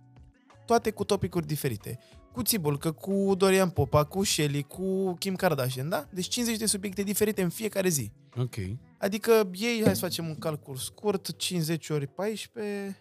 Toate 0.72 0.90
cu 0.90 1.04
topicuri 1.04 1.46
diferite. 1.46 1.98
Cu 2.32 2.42
Țibulcă, 2.42 2.92
cu 2.92 3.34
Dorian 3.36 3.70
Popa, 3.70 4.04
cu 4.04 4.24
Shelly, 4.24 4.62
cu 4.62 5.14
Kim 5.14 5.34
Kardashian, 5.34 5.88
da? 5.88 6.06
Deci 6.10 6.28
50 6.28 6.58
de 6.58 6.66
subiecte 6.66 7.02
diferite 7.02 7.42
în 7.42 7.48
fiecare 7.48 7.88
zi. 7.88 8.12
Ok. 8.36 8.54
Adică 8.98 9.50
ei, 9.52 9.82
hai 9.84 9.94
să 9.94 10.00
facem 10.00 10.28
un 10.28 10.34
calcul 10.34 10.76
scurt, 10.76 11.36
50 11.36 11.88
ori 11.88 12.06
14... 12.06 12.96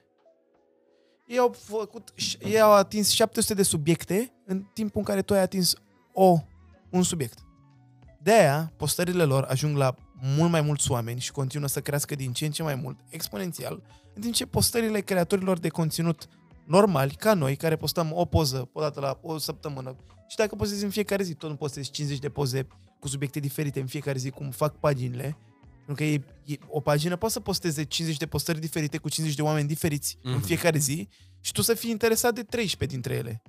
Ei 1.26 1.38
au, 1.38 1.56
făcut, 1.58 2.14
ei 2.40 2.60
au 2.60 2.72
atins 2.72 3.10
700 3.10 3.54
de 3.54 3.64
subiecte 3.64 4.34
în 4.46 4.64
timpul 4.74 5.00
în 5.00 5.06
care 5.06 5.22
tu 5.22 5.34
ai 5.34 5.42
atins 5.42 5.74
o, 6.14 6.38
un 6.90 7.04
subiect. 7.04 7.40
De 8.22 8.32
aia, 8.32 8.74
postările 8.78 9.24
lor 9.24 9.44
ajung 9.44 9.78
la 9.78 9.96
mult 10.38 10.52
mai 10.52 10.62
mulți 10.62 10.92
oameni 10.92 11.20
și 11.20 11.32
continuă 11.32 11.68
să 11.68 11.82
crească 11.82 12.16
din 12.16 12.32
ce 12.32 12.46
în 12.46 12.52
ce 12.52 12.64
mai 12.64 12.76
mult, 12.76 13.00
exponențial, 13.10 13.84
în 14.14 14.22
timp 14.22 14.34
ce 14.34 14.46
postările 14.46 15.00
creatorilor 15.00 15.60
de 15.60 15.70
conținut 15.70 16.28
normali, 16.66 17.14
ca 17.16 17.34
noi, 17.34 17.56
care 17.56 17.76
postăm 17.76 18.12
o 18.14 18.26
poză 18.26 18.70
o 18.74 18.82
dată 18.82 19.00
la 19.00 19.20
o 19.22 19.38
săptămână 19.38 19.96
și 20.28 20.36
dacă 20.38 20.56
postezi 20.56 20.84
în 20.84 20.90
fiecare 20.90 21.24
zi, 21.24 21.34
tot 21.34 21.50
nu 21.50 21.56
postezi 21.56 21.92
50 21.92 22.20
de 22.20 22.30
poze 22.30 22.68
cu 23.00 23.08
subiecte 23.08 23.40
diferite 23.40 23.80
în 23.80 23.86
fiecare 23.88 24.18
zi, 24.18 24.30
cum 24.30 24.50
fac 24.50 24.80
paginile, 24.80 25.38
pentru 25.86 25.94
că 25.96 26.04
e, 26.04 26.24
e, 26.46 26.58
o 26.68 26.80
pagină 26.80 27.16
poate 27.16 27.34
să 27.34 27.40
posteze 27.40 27.84
50 27.84 28.18
de 28.18 28.26
postări 28.26 28.60
diferite 28.60 28.98
cu 28.98 29.10
50 29.10 29.38
de 29.38 29.42
oameni 29.44 29.68
diferiți 29.68 30.16
mm-hmm. 30.16 30.22
în 30.24 30.32
Mhm. 30.34 30.46
fiecare 30.46 30.78
zi 30.78 31.08
și 31.40 31.52
tu 31.52 31.62
să 31.62 31.74
fii 31.74 31.90
interesat 31.90 32.34
de 32.34 32.42
13 32.44 32.98
dintre 32.98 33.14
ele. 33.14 33.42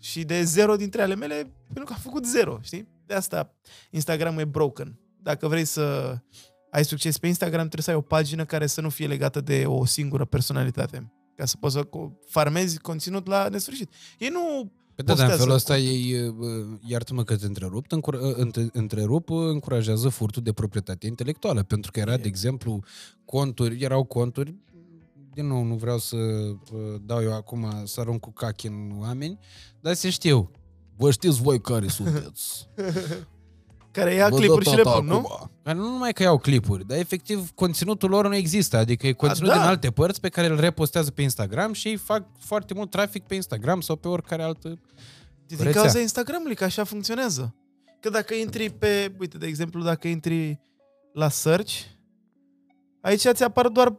Și 0.00 0.24
de 0.24 0.42
0 0.42 0.76
dintre 0.76 1.02
ale 1.02 1.14
mele, 1.14 1.34
pentru 1.66 1.84
că 1.84 1.92
am 1.92 1.98
făcut 1.98 2.26
0, 2.26 2.58
știi? 2.62 2.88
De 3.06 3.14
asta 3.14 3.54
Instagram 3.90 4.38
e 4.38 4.44
broken. 4.44 4.98
Dacă 5.22 5.48
vrei 5.48 5.64
să 5.64 6.16
ai 6.70 6.84
succes 6.84 7.18
pe 7.18 7.26
Instagram, 7.26 7.60
trebuie 7.60 7.82
să 7.82 7.90
ai 7.90 7.96
o 7.96 8.00
pagină 8.00 8.44
care 8.44 8.66
să 8.66 8.80
nu 8.80 8.88
fie 8.88 9.06
legată 9.06 9.40
de 9.40 9.64
o 9.66 9.84
singură 9.84 10.24
personalitate. 10.24 11.12
Ca 11.40 11.46
să 11.46 11.56
poți 11.60 11.74
să 11.74 11.84
co- 11.84 12.10
farmezi 12.26 12.78
conținut 12.78 13.26
la 13.26 13.48
nesfârșit. 13.48 13.90
Ei 14.18 14.28
nu 14.32 14.70
Pe 14.94 15.02
da, 15.02 15.14
dar 15.14 15.24
în 15.24 15.30
Postează 15.30 15.36
felul 15.42 15.54
ăsta 15.54 15.74
cu- 15.74 15.80
ei, 15.80 16.26
uh, 16.28 16.78
iartă-mă 16.86 17.24
că 17.24 17.36
te 17.36 17.46
întrerup, 17.46 17.86
te 17.86 17.94
încura- 17.94 18.18
uh, 18.20 18.32
între- 18.36 18.68
întrerup, 18.72 19.30
uh, 19.30 19.36
încurajează 19.48 20.08
furtul 20.08 20.42
de 20.42 20.52
proprietate 20.52 21.06
intelectuală, 21.06 21.62
pentru 21.62 21.90
că 21.90 22.00
era, 22.00 22.16
de 22.16 22.26
exemplu, 22.28 22.82
conturi, 23.24 23.82
erau 23.82 24.04
conturi, 24.04 24.54
din 25.34 25.46
nou, 25.46 25.62
nu 25.62 25.74
vreau 25.74 25.98
să 25.98 26.16
uh, 26.16 27.00
dau 27.04 27.22
eu 27.22 27.34
acum 27.34 27.66
să 27.84 28.00
arunc 28.00 28.20
cu 28.20 28.30
cachi 28.32 28.66
în 28.66 28.90
oameni, 28.98 29.38
dar 29.80 29.94
se 29.94 30.10
știu. 30.10 30.50
Vă 30.96 31.10
știți 31.10 31.42
voi 31.42 31.60
care 31.60 31.88
sunteți. 31.88 32.68
care 33.90 34.14
ia 34.14 34.28
Vă 34.28 34.36
clipuri 34.36 34.64
dă 34.64 34.70
și 34.70 34.76
le 34.76 34.82
tata 34.82 34.96
pun, 34.96 35.06
nu? 35.06 35.16
acum. 35.16 35.50
Dar 35.62 35.74
nu 35.74 35.82
numai 35.82 36.12
că 36.12 36.22
iau 36.22 36.38
clipuri, 36.38 36.86
dar 36.86 36.98
efectiv 36.98 37.50
conținutul 37.50 38.10
lor 38.10 38.28
nu 38.28 38.34
există. 38.34 38.76
Adică 38.76 39.06
e 39.06 39.12
conținut 39.12 39.50
da. 39.50 39.56
din 39.56 39.66
alte 39.66 39.90
părți 39.90 40.20
pe 40.20 40.28
care 40.28 40.46
îl 40.46 40.60
repostează 40.60 41.10
pe 41.10 41.22
Instagram 41.22 41.72
și 41.72 41.88
ei 41.88 41.96
fac 41.96 42.24
foarte 42.38 42.74
mult 42.74 42.90
trafic 42.90 43.26
pe 43.26 43.34
Instagram 43.34 43.80
sau 43.80 43.96
pe 43.96 44.08
oricare 44.08 44.42
altă... 44.42 44.80
Din 45.46 45.58
Rețea. 45.60 45.80
cauza 45.80 46.00
Instagramului, 46.00 46.54
că 46.54 46.64
așa 46.64 46.84
funcționează. 46.84 47.54
Că 48.00 48.08
dacă 48.08 48.34
intri 48.34 48.70
pe, 48.70 49.14
uite, 49.18 49.38
de 49.38 49.46
exemplu, 49.46 49.82
dacă 49.82 50.08
intri 50.08 50.60
la 51.12 51.28
search, 51.28 51.72
aici 53.00 53.20
ți 53.20 53.42
apar 53.42 53.68
doar 53.68 53.96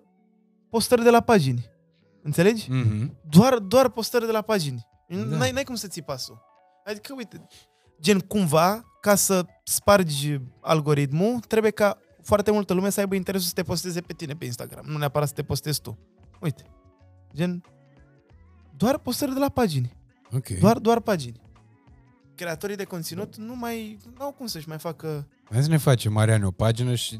postări 0.69 1.03
de 1.03 1.09
la 1.09 1.21
pagini. 1.21 1.69
Înțelegi? 2.23 2.71
Mhm. 2.71 3.17
Doar, 3.29 3.57
doar 3.57 3.89
postări 3.89 4.25
de 4.25 4.31
la 4.31 4.41
pagini. 4.41 4.87
Da. 5.07 5.37
N-ai, 5.37 5.51
n-ai 5.51 5.63
cum 5.63 5.75
să 5.75 5.87
ții 5.87 6.01
pasul. 6.01 6.41
Adică, 6.85 7.13
uite, 7.17 7.47
gen 8.01 8.19
cumva, 8.19 8.97
ca 9.01 9.15
să 9.15 9.45
spargi 9.63 10.39
algoritmul, 10.61 11.39
trebuie 11.39 11.71
ca 11.71 11.97
foarte 12.23 12.51
multă 12.51 12.73
lume 12.73 12.89
să 12.89 12.99
aibă 12.99 13.15
interesul 13.15 13.47
să 13.47 13.53
te 13.53 13.63
posteze 13.63 14.01
pe 14.01 14.13
tine 14.13 14.33
pe 14.33 14.45
Instagram, 14.45 14.85
nu 14.87 14.97
neapărat 14.97 15.27
să 15.27 15.33
te 15.33 15.43
postezi 15.43 15.81
tu. 15.81 15.97
Uite, 16.39 16.63
gen, 17.35 17.63
doar 18.77 18.97
postări 18.97 19.33
de 19.33 19.39
la 19.39 19.49
pagini. 19.49 19.97
Ok. 20.31 20.47
Doar, 20.47 20.77
doar 20.77 20.99
pagini. 20.99 21.41
Creatorii 22.35 22.75
de 22.75 22.83
conținut 22.83 23.35
nu 23.35 23.55
mai 23.55 23.97
nu 24.17 24.23
au 24.25 24.31
cum 24.31 24.47
să-și 24.47 24.67
mai 24.67 24.77
facă... 24.77 25.27
Hai 25.51 25.63
să 25.63 25.69
ne 25.69 25.77
facem, 25.77 26.13
Mariane, 26.13 26.45
o 26.45 26.51
pagină 26.51 26.95
și 26.95 27.19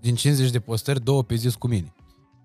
din 0.00 0.14
50 0.14 0.50
de 0.50 0.60
postări, 0.60 1.04
două 1.04 1.22
pe 1.22 1.34
zi 1.34 1.58
cu 1.58 1.66
mine. 1.66 1.94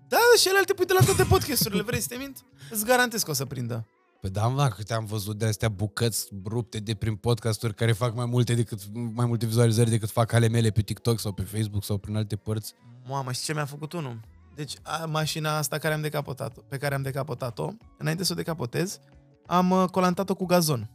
Da, 0.08 0.16
și 0.38 0.48
ele 0.48 0.62
te 0.64 0.72
pui 0.72 0.84
de 0.84 0.92
la 0.98 1.04
toate 1.04 1.24
podcasturile, 1.24 1.82
vrei 1.82 2.00
să 2.00 2.08
te 2.08 2.16
mint? 2.16 2.44
Îți 2.70 2.84
garantez 2.84 3.22
că 3.22 3.30
o 3.30 3.34
să 3.34 3.44
prindă. 3.44 3.86
Păi 4.26 4.34
da, 4.34 4.46
mă, 4.46 4.68
câte 4.68 4.94
am 4.94 5.04
văzut 5.04 5.38
de 5.38 5.46
astea 5.46 5.68
bucăți 5.68 6.28
rupte 6.44 6.78
de 6.78 6.94
prin 6.94 7.16
podcasturi 7.16 7.74
care 7.74 7.92
fac 7.92 8.14
mai 8.14 8.24
multe 8.24 8.54
decât 8.54 8.80
mai 8.92 9.26
multe 9.26 9.46
vizualizări 9.46 9.90
decât 9.90 10.10
fac 10.10 10.32
ale 10.32 10.48
mele 10.48 10.70
pe 10.70 10.82
TikTok 10.82 11.20
sau 11.20 11.32
pe 11.32 11.42
Facebook 11.42 11.84
sau 11.84 11.98
prin 11.98 12.16
alte 12.16 12.36
părți. 12.36 12.74
Mamă, 13.08 13.32
și 13.32 13.40
ce 13.42 13.54
mi-a 13.54 13.64
făcut 13.64 13.92
unul? 13.92 14.20
Deci, 14.54 14.74
a, 14.82 15.04
mașina 15.04 15.56
asta 15.56 15.78
care 15.78 15.94
am 15.94 16.00
decapotat 16.00 16.58
pe 16.58 16.76
care 16.76 16.94
am 16.94 17.02
decapotat-o, 17.02 17.70
înainte 17.98 18.24
să 18.24 18.32
o 18.32 18.36
decapotez, 18.36 18.98
am 19.46 19.70
uh, 19.70 19.88
colantat-o 19.88 20.34
cu 20.34 20.44
gazon. 20.44 20.90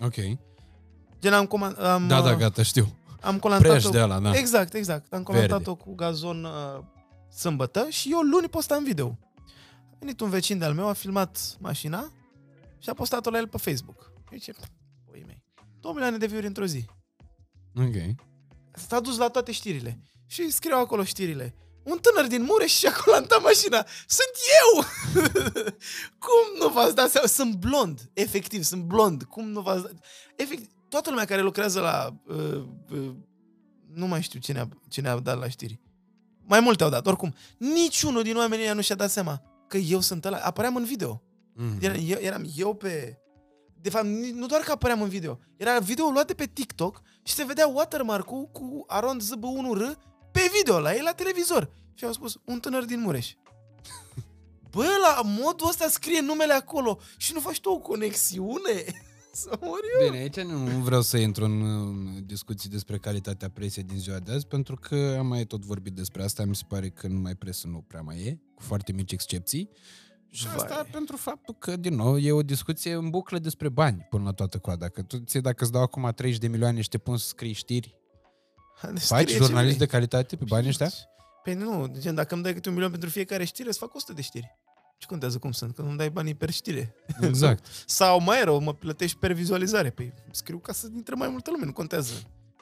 Ok. 0.00 0.14
Gen, 1.20 1.32
am, 1.32 1.46
coman- 1.46 1.78
am, 1.78 2.06
Da, 2.06 2.20
da, 2.20 2.30
uh, 2.30 2.36
gata, 2.36 2.62
știu. 2.62 2.96
am 3.20 3.38
colantat-o... 3.38 3.72
Preș 3.72 3.84
de 3.84 4.00
ăla, 4.00 4.20
da. 4.20 4.36
Exact, 4.36 4.74
exact. 4.74 5.12
Am 5.12 5.22
colantat-o 5.22 5.74
cu 5.74 5.94
gazon 5.94 6.44
uh, 6.44 6.84
sâmbătă 7.34 7.86
și 7.88 8.10
eu 8.12 8.20
luni 8.20 8.48
postam 8.48 8.84
video. 8.84 9.18
A 9.90 9.96
venit 9.98 10.20
un 10.20 10.30
vecin 10.30 10.58
de-al 10.58 10.74
meu, 10.74 10.88
a 10.88 10.92
filmat 10.92 11.56
mașina 11.58 12.12
și 12.78 12.88
a 12.88 12.94
postat-o 12.94 13.30
la 13.30 13.38
el 13.38 13.48
pe 13.48 13.58
Facebook. 13.58 14.12
Eu 14.32 14.38
zice, 14.38 14.52
păi 15.10 15.22
mei, 15.26 15.42
2 15.80 15.92
milioane 15.92 16.16
de 16.16 16.26
view 16.26 16.40
într-o 16.44 16.66
zi. 16.66 16.84
Ok. 17.76 18.16
S-a 18.72 19.00
dus 19.00 19.16
la 19.16 19.28
toate 19.28 19.52
știrile. 19.52 20.00
Și 20.26 20.50
scriau 20.50 20.80
acolo 20.80 21.04
știrile. 21.04 21.54
Un 21.82 21.98
tânăr 21.98 22.26
din 22.26 22.42
Mureș 22.42 22.72
și-a 22.72 22.92
colantat 23.04 23.42
mașina. 23.42 23.86
Sunt 24.06 24.34
eu! 24.60 24.84
Cum 26.24 26.58
nu 26.58 26.68
v-ați 26.68 26.94
dat 26.94 27.10
seama? 27.10 27.26
Sunt 27.26 27.54
blond. 27.54 28.10
Efectiv, 28.12 28.62
sunt 28.62 28.82
blond. 28.82 29.22
Cum 29.22 29.48
nu 29.48 29.60
v-ați 29.60 29.82
dat... 29.82 29.92
Efectiv, 30.36 30.68
toată 30.88 31.10
lumea 31.10 31.24
care 31.24 31.40
lucrează 31.40 31.80
la... 31.80 32.14
Uh, 32.26 32.64
uh, 32.90 33.14
nu 33.92 34.06
mai 34.06 34.22
știu 34.22 34.40
cine 34.40 34.58
a, 34.60 34.68
cine 34.88 35.08
a 35.08 35.18
dat 35.18 35.38
la 35.38 35.48
știri. 35.48 35.80
Mai 36.44 36.60
multe 36.60 36.82
au 36.82 36.90
dat. 36.90 37.06
Oricum, 37.06 37.34
niciunul 37.58 38.22
din 38.22 38.36
oamenii 38.36 38.64
ăia 38.64 38.74
nu 38.74 38.80
și-a 38.80 38.94
dat 38.94 39.10
seama 39.10 39.42
că 39.68 39.76
eu 39.76 40.00
sunt 40.00 40.24
ăla. 40.24 40.38
Apăream 40.38 40.76
în 40.76 40.84
video. 40.84 41.22
Mhm. 41.60 41.76
Era, 41.80 41.94
eu, 41.94 42.18
eram 42.20 42.44
eu 42.56 42.74
pe... 42.74 43.18
De 43.80 43.90
fapt, 43.90 44.04
ni- 44.06 44.30
nu 44.30 44.46
doar 44.46 44.60
că 44.60 44.72
apăream 44.72 45.02
în 45.02 45.08
video. 45.08 45.38
Era 45.56 45.78
video 45.78 46.08
luat 46.08 46.26
de 46.26 46.34
pe 46.34 46.46
TikTok 46.46 47.02
și 47.22 47.34
se 47.34 47.44
vedea 47.44 47.66
watermark-ul 47.66 48.48
cu 48.52 48.84
arond 48.86 49.22
zb1r 49.22 49.98
pe 50.32 50.40
video, 50.58 50.78
la 50.80 50.94
ei 50.94 51.00
la 51.02 51.12
televizor. 51.12 51.70
Și 51.94 52.04
au 52.04 52.12
spus, 52.12 52.36
un 52.44 52.60
tânăr 52.60 52.84
din 52.84 53.00
Mureș. 53.00 53.32
Bă, 54.70 54.84
la 55.02 55.22
modul 55.24 55.68
ăsta 55.68 55.88
scrie 55.88 56.20
numele 56.20 56.52
acolo 56.52 56.98
și 57.16 57.32
nu 57.32 57.40
faci 57.40 57.60
tu 57.60 57.70
o 57.70 57.78
conexiune? 57.78 58.84
Să 59.32 59.58
mor 59.60 59.78
eu. 60.00 60.06
Bine, 60.10 60.20
aici 60.22 60.40
nu 60.40 60.66
nu 60.66 60.78
vreau 60.82 61.00
să 61.02 61.16
intru 61.16 61.44
în 61.44 61.60
uh, 61.60 62.22
discuții 62.26 62.68
despre 62.68 62.98
calitatea 62.98 63.50
presei 63.50 63.82
din 63.82 63.98
ziua 63.98 64.18
de 64.18 64.32
azi, 64.32 64.46
pentru 64.46 64.76
că 64.80 65.16
am 65.18 65.26
mai 65.26 65.44
tot 65.44 65.64
vorbit 65.64 65.92
despre 65.92 66.22
asta, 66.22 66.44
mi 66.44 66.56
se 66.56 66.62
pare 66.68 66.88
că 66.88 67.06
numai 67.06 67.34
presă 67.34 67.66
nu 67.66 67.84
prea 67.86 68.00
mai 68.00 68.18
e, 68.18 68.38
cu 68.54 68.62
foarte 68.62 68.92
mici 68.92 69.12
excepții. 69.12 69.70
Și 70.30 70.44
Vai. 70.46 70.54
asta 70.56 70.86
pentru 70.92 71.16
faptul 71.16 71.54
că, 71.58 71.76
din 71.76 71.94
nou, 71.94 72.18
e 72.18 72.32
o 72.32 72.42
discuție 72.42 72.92
în 72.94 73.10
buclă 73.10 73.38
despre 73.38 73.68
bani 73.68 74.06
până 74.10 74.24
la 74.24 74.32
toată 74.32 74.58
coada. 74.58 74.88
Că 74.88 75.02
tu, 75.02 75.18
ție, 75.18 75.40
dacă 75.40 75.62
îți 75.64 75.72
dau 75.72 75.82
acum 75.82 76.12
30 76.14 76.40
de 76.40 76.48
milioane 76.48 76.80
și 76.80 76.88
te 76.88 76.98
pun 76.98 77.16
să 77.16 77.26
scrii 77.26 77.52
știri, 77.52 77.94
Deci 78.92 79.02
faci 79.02 79.20
scrie 79.20 79.38
ce 79.38 79.44
jurnalist 79.44 79.78
de 79.78 79.84
vrei. 79.84 79.88
calitate 79.88 80.36
pe 80.36 80.44
banii 80.48 80.68
ăștia? 80.68 80.90
Păi 81.42 81.54
nu, 81.54 81.86
gen, 81.98 82.14
dacă 82.14 82.34
îmi 82.34 82.42
dai 82.42 82.52
câte 82.54 82.68
un 82.68 82.74
milion 82.74 82.90
pentru 82.90 83.08
fiecare 83.08 83.44
știre, 83.44 83.68
îți 83.68 83.78
fac 83.78 83.94
100 83.94 84.12
de 84.12 84.22
știri. 84.22 84.56
Ce 84.98 85.06
contează 85.06 85.38
cum 85.38 85.52
sunt? 85.52 85.74
Că 85.74 85.82
nu-mi 85.82 85.96
dai 85.96 86.10
banii 86.10 86.34
per 86.34 86.50
știre. 86.50 86.94
Exact. 87.20 87.66
Sau 87.86 88.20
mai 88.20 88.44
rău, 88.44 88.60
mă 88.60 88.74
plătești 88.74 89.16
per 89.18 89.32
vizualizare. 89.32 89.90
Păi 89.90 90.12
scriu 90.30 90.58
ca 90.58 90.72
să 90.72 90.86
intre 90.94 91.14
mai 91.14 91.28
multă 91.28 91.50
lume, 91.50 91.64
nu 91.64 91.72
contează. 91.72 92.12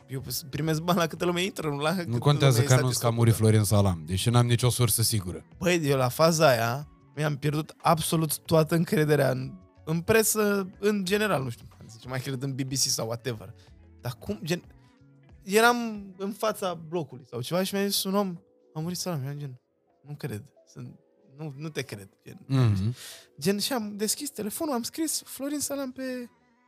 Eu 0.07 0.23
primesc 0.51 0.81
bani 0.81 0.99
la 0.99 1.07
câtă 1.07 1.25
lume 1.25 1.43
intră, 1.43 1.69
nu 1.69 1.77
la 1.79 1.95
câtă 1.95 2.09
Nu 2.09 2.19
contează 2.19 2.57
lume 2.57 2.67
că 2.67 2.73
e 2.73 2.77
anunț 2.77 2.97
că 2.97 3.07
a 3.07 3.11
murit 3.11 3.33
satisfăcută. 3.35 3.65
Florin 3.67 3.83
Salam, 3.83 4.03
deși 4.07 4.31
n-am 4.31 4.47
nicio 4.47 4.71
sursă 4.71 5.03
sigură. 5.03 5.45
Băi, 5.59 5.81
eu 5.85 5.97
la 5.97 6.09
faza 6.09 6.49
aia 6.49 6.89
mi-am 7.17 7.37
pierdut 7.37 7.75
absolut 7.77 8.39
toată 8.39 8.75
încrederea 8.75 9.31
în, 9.31 9.53
în 9.85 10.01
presă, 10.01 10.71
în 10.79 11.05
general, 11.05 11.43
nu 11.43 11.49
știu, 11.49 11.67
zice, 11.89 12.09
mai 12.09 12.21
cred 12.21 12.43
în 12.43 12.55
BBC 12.55 12.77
sau 12.77 13.07
whatever. 13.07 13.55
Dar 14.01 14.13
cum, 14.19 14.41
gen, 14.45 14.63
eram 15.43 15.77
în 16.19 16.33
fața 16.33 16.75
blocului 16.75 17.25
sau 17.29 17.41
ceva 17.41 17.63
și 17.63 17.75
mi-a 17.75 17.87
zis 17.87 18.05
un 18.05 18.15
om, 18.15 18.37
a 18.75 18.81
murit 18.81 18.97
Salam, 18.99 19.23
eu 19.23 19.29
am 19.29 19.39
gen, 19.39 19.61
nu 20.03 20.15
cred, 20.15 20.45
sunt, 20.73 20.99
nu, 21.37 21.55
nu 21.57 21.69
te 21.69 21.83
cred. 21.83 22.09
Gen, 22.25 22.39
Mm-hmm. 22.49 22.95
Gen, 23.41 23.59
și 23.59 23.73
am 23.73 23.97
deschis 23.97 24.31
telefonul, 24.31 24.75
am 24.75 24.83
scris 24.83 25.23
Florin 25.25 25.61
Salam 25.61 25.93
pe 25.93 26.03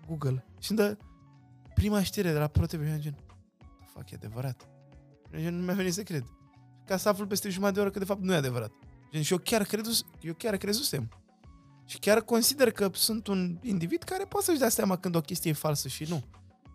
Google 0.06 0.46
și 0.58 0.70
îmi 0.70 0.80
dă 0.80 0.96
prima 1.74 2.02
știre 2.02 2.32
de 2.32 2.38
la 2.38 2.46
ProTV. 2.46 2.86
Eu 2.86 2.92
am 2.92 3.00
gen, 3.00 3.16
fac, 3.94 4.10
e 4.10 4.14
adevărat. 4.14 4.68
Eu 5.32 5.40
gen, 5.40 5.54
nu 5.58 5.64
mi-a 5.64 5.74
venit 5.74 5.92
să 5.92 6.02
cred. 6.02 6.24
Ca 6.86 6.96
să 6.96 7.08
aflu 7.08 7.26
peste 7.26 7.48
jumătate 7.48 7.74
de 7.74 7.80
oră 7.80 7.90
că 7.90 7.98
de 7.98 8.04
fapt 8.04 8.20
nu 8.22 8.32
e 8.32 8.36
adevărat. 8.36 8.72
Gen, 9.10 9.22
și 9.22 9.32
eu 9.32 9.38
chiar, 9.38 9.64
credus, 9.64 10.04
eu 10.20 10.34
chiar 10.34 10.56
crezusem. 10.56 11.08
Și 11.86 11.98
chiar 11.98 12.20
consider 12.22 12.70
că 12.70 12.90
sunt 12.94 13.26
un 13.26 13.58
individ 13.62 14.02
care 14.02 14.24
poate 14.24 14.46
să-și 14.46 14.58
dea 14.58 14.68
seama 14.68 14.96
când 14.96 15.14
o 15.14 15.20
chestie 15.20 15.50
e 15.50 15.54
falsă 15.54 15.88
și 15.88 16.04
nu. 16.08 16.24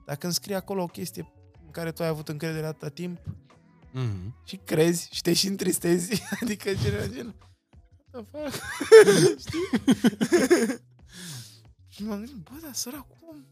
Dacă 0.06 0.26
îmi 0.26 0.34
scrie 0.36 0.56
acolo 0.56 0.84
o 0.84 0.88
chestie 0.88 1.32
în 1.66 1.72
care 1.72 1.92
tu 1.92 2.04
ai 2.04 2.10
avut 2.10 2.30
încredere 2.30 2.66
atâta 2.66 2.90
timp 2.90 3.20
Mm-hmm. 3.96 4.44
și 4.46 4.60
crezi 4.66 5.10
și 5.12 5.22
te 5.22 5.34
și 5.34 5.48
întristezi, 5.48 6.24
adică 6.42 6.74
gen, 6.74 7.12
gen 7.12 7.36
what 8.12 8.30
the 8.30 8.50
fuck? 8.50 8.62
Știi? 9.46 9.80
și 11.88 12.04
m-am 12.04 12.18
gândit, 12.18 12.36
bă, 12.36 12.52
dar 12.62 12.74
sărac, 12.74 13.06
cum? 13.20 13.46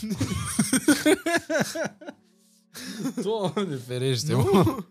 Doamne 3.22 3.76
ferește, 3.76 4.32
Nu? 4.32 4.48
mă. 4.52 4.84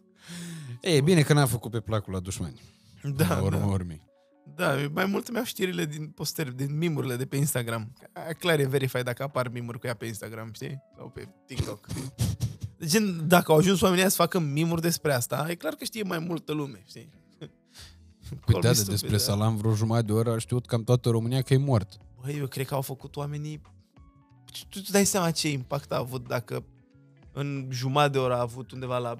E, 0.81 1.01
bine 1.01 1.21
că 1.21 1.33
n-am 1.33 1.47
făcut 1.47 1.71
pe 1.71 1.79
placul 1.79 2.13
la 2.13 2.19
dușmani. 2.19 2.61
Da, 3.03 3.27
la 3.27 3.41
urmă 3.41 3.59
da. 3.59 3.65
urmei. 3.65 4.07
Da, 4.55 4.75
mai 4.93 5.05
mult 5.05 5.31
mi-au 5.31 5.43
știrile 5.43 5.85
din 5.85 6.07
postări, 6.07 6.55
din 6.55 6.77
mimurile 6.77 7.15
de 7.15 7.25
pe 7.25 7.35
Instagram. 7.35 7.93
A, 8.13 8.33
Clar 8.37 8.59
e 8.59 8.65
verify 8.65 9.03
dacă 9.03 9.23
apar 9.23 9.47
mimuri 9.47 9.79
cu 9.79 9.87
ea 9.87 9.93
pe 9.93 10.05
Instagram, 10.05 10.49
știi? 10.53 10.81
Sau 10.97 11.09
pe 11.09 11.27
TikTok. 11.45 11.87
Gen, 12.85 13.27
dacă 13.27 13.51
au 13.51 13.57
ajuns 13.57 13.81
oamenii 13.81 14.01
ăia 14.01 14.11
să 14.11 14.21
facă 14.21 14.39
mimuri 14.39 14.81
despre 14.81 15.13
asta, 15.13 15.45
e 15.49 15.55
clar 15.55 15.73
că 15.73 15.83
știe 15.83 16.03
mai 16.03 16.19
multă 16.19 16.51
lume, 16.51 16.83
știi? 16.87 17.09
Păi 18.29 18.53
Call 18.53 18.61
da, 18.61 18.67
me 18.67 18.73
de 18.73 18.79
stupid, 18.79 18.89
despre 18.89 19.17
da. 19.17 19.23
Salam 19.23 19.55
vreo 19.55 19.73
jumătate 19.73 20.05
de 20.05 20.11
oră 20.11 20.31
a 20.31 20.37
știut 20.37 20.65
cam 20.65 20.83
toată 20.83 21.09
România 21.09 21.41
că 21.41 21.53
e 21.53 21.57
mort. 21.57 21.97
Băi, 22.21 22.37
eu 22.37 22.47
cred 22.47 22.65
că 22.65 22.73
au 22.73 22.81
făcut 22.81 23.15
oamenii... 23.15 23.61
Tu 24.69 24.79
îți 24.79 24.91
dai 24.91 25.05
seama 25.05 25.31
ce 25.31 25.51
impact 25.51 25.91
a 25.91 25.97
avut 25.97 26.27
dacă 26.27 26.63
în 27.33 27.67
jumătate 27.71 28.11
de 28.11 28.17
oră 28.17 28.35
a 28.35 28.41
avut 28.41 28.71
undeva 28.71 28.97
la 28.97 29.17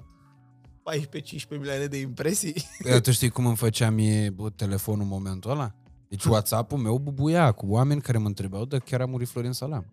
14-15 0.80 1.48
milioane 1.50 1.86
de 1.86 1.96
impresii? 2.00 2.54
Ia, 2.88 3.00
tu 3.00 3.10
știi 3.10 3.28
cum 3.28 3.46
îmi 3.46 3.56
făceam 3.56 3.94
mie 3.94 4.30
bă, 4.30 4.50
telefonul 4.50 5.02
în 5.02 5.08
momentul 5.08 5.50
ăla? 5.50 5.74
Deci 6.08 6.24
WhatsApp-ul 6.24 6.78
meu 6.78 6.98
bubuia 6.98 7.52
cu 7.52 7.66
oameni 7.68 8.00
care 8.00 8.18
mă 8.18 8.26
întrebau 8.26 8.64
dacă 8.64 8.84
chiar 8.86 9.00
a 9.00 9.06
murit 9.06 9.28
Florin 9.28 9.52
Salam. 9.52 9.92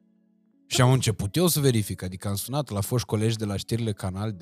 Și 0.68 0.82
am 0.82 0.92
început 0.92 1.36
eu 1.36 1.48
să 1.48 1.60
verific, 1.60 2.04
adică 2.04 2.28
am 2.28 2.36
sunat 2.36 2.70
la 2.70 2.82
foști 2.82 3.08
colegi 3.08 3.36
de 3.38 3.46
la 3.46 3.56
știrile 3.58 3.92
Canal 3.94 4.32
D, 4.32 4.42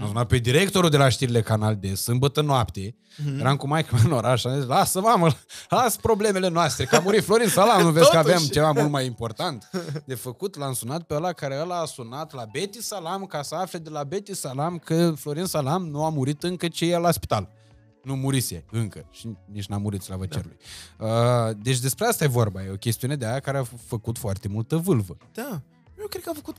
am 0.00 0.06
sunat 0.06 0.26
pe 0.26 0.36
directorul 0.38 0.90
de 0.90 0.96
la 0.96 1.08
știrile 1.08 1.40
Canal 1.42 1.76
D, 1.76 1.96
sâmbătă 1.96 2.40
noapte, 2.40 2.94
Mhm. 3.24 3.38
eram 3.40 3.56
cu 3.56 3.66
maică 3.66 3.88
mea 3.94 4.02
în 4.04 4.12
oraș, 4.12 4.44
am 4.44 4.54
zis, 4.58 4.66
lasă 4.66 5.00
mamă, 5.00 5.28
lasă 5.68 5.98
problemele 6.02 6.48
noastre, 6.48 6.84
că 6.84 6.96
a 6.96 7.00
murit 7.00 7.24
Florin 7.24 7.48
Salam, 7.48 7.82
nu 7.86 7.90
vezi 7.90 8.10
că 8.10 8.16
aveam 8.16 8.36
Totuși. 8.36 8.52
ceva 8.52 8.72
mult 8.72 8.90
mai 8.90 9.06
important 9.06 9.70
de 10.06 10.14
făcut, 10.14 10.56
l-am 10.56 10.72
sunat 10.72 11.02
pe 11.02 11.14
ăla 11.14 11.32
care 11.32 11.58
ăla 11.62 11.80
a 11.80 11.84
sunat 11.84 12.32
la 12.34 12.44
Betty 12.52 12.82
Salam 12.82 13.24
ca 13.24 13.42
să 13.42 13.54
afle 13.54 13.78
de 13.78 13.90
la 13.90 14.04
Betty 14.04 14.34
Salam 14.34 14.78
că 14.78 15.10
Florin 15.16 15.44
Salam 15.44 15.86
nu 15.88 16.04
a 16.04 16.08
murit 16.08 16.42
încă 16.42 16.68
ce 16.68 16.84
e 16.92 16.98
la 16.98 17.10
spital. 17.10 17.48
Nu 18.02 18.16
murise 18.16 18.64
încă 18.70 19.08
și 19.10 19.36
nici 19.52 19.66
n-a 19.66 19.76
murit, 19.76 20.02
slavă 20.02 20.26
da. 20.26 20.34
cerului. 20.36 20.56
Uh, 20.98 21.56
deci 21.62 21.78
despre 21.78 22.06
asta 22.06 22.24
e 22.24 22.26
vorba, 22.26 22.64
e 22.64 22.70
o 22.70 22.74
chestiune 22.76 23.16
de 23.16 23.26
aia 23.26 23.40
care 23.40 23.58
a 23.58 23.64
f- 23.64 23.86
făcut 23.86 24.18
foarte 24.18 24.48
multă 24.48 24.76
vâlvă. 24.76 25.16
Da. 25.32 25.62
Eu 25.98 26.06
cred 26.06 26.22
că 26.22 26.30
a 26.30 26.34
făcut 26.34 26.56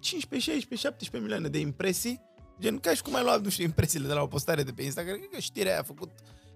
15, 0.00 0.50
16, 0.50 0.86
17 0.88 1.18
milioane 1.28 1.48
de 1.48 1.58
impresii. 1.58 2.20
Gen, 2.60 2.78
ca 2.78 2.94
și 2.94 3.02
cum 3.02 3.14
ai 3.14 3.22
luat, 3.22 3.42
nu 3.42 3.48
știu, 3.48 3.64
impresiile 3.64 4.06
de 4.06 4.12
la 4.12 4.22
o 4.22 4.26
postare 4.26 4.62
de 4.62 4.72
pe 4.72 4.82
Instagram. 4.82 5.16
Cred 5.16 5.28
că 5.28 5.38
știrea 5.38 5.70
aia 5.70 5.80
a 5.80 5.84
făcut... 5.84 6.10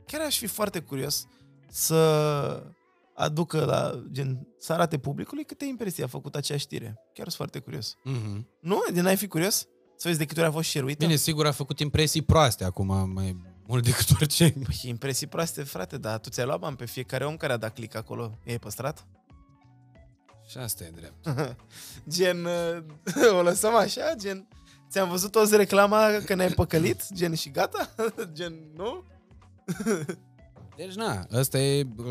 Chiar 0.06 0.20
aș 0.20 0.39
fi 0.39 0.47
foarte 0.47 0.81
curios 0.81 1.27
să 1.70 2.73
aducă 3.15 3.65
la, 3.65 4.02
gen, 4.12 4.47
să 4.59 4.73
arate 4.73 4.98
publicului 4.98 5.44
câte 5.44 5.65
impresii 5.65 6.02
a 6.02 6.06
făcut 6.06 6.35
acea 6.35 6.56
știre. 6.56 6.86
Chiar 7.12 7.24
sunt 7.28 7.35
foarte 7.35 7.59
curios. 7.59 7.94
Mhm. 8.05 8.48
Nu? 8.60 8.82
Din 8.93 9.02
n-ai 9.02 9.16
fi 9.16 9.27
curios? 9.27 9.66
Să 9.97 10.06
vezi 10.09 10.19
de 10.19 10.24
câte 10.24 10.40
ori 10.40 10.48
a 10.48 10.52
fost 10.52 10.69
share 10.69 10.94
Bine, 10.98 11.16
sigur 11.16 11.47
a 11.47 11.51
făcut 11.51 11.81
impresii 11.81 12.23
proaste 12.23 12.65
acum, 12.65 13.10
mai 13.12 13.36
mult 13.69 13.85
decât 13.85 14.11
orice. 14.15 14.51
Păi, 14.51 14.81
impresii 14.82 15.27
proaste, 15.27 15.62
frate, 15.62 15.99
dar 15.99 16.19
tu 16.19 16.28
ți-ai 16.28 16.47
luat 16.47 16.59
bani 16.59 16.77
pe 16.77 16.85
fiecare 16.86 17.24
om 17.24 17.36
care 17.36 17.53
a 17.53 17.57
dat 17.57 17.74
click 17.74 17.95
acolo. 17.95 18.39
E 18.45 18.59
păstrat? 18.59 19.07
Și 20.49 20.59
asta 20.59 20.85
e 20.85 20.90
drept. 20.95 21.57
Gen, 22.16 22.45
uh, 22.45 22.82
o 23.39 23.43
lăsăm 23.43 23.74
așa, 23.74 24.15
gen, 24.16 24.49
ți-am 24.90 25.09
văzut 25.09 25.31
toți 25.31 25.57
reclama 25.57 26.07
că 26.24 26.35
ne-ai 26.35 26.51
păcălit, 26.53 27.03
gen 27.15 27.35
și 27.35 27.51
gata? 27.51 27.95
Gen, 28.32 28.55
nu? 28.77 29.05
Deci, 30.77 30.95
na, 30.95 31.27
ăsta 31.32 31.59
e 31.59 31.86
uh, 31.97 32.05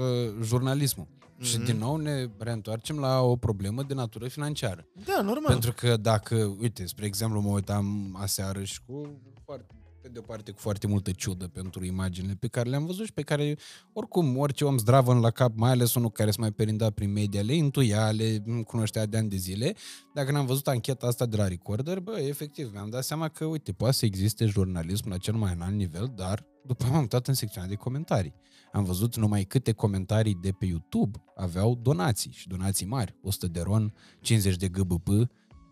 jurnalismul. 0.43 1.05
Mm-hmm. 1.07 1.41
Și 1.45 1.55
Mhm. 1.57 1.65
din 1.65 1.77
nou 1.77 1.95
ne 1.95 2.25
reîntoarcem 2.37 2.99
la 2.99 3.21
o 3.21 3.35
problemă 3.35 3.83
de 3.83 3.93
natură 3.93 4.27
financiară. 4.27 4.87
Da, 5.05 5.21
normal. 5.21 5.51
Pentru 5.51 5.71
că 5.73 5.97
dacă, 5.97 6.35
uite, 6.59 6.85
spre 6.85 7.05
exemplu, 7.05 7.39
mă 7.41 7.49
uitam 7.49 8.17
aseară 8.21 8.63
și 8.63 8.79
cu 8.85 9.21
foarte, 9.45 9.65
pe 10.07 10.13
de 10.13 10.19
o 10.19 10.21
parte 10.21 10.51
cu 10.51 10.59
foarte 10.59 10.87
multă 10.87 11.11
ciudă 11.11 11.47
pentru 11.47 11.85
imaginile 11.85 12.33
pe 12.33 12.47
care 12.47 12.69
le-am 12.69 12.85
văzut 12.85 13.05
și 13.05 13.13
pe 13.13 13.21
care, 13.21 13.57
oricum, 13.93 14.37
orice 14.37 14.65
om 14.65 14.77
zdravă 14.77 15.11
în 15.11 15.19
la 15.19 15.29
cap, 15.29 15.55
mai 15.55 15.71
ales 15.71 15.93
unul 15.93 16.11
care 16.11 16.31
se 16.31 16.39
mai 16.39 16.51
perinda 16.51 16.89
prin 16.89 17.11
media, 17.11 17.41
le 17.41 17.53
intuia, 17.53 18.11
le 18.11 18.43
cunoștea 18.65 19.05
de 19.05 19.17
ani 19.17 19.29
de 19.29 19.35
zile. 19.35 19.75
Dacă 20.13 20.31
n-am 20.31 20.45
văzut 20.45 20.67
ancheta 20.67 21.07
asta 21.07 21.25
de 21.25 21.37
la 21.37 21.47
Recorder, 21.47 21.99
bă, 21.99 22.19
efectiv, 22.19 22.71
mi-am 22.71 22.89
dat 22.89 23.03
seama 23.03 23.27
că, 23.27 23.45
uite, 23.45 23.71
poate 23.71 23.93
să 23.95 24.05
existe 24.05 24.45
jurnalism 24.45 25.09
la 25.09 25.17
cel 25.17 25.33
mai 25.33 25.53
înalt 25.53 25.75
nivel, 25.75 26.11
dar 26.15 26.45
după 26.65 26.85
m-am 26.89 26.99
uitat 26.99 27.27
în 27.27 27.33
secțiunea 27.33 27.69
de 27.69 27.75
comentarii. 27.75 28.33
Am 28.71 28.83
văzut 28.83 29.15
numai 29.15 29.43
câte 29.43 29.71
comentarii 29.71 30.37
de 30.41 30.51
pe 30.51 30.65
YouTube 30.65 31.23
aveau 31.35 31.75
donații 31.75 32.31
și 32.31 32.47
donații 32.47 32.85
mari. 32.85 33.15
100 33.21 33.47
de 33.47 33.61
ron, 33.61 33.93
50 34.21 34.55
de 34.55 34.67
GBP, 34.67 35.09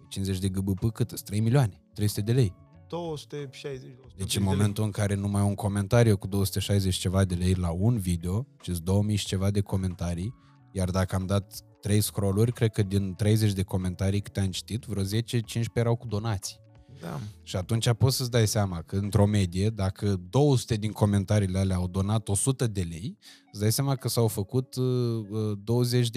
50 0.08 0.40
de 0.40 0.50
GBP 0.50 0.92
cât? 0.92 1.10
Sunt 1.10 1.22
3 1.22 1.40
milioane, 1.40 1.82
300 1.94 2.22
de 2.22 2.32
lei. 2.32 2.65
260. 2.88 3.90
Deci 4.16 4.36
în 4.36 4.44
momentul 4.44 4.84
în 4.84 4.92
care 4.92 5.16
numai 5.16 5.42
un 5.42 5.56
comentariu 5.56 6.18
cu 6.18 6.28
260 6.28 6.96
ceva 6.96 7.26
de 7.26 7.36
lei 7.36 7.54
la 7.54 7.72
un 7.72 7.98
video, 7.98 8.48
și 8.62 8.72
2000 8.72 9.16
și 9.16 9.26
ceva 9.26 9.52
de 9.52 9.62
comentarii, 9.62 10.34
iar 10.72 10.90
dacă 10.90 11.16
am 11.16 11.26
dat 11.26 11.60
3 11.82 12.02
scrolluri, 12.02 12.52
cred 12.52 12.72
că 12.72 12.84
din 12.84 13.14
30 13.16 13.54
de 13.54 13.64
comentarii 13.64 14.22
câte 14.22 14.40
am 14.40 14.50
citit, 14.50 14.84
vreo 14.84 15.04
10-15 15.04 15.08
erau 15.74 15.96
cu 15.96 16.08
donații. 16.08 16.64
Da. 17.02 17.20
Și 17.44 17.56
atunci 17.56 17.92
poți 17.94 18.18
să-ți 18.18 18.32
dai 18.32 18.48
seama 18.48 18.82
că, 18.82 18.96
într-o 18.96 19.26
medie, 19.26 19.70
dacă 19.70 20.22
200 20.30 20.76
din 20.76 20.92
comentariile 20.92 21.60
alea 21.60 21.76
au 21.76 21.88
donat 21.88 22.28
100 22.28 22.68
de 22.68 22.82
lei, 22.82 23.18
îți 23.52 23.62
dai 23.62 23.72
seama 23.72 23.96
că 23.96 24.08
s-au 24.08 24.28
făcut 24.28 24.76
uh, 24.76 25.58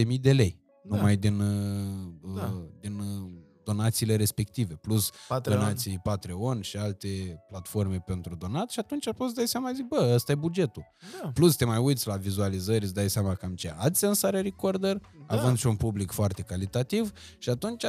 20.000 0.06 0.20
de 0.20 0.32
lei. 0.32 0.60
Da. 0.84 0.96
Numai 0.96 1.16
din, 1.16 1.40
uh, 1.40 2.34
Da. 2.34 2.54
uh, 2.56 2.64
din 2.80 2.98
uh, 2.98 3.30
donațiile 3.72 4.16
respective, 4.16 4.74
plus 4.74 5.10
Patreon. 5.28 5.58
donații 5.58 6.00
Patreon 6.02 6.60
și 6.60 6.76
alte 6.76 7.08
platforme 7.48 8.02
pentru 8.06 8.34
donat 8.34 8.70
și 8.70 8.78
atunci 8.78 9.04
poți 9.16 9.28
să 9.30 9.36
dai 9.36 9.46
seama, 9.48 9.72
zic, 9.72 9.84
bă, 9.86 10.10
ăsta 10.14 10.32
e 10.32 10.34
bugetul. 10.34 10.84
Da. 11.22 11.28
Plus 11.34 11.56
te 11.56 11.64
mai 11.64 11.78
uiți 11.78 12.06
la 12.06 12.16
vizualizări, 12.16 12.84
îți 12.84 12.94
dai 12.94 13.10
seama 13.10 13.34
cam 13.34 13.54
ce 13.54 13.74
AdSense 13.78 14.26
are 14.26 14.40
Recorder, 14.40 15.00
Da. 15.26 15.36
având 15.36 15.58
și 15.58 15.66
un 15.66 15.76
public 15.76 16.10
foarte 16.10 16.42
calitativ 16.42 17.12
și 17.38 17.50
atunci 17.50 17.84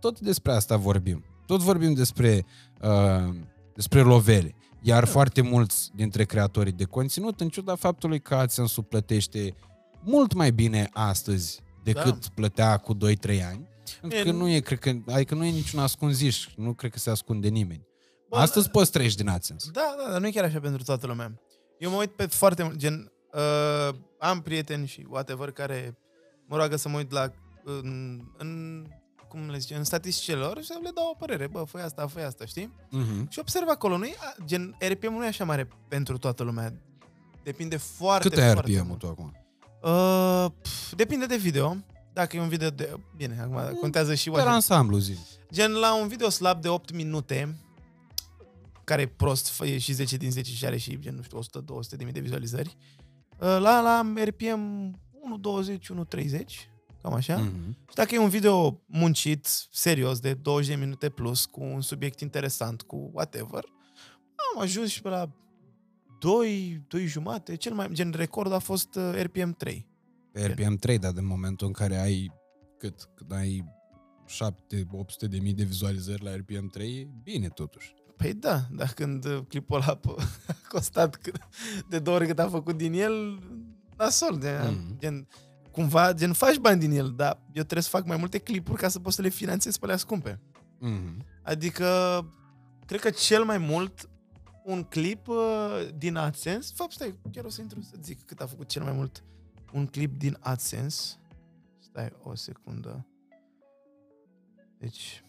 tot 0.00 0.20
despre 0.20 0.52
asta 0.52 0.76
vorbim. 0.76 1.24
Tot 1.46 1.60
vorbim 1.60 1.92
despre, 1.94 2.44
uh, 2.82 3.34
despre 3.74 4.00
lovele. 4.00 4.54
Iar 4.80 5.04
Da. 5.04 5.10
foarte 5.10 5.40
mulți 5.42 5.90
dintre 5.94 6.24
creatorii 6.24 6.72
de 6.72 6.84
conținut, 6.84 7.40
în 7.40 7.48
ciuda 7.48 7.74
faptului 7.74 8.20
că 8.20 8.34
AdSense-ul 8.34 8.86
plătește 8.88 9.54
mult 10.04 10.32
mai 10.32 10.50
bine 10.52 10.88
astăzi 10.92 11.60
decât 11.82 12.20
Da. 12.20 12.26
plătea 12.34 12.76
cu 12.76 12.94
2-3 12.94 13.42
ani, 13.42 13.68
pentru 13.68 13.71
că 14.00 14.06
Bine, 14.06 14.30
nu 14.30 14.48
e, 14.48 14.60
cred 14.60 14.78
că, 14.78 14.92
adică 15.06 15.34
nu 15.34 15.44
e 15.44 15.50
niciun 15.50 15.80
ascunziș, 15.80 16.48
nu 16.56 16.72
cred 16.74 16.90
că 16.90 16.98
se 16.98 17.10
ascunde 17.10 17.48
nimeni. 17.48 17.86
Bă, 18.28 18.36
Astăzi 18.36 18.70
poți 18.70 18.90
treci 18.90 19.14
din 19.14 19.28
AdSense. 19.28 19.70
Da, 19.72 19.94
da, 20.04 20.10
dar 20.10 20.20
nu 20.20 20.26
e 20.26 20.30
chiar 20.30 20.44
așa 20.44 20.60
pentru 20.60 20.82
toată 20.82 21.06
lumea. 21.06 21.40
Eu 21.78 21.90
mă 21.90 21.96
uit 21.96 22.10
pe 22.10 22.26
foarte 22.26 22.62
mult, 22.62 22.76
gen, 22.76 23.12
uh, 23.32 23.94
am 24.18 24.40
prieteni 24.42 24.86
și 24.86 25.06
whatever 25.08 25.50
care 25.50 25.98
mă 26.46 26.56
roagă 26.56 26.76
să 26.76 26.88
mă 26.88 26.96
uit 26.96 27.10
la, 27.12 27.30
în, 27.64 28.20
în 28.36 28.82
cum 29.28 29.50
le 29.50 29.58
zice, 29.58 29.74
în 29.74 29.84
statisticile 29.84 30.36
lor 30.36 30.58
și 30.60 30.66
să 30.66 30.78
le 30.82 30.90
dau 30.94 31.08
o 31.12 31.14
părere. 31.18 31.46
Bă, 31.46 31.62
fă 31.66 31.78
asta, 31.78 32.06
fă 32.06 32.20
asta, 32.20 32.44
știi? 32.44 32.74
Mhm. 32.90 33.30
Și 33.30 33.38
observ 33.38 33.68
acolo, 33.68 33.96
nu 33.96 34.06
gen, 34.44 34.76
RPM 34.88 35.12
nu 35.12 35.24
e 35.24 35.28
așa 35.28 35.44
mare 35.44 35.68
pentru 35.88 36.18
toată 36.18 36.42
lumea. 36.42 36.74
Depinde 37.42 37.76
foarte, 37.76 38.28
Cât 38.28 38.38
ai 38.38 38.52
foarte 38.52 38.70
RPM-ul 38.70 38.86
mult. 38.86 38.98
tu 38.98 39.06
acum? 39.06 39.36
Uh, 39.82 40.46
pf, 40.62 40.92
depinde 40.94 41.26
de 41.26 41.36
video. 41.36 41.76
Dacă 42.12 42.36
e 42.36 42.40
un 42.40 42.48
video 42.48 42.70
de... 42.70 42.96
Bine, 43.16 43.40
acum 43.40 43.76
contează 43.80 44.14
și 44.14 44.30
Per 44.30 44.38
watch 44.38 44.52
ansamblu, 44.52 44.98
zi. 44.98 45.18
Gen 45.52 45.72
la 45.72 45.94
un 45.94 46.08
video 46.08 46.28
slab 46.28 46.60
de 46.60 46.68
8 46.68 46.92
minute, 46.92 47.56
care 48.84 49.02
e 49.02 49.06
prost, 49.06 49.52
fă- 49.62 49.66
e 49.66 49.78
și 49.78 49.92
10 49.92 50.16
din 50.16 50.30
10 50.30 50.50
și 50.52 50.66
are 50.66 50.76
și, 50.76 50.98
gen, 50.98 51.14
nu 51.14 51.22
știu, 51.22 51.38
100-200 51.38 51.42
de 51.96 52.04
mii 52.04 52.12
de 52.12 52.20
vizualizări, 52.20 52.76
uh, 53.38 53.38
la, 53.38 53.80
la 53.80 54.12
RPM 54.24 54.90
1.20, 55.70 55.78
1.30, 56.18 56.44
cam 57.02 57.12
așa. 57.12 57.36
Mm. 57.36 57.44
Mhm. 57.44 57.76
Și 57.88 57.94
dacă 57.94 58.14
e 58.14 58.18
un 58.18 58.28
video 58.28 58.80
muncit, 58.86 59.46
serios, 59.70 60.20
de 60.20 60.34
20 60.34 60.68
de 60.68 60.74
minute 60.74 61.08
plus, 61.08 61.44
cu 61.44 61.62
un 61.62 61.80
subiect 61.80 62.20
interesant, 62.20 62.82
cu 62.82 63.10
whatever, 63.12 63.64
am 64.54 64.60
ajuns 64.60 64.90
și 64.90 65.02
pe 65.02 65.08
la 65.08 65.30
2, 66.18 66.82
2 66.88 67.06
jumate, 67.06 67.56
cel 67.56 67.74
mai, 67.74 67.88
gen, 67.92 68.12
record 68.16 68.52
a 68.52 68.58
fost 68.58 68.94
uh, 68.94 69.12
RPM 69.22 69.52
3. 69.56 69.86
Pe 70.32 70.46
RPM 70.46 70.76
3, 70.76 70.98
dar 70.98 71.12
în 71.16 71.26
momentul 71.26 71.66
în 71.66 71.72
care 71.72 71.96
ai 72.00 72.32
cât? 72.78 73.08
Când 73.14 73.32
ai 73.32 73.64
7-800 74.26 75.28
de 75.28 75.38
mii 75.38 75.52
de 75.54 75.64
vizualizări 75.64 76.24
la 76.24 76.34
RPM 76.36 76.66
3, 76.68 76.96
e 76.98 77.08
bine 77.22 77.48
totuși. 77.48 77.94
Păi 78.16 78.34
da, 78.34 78.60
dar 78.70 78.92
când 78.92 79.24
uh, 79.24 79.38
clipul 79.48 79.76
ăla 79.76 80.00
a 80.46 80.54
costat 80.68 81.16
cât- 81.16 81.48
de 81.88 81.98
două 81.98 82.16
ori 82.16 82.26
cât 82.26 82.38
a 82.38 82.48
făcut 82.48 82.76
din 82.76 82.92
el, 82.92 83.38
nasol, 83.96 84.38
de, 84.38 84.58
Mhm. 84.62 84.72
mm. 84.88 84.96
gen, 84.98 85.28
cumva, 85.70 86.12
gen, 86.12 86.32
faci 86.32 86.56
bani 86.56 86.80
din 86.80 86.90
el, 86.90 87.12
dar 87.16 87.34
eu 87.46 87.62
trebuie 87.62 87.82
să 87.82 87.88
fac 87.88 88.06
mai 88.06 88.16
multe 88.16 88.38
clipuri 88.38 88.80
ca 88.80 88.88
să 88.88 88.98
pot 88.98 89.12
să 89.12 89.22
le 89.22 89.28
finanțez 89.28 89.76
pe 89.76 89.84
alea 89.84 89.96
scumpe. 89.96 90.40
Mhm. 90.78 91.24
Adică, 91.42 91.86
cred 92.86 93.00
că 93.00 93.10
cel 93.10 93.44
mai 93.44 93.58
mult 93.58 94.08
un 94.64 94.82
clip 94.82 95.28
uh, 95.28 95.88
din 95.96 96.16
AdSense, 96.16 96.72
fapt, 96.76 96.92
stai, 96.92 97.18
chiar 97.32 97.44
o 97.44 97.48
să 97.48 97.60
intru 97.60 97.80
să 97.82 97.94
zic 98.02 98.22
cât 98.24 98.40
a 98.40 98.46
făcut 98.46 98.68
cel 98.68 98.82
mai 98.82 98.92
mult 98.92 99.24
un 99.72 99.86
clip 99.86 100.18
din 100.18 100.36
AdSense. 100.40 101.16
Stai 101.78 102.12
o 102.22 102.34
secundă. 102.34 103.06
Deci, 104.78 105.24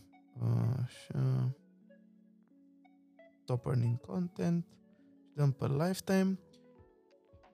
așa. 0.84 1.56
Top 3.46 3.66
earning 3.66 4.00
content. 4.00 4.66
Dăm 5.34 5.52
pe 5.52 5.68
lifetime. 5.68 6.40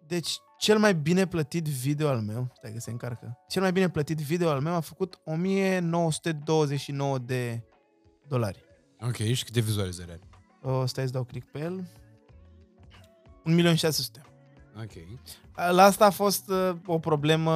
Deci, 0.07 0.37
cel 0.57 0.79
mai 0.79 0.95
bine 0.95 1.27
plătit 1.27 1.67
video 1.67 2.07
al 2.07 2.21
meu, 2.21 2.51
stai 2.53 2.73
că 2.73 2.79
se 2.79 2.91
încarcă, 2.91 3.37
cel 3.47 3.61
mai 3.61 3.71
bine 3.71 3.89
plătit 3.89 4.17
video 4.17 4.49
al 4.49 4.61
meu 4.61 4.73
a 4.73 4.79
făcut 4.79 5.21
1929 5.23 7.17
de 7.17 7.63
dolari. 8.27 8.63
Ok, 9.01 9.15
și 9.15 9.43
câte 9.43 9.59
vizualizări 9.59 10.11
are? 10.11 10.21
O, 10.61 10.85
stai 10.85 11.05
să 11.05 11.11
dau 11.11 11.23
click 11.23 11.51
pe 11.51 11.59
el. 11.59 11.87
1.600.000. 13.45 14.28
Ok. 14.83 14.91
La 15.71 15.83
asta 15.83 16.05
a 16.05 16.09
fost 16.09 16.49
uh, 16.49 16.71
o 16.85 16.99
problemă, 16.99 17.51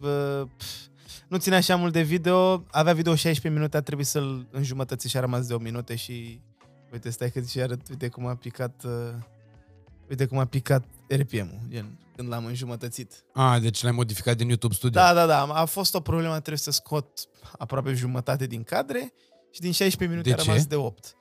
uh, 0.00 0.48
pf, 0.56 0.66
nu 1.28 1.38
ține 1.38 1.56
așa 1.56 1.76
mult 1.76 1.92
de 1.92 2.02
video, 2.02 2.64
avea 2.70 2.92
video 2.92 3.14
16 3.14 3.48
minute, 3.48 3.76
a 3.76 3.80
trebuit 3.80 4.06
să-l 4.06 4.46
înjumătăți 4.50 5.08
și 5.08 5.16
a 5.16 5.20
rămas 5.20 5.46
de 5.46 5.54
8 5.54 5.62
minute 5.62 5.94
și 5.94 6.40
uite, 6.92 7.10
stai 7.10 7.30
că 7.30 7.40
și 7.40 7.60
arăt, 7.60 7.88
uite 7.88 8.08
cum 8.08 8.26
a 8.26 8.34
picat, 8.34 8.84
uh, 8.84 9.14
uite 10.08 10.26
cum 10.26 10.38
a 10.38 10.44
picat 10.44 10.84
RPM-ul, 11.08 11.60
gen, 11.68 11.98
când 12.16 12.28
l-am 12.28 12.44
înjumătățit. 12.44 13.24
A, 13.32 13.58
deci 13.58 13.82
l-ai 13.82 13.92
modificat 13.92 14.36
din 14.36 14.48
YouTube 14.48 14.74
Studio. 14.74 15.00
Da, 15.00 15.14
da, 15.14 15.26
da, 15.26 15.42
a 15.42 15.64
fost 15.64 15.94
o 15.94 16.00
problemă, 16.00 16.32
trebuie 16.32 16.56
să 16.58 16.70
scot 16.70 17.08
aproape 17.58 17.92
jumătate 17.92 18.46
din 18.46 18.62
cadre 18.62 19.12
și 19.50 19.60
din 19.60 19.72
16 19.72 20.16
minute 20.16 20.28
De 20.28 20.34
a 20.34 20.44
ce? 20.44 20.48
rămas 20.48 20.66
de 20.66 20.76
8. 20.76 21.16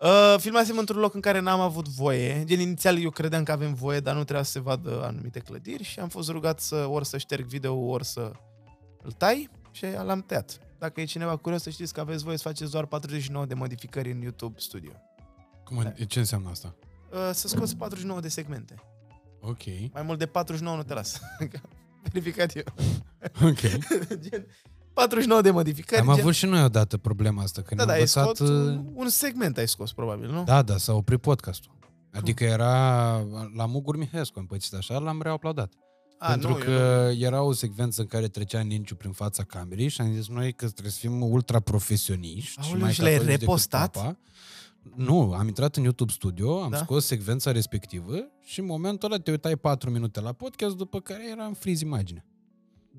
Uh, 0.00 0.34
filmasem 0.38 0.78
într-un 0.78 1.00
loc 1.00 1.14
în 1.14 1.20
care 1.20 1.40
n-am 1.40 1.60
avut 1.60 1.88
voie. 1.88 2.44
Gen, 2.44 2.60
inițial 2.60 2.98
eu 3.02 3.10
credeam 3.10 3.42
că 3.42 3.52
avem 3.52 3.74
voie, 3.74 4.00
dar 4.00 4.14
nu 4.14 4.22
trebuia 4.22 4.44
să 4.44 4.50
se 4.50 4.60
vadă 4.60 5.02
anumite 5.04 5.38
clădiri 5.38 5.82
și 5.82 6.00
am 6.00 6.08
fost 6.08 6.28
rugat 6.30 6.60
să 6.60 6.86
ori 6.86 7.06
să 7.06 7.18
șterg 7.18 7.46
video, 7.46 7.74
ori 7.74 8.04
să 8.04 8.32
îl 9.02 9.12
tai 9.12 9.50
și 9.70 9.84
l-am 10.04 10.22
tăiat. 10.22 10.60
Dacă 10.78 11.00
e 11.00 11.04
cineva 11.04 11.36
curios 11.36 11.62
să 11.62 11.70
știți 11.70 11.92
că 11.92 12.00
aveți 12.00 12.24
voie 12.24 12.36
să 12.36 12.42
faceți 12.42 12.70
doar 12.70 12.86
49 12.86 13.46
de 13.46 13.54
modificări 13.54 14.10
în 14.10 14.20
YouTube 14.20 14.58
Studio. 14.58 14.92
Cum, 15.64 15.94
ce 16.08 16.18
înseamnă 16.18 16.48
asta? 16.48 16.74
Uh, 17.12 17.30
să 17.32 17.48
scoți 17.48 17.76
49 17.76 18.20
de 18.20 18.28
segmente. 18.28 18.74
Ok. 19.40 19.64
Mai 19.92 20.02
mult 20.02 20.18
de 20.18 20.26
49 20.26 20.76
nu 20.76 20.82
te 20.82 20.94
las. 20.94 21.20
Verificat 22.02 22.56
eu. 22.56 22.62
Ok. 23.42 23.60
gen, 24.28 24.46
49 24.98 25.40
de 25.42 25.50
modificări. 25.50 26.00
Am 26.00 26.06
gen, 26.06 26.20
avut 26.20 26.34
și 26.34 26.46
noi 26.46 26.64
odată 26.64 26.96
problema 26.96 27.42
asta, 27.42 27.62
că 27.62 27.74
Da, 27.74 27.84
ne-am 27.84 27.86
da, 27.86 27.92
ai 27.92 28.00
învățat... 28.00 28.36
scos 28.36 28.48
uh, 28.48 28.54
un, 28.54 28.84
un 28.94 29.08
segment 29.08 29.56
ai 29.56 29.68
scos, 29.68 29.92
probabil, 29.92 30.30
nu? 30.30 30.44
Da, 30.44 30.62
da, 30.62 30.76
s-a 30.76 30.92
oprit 30.92 31.20
podcastul. 31.20 31.76
Adică 32.12 32.44
era 32.44 33.16
la 33.56 33.66
Mugur 33.66 33.96
Mihescu 33.96 34.38
împățit 34.38 34.74
așa, 34.74 34.98
l-am 34.98 35.22
reaplaudat. 35.22 35.72
A, 36.18 36.28
pentru 36.28 36.48
nu, 36.48 36.54
că 36.54 37.10
era 37.18 37.42
o 37.42 37.52
secvență 37.52 38.00
în 38.00 38.06
care 38.06 38.28
trecea 38.28 38.60
Ninciu 38.60 38.94
prin 38.94 39.12
fața 39.12 39.42
camerei 39.42 39.88
și 39.88 40.00
am 40.00 40.12
zis 40.14 40.28
noi 40.28 40.52
că 40.52 40.68
trebuie 40.68 40.92
să 40.92 40.98
fim 40.98 41.22
ultra 41.30 41.60
profesioniști. 41.60 42.60
Aoleu, 42.62 42.80
mai 42.80 42.92
și 42.92 43.00
l-ai 43.00 43.10
catolici 43.10 43.30
decât 43.30 43.40
repostat? 43.40 43.92
Papa. 43.92 44.18
Nu, 44.94 45.32
am 45.32 45.46
intrat 45.46 45.76
în 45.76 45.82
YouTube 45.82 46.12
Studio, 46.12 46.62
am 46.62 46.70
Da? 46.70 46.76
scos 46.76 47.06
secvența 47.06 47.52
respectivă 47.52 48.14
și 48.44 48.60
în 48.60 48.66
momentul 48.66 49.12
ăla 49.12 49.20
te 49.20 49.30
uitai 49.30 49.56
4 49.56 49.90
minute 49.90 50.20
la 50.20 50.32
podcast, 50.32 50.76
după 50.76 51.00
care 51.00 51.30
era 51.30 51.44
în 51.44 51.52
friz 51.52 51.80
imaginea. 51.80 52.24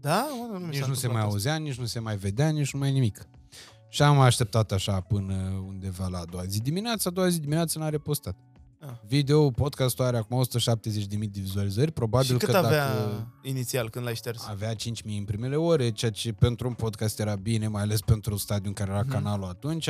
Da? 0.01 0.27
Mă, 0.39 0.57
nu 0.57 0.59
mi 0.59 0.65
Nici 0.65 0.79
s-a 0.79 0.87
nu 0.87 0.93
se 0.93 1.05
întâmplat 1.05 1.11
mai 1.11 1.21
asta. 1.21 1.31
auzea, 1.33 1.55
nici 1.55 1.79
nu 1.79 1.85
se 1.85 1.99
mai 1.99 2.15
vedea, 2.17 2.49
nici 2.49 2.73
nu 2.73 2.79
mai 2.79 2.91
nimic. 2.91 3.27
Și 3.89 4.01
am 4.01 4.19
așteptat 4.19 4.71
așa 4.71 4.99
până 4.99 5.63
undeva 5.67 6.07
la 6.07 6.17
a 6.17 6.25
doua 6.25 6.43
zi 6.45 6.59
dimineața, 6.61 7.09
a 7.09 7.13
doua 7.13 7.29
zi 7.29 7.39
dimineața 7.39 7.79
n-a 7.79 7.89
repostat. 7.89 8.35
Ah. 8.81 8.89
Video, 9.07 9.49
podcastul 9.51 10.05
are 10.05 10.17
acum 10.17 10.37
170.000 10.37 11.09
de 11.09 11.39
vizualizări, 11.39 11.91
probabil 11.91 12.27
Și 12.27 12.33
cât 12.37 12.49
că 12.49 12.57
avea 12.57 12.87
dacă 12.87 13.27
inițial 13.41 13.89
când 13.89 14.05
l-ai 14.05 14.15
șters? 14.15 14.45
avea 14.47 14.73
5.000 14.75 15.17
în 15.17 15.23
primele 15.23 15.55
ore, 15.55 15.91
ceea 15.91 16.11
ce 16.11 16.33
pentru 16.33 16.67
un 16.67 16.73
podcast 16.73 17.19
era 17.19 17.35
bine, 17.35 17.67
mai 17.67 17.81
ales 17.81 18.01
pentru 18.01 18.37
stadiul 18.37 18.67
în 18.67 18.73
care 18.73 18.89
era 18.91 18.99
Mhm. 18.99 19.09
canalul 19.11 19.47
atunci. 19.47 19.89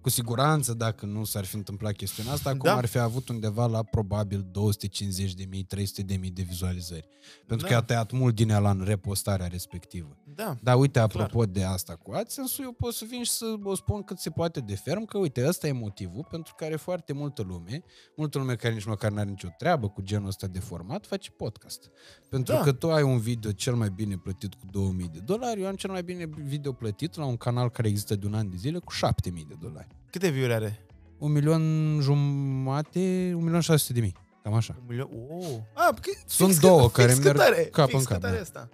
Cu 0.00 0.08
siguranță, 0.08 0.74
dacă 0.74 1.06
nu 1.06 1.24
s-ar 1.24 1.44
fi 1.44 1.56
întâmplat 1.56 1.92
chestiunea 1.92 2.32
asta, 2.32 2.48
acum 2.48 2.60
Da. 2.62 2.76
ar 2.76 2.86
fi 2.86 2.98
avut 2.98 3.28
undeva 3.28 3.66
la 3.66 3.82
probabil 3.82 4.46
250.000, 4.50 5.64
300.000 5.66 6.30
de 6.32 6.42
vizualizări. 6.42 7.08
Pentru 7.46 7.66
că 7.66 7.72
Da. 7.72 7.78
a 7.78 7.82
tăiat 7.82 8.10
mult 8.12 8.34
din 8.34 8.50
ela 8.50 8.70
în 8.70 8.82
repostarea 8.84 9.46
respectivă. 9.46 10.16
Da. 10.34 10.56
Dar 10.62 10.76
uite, 10.78 10.98
apropo 10.98 11.44
de 11.44 11.64
asta 11.64 11.96
cu 11.96 12.12
AdSense-ul, 12.12 12.66
eu 12.66 12.72
pot 12.72 12.94
să 12.94 13.04
vin 13.08 13.22
și 13.22 13.30
să 13.30 13.44
o 13.62 13.74
spun 13.74 14.02
cât 14.02 14.18
se 14.18 14.30
poate 14.30 14.60
de 14.60 14.74
ferm, 14.74 15.04
că 15.04 15.18
uite, 15.18 15.46
ăsta 15.48 15.66
e 15.66 15.72
motivul 15.72 16.26
pentru 16.30 16.54
care 16.56 16.76
foarte 16.76 17.12
multă 17.12 17.42
lume, 17.42 17.82
multă 18.16 18.38
lume 18.38 18.54
care 18.54 18.74
nici 18.74 18.84
măcar 18.84 19.10
n-are 19.10 19.28
nicio 19.28 19.48
treabă 19.58 19.88
cu 19.88 20.00
genul 20.02 20.28
ăsta 20.28 20.46
de 20.46 20.58
format, 20.58 21.06
face 21.06 21.30
podcast. 21.30 21.90
Pentru 22.30 22.54
Da. 22.54 22.60
că 22.60 22.72
tu 22.72 22.90
ai 22.92 23.02
un 23.02 23.18
video 23.18 23.50
cel 23.52 23.74
mai 23.74 23.90
bine 23.90 24.16
plătit 24.16 24.54
cu 24.54 24.66
2000 24.70 25.08
de 25.08 25.18
dolari, 25.18 25.60
eu 25.60 25.66
am 25.66 25.74
cel 25.74 25.90
mai 25.90 26.02
bine 26.02 26.26
video 26.44 26.72
plătit 26.72 27.16
la 27.16 27.24
un 27.24 27.36
canal 27.36 27.70
care 27.70 27.88
există 27.88 28.16
de 28.16 28.26
un 28.26 28.34
an 28.34 28.50
de 28.50 28.56
zile 28.56 28.78
cu 28.78 28.92
7000 28.92 29.44
de 29.48 29.54
dolari. 29.60 29.88
Câte 30.10 30.28
view 30.28 30.52
are? 30.52 30.86
Un 31.18 31.32
milion 31.32 31.62
jumate, 32.00 33.32
un 33.34 33.42
milion 33.42 33.60
600 33.60 33.92
de 33.92 34.00
mii. 34.00 34.14
Cam 34.42 34.54
așa. 34.54 34.76
Un 34.78 34.84
milion? 34.88 35.08
Oh. 35.30 35.56
Ah, 35.74 35.94
că, 36.00 36.10
Sunt 36.26 36.48
fix 36.48 36.60
două 36.60 36.82
cât, 36.82 36.92
care 36.92 37.12
fix 37.12 37.24
merg 37.24 37.36
cât 37.36 37.46
are, 37.46 37.64
cap 37.64 37.88
fix 37.88 37.98
în 37.98 38.04
cap, 38.04 38.14
cât 38.14 38.24
are 38.24 38.36
da. 38.36 38.42
asta. 38.42 38.68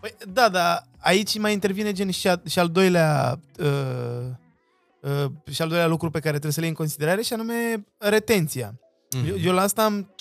Păi, 0.00 0.14
da, 0.32 0.48
dar 0.48 0.88
aici 0.98 1.38
mai 1.38 1.52
intervine 1.52 1.92
gen 1.92 2.10
și, 2.10 2.28
a, 2.28 2.40
și 2.46 2.58
al 2.58 2.68
doilea 2.68 3.40
uh, 3.58 3.66
uh, 5.00 5.30
și 5.50 5.62
al 5.62 5.68
doilea 5.68 5.86
lucru 5.86 6.10
pe 6.10 6.18
care 6.18 6.30
trebuie 6.30 6.52
să 6.52 6.60
le 6.60 6.66
iei 6.66 6.74
în 6.74 6.80
considerare 6.80 7.22
și 7.22 7.32
anume 7.32 7.86
retenția. 7.98 8.80
Mhm. 9.16 9.26
Eu, 9.26 9.38
eu 9.38 9.52
la 9.52 9.62
asta 9.62 9.84
am 9.84 10.14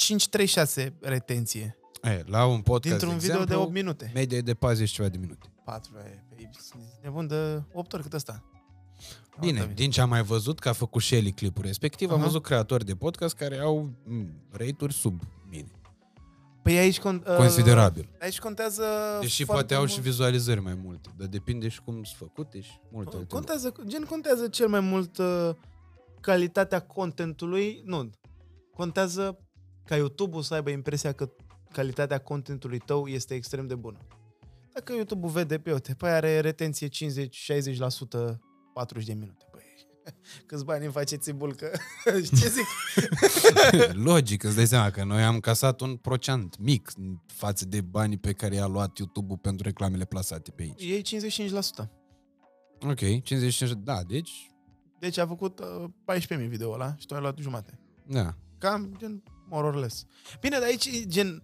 5-3-6 0.86 0.94
retenție. 1.02 1.78
E, 2.04 2.24
la 2.26 2.46
un 2.46 2.62
podcast, 2.62 2.98
Dintr-un 2.98 3.20
de 3.20 3.26
video 3.26 3.36
de 3.36 3.42
exemplu, 3.42 3.66
8 3.66 3.74
minute. 3.74 4.12
media 4.14 4.38
e 4.38 4.42
de 4.42 4.54
40 4.54 4.90
ceva 4.90 5.08
de 5.08 5.18
minute. 5.18 5.52
4, 5.66 5.92
e, 5.98 6.50
nebun 7.02 7.28
de 7.28 7.62
8 7.74 7.94
ori 7.94 8.04
cât 8.04 8.14
ăsta. 8.14 8.44
Bine, 9.40 9.60
Alta 9.60 9.74
din 9.74 9.92
ce 9.92 10.02
am 10.02 10.10
mai 10.10 10.24
văzut, 10.24 10.60
că 10.60 10.70
a 10.70 10.74
făcut 10.74 11.02
Shelly 11.02 11.32
clipul 11.32 11.64
respectiv, 11.66 12.10
am 12.10 12.16
Aha. 12.18 12.26
văzut 12.26 12.44
creatori 12.44 12.86
de 12.86 12.96
podcast 12.96 13.36
care 13.36 13.58
au 13.60 13.90
mm, 14.06 14.34
rate-uri 14.52 14.94
sub 14.94 15.22
mine. 15.50 15.72
Păi 16.64 16.78
aici, 16.78 17.00
con, 17.00 17.24
uh, 17.30 17.36
Considerabil. 17.36 18.10
aici 18.20 18.40
contează 18.40 18.84
Deși 19.22 19.44
foarte 19.44 19.54
poate 19.62 19.74
au 19.74 19.80
mult- 19.80 19.92
și 19.92 20.02
vizualizări 20.02 20.62
mai 20.62 20.80
multe, 20.84 21.10
dar 21.18 21.28
depinde 21.28 21.68
și 21.68 21.82
cum 21.82 21.94
sunt 21.94 22.18
făcute 22.18 22.60
și 22.62 22.72
multe 22.92 23.16
alte 23.16 23.18
lucruri. 23.18 23.28
Contează, 23.46 23.74
gen 23.88 24.04
contează 24.04 24.48
cel 24.48 24.68
mai 24.68 24.80
mult 24.80 25.18
uh, 25.18 25.50
calitatea 26.22 26.80
contentului, 26.80 27.82
nu, 27.86 28.10
contează 28.76 29.40
ca 29.86 29.96
YouTube-ul 29.96 30.42
să 30.42 30.54
aibă 30.54 30.70
impresia 30.70 31.12
că 31.12 31.30
calitatea 31.72 32.18
contentului 32.18 32.80
tău 32.80 33.08
este 33.08 33.34
extrem 33.34 33.68
de 33.68 33.76
bună. 33.76 33.98
Dacă 34.74 34.94
YouTube-ul 34.94 35.32
vede 35.32 35.58
pe 35.60 35.72
uite, 35.74 35.94
păi 35.94 36.10
are 36.10 36.40
retenție 36.40 36.88
50-60%, 36.88 38.40
40 38.74 39.06
de 39.06 39.14
minute. 39.14 39.46
Păi, 39.52 39.62
câți 40.48 40.66
bani 40.66 40.84
îmi 40.84 40.94
face 40.94 41.16
țibulcă? 41.16 41.72
Ce 42.40 42.48
zic? 42.48 42.66
Logic, 44.10 44.44
îți 44.44 44.56
dai 44.56 44.68
seama 44.68 44.90
că 44.92 45.04
noi 45.04 45.24
am 45.24 45.40
casat 45.40 45.82
un 45.82 45.96
procent 45.96 46.58
mic 46.58 46.92
față 47.26 47.66
de 47.66 47.82
banii 47.82 48.18
pe 48.18 48.34
care 48.34 48.56
i-a 48.56 48.66
luat 48.68 48.98
YouTube-ul 48.98 49.38
pentru 49.38 49.64
reclamele 49.66 50.06
plasate 50.06 50.52
pe 50.52 50.62
aici. 50.62 50.82
Ei 50.84 51.02
55%. 51.84 51.90
Ok, 52.82 53.00
55, 53.24 53.72
da, 53.84 54.04
deci, 54.08 54.52
Deci 55.00 55.18
a 55.18 55.28
făcut 55.28 55.60
uh, 55.60 56.16
14.000 56.38 56.48
video 56.48 56.72
ăla 56.72 56.96
și 56.98 57.06
tu 57.06 57.14
ai 57.16 57.22
luat 57.22 57.38
jumate. 57.38 57.80
da. 58.08 58.34
Cam, 58.58 58.96
gen, 58.98 59.24
more 59.50 59.68
or 59.68 59.76
less. 59.76 60.06
Bine, 60.40 60.58
dar 60.60 60.68
aici, 60.68 60.86
e 60.86 61.06
gen, 61.06 61.44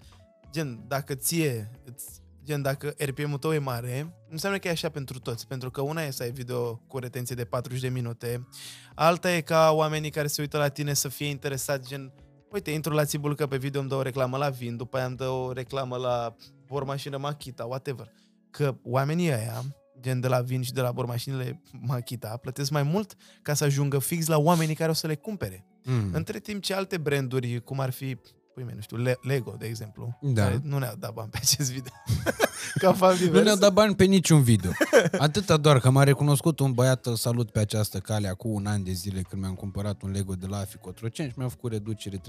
gen 0.52 0.84
dacă 0.88 1.15
ție, 1.15 1.72
îți- 1.85 2.22
gen, 2.45 2.61
dacă 2.61 2.93
RPM-ul 2.97 3.38
tău 3.38 3.53
e 3.53 3.57
mare, 3.57 4.01
nu 4.03 4.31
înseamnă 4.31 4.59
că 4.59 4.67
e 4.67 4.72
așa 4.72 4.89
pentru 4.89 5.19
toți. 5.19 5.47
Pentru 5.47 5.72
că 5.72 5.81
una 5.81 6.01
e 6.01 6.11
să 6.11 6.23
ai 6.23 6.31
video 6.31 6.76
cu 6.76 6.99
retenție 6.99 7.35
de 7.35 7.45
40 7.45 7.81
de 7.81 7.89
minute, 7.89 8.47
alta 8.95 9.31
e 9.31 9.41
ca 9.41 9.72
oamenii 9.72 10.09
care 10.09 10.27
se 10.27 10.41
uită 10.41 10.57
la 10.57 10.67
tine 10.67 10.93
să 10.93 11.07
fie 11.07 11.27
interesați, 11.27 11.88
gen, 11.88 12.13
uite, 12.51 12.72
intru 12.72 12.93
la 12.93 13.05
Țibulcă 13.05 13.47
pe 13.47 13.57
video, 13.57 13.80
îmi 13.80 13.89
dă 13.89 13.95
o 13.95 14.01
reclamă 14.01 14.38
la 14.38 14.49
vin, 14.49 14.77
după 14.77 14.97
aia 14.97 15.05
îmi 15.05 15.15
dă 15.15 15.27
o 15.27 15.51
reclamă 15.51 15.97
la 15.97 16.35
bormașină 16.67 17.17
Makita, 17.17 17.65
whatever. 17.65 18.11
Că 18.49 18.76
oamenii 18.84 19.27
ăia, 19.27 19.63
gen 19.99 20.19
de 20.19 20.27
la 20.27 20.41
vin 20.41 20.61
și 20.61 20.73
de 20.73 20.81
la 20.81 20.91
bormașinile 20.91 21.61
Makita, 21.81 22.38
plătesc 22.41 22.72
mai 22.72 22.84
mult 22.84 23.15
ca 23.41 23.53
să 23.53 23.63
ajungă 23.63 23.99
fix 23.99 24.27
la 24.27 24.38
oamenii 24.38 24.76
care 24.76 24.89
o 24.89 24.93
să 24.93 25.07
le 25.07 25.15
cumpere. 25.15 25.65
Mm. 25.84 26.09
Între 26.13 26.39
timp 26.39 26.61
ce 26.61 26.73
alte 26.73 26.97
branduri, 26.97 27.63
cum 27.63 27.80
ar 27.80 27.89
fi, 27.89 28.17
păi, 28.56 28.73
nu 28.76 28.82
știu, 28.82 28.98
Le- 28.98 29.18
Lego, 29.22 29.56
de 29.60 29.65
exemplu, 29.65 30.18
Da. 30.22 30.41
care 30.44 30.60
nu 30.64 30.77
ne-au 30.77 30.95
dat 30.99 31.14
bani 31.14 31.30
pe 31.30 31.38
acest 31.41 31.72
video. 31.72 31.91
Ca 32.82 32.94
fan 32.94 33.11
Nu 33.11 33.18
divers. 33.18 33.44
ne-a 33.45 33.56
dat 33.56 33.73
bani 33.73 33.95
pe 33.95 34.03
niciun 34.03 34.41
video. 34.44 34.72
Atâta 35.18 35.57
doar 35.57 35.80
că 35.80 35.90
m-a 35.90 36.03
recunoscut 36.03 36.60
un 36.60 36.73
băiat, 36.73 37.06
îl 37.06 37.15
salut 37.15 37.52
pe 37.52 37.60
această 37.60 37.98
cale 37.99 38.34
cu 38.38 38.48
un 38.48 38.65
an 38.65 38.84
de 38.84 38.91
zile 38.91 39.22
când 39.22 39.41
mi-am 39.41 39.53
cumpărat 39.56 40.02
un 40.02 40.11
Lego 40.11 40.34
de 40.34 40.45
la 40.45 40.57
Afi 40.57 40.77
Cotroceni 40.77 41.30
și 41.30 41.36
mi-a 41.38 41.48
făcut 41.48 41.72
reducere 41.72 42.18
30%. 42.18 42.19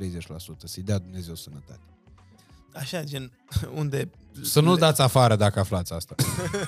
Să-i 0.64 0.82
dea 0.82 0.98
Dumnezeu 0.98 1.34
sănătate. 1.34 1.80
Așa, 2.74 3.02
gen, 3.04 3.32
unde... 3.80 4.10
Să 4.42 4.60
nu-l 4.60 4.76
dați 4.76 5.00
afară 5.00 5.36
dacă 5.36 5.58
aflați 5.58 5.92
asta. 5.92 6.14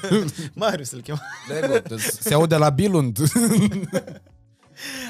Marius 0.54 0.90
îl 0.90 1.00
chema. 1.00 1.20
Lego, 1.48 1.96
se 1.98 2.34
aude 2.34 2.56
la 2.56 2.70
Bilund. 2.70 3.18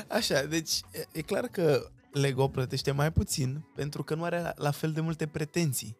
Așa, 0.08 0.42
deci 0.42 0.80
e, 0.92 1.04
e 1.12 1.20
clar 1.20 1.44
că 1.44 1.88
Lego 2.18 2.48
plătește 2.48 2.90
mai 2.90 3.12
puțin 3.12 3.64
pentru 3.74 4.02
că 4.04 4.14
nu 4.14 4.24
are 4.24 4.40
la, 4.40 4.52
la 4.56 4.70
fel 4.70 4.92
de 4.92 5.00
multe 5.00 5.26
pretenții 5.26 5.96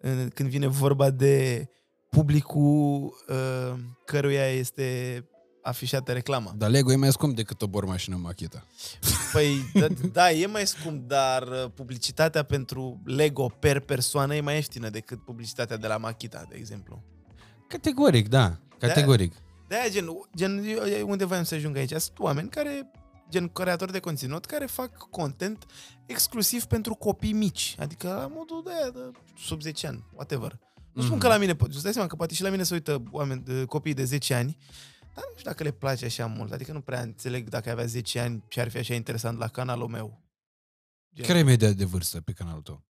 în- 0.00 0.28
când 0.34 0.48
vine 0.48 0.66
vorba 0.66 1.10
de 1.10 1.66
publicul 2.10 3.02
uh, 3.28 3.78
căruia 4.04 4.46
este 4.46 5.24
afișată 5.62 6.12
reclama. 6.12 6.52
Dar 6.56 6.70
Lego 6.70 6.92
e 6.92 6.96
mai 6.96 7.12
scump 7.12 7.36
decât 7.36 7.62
o 7.62 7.66
bormașină 7.66 8.16
Makita. 8.16 8.66
Păi, 9.32 9.70
da, 9.74 9.86
da, 10.12 10.30
e 10.30 10.46
mai 10.46 10.66
scump, 10.66 11.08
dar 11.08 11.42
uh, 11.42 11.70
publicitatea 11.74 12.42
pentru 12.42 13.00
Lego 13.04 13.46
per 13.58 13.80
persoană 13.80 14.34
e 14.34 14.40
mai 14.40 14.54
ieftină 14.54 14.88
decât 14.88 15.24
publicitatea 15.24 15.76
de 15.76 15.86
la 15.86 15.96
Makita, 15.96 16.44
de 16.48 16.56
exemplu. 16.56 17.02
Categoric, 17.68 18.28
da. 18.28 18.58
Categoric. 18.78 19.32
De-aia, 19.68 19.88
gen, 19.90 20.06
gen 20.36 20.64
eu- 20.64 20.86
eu- 20.98 21.08
unde 21.08 21.24
voiam 21.24 21.44
să 21.44 21.54
ajung 21.54 21.76
aici? 21.76 21.90
Sunt 21.90 22.18
oameni 22.18 22.48
care, 22.48 22.90
gen 23.30 23.48
creatori 23.48 23.92
de 23.92 23.98
conținut, 24.00 24.44
care 24.44 24.66
fac 24.66 24.96
content 25.10 25.66
exclusiv 26.06 26.64
pentru 26.64 26.94
copii 26.94 27.32
mici. 27.32 27.76
Adică 27.78 28.08
la 28.08 28.26
modul 28.34 28.62
de, 28.64 28.70
aia, 28.80 28.90
de 28.90 29.18
sub 29.38 29.62
10 29.62 29.86
ani, 29.86 30.04
whatever. 30.14 30.58
Nu 30.92 31.02
spun 31.02 31.16
Mhm. 31.16 31.22
că 31.26 31.28
la 31.32 31.38
mine, 31.38 31.56
îți 31.58 31.82
dai 31.82 31.92
seama 31.92 32.08
că 32.08 32.16
poate 32.16 32.34
și 32.34 32.42
la 32.42 32.50
mine 32.50 32.62
se 32.62 32.74
uită 32.74 33.02
oameni, 33.10 33.42
de, 33.44 33.64
copii 33.64 33.94
de 33.94 34.04
10 34.04 34.34
ani, 34.34 34.56
dar 35.14 35.24
nu 35.32 35.38
știu 35.38 35.50
dacă 35.50 35.62
le 35.62 35.70
place 35.70 36.04
așa 36.04 36.26
mult. 36.26 36.52
Adică 36.52 36.72
nu 36.72 36.80
prea 36.80 37.00
înțeleg 37.00 37.48
dacă 37.48 37.70
avea 37.70 37.84
10 37.86 38.18
ani 38.20 38.44
și 38.48 38.60
ar 38.60 38.68
fi 38.70 38.76
așa 38.78 38.94
interesant 38.94 39.38
la 39.38 39.48
canalul 39.48 39.88
meu. 39.88 40.22
Gen, 41.14 41.26
Care 41.26 41.38
e 41.38 41.42
media 41.42 41.72
de 41.72 41.84
vârstă 41.84 42.20
pe 42.20 42.32
canalul 42.32 42.62
tău? 42.62 42.84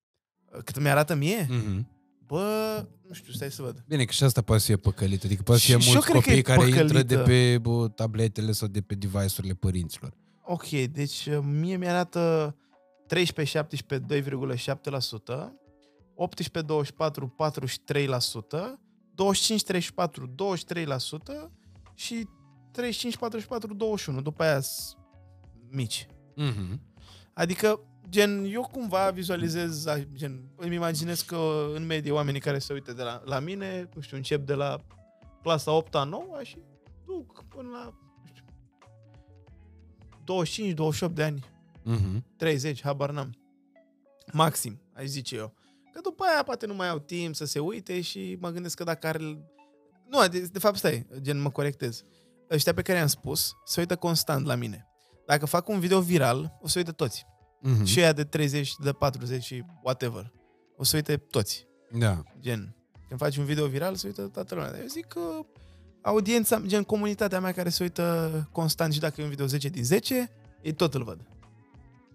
Cât 0.64 0.78
mi-arată 0.80 1.14
mie? 1.14 1.44
Mm-hmm. 1.46 1.96
Bă, 2.26 2.86
nu 3.08 3.14
știu, 3.14 3.32
stai 3.32 3.50
să 3.50 3.62
văd. 3.62 3.84
Bine, 3.86 4.04
că 4.04 4.12
și 4.12 4.24
asta 4.24 4.42
poate 4.42 4.60
să 4.60 4.66
fie 4.66 4.76
păcălit. 4.76 5.24
Adică 5.24 5.42
poate 5.42 5.60
să 5.60 5.66
fie 5.66 5.76
Și- 5.78 5.82
și 5.82 5.88
eu 5.88 5.94
mulți 5.94 6.10
cred 6.10 6.22
că 6.22 6.28
copii 6.28 6.38
e 6.38 6.42
care 6.42 6.66
intră 6.82 7.02
de 7.02 7.14
păcălită. 7.16 7.22
pe 7.52 7.58
bă, 7.58 7.88
tabletele 7.88 8.52
sau 8.52 8.68
de 8.68 8.80
pe 8.80 8.94
device-urile 8.94 9.54
părinților. 9.54 10.12
Ok, 10.50 10.68
deci 10.68 11.26
uh, 11.26 11.38
mie 11.42 11.76
mi-arată 11.76 12.54
13, 13.06 13.56
17, 13.58 14.22
2,7%, 14.22 15.50
18, 16.14 16.66
24, 16.66 17.34
43%, 17.36 18.78
25, 19.14 19.62
34, 19.62 20.34
23% 21.46 21.50
și 21.94 22.28
35, 22.70 23.16
44, 23.16 23.74
21. 23.74 24.20
După 24.20 24.42
aia 24.42 24.60
sunt 24.60 24.96
mici. 25.70 26.06
Mm-hmm. 26.40 26.78
Adică, 27.34 27.80
gen, 28.08 28.44
eu 28.50 28.68
cumva 28.72 29.10
vizualizez, 29.10 29.86
a- 29.86 29.98
gen, 30.12 30.52
îmi 30.56 30.74
imaginez 30.74 31.20
că 31.20 31.66
în 31.74 31.86
medie 31.86 32.12
oamenii 32.12 32.40
care 32.40 32.58
se 32.58 32.72
uită 32.72 32.92
de 32.92 33.02
la, 33.02 33.22
la 33.24 33.38
mine, 33.38 33.88
nu 33.94 34.00
știu, 34.00 34.16
încep 34.16 34.46
de 34.46 34.54
la 34.54 34.78
clasa 35.42 35.72
8 35.72 35.94
a 35.94 36.04
9 36.04 36.42
și 36.42 36.58
duc 37.06 37.44
până 37.48 37.68
la, 37.68 37.92
nu 40.36 40.44
știu, 40.44 40.74
25, 40.74 40.74
28 40.74 41.14
de 41.14 41.22
ani. 41.22 41.44
Mm-hmm. 41.86 42.36
30, 42.36 42.82
habar 42.82 43.10
n-am. 43.10 43.36
Maxim, 44.32 44.80
aș 44.94 45.04
zice 45.04 45.36
eu. 45.36 45.54
Că 45.92 46.00
după 46.00 46.24
aia 46.24 46.42
poate 46.42 46.66
nu 46.66 46.74
mai 46.74 46.88
au 46.88 46.98
timp 46.98 47.34
să 47.34 47.44
se 47.44 47.58
uite 47.58 48.00
și 48.00 48.36
mă 48.40 48.50
gândesc 48.50 48.76
că 48.76 48.84
dacă 48.84 49.06
are... 49.06 49.18
Nu, 50.08 50.28
de, 50.30 50.40
de 50.40 50.58
fapt, 50.58 50.76
stai, 50.76 51.06
gen 51.20 51.40
mă 51.40 51.50
corectez. 51.50 52.04
Ăștia 52.50 52.74
pe 52.74 52.82
care 52.82 52.98
i-am 52.98 53.06
spus 53.06 53.52
se 53.64 53.80
uită 53.80 53.96
constant 53.96 54.46
la 54.46 54.54
mine. 54.54 54.86
Dacă 55.26 55.46
fac 55.46 55.68
un 55.68 55.80
video 55.80 56.00
viral, 56.00 56.58
o 56.60 56.68
să 56.68 56.78
uite 56.78 56.92
toți. 56.92 57.26
Mhm. 57.60 57.84
Și 57.84 58.00
ăia 58.00 58.12
de 58.12 58.24
30, 58.24 58.72
de 58.76 58.92
40 58.92 59.44
și 59.44 59.64
whatever. 59.82 60.32
O 60.76 60.84
să 60.84 60.96
uite 60.96 61.16
toți. 61.16 61.66
Da. 61.90 62.22
Gen, 62.40 62.76
când 63.08 63.20
faci 63.20 63.36
un 63.36 63.44
video 63.44 63.66
viral, 63.66 63.94
se 63.94 64.06
uită 64.06 64.22
toată 64.22 64.54
lumea. 64.54 64.70
Dar 64.70 64.80
eu 64.80 64.86
zic 64.86 65.06
că 65.06 65.20
audiența, 66.08 66.60
gen 66.66 66.82
comunitatea 66.82 67.40
mea 67.40 67.52
care 67.52 67.68
se 67.68 67.82
uită 67.82 68.48
constant 68.52 68.92
și 68.92 69.00
dacă 69.00 69.20
e 69.20 69.24
un 69.24 69.30
video 69.30 69.46
10 69.46 69.68
din 69.68 69.84
10, 69.84 70.30
ei 70.62 70.72
tot 70.72 70.94
îl 70.94 71.04
văd. 71.04 71.20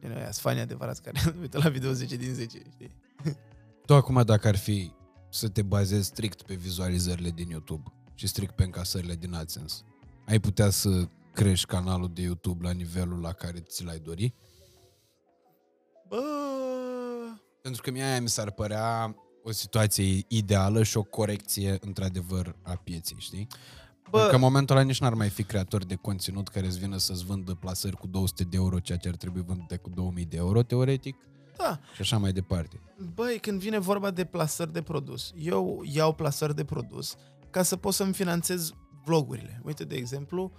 Gen, 0.02 0.12
ăia 0.12 0.22
sunt 0.22 0.36
fani 0.36 0.60
adevărați 0.60 1.02
care 1.02 1.20
uită 1.42 1.58
la 1.58 1.70
video 1.70 1.92
10 1.92 2.16
din 2.16 2.34
10, 2.34 2.62
știi? 2.72 2.92
Tu 3.86 3.94
acum 3.94 4.22
dacă 4.26 4.48
ar 4.48 4.56
fi 4.56 4.92
să 5.30 5.48
te 5.48 5.62
bazezi 5.62 6.06
strict 6.06 6.42
pe 6.42 6.54
vizualizările 6.54 7.30
din 7.30 7.50
YouTube 7.50 7.94
și 8.14 8.28
strict 8.28 8.56
pe 8.56 8.64
încasările 8.64 9.16
din 9.16 9.34
AdSense, 9.34 9.82
ai 10.28 10.40
putea 10.40 10.70
să 10.70 11.08
crești 11.34 11.66
canalul 11.66 12.12
de 12.14 12.22
YouTube 12.22 12.66
la 12.68 12.72
nivelul 12.72 13.20
la 13.20 13.32
care 13.32 13.60
ți 13.60 13.84
l-ai 13.84 14.00
dori? 14.00 14.34
Bă, 16.08 16.22
Pentru 17.62 17.82
că 17.82 17.92
mie 17.92 18.04
aia 18.04 18.22
mi 18.22 18.30
s-ar 18.30 18.52
părea 18.52 19.16
o 19.44 19.52
situație 19.52 20.26
ideală 20.28 20.84
și 20.84 20.98
o 20.98 21.04
corecție 21.04 21.78
într-adevăr 21.82 22.56
a 22.62 22.76
pieței, 22.76 23.18
știi? 23.20 23.48
Bă, 24.14 24.20
că 24.20 24.34
în 24.36 24.40
bă, 24.40 24.46
momentul 24.46 24.76
ăla 24.76 24.86
nici 24.86 25.00
n-ar 25.00 25.14
mai 25.14 25.30
fi 25.30 25.44
creatori 25.44 25.88
de 25.88 25.96
conținut 25.96 26.48
care 26.48 26.66
îți 26.66 26.80
vină 26.80 26.98
să-ți 26.98 27.26
vândă 27.26 27.54
plasări 27.54 27.96
cu 27.98 28.08
200 28.08 28.44
de 28.44 28.58
euro, 28.58 28.80
ceea 28.80 28.98
ce 28.98 29.08
ar 29.08 29.16
trebui 29.16 29.42
vândute 29.42 29.76
cu 29.78 29.90
2000 29.90 30.26
de 30.26 30.38
euro, 30.38 30.64
teoretic, 30.64 31.16
da. 31.58 31.80
și 31.96 32.02
așa 32.02 32.18
mai 32.18 32.32
departe. 32.32 32.80
Băi, 33.14 33.38
când 33.42 33.60
vine 33.60 33.80
vorba 33.80 34.12
de 34.12 34.26
plasări 34.26 34.74
de 34.74 34.82
produs, 34.82 35.32
eu 35.38 35.82
iau 35.86 36.14
plasări 36.14 36.56
de 36.56 36.64
produs 36.64 37.16
ca 37.50 37.64
să 37.64 37.76
pot 37.76 37.94
să-mi 37.94 38.14
finanțez 38.14 38.72
vlogurile. 39.06 39.62
Uite, 39.66 39.84
de 39.84 39.96
exemplu, 39.96 40.52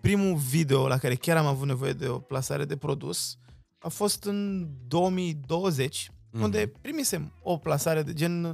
primul 0.00 0.34
video 0.36 0.88
la 0.88 0.98
care 0.98 1.14
chiar 1.14 1.36
am 1.36 1.46
avut 1.46 1.66
nevoie 1.66 1.92
de 1.92 2.08
o 2.08 2.18
plasare 2.18 2.64
de 2.64 2.76
produs 2.76 3.36
a 3.78 3.88
fost 3.88 4.24
în 4.24 4.68
2020, 4.88 6.10
Mhm. 6.32 6.42
unde 6.42 6.72
primisem 6.80 7.32
o 7.42 7.56
plasare 7.56 8.02
de 8.02 8.12
gen, 8.12 8.44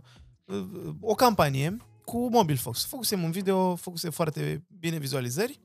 uh, 0.44 0.64
o 1.00 1.14
campanie 1.14 1.76
cu 2.10 2.28
Mobilfox. 2.30 2.84
Făcusem 2.86 3.22
un 3.22 3.30
video, 3.30 3.74
făcuse 3.74 4.10
foarte 4.10 4.66
bine 4.78 4.98
vizualizări 4.98 5.60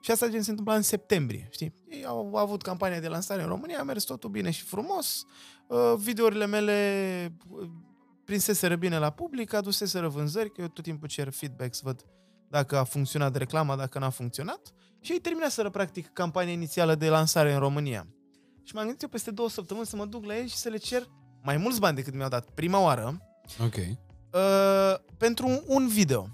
și 0.00 0.10
asta 0.10 0.28
gen 0.28 0.42
se 0.42 0.50
întâmpla 0.50 0.74
în 0.74 0.82
septembrie, 0.82 1.48
știi? 1.50 1.74
Ei 1.88 2.04
au 2.04 2.34
avut 2.34 2.62
campania 2.62 3.00
de 3.00 3.08
lansare 3.08 3.42
în 3.42 3.48
România, 3.48 3.80
a 3.80 3.82
mers 3.82 4.04
totul 4.04 4.30
bine 4.30 4.50
și 4.50 4.62
frumos, 4.62 5.24
uh, 5.66 5.94
videourile 5.98 6.46
mele 6.46 7.36
uh, 7.48 7.68
prinseseră 8.24 8.76
bine 8.76 8.98
la 8.98 9.10
public, 9.10 9.52
aduseseră 9.52 10.08
vânzări, 10.08 10.52
că 10.52 10.60
eu 10.60 10.68
tot 10.68 10.84
timpul 10.84 11.08
cer 11.08 11.30
feedback 11.30 11.74
să 11.74 11.80
văd 11.84 12.04
dacă 12.48 12.78
a 12.78 12.84
funcționat 12.84 13.36
reclama, 13.36 13.76
dacă 13.76 13.98
n-a 13.98 14.10
funcționat. 14.10 14.72
Și 15.00 15.12
ei 15.12 15.18
terminaseră, 15.18 15.70
practic, 15.70 16.12
campania 16.12 16.52
inițială 16.52 16.94
de 16.94 17.08
lansare 17.08 17.52
în 17.52 17.58
România. 17.58 18.06
Și 18.62 18.74
m-am 18.74 18.84
gândit 18.84 19.02
eu 19.02 19.08
peste 19.08 19.30
două 19.30 19.48
săptămâni 19.48 19.86
să 19.86 19.96
mă 19.96 20.04
duc 20.04 20.24
la 20.24 20.36
ei 20.36 20.48
și 20.48 20.56
să 20.56 20.68
le 20.68 20.76
cer 20.76 21.08
mai 21.42 21.56
mulți 21.56 21.80
bani 21.80 21.96
decât 21.96 22.14
mi-au 22.14 22.28
dat 22.28 22.50
prima 22.50 22.80
oară 22.80 23.20
Ok. 23.60 23.74
Uh, 24.36 24.98
pentru 25.16 25.46
un, 25.48 25.62
un 25.66 25.88
video. 25.88 26.28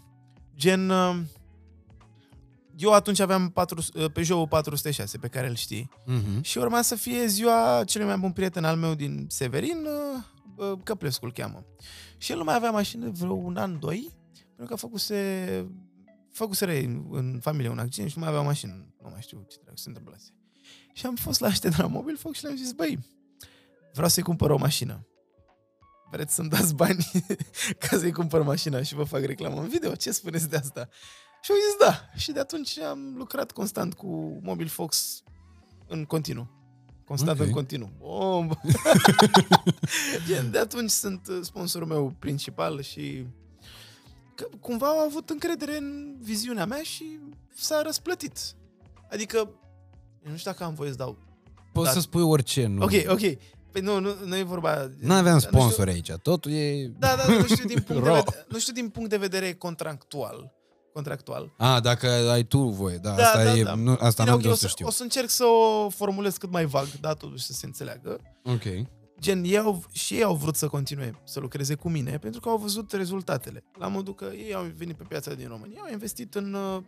Gen, 0.57 0.91
uh, 0.91 1.17
eu 2.77 2.93
atunci 2.93 3.19
aveam 3.21 3.51
4, 3.51 3.79
uh, 3.95 4.11
Peugeot 4.13 4.49
406 4.49 5.19
pe 5.19 5.29
care 5.29 5.49
îl 5.49 5.55
știi 5.55 5.89
Mm-hmm. 6.07 6.41
și 6.41 6.59
urma 6.59 6.83
să 6.83 6.95
fie 6.95 7.27
ziua 7.27 7.83
celui 7.87 8.07
mai 8.07 8.17
bun 8.17 8.33
prieten 8.33 8.65
al 8.65 8.77
meu 8.77 8.95
din 8.95 9.27
Severin, 9.29 9.87
uh, 10.57 10.71
uh, 10.71 10.79
Căplescu 10.85 11.25
îl 11.25 11.33
cheamă. 11.33 11.65
Și 12.17 12.31
el 12.33 12.39
nu 12.39 12.45
mai 12.45 12.55
avea 12.55 12.71
mașină 12.71 13.11
vreo 13.11 13.33
un 13.33 13.57
an, 13.57 13.79
doi, 13.79 14.13
pentru 14.57 14.75
că 14.75 14.77
făcuse, 14.77 15.67
făcuse 16.33 16.79
în, 16.85 17.07
în 17.11 17.39
familie 17.43 17.71
un 17.71 17.79
accident 17.79 18.11
și 18.11 18.19
nu 18.19 18.25
mai 18.25 18.33
avea 18.33 18.45
mașină. 18.45 18.73
Nu 19.03 19.09
mai 19.11 19.21
știu 19.21 19.45
ce 19.49 19.57
dracu 19.63 19.79
se 19.79 19.89
întâmplase. 19.89 20.31
Și 20.93 21.07
am 21.07 21.15
fost 21.15 21.41
la 21.41 21.49
ăștia 21.49 21.71
de 21.71 21.77
la 21.79 21.87
Mobil 21.87 22.17
Fox 22.17 22.37
și 22.39 22.45
le-am 22.45 22.57
zis, 22.57 22.73
băi, 22.73 22.99
vreau 23.93 24.09
să-i 24.09 24.23
cumpăr 24.23 24.51
o 24.51 24.57
mașină. 24.57 25.07
Vreți 26.13 26.35
să-mi 26.35 26.49
dați 26.49 26.75
bani 26.75 27.11
ca 27.89 27.99
să-i 27.99 28.13
cumpăr 28.13 28.43
mașina 28.43 28.83
și 28.83 28.95
vă 28.95 29.05
fac 29.05 29.21
reclamă 29.25 29.61
în 29.61 29.69
video? 29.69 29.95
Ce 29.95 30.11
spuneți 30.13 30.49
de 30.49 30.57
asta? 30.57 30.89
Și 31.43 31.51
au 31.51 31.57
zis 31.57 31.87
da. 31.87 32.09
Și 32.17 32.33
de 32.33 32.41
atunci 32.41 32.79
am 32.79 33.15
lucrat 33.17 33.53
constant 33.53 33.95
cu 33.95 34.39
Mobil 34.43 34.67
Fox 34.69 35.23
în 35.87 36.05
continuu. 36.05 36.49
Constant 37.05 37.41
Ok. 37.41 37.47
în 37.47 37.53
continuu. 37.53 37.91
Bombă! 37.99 38.61
Gen, 40.27 40.51
de 40.51 40.59
atunci 40.59 40.91
sunt 40.91 41.27
uh, 41.29 41.39
sponsorul 41.43 41.87
meu 41.89 42.15
principal 42.19 42.81
și 42.83 43.27
că 44.35 44.49
cumva 44.61 44.87
au 44.87 44.99
avut 44.99 45.31
încredere 45.31 45.77
în 45.77 46.17
viziunea 46.21 46.67
mea 46.67 46.83
și 46.83 47.19
s-a 47.55 47.83
răsplătit. 47.83 48.39
Adică, 49.11 49.37
eu 50.25 50.31
nu 50.31 50.37
știu 50.37 50.51
dacă 50.51 50.65
am 50.65 50.75
voie 50.75 50.91
să 50.91 50.97
dau. 50.97 51.19
Poți 51.73 51.87
Da. 51.87 51.93
să 51.93 52.01
spui 52.01 52.23
orice, 52.23 52.67
nu? 52.67 52.83
Ok, 52.83 52.93
ok. 53.07 53.21
Păi 53.73 53.81
nu, 53.81 54.01
nu, 54.01 54.11
nu 54.25 54.37
e 54.37 54.43
vorba... 54.43 54.91
N-aveam 54.99 55.35
Nu 55.35 55.41
știu- 55.41 55.51
sponsori 55.59 55.91
aici, 55.91 56.11
totul 56.23 56.53
e... 56.53 56.87
Da, 56.99 57.15
da, 57.17 57.33
nu 57.33 57.47
știu, 57.47 57.65
din 57.67 57.81
punct 57.87 58.03
de 58.03 58.09
Ro. 58.09 58.15
vedere, 58.15 58.47
nu 58.49 58.59
știu 58.59 58.73
din 58.73 58.89
punct 58.89 59.11
de 59.11 59.17
vedere 59.17 59.53
contractual. 59.53 60.53
Contractual. 60.93 61.53
A, 61.59 61.81
dacă 61.81 62.07
ai 62.09 62.43
tu 62.43 62.59
voie, 62.59 62.97
da, 62.97 63.11
Da, 63.15 63.23
asta 63.23 63.45
da, 63.45 63.57
e, 63.57 63.63
da. 63.63 63.75
Nu, 63.75 63.97
asta 64.01 64.23
Bine, 64.23 64.27
n-am 64.27 64.35
ok, 64.35 64.43
de 64.43 64.49
o, 64.49 64.53
să 64.55 64.59
să, 64.61 64.67
știu. 64.67 64.87
o 64.87 64.91
să 64.91 65.03
încerc 65.03 65.31
să 65.31 65.45
o 65.45 65.89
formulez 65.89 66.37
cât 66.37 66.51
mai 66.51 66.65
vag, 66.65 66.87
da, 67.01 67.13
totuși 67.15 67.45
să 67.45 67.53
se 67.53 67.67
înțeleagă. 67.67 68.21
Ok. 68.45 68.63
Gen, 69.21 69.45
ei 69.45 69.59
au, 69.59 69.85
și 69.93 70.15
ei 70.15 70.23
au 70.23 70.35
vrut 70.35 70.57
să 70.57 70.67
continue 70.69 71.21
să 71.25 71.41
lucreze 71.41 71.75
cu 71.75 71.89
mine 71.89 72.19
pentru 72.19 72.41
că 72.41 72.49
au 72.49 72.57
văzut 72.57 72.93
rezultatele. 72.93 73.65
La 73.79 73.89
modul 73.89 74.15
că 74.15 74.25
ei 74.47 74.55
au 74.55 74.67
venit 74.77 74.97
pe 74.97 75.05
piața 75.09 75.35
din 75.35 75.49
România, 75.49 75.81
au 75.85 75.93
investit 75.93 76.35
în 76.35 76.55
uh, 76.55 76.83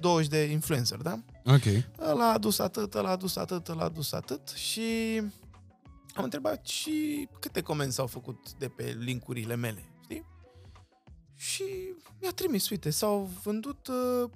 20 0.00 0.28
de 0.28 0.38
influencer, 0.42 0.98
da? 0.98 1.18
Ok. 1.44 1.62
Ăla 2.10 2.24
a 2.28 2.32
adus 2.32 2.58
atât, 2.58 2.94
ăla 2.94 3.08
a 3.08 3.12
adus 3.12 3.36
atât, 3.36 3.68
ăla 3.68 3.80
a 3.82 3.84
adus 3.84 4.12
atât 4.12 4.48
și 4.48 4.82
am 6.18 6.24
întrebat 6.24 6.66
și 6.66 7.28
câte 7.40 7.62
comenzi 7.62 7.94
s-au 7.94 8.06
făcut 8.06 8.52
de 8.52 8.68
pe 8.68 8.96
linkurile 8.98 9.54
mele, 9.54 9.92
știi? 10.02 10.24
Și 11.34 11.64
mi-a 12.20 12.30
trimis, 12.30 12.68
uite, 12.68 12.90
s-au 12.90 13.30
vândut 13.42 13.86
uh, 13.86 14.30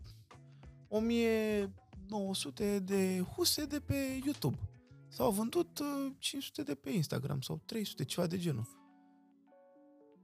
1900 0.88 2.78
de 2.78 3.24
huse 3.34 3.64
de 3.64 3.80
pe 3.80 4.20
YouTube. 4.24 4.58
S-au 5.08 5.30
vândut 5.30 5.78
uh, 5.78 6.12
500 6.18 6.62
de 6.62 6.74
pe 6.74 6.90
Instagram 6.90 7.40
sau 7.40 7.60
300, 7.66 8.04
ceva 8.04 8.26
de 8.26 8.38
genul. 8.38 8.80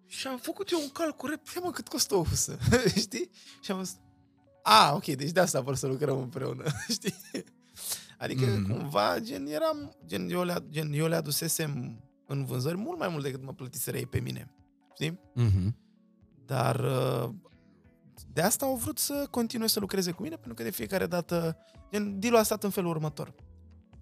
Și 0.06 0.26
am 0.26 0.38
făcut 0.38 0.70
eu 0.70 0.80
un 0.80 0.88
calcul, 0.88 1.28
rep, 1.30 1.46
ia 1.54 1.60
mă 1.60 1.70
cât 1.70 1.88
costă 1.88 2.14
o 2.14 2.24
husă, 2.24 2.58
știi? 2.96 3.30
Și 3.60 3.70
am 3.70 3.76
văzut, 3.76 3.96
a, 4.62 4.94
ok, 4.94 5.04
deci 5.04 5.30
de 5.30 5.40
asta 5.40 5.60
vor 5.60 5.74
să 5.74 5.86
lucrăm 5.86 6.18
împreună, 6.18 6.64
știi? 6.94 7.14
Adică 8.18 8.44
Mhm. 8.46 8.64
mm-hmm. 8.64 8.76
cumva, 8.78 9.18
gen, 9.20 9.46
eram, 9.46 9.96
gen 10.06 10.28
eu, 10.30 10.42
le, 10.42 10.54
gen, 10.70 10.92
eu 10.92 11.06
le 11.06 11.14
adusesem 11.14 12.00
în 12.26 12.44
vânzări 12.44 12.76
mult 12.76 12.98
mai 12.98 13.08
mult 13.08 13.22
decât 13.22 13.42
mă 13.44 13.52
plătiseră 13.52 13.96
ei 13.96 14.06
pe 14.06 14.20
mine, 14.20 14.54
știi? 14.94 15.20
Mhm. 15.34 15.76
Dar 16.46 16.80
uh, 16.80 17.30
de 18.32 18.40
asta 18.42 18.64
au 18.66 18.76
vrut 18.76 18.98
să 18.98 19.26
continue 19.30 19.66
să 19.66 19.80
lucreze 19.80 20.10
cu 20.10 20.22
mine, 20.22 20.34
pentru 20.34 20.54
că 20.54 20.62
de 20.62 20.70
fiecare 20.70 21.06
dată, 21.06 21.56
gen, 21.90 22.18
deal 22.20 22.36
a 22.36 22.42
stat 22.42 22.64
în 22.64 22.70
felul 22.70 22.90
următor. 22.90 23.34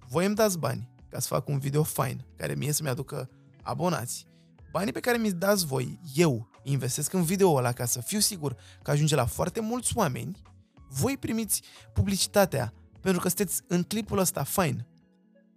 Voi 0.08 0.26
îmi 0.26 0.34
dați 0.34 0.58
bani 0.58 0.88
ca 1.08 1.18
să 1.18 1.26
fac 1.26 1.48
un 1.48 1.58
video 1.58 1.82
fain, 1.82 2.24
care 2.36 2.54
mie 2.54 2.72
să-mi 2.72 2.88
aducă 2.88 3.30
abonați. 3.62 4.26
Banii 4.72 4.92
pe 4.92 5.00
care 5.00 5.16
mi-i 5.18 5.32
dați 5.32 5.66
voi, 5.66 6.00
eu 6.14 6.50
investesc 6.62 7.12
în 7.12 7.22
video 7.22 7.54
ăla 7.54 7.72
ca 7.72 7.84
să 7.84 8.00
fiu 8.00 8.18
sigur 8.18 8.56
că 8.82 8.90
ajunge 8.90 9.14
la 9.14 9.24
foarte 9.26 9.60
mulți 9.60 9.96
oameni, 9.96 10.42
voi 10.88 11.16
primiți 11.16 11.62
publicitatea 11.92 12.72
pentru 13.06 13.22
că 13.22 13.28
sunteți 13.28 13.62
în 13.66 13.82
clipul 13.82 14.18
ăsta 14.18 14.42
fain, 14.42 14.86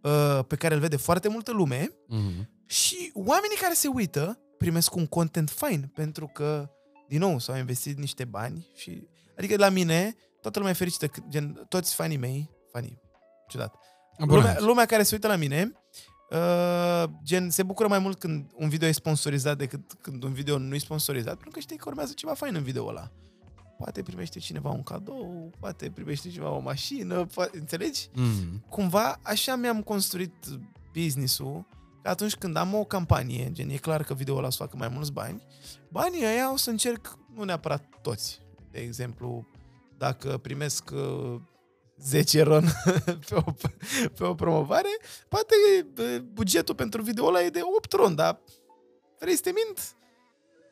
uh, 0.02 0.40
pe 0.48 0.56
care 0.56 0.74
îl 0.74 0.80
vede 0.80 0.96
foarte 0.96 1.28
multă 1.30 1.52
lume, 1.52 1.90
Mhm. 2.08 2.50
și 2.66 3.12
oamenii 3.14 3.58
care 3.62 3.74
se 3.74 3.88
uită 3.88 4.40
primesc 4.58 4.96
un 4.96 5.08
content 5.08 5.50
fain, 5.50 5.92
pentru 5.96 6.28
că, 6.34 6.70
din 7.08 7.20
nou, 7.20 7.40
s-au 7.40 7.58
investit 7.58 7.98
niște 7.98 8.26
bani 8.26 8.68
și... 8.76 9.08
Adică 9.38 9.56
la 9.58 9.70
mine, 9.70 10.16
toată 10.42 10.58
lumea 10.60 10.74
e 10.74 10.78
fericită, 10.78 11.08
că- 11.08 11.22
gen, 11.30 11.66
toți 11.70 11.96
fanii 11.96 12.18
mei, 12.18 12.50
fanii, 12.72 13.02
ciudat, 13.48 13.76
lumea, 14.18 14.36
Abonați. 14.40 14.64
lumea 14.64 14.86
care 14.86 15.04
se 15.04 15.16
uită 15.16 15.28
la 15.28 15.36
mine, 15.36 15.72
uh, 16.30 17.04
gen, 17.24 17.50
se 17.50 17.64
bucură 17.64 17.88
mai 17.88 18.00
mult 18.00 18.20
când 18.20 18.52
un 18.56 18.70
video 18.70 18.88
e 18.88 18.92
sponsorizat 18.92 19.58
decât 19.58 19.94
când 20.02 20.24
un 20.24 20.34
video 20.34 20.58
nu 20.58 20.76
e 20.76 20.78
sponsorizat, 20.78 21.34
pentru 21.34 21.50
că 21.52 21.60
știi 21.60 21.78
că 21.78 21.84
urmează 21.88 22.14
ceva 22.16 22.34
fain 22.34 22.56
în 22.56 22.64
video 22.64 22.86
ăla. 22.88 23.12
Poate 23.80 24.02
primește 24.04 24.40
cineva 24.40 24.70
un 24.70 24.84
cadou, 24.84 25.52
poate 25.60 25.90
primește 25.90 26.30
cineva 26.30 26.52
o 26.52 26.60
mașină, 26.60 27.26
poate, 27.26 27.58
înțelegi? 27.58 28.10
Mhm. 28.14 28.70
cumva 28.70 29.20
așa 29.24 29.56
mi-am 29.56 29.82
construit 29.82 30.34
business-ul 30.94 31.66
că 32.02 32.10
atunci 32.10 32.36
când 32.36 32.56
am 32.56 32.74
o 32.74 32.84
campanie, 32.84 33.52
gen 33.52 33.70
e 33.70 33.76
clar 33.76 34.04
că 34.04 34.14
video 34.14 34.36
ăla 34.36 34.48
o 34.48 34.50
să 34.50 34.58
facă 34.58 34.78
mai 34.78 34.88
mulți 34.88 35.12
bani, 35.12 35.44
banii 35.90 36.26
ăia 36.26 36.52
o 36.54 36.58
să 36.58 36.70
încerc, 36.70 37.18
nu 37.36 37.44
neapărat 37.44 37.84
toți. 38.02 38.42
De 38.72 38.80
exemplu, 38.80 39.48
dacă 39.98 40.38
primesc 40.38 40.92
uh, 40.94 41.42
10 41.98 42.42
ron 42.42 42.66
pe 43.30 43.36
o, 43.36 43.42
pe 44.16 44.24
o 44.24 44.34
promovare, 44.34 44.98
poate 45.30 45.56
uh, 45.98 46.22
bugetul 46.34 46.76
pentru 46.76 47.02
video 47.02 47.26
ăla 47.26 47.42
e 47.42 47.50
de 47.50 47.62
8 47.78 47.92
ron, 47.92 48.16
dar 48.16 48.40
vrei 49.20 49.36
să 49.36 49.42
te 49.42 49.52
mint? 49.52 49.96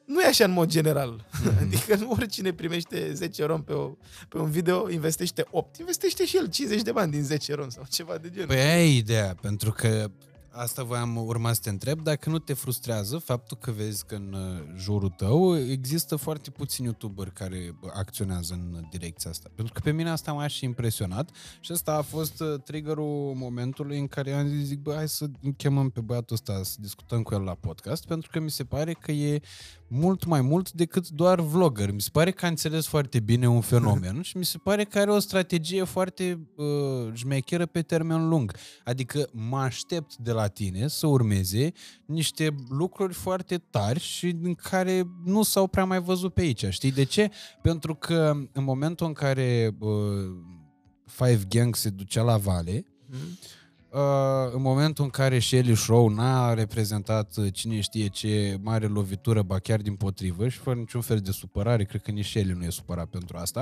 Nu 0.07 0.21
e 0.21 0.25
așa 0.25 0.43
în 0.43 0.51
mod 0.51 0.69
general. 0.69 1.25
Mhm. 1.41 1.57
Adică 1.61 1.95
nu 1.95 2.09
oricine 2.11 2.53
primește 2.53 3.13
10 3.13 3.41
euro 3.41 3.57
pe, 3.57 3.73
o, 3.73 3.91
pe 4.29 4.37
un 4.37 4.49
video, 4.49 4.89
investește 4.89 5.45
8. 5.51 5.77
Investește 5.77 6.25
și 6.25 6.37
el 6.37 6.49
50 6.49 6.83
de 6.83 6.91
bani 6.91 7.11
din 7.11 7.23
10 7.23 7.51
euro 7.51 7.69
sau 7.69 7.83
ceva 7.89 8.17
de 8.17 8.29
genul. 8.29 8.47
Păi 8.47 8.57
aia 8.57 8.83
e 8.83 8.97
ideea, 8.97 9.35
pentru 9.41 9.71
că 9.71 10.09
asta 10.57 10.83
voiam 10.83 11.15
urma 11.15 11.53
să 11.53 11.59
te 11.63 11.69
întreb, 11.69 12.01
dacă 12.01 12.29
nu 12.29 12.39
te 12.39 12.53
frustrează 12.53 13.17
faptul 13.17 13.57
că 13.57 13.71
vezi 13.71 14.05
că 14.05 14.15
în 14.15 14.33
uh, 14.33 14.73
jurul 14.77 15.09
tău 15.09 15.57
există 15.57 16.15
foarte 16.15 16.49
puțini 16.49 16.85
youtuberi 16.85 17.33
care 17.33 17.75
bă, 17.79 17.87
acționează 17.93 18.53
în 18.53 18.87
direcția 18.89 19.29
asta. 19.29 19.49
Pentru 19.55 19.73
că 19.73 19.79
pe 19.83 19.91
mine 19.91 20.09
asta 20.09 20.31
m-a 20.31 20.47
și 20.47 20.65
impresionat 20.65 21.29
și 21.59 21.73
ăsta 21.73 21.93
a 21.93 22.01
fost 22.01 22.41
uh, 22.41 22.61
triggerul 22.63 23.33
momentului 23.35 23.99
în 23.99 24.07
care 24.07 24.33
am 24.33 24.47
zis, 24.47 24.65
zic, 24.65 24.79
bă, 24.79 24.93
hai 24.93 25.07
să 25.07 25.25
chemăm 25.57 25.89
pe 25.89 26.01
băiatul 26.01 26.35
ăsta 26.35 26.63
să 26.63 26.75
discutăm 26.79 27.21
cu 27.21 27.33
el 27.33 27.41
la 27.41 27.53
podcast, 27.53 28.05
pentru 28.05 28.29
că 28.31 28.39
mi 28.39 28.51
se 28.51 28.63
pare 28.63 28.93
că 28.93 29.11
e 29.11 29.41
mult 29.89 30.25
mai 30.25 30.41
mult 30.41 30.71
decât 30.71 31.09
doar 31.09 31.39
vlogger. 31.41 31.91
Mi 31.91 32.01
se 32.01 32.09
pare 32.11 32.31
că 32.31 32.45
a 32.45 32.47
înțeles 32.47 32.87
foarte 32.87 33.19
bine 33.19 33.47
un 33.47 33.61
fenomen 33.61 34.21
și 34.21 34.37
mi 34.37 34.45
se 34.45 34.57
pare 34.57 34.83
că 34.83 34.99
are 34.99 35.11
o 35.11 35.19
strategie 35.19 35.83
foarte 35.83 36.47
uh, 36.55 36.65
șmecheră 37.13 37.65
pe 37.65 37.81
termen 37.81 38.27
lung. 38.27 38.53
Adică 38.83 39.27
mă 39.31 39.57
aștept 39.57 40.15
de 40.15 40.31
la 40.31 40.47
tine 40.47 40.87
să 40.87 41.07
urmeze 41.07 41.71
niște 42.05 42.55
lucruri 42.69 43.13
foarte 43.13 43.57
tari 43.57 43.99
și 43.99 44.35
în 44.41 44.53
care 44.53 45.07
nu 45.25 45.43
s-au 45.43 45.67
prea 45.67 45.85
mai 45.85 46.01
văzut 46.01 46.33
pe 46.33 46.41
aici. 46.41 46.65
Știi 46.69 46.91
de 46.91 47.03
ce? 47.03 47.29
Pentru 47.61 47.95
că 47.95 48.33
în 48.51 48.63
momentul 48.63 49.07
în 49.07 49.13
care 49.13 49.75
uh, 49.79 49.89
Five 51.05 51.39
Gang 51.49 51.75
se 51.75 51.89
ducea 51.89 52.21
la 52.21 52.37
vale, 52.37 52.85
Mhm. 53.09 53.37
Uh, 53.97 54.53
în 54.53 54.61
momentul 54.61 55.03
în 55.03 55.09
care 55.09 55.39
Shelly 55.39 55.75
Show 55.75 56.09
n-a 56.09 56.53
reprezentat 56.53 57.37
uh, 57.37 57.53
cine 57.53 57.79
știe 57.79 58.07
ce 58.07 58.59
mare 58.61 58.85
lovitură, 58.87 59.41
ba 59.41 59.59
chiar 59.59 59.81
din 59.81 59.95
potrivă 59.95 60.47
și 60.47 60.57
fără 60.57 60.79
niciun 60.79 61.01
fel 61.01 61.17
de 61.19 61.31
supărare, 61.31 61.83
cred 61.83 62.01
că 62.01 62.11
nici 62.11 62.25
Shelly 62.27 62.51
nu 62.53 62.63
e 62.63 62.69
supărat 62.69 63.07
pentru 63.07 63.37
asta, 63.37 63.59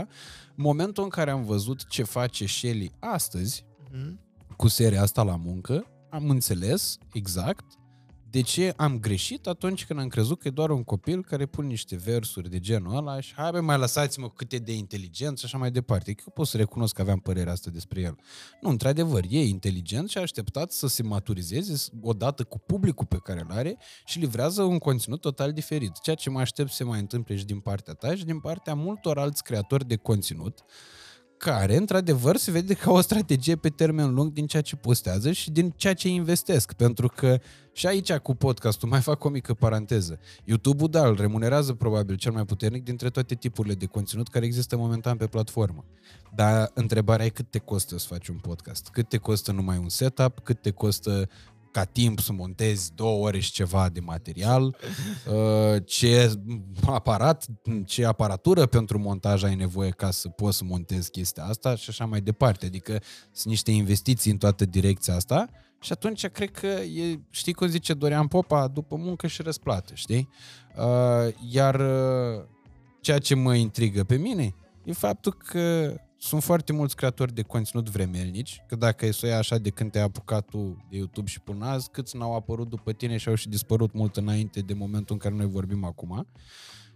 în 0.55 0.63
momentul 0.63 1.03
în 1.03 1.09
care 1.09 1.31
am 1.31 1.43
văzut 1.43 1.87
ce 1.87 2.03
face 2.03 2.45
Shelly 2.45 2.91
astăzi 2.99 3.65
Mhm. 3.91 4.19
cu 4.55 4.67
seria 4.67 5.01
asta 5.01 5.23
la 5.23 5.35
muncă, 5.35 5.85
am 6.09 6.29
înțeles 6.29 6.97
exact 7.13 7.65
de 8.35 8.41
ce 8.41 8.73
am 8.75 8.99
greșit 8.99 9.47
atunci 9.47 9.85
când 9.85 9.99
am 9.99 10.07
crezut 10.07 10.39
că 10.39 10.47
e 10.47 10.51
doar 10.51 10.69
un 10.69 10.83
copil 10.83 11.23
care 11.23 11.45
pune 11.45 11.67
niște 11.67 11.95
versuri 11.95 12.49
de 12.49 12.59
genul 12.59 12.95
ăla 12.95 13.19
și 13.19 13.33
hai 13.33 13.51
bă, 13.51 13.61
mai 13.61 13.77
lăsați-mă 13.77 14.27
cu 14.27 14.33
câte 14.33 14.57
de 14.57 14.73
inteligent 14.73 15.37
și 15.37 15.45
așa 15.45 15.57
mai 15.57 15.71
departe. 15.71 16.13
Că 16.13 16.23
eu 16.27 16.33
pot 16.35 16.47
să 16.47 16.57
recunosc 16.57 16.95
că 16.95 17.01
aveam 17.01 17.19
părerea 17.19 17.51
asta 17.51 17.69
despre 17.69 18.01
el. 18.01 18.17
Nu, 18.61 18.69
într-adevăr, 18.69 19.23
e 19.29 19.43
inteligent 19.43 20.09
și 20.09 20.17
a 20.17 20.21
așteptat 20.21 20.71
să 20.71 20.87
se 20.87 21.03
maturizeze 21.03 21.91
odată 22.01 22.43
cu 22.43 22.59
publicul 22.59 23.05
pe 23.05 23.17
care 23.23 23.39
îl 23.39 23.51
are 23.51 23.77
și 24.05 24.19
livrează 24.19 24.61
un 24.63 24.77
conținut 24.77 25.21
total 25.21 25.53
diferit. 25.53 25.99
Ceea 26.01 26.15
ce 26.15 26.29
mă 26.29 26.39
aștept 26.39 26.69
să 26.69 26.75
se 26.75 26.83
mai 26.83 26.99
întâmple 26.99 27.35
și 27.35 27.45
din 27.45 27.59
partea 27.59 27.93
ta 27.93 28.15
și 28.15 28.25
din 28.25 28.39
partea 28.39 28.73
multor 28.73 29.17
alți 29.17 29.43
creatori 29.43 29.87
de 29.87 29.95
conținut 29.95 30.63
care, 31.37 31.75
într-adevăr, 31.75 32.35
se 32.35 32.51
vede 32.51 32.73
ca 32.73 32.91
o 32.91 33.01
strategie 33.01 33.55
pe 33.55 33.69
termen 33.69 34.13
lung 34.13 34.31
din 34.31 34.47
ceea 34.47 34.61
ce 34.61 34.75
postează 34.75 35.31
și 35.31 35.51
din 35.51 35.73
ceea 35.75 35.93
ce 35.93 36.07
investesc. 36.07 36.73
Pentru 36.73 37.07
că 37.07 37.39
și 37.73 37.87
aici 37.87 38.13
cu 38.13 38.35
podcastul, 38.35 38.89
mai 38.89 39.01
fac 39.01 39.23
o 39.23 39.29
mică 39.29 39.53
paranteză. 39.53 40.19
YouTube-ul, 40.43 40.89
da, 40.89 41.07
îl 41.07 41.15
remunerează 41.15 41.73
probabil 41.73 42.15
cel 42.15 42.31
mai 42.31 42.45
puternic 42.45 42.83
dintre 42.83 43.09
toate 43.09 43.35
tipurile 43.35 43.73
de 43.73 43.85
conținut 43.85 44.27
care 44.27 44.45
există 44.45 44.77
momentan 44.77 45.17
pe 45.17 45.27
platformă. 45.27 45.85
Dar 46.35 46.71
întrebarea 46.73 47.25
e 47.25 47.29
cât 47.29 47.51
te 47.51 47.59
costă 47.59 47.97
să 47.97 48.07
faci 48.07 48.27
un 48.27 48.37
podcast? 48.37 48.89
Cât 48.91 49.09
te 49.09 49.17
costă 49.17 49.51
numai 49.51 49.77
un 49.77 49.89
setup? 49.89 50.39
Cât 50.39 50.61
te 50.61 50.71
costă 50.71 51.29
ca 51.75 51.83
timp 51.83 52.19
să 52.19 52.33
montezi 52.33 52.93
două 52.93 53.25
ore 53.25 53.39
și 53.39 53.51
ceva 53.51 53.89
de 53.89 53.99
material, 53.99 54.63
uh, 54.65 55.81
ce 55.85 56.39
aparat, 56.85 57.45
ce 57.85 58.05
aparatură 58.05 58.65
pentru 58.65 58.99
montaj 58.99 59.43
ai 59.43 59.55
nevoie 59.55 59.89
ca 59.89 60.11
să 60.11 60.29
poți 60.29 60.57
să 60.57 60.63
montezi 60.63 61.11
chestia 61.11 61.43
asta 61.43 61.75
și 61.75 61.89
așa 61.89 62.05
mai 62.05 62.21
departe. 62.21 62.65
Adică 62.65 63.01
sunt 63.31 63.53
niște 63.53 63.71
investiții 63.71 64.31
în 64.31 64.37
toată 64.37 64.65
direcția 64.65 65.15
asta 65.15 65.49
și 65.79 65.91
atunci 65.91 66.27
cred 66.27 66.51
că 66.51 66.67
e, 66.67 67.19
știi 67.29 67.53
cum 67.53 67.67
zice 67.67 67.93
Dorian 67.93 68.27
Popa, 68.27 68.67
după 68.67 68.95
muncă 68.95 69.27
și 69.27 69.41
răsplată, 69.41 69.93
știi? 69.95 70.29
Uh, 70.77 71.33
Iar 71.51 71.75
uh, 71.75 72.43
ceea 73.01 73.19
ce 73.19 73.35
mă 73.35 73.55
intrigă 73.55 74.03
pe 74.03 74.15
mine 74.15 74.55
e 74.83 74.93
faptul 74.93 75.33
că 75.33 75.95
sunt 76.17 76.43
foarte 76.43 76.73
mulți 76.73 76.95
creatori 76.95 77.33
de 77.33 77.41
conținut 77.41 77.89
vremelnici, 77.89 78.61
că 78.67 78.75
dacă 78.75 79.05
e 79.05 79.11
să 79.11 79.19
o 79.23 79.27
iei 79.27 79.37
așa 79.37 79.57
de 79.57 79.69
când 79.69 79.91
te-ai 79.91 80.03
apucat 80.03 80.49
tu 80.49 80.85
de 80.89 80.97
YouTube 80.97 81.29
și 81.29 81.39
până 81.39 81.65
azi, 81.65 81.89
câți 81.89 82.17
n-au 82.17 82.35
apărut 82.35 82.69
după 82.69 82.91
tine 82.91 83.17
și 83.17 83.29
au 83.29 83.35
și 83.35 83.49
dispărut 83.49 83.93
mult 83.93 84.17
înainte 84.17 84.59
de 84.59 84.73
momentul 84.73 85.13
în 85.13 85.19
care 85.19 85.35
noi 85.35 85.49
vorbim 85.49 85.83
acum. 85.83 86.27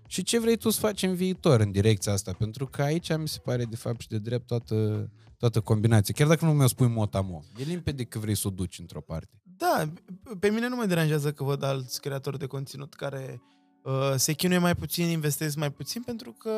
Și 0.08 0.24
ce 0.24 0.40
vrei 0.40 0.56
tu 0.56 0.70
să 0.70 0.80
faci 0.80 1.04
în 1.04 1.16
viitor 1.16 1.60
în 1.60 1.72
direcția 1.72 2.14
asta? 2.14 2.32
Pentru 2.32 2.66
că 2.66 2.82
aici 2.82 3.18
mi 3.18 3.28
se 3.28 3.40
pare 3.40 3.66
de 3.66 3.76
fapt 3.76 4.00
și 4.00 4.08
de 4.08 4.18
drept 4.18 4.48
toată, 4.48 5.10
toată 5.38 5.62
combinația. 5.62 6.14
Chiar 6.18 6.28
dacă 6.28 6.46
nu 6.46 6.54
mi-o 6.54 6.68
spui 6.68 6.88
motamo, 6.88 7.44
e 7.58 7.64
limpede 7.64 8.04
că 8.04 8.20
vrei 8.20 8.36
să 8.36 8.48
o 8.48 8.52
duci 8.52 8.80
într-o 8.80 9.02
parte. 9.02 9.42
Da, 9.58 9.92
pe 10.40 10.50
mine 10.50 10.68
nu 10.68 10.76
mă 10.76 10.86
deranjează 10.86 11.32
că 11.32 11.44
văd 11.44 11.64
alți 11.64 12.02
creatori 12.02 12.40
de 12.40 12.46
conținut 12.46 12.94
care 12.94 13.42
uh, 13.84 14.14
se 14.16 14.34
chinuie 14.34 14.60
mai 14.60 14.76
puțin, 14.76 15.08
investesc 15.08 15.56
mai 15.56 15.72
puțin, 15.72 16.02
pentru 16.02 16.32
că 16.32 16.52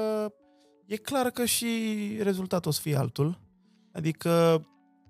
e 0.91 0.95
clar 0.95 1.30
că 1.30 1.45
și 1.45 1.68
rezultatul 2.22 2.69
o 2.69 2.73
să 2.73 2.81
fie 2.81 2.95
altul. 2.95 3.39
Adică, 3.91 4.65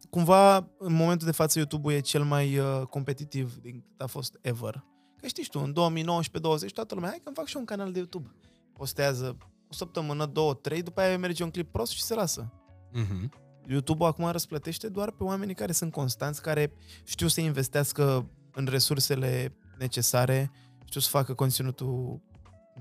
cumva, 0.09 0.55
în 0.77 0.93
momentul 0.93 1.25
de 1.25 1.33
față, 1.33 1.57
YouTube-ul 1.57 1.93
e 1.93 1.99
cel 1.99 2.23
mai 2.23 2.57
uh, 2.57 2.81
competitiv 2.89 3.55
din 3.61 3.83
cât 3.87 4.01
a 4.01 4.05
fost 4.05 4.37
ever. 4.41 4.83
Că 5.17 5.27
știi 5.27 5.43
tu, 5.43 5.59
în 5.59 5.71
2019-20, 5.71 6.73
toată 6.73 6.93
lumea, 6.93 7.09
hai 7.09 7.17
că 7.17 7.23
îmi 7.25 7.35
fac 7.35 7.45
și 7.45 7.55
eu 7.55 7.61
un 7.61 7.67
canal 7.67 7.91
de 7.91 7.97
YouTube. 7.97 8.35
Postează 8.73 9.37
o 9.69 9.73
săptămână, 9.73 10.25
două, 10.25 10.53
trei, 10.53 10.81
după 10.81 11.01
aia 11.01 11.17
merge 11.17 11.43
un 11.43 11.49
clip 11.49 11.71
prost 11.71 11.91
și 11.91 12.01
se 12.01 12.13
lasă. 12.13 12.53
Mm-hmm. 12.93 13.29
YouTube-ul 13.67 14.07
acum 14.07 14.25
răsplătește 14.25 14.89
doar 14.89 15.11
pe 15.11 15.23
oamenii 15.23 15.55
care 15.55 15.71
sunt 15.71 15.91
constanți, 15.91 16.41
care 16.41 16.73
știu 17.03 17.27
să 17.27 17.41
investească 17.41 18.29
în 18.51 18.65
resursele 18.65 19.55
necesare, 19.77 20.51
știu 20.85 20.99
să 20.99 21.09
facă 21.09 21.33
conținutul 21.33 22.21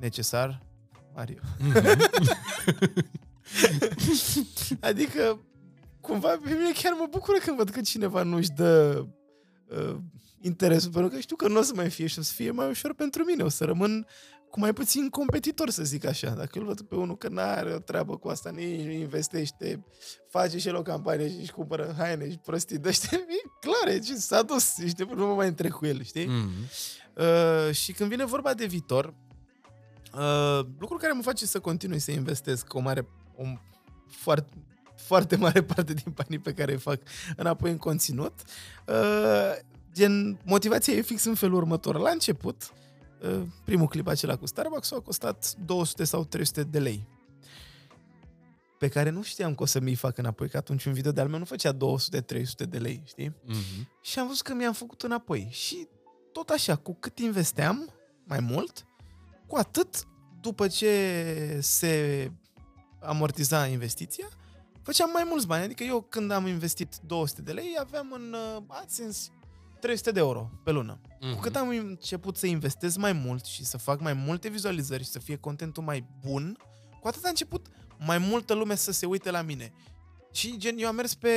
necesar. 0.00 0.69
Mario. 1.20 1.40
adică, 4.88 5.40
cumva, 6.00 6.28
pe 6.28 6.48
mine 6.48 6.72
chiar 6.82 6.92
mă 6.98 7.06
bucură 7.10 7.38
când 7.38 7.56
văd 7.56 7.68
că 7.70 7.80
cineva 7.80 8.22
nu-și 8.22 8.50
dă 8.50 9.04
uh, 9.66 9.96
interesul, 10.40 10.90
pentru 10.90 11.10
că 11.10 11.20
știu 11.20 11.36
că 11.36 11.48
nu 11.48 11.58
o 11.58 11.62
să 11.62 11.72
mai 11.74 11.90
fie 11.90 12.06
și 12.06 12.18
o 12.18 12.22
să 12.22 12.32
fie 12.34 12.50
mai 12.50 12.68
ușor 12.68 12.94
pentru 12.94 13.24
mine. 13.24 13.42
O 13.42 13.48
să 13.48 13.64
rămân 13.64 14.06
cu 14.50 14.60
mai 14.60 14.72
puțin 14.72 15.08
competitor, 15.08 15.70
să 15.70 15.82
zic 15.82 16.06
așa. 16.06 16.30
Dacă 16.30 16.58
îl 16.58 16.64
văd 16.64 16.80
pe 16.80 16.94
unul 16.94 17.16
că 17.16 17.28
n-are 17.28 17.74
o 17.74 17.78
treabă 17.78 18.16
cu 18.16 18.28
asta, 18.28 18.50
nici 18.50 18.84
nu 18.84 18.90
investește, 18.90 19.84
face 20.28 20.58
și 20.58 20.68
el 20.68 20.76
o 20.76 20.82
campanie 20.82 21.28
și 21.28 21.36
își 21.40 21.52
cumpără 21.52 21.94
haine 21.98 22.30
și 22.30 22.38
prostii 22.38 22.78
de 22.78 22.88
ăștia, 22.88 23.18
e 23.38 23.48
clar, 23.60 23.94
e 23.94 23.98
ce 23.98 24.14
s-a 24.14 24.42
dus, 24.42 24.74
știi, 24.86 25.06
nu 25.14 25.26
mă 25.26 25.34
mai 25.34 25.46
întrec 25.46 25.72
cu 25.72 25.86
el, 25.86 26.02
știi? 26.02 26.26
Mm-hmm. 26.26 26.98
Uh, 27.14 27.74
și 27.74 27.92
când 27.92 28.10
vine 28.10 28.24
vorba 28.24 28.54
de 28.54 28.66
viitor, 28.66 29.14
uh, 30.14 30.66
lucru 30.78 30.96
care 30.96 31.12
mă 31.12 31.22
face 31.22 31.46
să 31.46 31.60
continui 31.60 31.98
să 31.98 32.10
investesc 32.10 32.74
o 32.74 32.80
mare, 32.80 33.08
o 33.36 33.42
foarte, 34.10 34.52
foarte 34.96 35.36
mare 35.36 35.62
parte 35.62 35.94
din 35.94 36.12
banii 36.14 36.38
pe 36.38 36.52
care 36.52 36.72
îi 36.72 36.78
fac 36.78 37.00
înapoi 37.36 37.70
în 37.70 37.78
conținut, 37.78 38.34
uh, 38.86 39.56
gen, 39.94 40.38
motivația 40.44 40.94
e 40.94 41.00
fix 41.00 41.24
în 41.24 41.34
felul 41.34 41.56
următor. 41.56 41.98
La 41.98 42.10
început, 42.10 42.72
uh, 43.22 43.42
primul 43.64 43.88
clip 43.88 44.06
acela 44.06 44.36
cu 44.36 44.46
Starbucks 44.46 44.92
a 44.92 45.00
costat 45.00 45.54
200 45.64 46.04
sau 46.04 46.24
300 46.24 46.62
de 46.62 46.78
lei 46.78 47.08
pe 48.80 48.88
care 48.88 49.10
nu 49.10 49.22
știam 49.22 49.54
că 49.54 49.62
o 49.62 49.66
să 49.66 49.80
mi-i 49.80 49.94
fac 49.94 50.18
înapoi, 50.18 50.48
că 50.48 50.56
atunci 50.56 50.84
un 50.84 50.92
video 50.92 51.12
de-al 51.12 51.28
meu 51.28 51.38
nu 51.38 51.44
făcea 51.44 51.72
200-300 51.72 51.76
de 52.68 52.78
lei, 52.78 53.02
știi? 53.06 53.28
Mm-hmm. 53.28 54.00
Și 54.02 54.18
am 54.18 54.26
văzut 54.26 54.42
că 54.42 54.54
mi-am 54.54 54.72
făcut 54.72 55.02
înapoi. 55.02 55.48
Și 55.50 55.88
tot 56.32 56.48
așa, 56.48 56.76
cu 56.76 56.96
cât 57.00 57.18
investeam 57.18 57.92
mai 58.24 58.40
mult, 58.40 58.84
cu 59.50 59.56
atât, 59.56 60.06
după 60.40 60.68
ce 60.68 61.58
se 61.60 62.32
amortiza 63.00 63.66
investiția, 63.66 64.28
făceam 64.82 65.10
mai 65.12 65.24
mulți 65.28 65.46
bani. 65.46 65.64
Adică 65.64 65.82
eu 65.82 66.00
când 66.00 66.30
am 66.30 66.46
investit 66.46 66.96
200 67.06 67.42
de 67.42 67.52
lei, 67.52 67.76
aveam 67.78 68.12
în 68.12 68.34
uh, 68.56 68.62
AdSense 68.66 69.30
300 69.80 70.10
de 70.10 70.18
euro 70.18 70.50
pe 70.64 70.70
lună. 70.70 71.00
Mm-hmm. 71.00 71.34
Cu 71.34 71.40
cât 71.40 71.56
am 71.56 71.68
început 71.68 72.36
să 72.36 72.46
investez 72.46 72.96
mai 72.96 73.12
mult 73.12 73.44
și 73.44 73.64
să 73.64 73.78
fac 73.78 74.00
mai 74.00 74.12
multe 74.12 74.48
vizualizări 74.48 75.02
și 75.02 75.10
să 75.10 75.18
fie 75.18 75.36
contentul 75.36 75.82
mai 75.82 76.06
bun, 76.24 76.56
cu 77.00 77.08
atât 77.08 77.24
a 77.24 77.28
început 77.28 77.66
mai 77.98 78.18
multă 78.18 78.54
lume 78.54 78.74
să 78.74 78.92
se 78.92 79.06
uite 79.06 79.30
la 79.30 79.42
mine. 79.42 79.72
Și 80.32 80.56
gen, 80.56 80.78
eu 80.78 80.88
am 80.88 80.94
mers 80.94 81.14
pe 81.14 81.28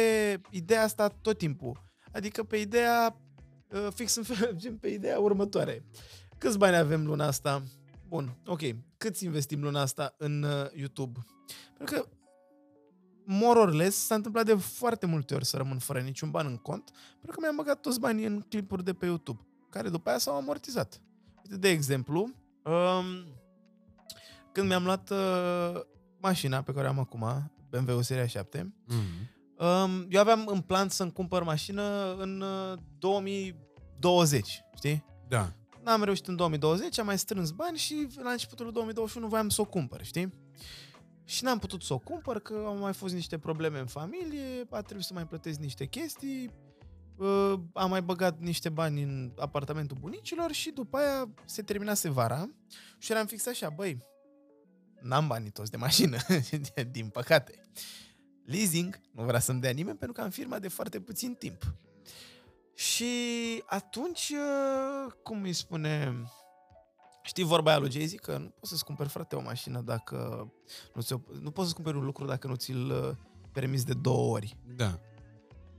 ideea 0.49 0.83
asta 0.83 1.07
tot 1.07 1.37
timpul. 1.37 1.83
Adică 2.11 2.43
pe 2.43 2.57
ideea, 2.57 3.17
uh, 3.69 3.87
fix 3.93 4.15
în 4.15 4.23
fel, 4.23 4.55
gen 4.61 4.77
pe 4.77 4.87
ideea 4.87 5.19
următoare. 5.19 5.85
Câți 6.37 6.57
bani 6.57 6.75
avem 6.75 7.05
luna 7.05 7.27
asta? 7.27 7.63
Bun, 8.13 8.37
ok. 8.45 8.59
Câți 8.97 9.25
investim 9.25 9.61
luna 9.61 9.81
asta 9.81 10.15
în 10.17 10.43
uh, 10.43 10.65
YouTube? 10.73 11.19
Pentru 11.77 11.95
că 11.95 12.05
more 13.25 13.59
or 13.59 13.71
less 13.73 14.05
s-a 14.05 14.15
întâmplat 14.15 14.45
de 14.45 14.53
foarte 14.55 15.05
multe 15.05 15.33
ori 15.35 15.45
să 15.45 15.57
rămân 15.57 15.77
fără 15.77 15.99
niciun 15.99 16.31
ban 16.31 16.45
în 16.45 16.57
cont, 16.57 16.91
pentru 17.11 17.31
că 17.31 17.37
mi-am 17.39 17.55
băgat 17.55 17.79
toți 17.81 17.99
banii 17.99 18.25
în 18.25 18.39
clipuri 18.41 18.83
de 18.83 18.93
pe 18.93 19.05
YouTube, 19.05 19.39
care 19.69 19.89
după 19.89 20.09
aia 20.09 20.17
s-au 20.17 20.35
amortizat. 20.35 21.01
Uite, 21.43 21.57
de 21.57 21.69
exemplu, 21.69 22.21
um, 22.63 23.05
când 24.51 24.67
mi-am 24.67 24.83
luat 24.83 25.09
uh, 25.09 25.81
mașina 26.19 26.61
pe 26.61 26.73
care 26.73 26.87
o 26.87 26.89
am 26.89 26.99
acum, 26.99 27.51
BMW 27.69 28.01
Seria 28.01 28.27
7, 28.27 28.73
Mhm. 28.87 28.97
um, 29.67 30.05
eu 30.09 30.19
aveam 30.19 30.47
în 30.47 30.61
plan 30.61 30.89
să-mi 30.89 31.11
cumpăr 31.11 31.43
mașină 31.43 32.15
în 32.19 32.41
uh, 32.41 32.77
2020, 32.99 34.63
știi? 34.75 35.05
Da. 35.27 35.53
N-am 35.83 36.03
reușit 36.03 36.27
în 36.27 36.35
2020, 36.35 36.99
am 36.99 37.05
mai 37.05 37.17
strâns 37.17 37.51
bani 37.51 37.77
și 37.77 38.07
la 38.23 38.31
începutul 38.31 38.65
lui 38.65 38.73
2021 38.73 39.27
voiam 39.27 39.49
să 39.49 39.61
o 39.61 39.65
cumpăr, 39.65 40.03
știi? 40.03 40.33
Și 41.25 41.43
n-am 41.43 41.59
putut 41.59 41.81
să 41.81 41.93
o 41.93 41.97
cumpăr, 41.97 42.39
că 42.39 42.63
au 42.65 42.77
mai 42.77 42.93
fost 42.93 43.13
niște 43.13 43.37
probleme 43.37 43.79
în 43.79 43.85
familie, 43.85 44.67
a 44.69 44.81
trebuit 44.81 45.05
să 45.05 45.13
mai 45.13 45.27
plătesc 45.27 45.59
niște 45.59 45.85
chestii, 45.85 46.51
uh, 47.15 47.53
am 47.73 47.89
mai 47.89 48.01
băgat 48.01 48.39
niște 48.39 48.69
bani 48.69 49.01
în 49.01 49.31
apartamentul 49.37 49.97
bunicilor 49.99 50.51
și 50.51 50.71
după 50.71 50.97
aia 50.97 51.29
se 51.45 51.61
terminase 51.61 52.09
vara 52.09 52.49
și 52.97 53.11
eram 53.11 53.25
fix 53.25 53.47
așa, 53.47 53.69
băi, 53.69 53.97
n-am 55.01 55.27
banii 55.27 55.51
toți 55.51 55.71
de 55.71 55.77
mașină, 55.77 56.17
din 56.91 57.07
păcate. 57.07 57.61
Leasing 58.45 58.99
nu 59.11 59.23
vrea 59.23 59.39
să-mi 59.39 59.61
dea 59.61 59.71
nimeni 59.71 59.97
pentru 59.97 60.15
că 60.15 60.21
am 60.23 60.29
firma 60.29 60.59
de 60.59 60.67
foarte 60.67 60.99
puțin 60.99 61.33
timp. 61.33 61.75
Și 62.75 63.13
atunci, 63.65 64.29
uh, 64.29 65.13
cum 65.23 65.43
îi 65.43 65.53
spune, 65.53 66.23
știi 67.23 67.43
vorba 67.43 67.69
aia 67.69 67.79
lui 67.79 67.91
Jay-Z, 67.91 68.13
că 68.21 68.37
nu 68.37 68.53
poți 68.59 68.71
să-ți 68.71 68.85
cumperi, 68.85 69.09
frate, 69.09 69.35
o 69.35 69.41
mașină 69.41 69.81
dacă 69.81 70.47
nu, 70.93 71.01
ți 71.01 71.15
nu 71.41 71.51
poți 71.51 71.67
să-ți 71.67 71.75
cumperi 71.75 71.97
un 71.97 72.05
lucru 72.05 72.25
dacă 72.25 72.47
nu 72.47 72.55
ți-l 72.55 72.91
uh, 72.91 73.15
permiți 73.51 73.85
de 73.85 73.93
două 73.93 74.31
ori. 74.31 74.57
Da. 74.75 74.99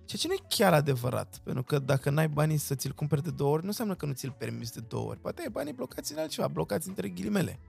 Ceea 0.05 0.21
ce 0.21 0.29
nu 0.29 0.33
e 0.33 0.47
chiar 0.49 0.73
adevărat, 0.73 1.41
pentru 1.45 1.63
că 1.63 1.79
dacă 1.79 2.11
n-ai 2.11 2.29
banii 2.29 2.57
să 2.57 2.75
ți-l 2.75 2.93
cumperi 2.93 3.23
de 3.23 3.31
două 3.31 3.53
ori, 3.53 3.63
nu 3.63 3.69
înseamnă 3.69 3.95
că 3.95 4.07
nu 4.07 4.13
ți-l 4.13 4.35
permiți 4.39 4.73
de 4.73 4.81
două 4.81 5.09
ori. 5.09 5.21
Poate 5.21 5.41
ai 5.41 5.49
banii 5.51 5.73
blocați 5.73 6.13
în 6.13 6.19
altceva, 6.19 6.49
blocați 6.49 6.89
între 6.89 7.09
ghilimele. 7.09 7.61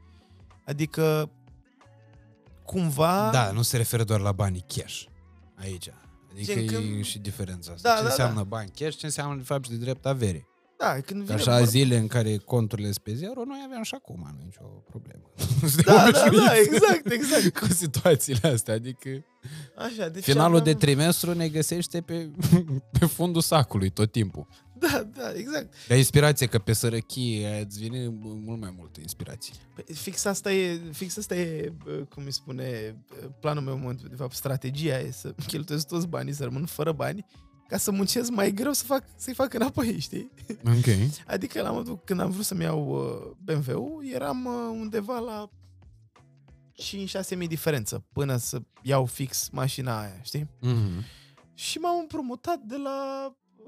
Adică, 0.65 1.31
cumva... 2.65 3.29
Da, 3.31 3.51
nu 3.51 3.61
se 3.61 3.77
referă 3.77 4.03
doar 4.03 4.19
la 4.19 4.31
banii 4.31 4.65
cash 4.67 5.03
aici. 5.55 5.89
Adică 6.35 6.53
Gen 6.53 6.63
e 6.63 6.65
când- 6.65 7.03
și 7.03 7.19
diferența 7.19 7.71
asta. 7.73 7.89
Da, 7.89 7.95
ce 7.95 8.01
da, 8.01 8.07
înseamnă 8.09 8.35
da. 8.35 8.43
bani 8.43 8.69
cash, 8.75 8.97
ce 8.97 9.05
înseamnă 9.05 9.35
de 9.37 9.43
fapt 9.43 9.63
și 9.65 9.69
de 9.69 9.75
drept 9.77 10.05
avere. 10.05 10.47
Da, 10.77 10.87
când 10.93 11.19
Că 11.19 11.25
vine 11.25 11.33
așa 11.33 11.51
vorba- 11.51 11.65
zile 11.65 11.97
în 11.97 12.07
care 12.07 12.37
conturile 12.37 12.91
sunt 12.91 13.03
pe 13.03 13.13
zero, 13.13 13.43
noi 13.45 13.61
aveam 13.65 13.83
și 13.83 13.95
acum, 13.95 14.19
nu 14.35 14.39
e 14.41 14.43
nicio 14.43 14.63
problemă. 14.63 15.23
Da, 15.85 16.09
da, 16.11 16.29
da, 16.45 16.53
exact, 16.57 17.11
exact. 17.11 17.49
Cu 17.59 17.65
situațiile 17.73 18.47
astea, 18.49 18.73
adică 18.73 19.09
Așa, 19.77 20.09
deci 20.09 20.23
finalul 20.23 20.55
de 20.61 20.69
aveam- 20.69 20.77
trimestru 20.79 21.33
ne 21.33 21.47
găsește 21.49 22.01
pe, 22.01 22.29
pe 22.99 23.05
fundul 23.05 23.41
sacului 23.41 23.89
tot 23.89 24.11
timpul. 24.11 24.47
Da, 24.91 25.03
da, 25.15 25.33
exact. 25.33 25.73
Dar 25.87 25.97
inspirație, 25.97 26.47
că 26.47 26.59
pe 26.59 26.73
sărăchie 26.73 27.65
îți 27.67 27.79
vine 27.79 28.07
mult 28.21 28.59
mai 28.59 28.73
multă 28.77 28.99
inspirație. 29.01 29.53
Pe- 29.75 29.93
Fix 29.93 30.25
asta 30.25 30.53
e, 30.53 30.81
fix 30.91 31.17
asta 31.17 31.35
e, 31.35 31.73
bă, 31.83 31.91
cum 31.91 32.23
îi 32.25 32.31
spune, 32.31 32.95
bă, 33.09 33.15
planul 33.39 33.63
meu, 33.63 33.73
în 33.73 33.79
momentul, 33.79 34.07
de 34.09 34.15
fapt, 34.15 34.33
strategia 34.35 34.99
e 34.99 35.11
să 35.11 35.35
cheltuiesc 35.47 35.87
toți 35.87 36.07
banii, 36.07 36.33
să 36.33 36.43
rămân 36.43 36.65
fără 36.65 36.91
bani, 36.91 37.25
ca 37.67 37.77
să 37.77 37.91
muncesc 37.91 38.29
mai 38.31 38.51
greu 38.51 38.71
să 38.73 38.83
fac, 38.83 39.03
să-i 39.15 39.33
fac 39.33 39.53
înapoi, 39.53 39.99
știi? 39.99 40.31
Ok. 40.65 40.85
Adică 41.27 41.61
la 41.61 41.71
modul 41.71 41.99
când 42.03 42.19
am 42.19 42.29
vrut 42.31 42.45
să-mi 42.45 42.63
iau 42.63 42.87
uh, 42.87 43.35
BMW-ul, 43.43 44.05
eram 44.13 44.45
uh, 44.45 44.77
undeva 44.79 45.19
la 45.19 45.49
5-6 47.33 47.37
mii 47.37 47.47
diferență 47.47 48.05
până 48.13 48.37
să 48.37 48.61
iau 48.81 49.05
fix 49.05 49.49
mașina 49.51 49.99
aia, 50.01 50.19
știi? 50.23 50.43
Mm-hmm. 50.61 51.03
Și 51.53 51.77
m-am 51.77 51.99
împrumutat 51.99 52.57
de 52.59 52.75
la 52.75 53.25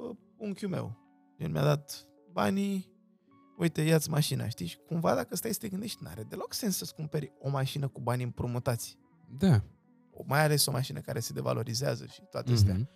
uh, 0.10 0.16
unchiul 0.38 0.70
meu. 0.70 0.98
El 1.38 1.50
mi-a 1.50 1.64
dat 1.64 2.08
banii, 2.32 2.90
uite, 3.58 3.82
ia-ți 3.82 4.10
mașina, 4.10 4.48
știi? 4.48 4.66
Și 4.66 4.78
cumva 4.88 5.16
dacă 5.16 5.36
stai 5.36 5.54
să 5.54 5.60
te 5.60 5.68
gândești, 5.70 6.04
n-are 6.04 6.24
deloc 6.24 6.54
sens 6.54 6.78
să-ți 6.78 6.96
cumperi 6.96 7.34
o 7.40 7.50
mașină 7.50 7.88
cu 7.88 8.02
bani 8.02 8.24
împrumutați. 8.24 8.98
Da. 9.38 9.62
O- 10.12 10.24
Mai 10.26 10.44
ales 10.44 10.66
o 10.66 10.72
mașină 10.72 11.00
care 11.00 11.20
se 11.20 11.34
devalorizează 11.34 12.06
și 12.06 12.22
toate 12.30 12.52
astea. 12.52 12.76
Mm-hmm. 12.76 12.88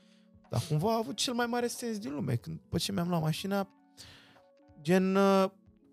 Dar 0.49 0.61
cumva 0.67 0.93
a 0.93 0.97
avut 0.97 1.15
cel 1.15 1.33
mai 1.33 1.45
mare 1.45 1.67
sens 1.67 1.97
din 1.99 2.13
lume. 2.13 2.35
Când, 2.35 2.59
după 2.61 2.77
ce 2.77 2.91
mi-am 2.91 3.07
luat 3.07 3.21
mașina, 3.21 3.67
gen, 4.81 5.15
uh, 5.15 5.49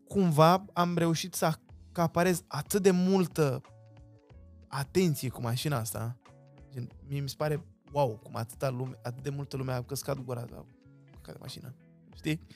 cumva 0.09 0.65
am 0.73 0.97
reușit 0.97 1.35
să 1.35 1.45
acaparez 1.93 2.43
atât 2.47 2.83
de 2.83 2.91
multă 2.91 3.61
atenție 4.69 5.29
cu 5.29 5.41
mașina 5.41 5.77
asta. 5.79 6.17
Gen, 6.71 6.89
mie 7.09 7.21
mi 7.21 7.29
se 7.29 7.35
pare, 7.39 7.65
wow, 7.93 8.09
cum 8.23 8.37
atâta 8.37 8.69
lume, 8.71 8.99
atât 9.03 9.23
de 9.23 9.31
multă 9.31 9.57
lume 9.57 9.73
a 9.73 9.83
căscat 9.83 10.19
gura 10.25 10.41
la 10.41 10.47
ca 10.47 10.67
de 11.33 11.39
mașină. 11.41 11.75
Știi? 12.17 12.47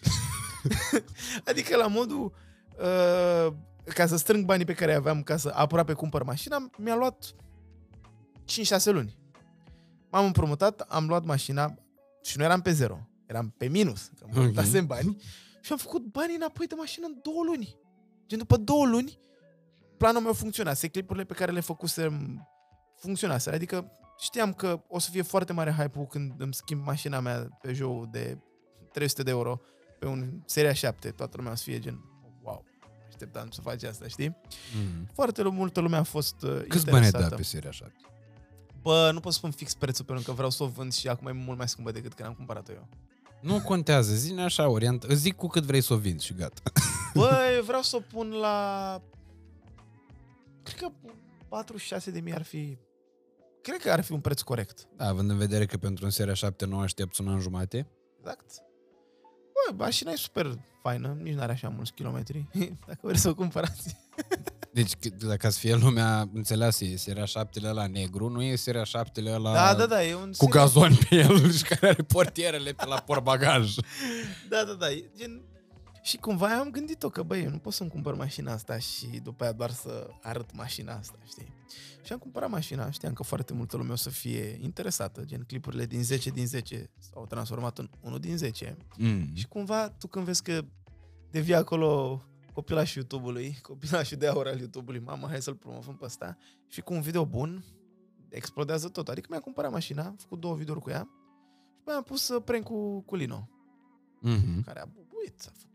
adică 1.48 1.76
la 1.76 1.86
modul, 1.86 2.34
uh, 2.78 3.52
ca 3.94 4.06
să 4.06 4.16
strâng 4.16 4.44
banii 4.44 4.64
pe 4.64 4.74
care 4.74 4.94
aveam 4.94 5.22
ca 5.22 5.36
să 5.36 5.52
aproape 5.54 5.92
cumpăr 5.92 6.22
mașina, 6.22 6.70
mi-a 6.78 6.94
luat 6.94 7.34
5-6 8.44 8.84
luni. 8.84 9.18
M-am 10.10 10.24
împrumutat, 10.24 10.80
am 10.80 11.06
luat 11.06 11.24
mașina 11.24 11.74
și 12.22 12.38
nu 12.38 12.44
eram 12.44 12.60
pe 12.60 12.72
zero, 12.72 13.08
eram 13.26 13.54
pe 13.56 13.66
minus, 13.66 14.10
că 14.18 14.24
Ok. 14.24 14.34
mă 14.34 14.62
okay. 14.62 14.82
bani 14.86 15.16
și 15.60 15.72
am 15.72 15.78
făcut 15.78 16.02
banii 16.02 16.36
înapoi 16.36 16.66
de 16.66 16.74
mașină 16.74 17.06
în 17.06 17.18
două 17.22 17.44
luni. 17.44 17.76
Gen 18.26 18.38
după 18.38 18.56
două 18.56 18.86
luni, 18.86 19.20
planul 19.96 20.22
meu 20.22 20.32
funcționase, 20.32 20.88
clipurile 20.88 21.24
pe 21.24 21.34
care 21.34 21.52
le 21.52 21.60
făcusem 21.60 22.46
funcționase. 22.96 23.50
Adică 23.50 23.90
știam 24.18 24.52
că 24.52 24.82
o 24.88 24.98
să 24.98 25.10
fie 25.10 25.22
foarte 25.22 25.52
mare 25.52 25.70
hype-ul 25.70 26.06
când 26.06 26.32
îmi 26.40 26.54
schimb 26.54 26.84
mașina 26.84 27.20
mea 27.20 27.48
pe 27.60 27.72
jou 27.72 28.06
de 28.06 28.38
300 28.92 29.22
de 29.22 29.30
euro 29.30 29.60
pe 29.98 30.06
un 30.06 30.42
seria 30.46 30.72
7, 30.72 31.10
toată 31.10 31.36
lumea 31.36 31.52
o 31.52 31.54
să 31.54 31.62
fie 31.62 31.78
gen 31.78 32.04
wow, 32.42 32.64
așteptam 33.08 33.50
să 33.50 33.60
faci 33.60 33.82
asta, 33.82 34.06
știi? 34.08 34.28
Mm-hmm. 34.28 35.12
Foarte 35.14 35.42
multă 35.42 35.80
lume 35.80 35.96
a 35.96 36.02
fost 36.02 36.42
uh, 36.42 36.62
Câți 36.68 36.84
bani 36.84 36.96
ai 36.96 37.04
interesată. 37.04 37.28
dat 37.28 37.36
pe 37.36 37.42
seria 37.42 37.68
așa? 37.68 37.92
Bă, 38.82 39.10
nu 39.12 39.20
pot 39.20 39.32
să 39.32 39.38
spun 39.38 39.50
fix 39.50 39.74
prețul 39.74 40.04
pentru 40.04 40.24
că 40.24 40.32
vreau 40.32 40.50
să 40.50 40.62
o 40.62 40.66
vând 40.66 40.92
și 40.92 41.08
acum 41.08 41.26
e 41.26 41.32
mult 41.32 41.58
mai 41.58 41.68
scumpă 41.68 41.90
decât 41.90 42.14
când 42.14 42.28
am 42.28 42.34
cumpărat-o 42.34 42.72
eu. 42.72 42.88
Nu 43.40 43.60
contează, 43.60 44.14
zine 44.14 44.42
așa, 44.42 44.68
orient, 44.68 45.02
îți 45.02 45.20
zic 45.20 45.36
cu 45.36 45.46
cât 45.46 45.62
vrei 45.62 45.80
să 45.80 45.92
o 45.92 45.96
vinzi 45.96 46.24
și 46.24 46.34
gata. 46.34 46.60
Bă, 47.14 47.38
eu 47.56 47.62
vreau 47.62 47.82
să 47.82 47.96
o 47.96 48.00
pun 48.00 48.30
la... 48.30 49.00
Cred 50.62 50.78
că 50.78 50.88
46 51.48 52.10
de 52.10 52.20
mii 52.20 52.34
ar 52.34 52.42
fi... 52.42 52.78
Cred 53.62 53.80
că 53.80 53.90
ar 53.90 54.00
fi 54.00 54.12
un 54.12 54.20
preț 54.20 54.40
corect. 54.40 54.88
Da, 54.96 55.08
având 55.08 55.30
în 55.30 55.36
vedere 55.36 55.66
că 55.66 55.76
pentru 55.76 56.04
un 56.04 56.10
seria 56.10 56.34
7 56.34 56.64
nu 56.64 56.78
aștepți 56.78 57.20
un 57.20 57.28
an 57.28 57.40
jumate. 57.40 57.88
Exact. 58.18 58.62
Bă, 59.70 59.84
mașina 59.84 60.10
e 60.10 60.16
super 60.16 60.58
faină, 60.82 61.16
nici 61.22 61.34
nu 61.34 61.40
are 61.40 61.52
așa 61.52 61.68
mulți 61.68 61.92
kilometri. 61.92 62.44
Dacă 62.86 62.98
vreți 63.02 63.20
să 63.20 63.28
o 63.28 63.34
cumpărați. 63.34 63.96
Deci, 64.72 64.90
c- 64.92 65.16
dacă 65.26 65.50
să 65.50 65.58
fie 65.58 65.74
lumea 65.74 66.28
înțeleasă, 66.34 66.84
e 66.84 66.96
seria 66.96 67.24
7 67.24 67.60
la 67.60 67.86
negru, 67.86 68.28
nu 68.28 68.42
e 68.42 68.56
seria 68.56 68.84
7 68.84 69.20
la 69.20 69.52
Da, 69.52 69.74
da, 69.74 69.86
da, 69.86 70.04
e 70.04 70.14
un... 70.14 70.32
cu 70.36 70.46
gazon 70.46 70.92
pe 71.08 71.14
el 71.16 71.50
și 71.56 71.62
care 71.62 71.86
are 71.88 72.02
portierele 72.02 72.72
pe 72.72 72.86
la 72.86 73.00
portbagaj. 73.00 73.74
Da, 74.48 74.64
da, 74.66 74.72
da, 74.72 74.90
e 74.90 75.10
gen... 75.16 75.42
Și 76.02 76.16
cumva 76.16 76.58
am 76.58 76.70
gândit-o 76.70 77.08
că, 77.08 77.22
băi, 77.22 77.42
eu 77.42 77.50
nu 77.50 77.58
pot 77.58 77.72
să-mi 77.72 77.90
cumpăr 77.90 78.14
mașina 78.14 78.52
asta 78.52 78.78
și 78.78 79.06
după 79.06 79.42
aia 79.42 79.52
doar 79.52 79.70
să 79.70 80.08
arăt 80.22 80.54
mașina 80.54 80.94
asta, 80.94 81.18
știi? 81.26 81.52
Și 82.02 82.12
am 82.12 82.18
cumpărat 82.18 82.50
mașina, 82.50 82.90
știam 82.90 83.12
că 83.12 83.22
foarte 83.22 83.52
multă 83.52 83.76
lume 83.76 83.92
o 83.92 83.96
să 83.96 84.10
fie 84.10 84.58
interesată, 84.60 85.24
gen 85.24 85.42
clipurile 85.46 85.86
din 85.86 86.02
10 86.02 86.30
din 86.30 86.46
10 86.46 86.90
s-au 86.98 87.26
transformat 87.26 87.78
în 87.78 87.90
1 88.00 88.18
din 88.18 88.36
10. 88.36 88.76
Mm. 88.96 89.34
Și 89.34 89.46
cumva 89.48 89.88
tu 89.88 90.06
când 90.06 90.24
vezi 90.24 90.42
că 90.42 90.64
devii 91.30 91.54
acolo 91.54 92.22
copilașul 92.52 92.96
YouTube-ului, 93.00 93.58
copilașul 93.68 94.16
de 94.16 94.26
aur 94.26 94.46
al 94.46 94.58
YouTube-ului, 94.58 95.00
mama, 95.00 95.28
hai 95.28 95.42
să-l 95.42 95.54
promovăm 95.54 95.96
pe 95.96 96.04
ăsta, 96.04 96.36
și 96.68 96.80
cu 96.80 96.94
un 96.94 97.00
video 97.00 97.26
bun, 97.26 97.64
explodează 98.28 98.88
tot. 98.88 99.08
Adică 99.08 99.26
mi-am 99.30 99.42
cumpărat 99.42 99.70
mașina, 99.70 100.04
am 100.04 100.16
făcut 100.16 100.40
două 100.40 100.54
videouri 100.54 100.82
cu 100.82 100.90
ea 100.90 101.08
și 101.76 101.82
mi-am 101.86 102.02
pus 102.02 102.28
uh, 102.28 102.42
prank 102.44 102.64
cu, 102.64 103.00
cu 103.00 103.16
Lino, 103.16 103.48
Mm-hmm. 104.22 104.64
care 104.64 104.80
a 104.80 104.84
bubuit, 104.84 105.44
a 105.46 105.52
făcut 105.56 105.71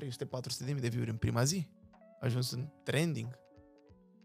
300-400 0.00 0.64
de 0.64 0.72
mii 0.72 0.80
de 0.80 0.88
view 0.88 1.04
în 1.08 1.14
prima 1.16 1.44
zi. 1.44 1.68
A 2.20 2.26
ajuns 2.26 2.50
în 2.50 2.66
trending. 2.84 3.38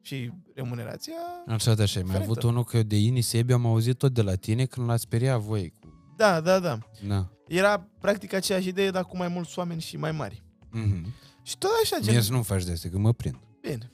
Și 0.02 0.32
remunerația... 0.56 1.14
Așa 1.48 1.74
de 1.74 1.82
așa, 1.82 1.98
ai 2.00 2.04
mai 2.06 2.12
Diferentă. 2.18 2.40
avut 2.40 2.52
unul 2.52 2.64
că 2.64 2.84
de 2.84 2.98
Ini 2.98 3.22
Sebi 3.22 3.54
am 3.54 3.66
auzit 3.66 3.98
tot 3.98 4.14
de 4.14 4.22
la 4.22 4.36
tine 4.36 4.66
când 4.66 4.88
l-ați 4.88 5.02
speriat 5.02 5.40
voi. 5.40 5.74
cu- 5.80 6.14
Da, 6.18 6.42
da, 6.42 6.60
da. 6.60 6.78
Da. 7.08 7.28
Era 7.48 7.88
practic 8.00 8.34
aceeași 8.34 8.68
idee, 8.68 8.90
dar 8.92 9.04
cu 9.06 9.18
mai 9.18 9.28
mulți 9.28 9.60
oameni 9.60 9.82
și 9.82 9.98
mai 9.98 10.12
mari. 10.12 10.44
Mm-hmm. 10.78 11.06
Și 11.44 11.58
tot 11.58 11.70
așa, 11.84 11.98
gen... 12.00 12.14
Mie 12.14 12.22
să 12.24 12.32
nu 12.32 12.42
faci 12.42 12.64
de 12.64 12.72
astea, 12.72 12.90
că 12.90 12.98
mă 12.98 13.14
prind. 13.14 13.40
Bine, 13.62 13.92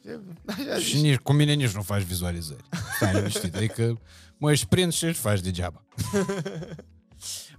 așa 0.61 0.79
Și 0.79 1.01
nici, 1.01 1.17
cu 1.17 1.33
mine 1.33 1.53
nici 1.53 1.71
nu 1.71 1.81
faci 1.81 2.01
vizualizări. 2.01 2.63
Stai 2.95 3.13
liniștit, 3.13 3.55
adică 3.55 3.99
mă 4.37 4.51
își 4.51 4.67
prind 4.67 4.91
și 4.91 5.05
își 5.05 5.19
faci 5.19 5.39
degeaba. 5.41 5.83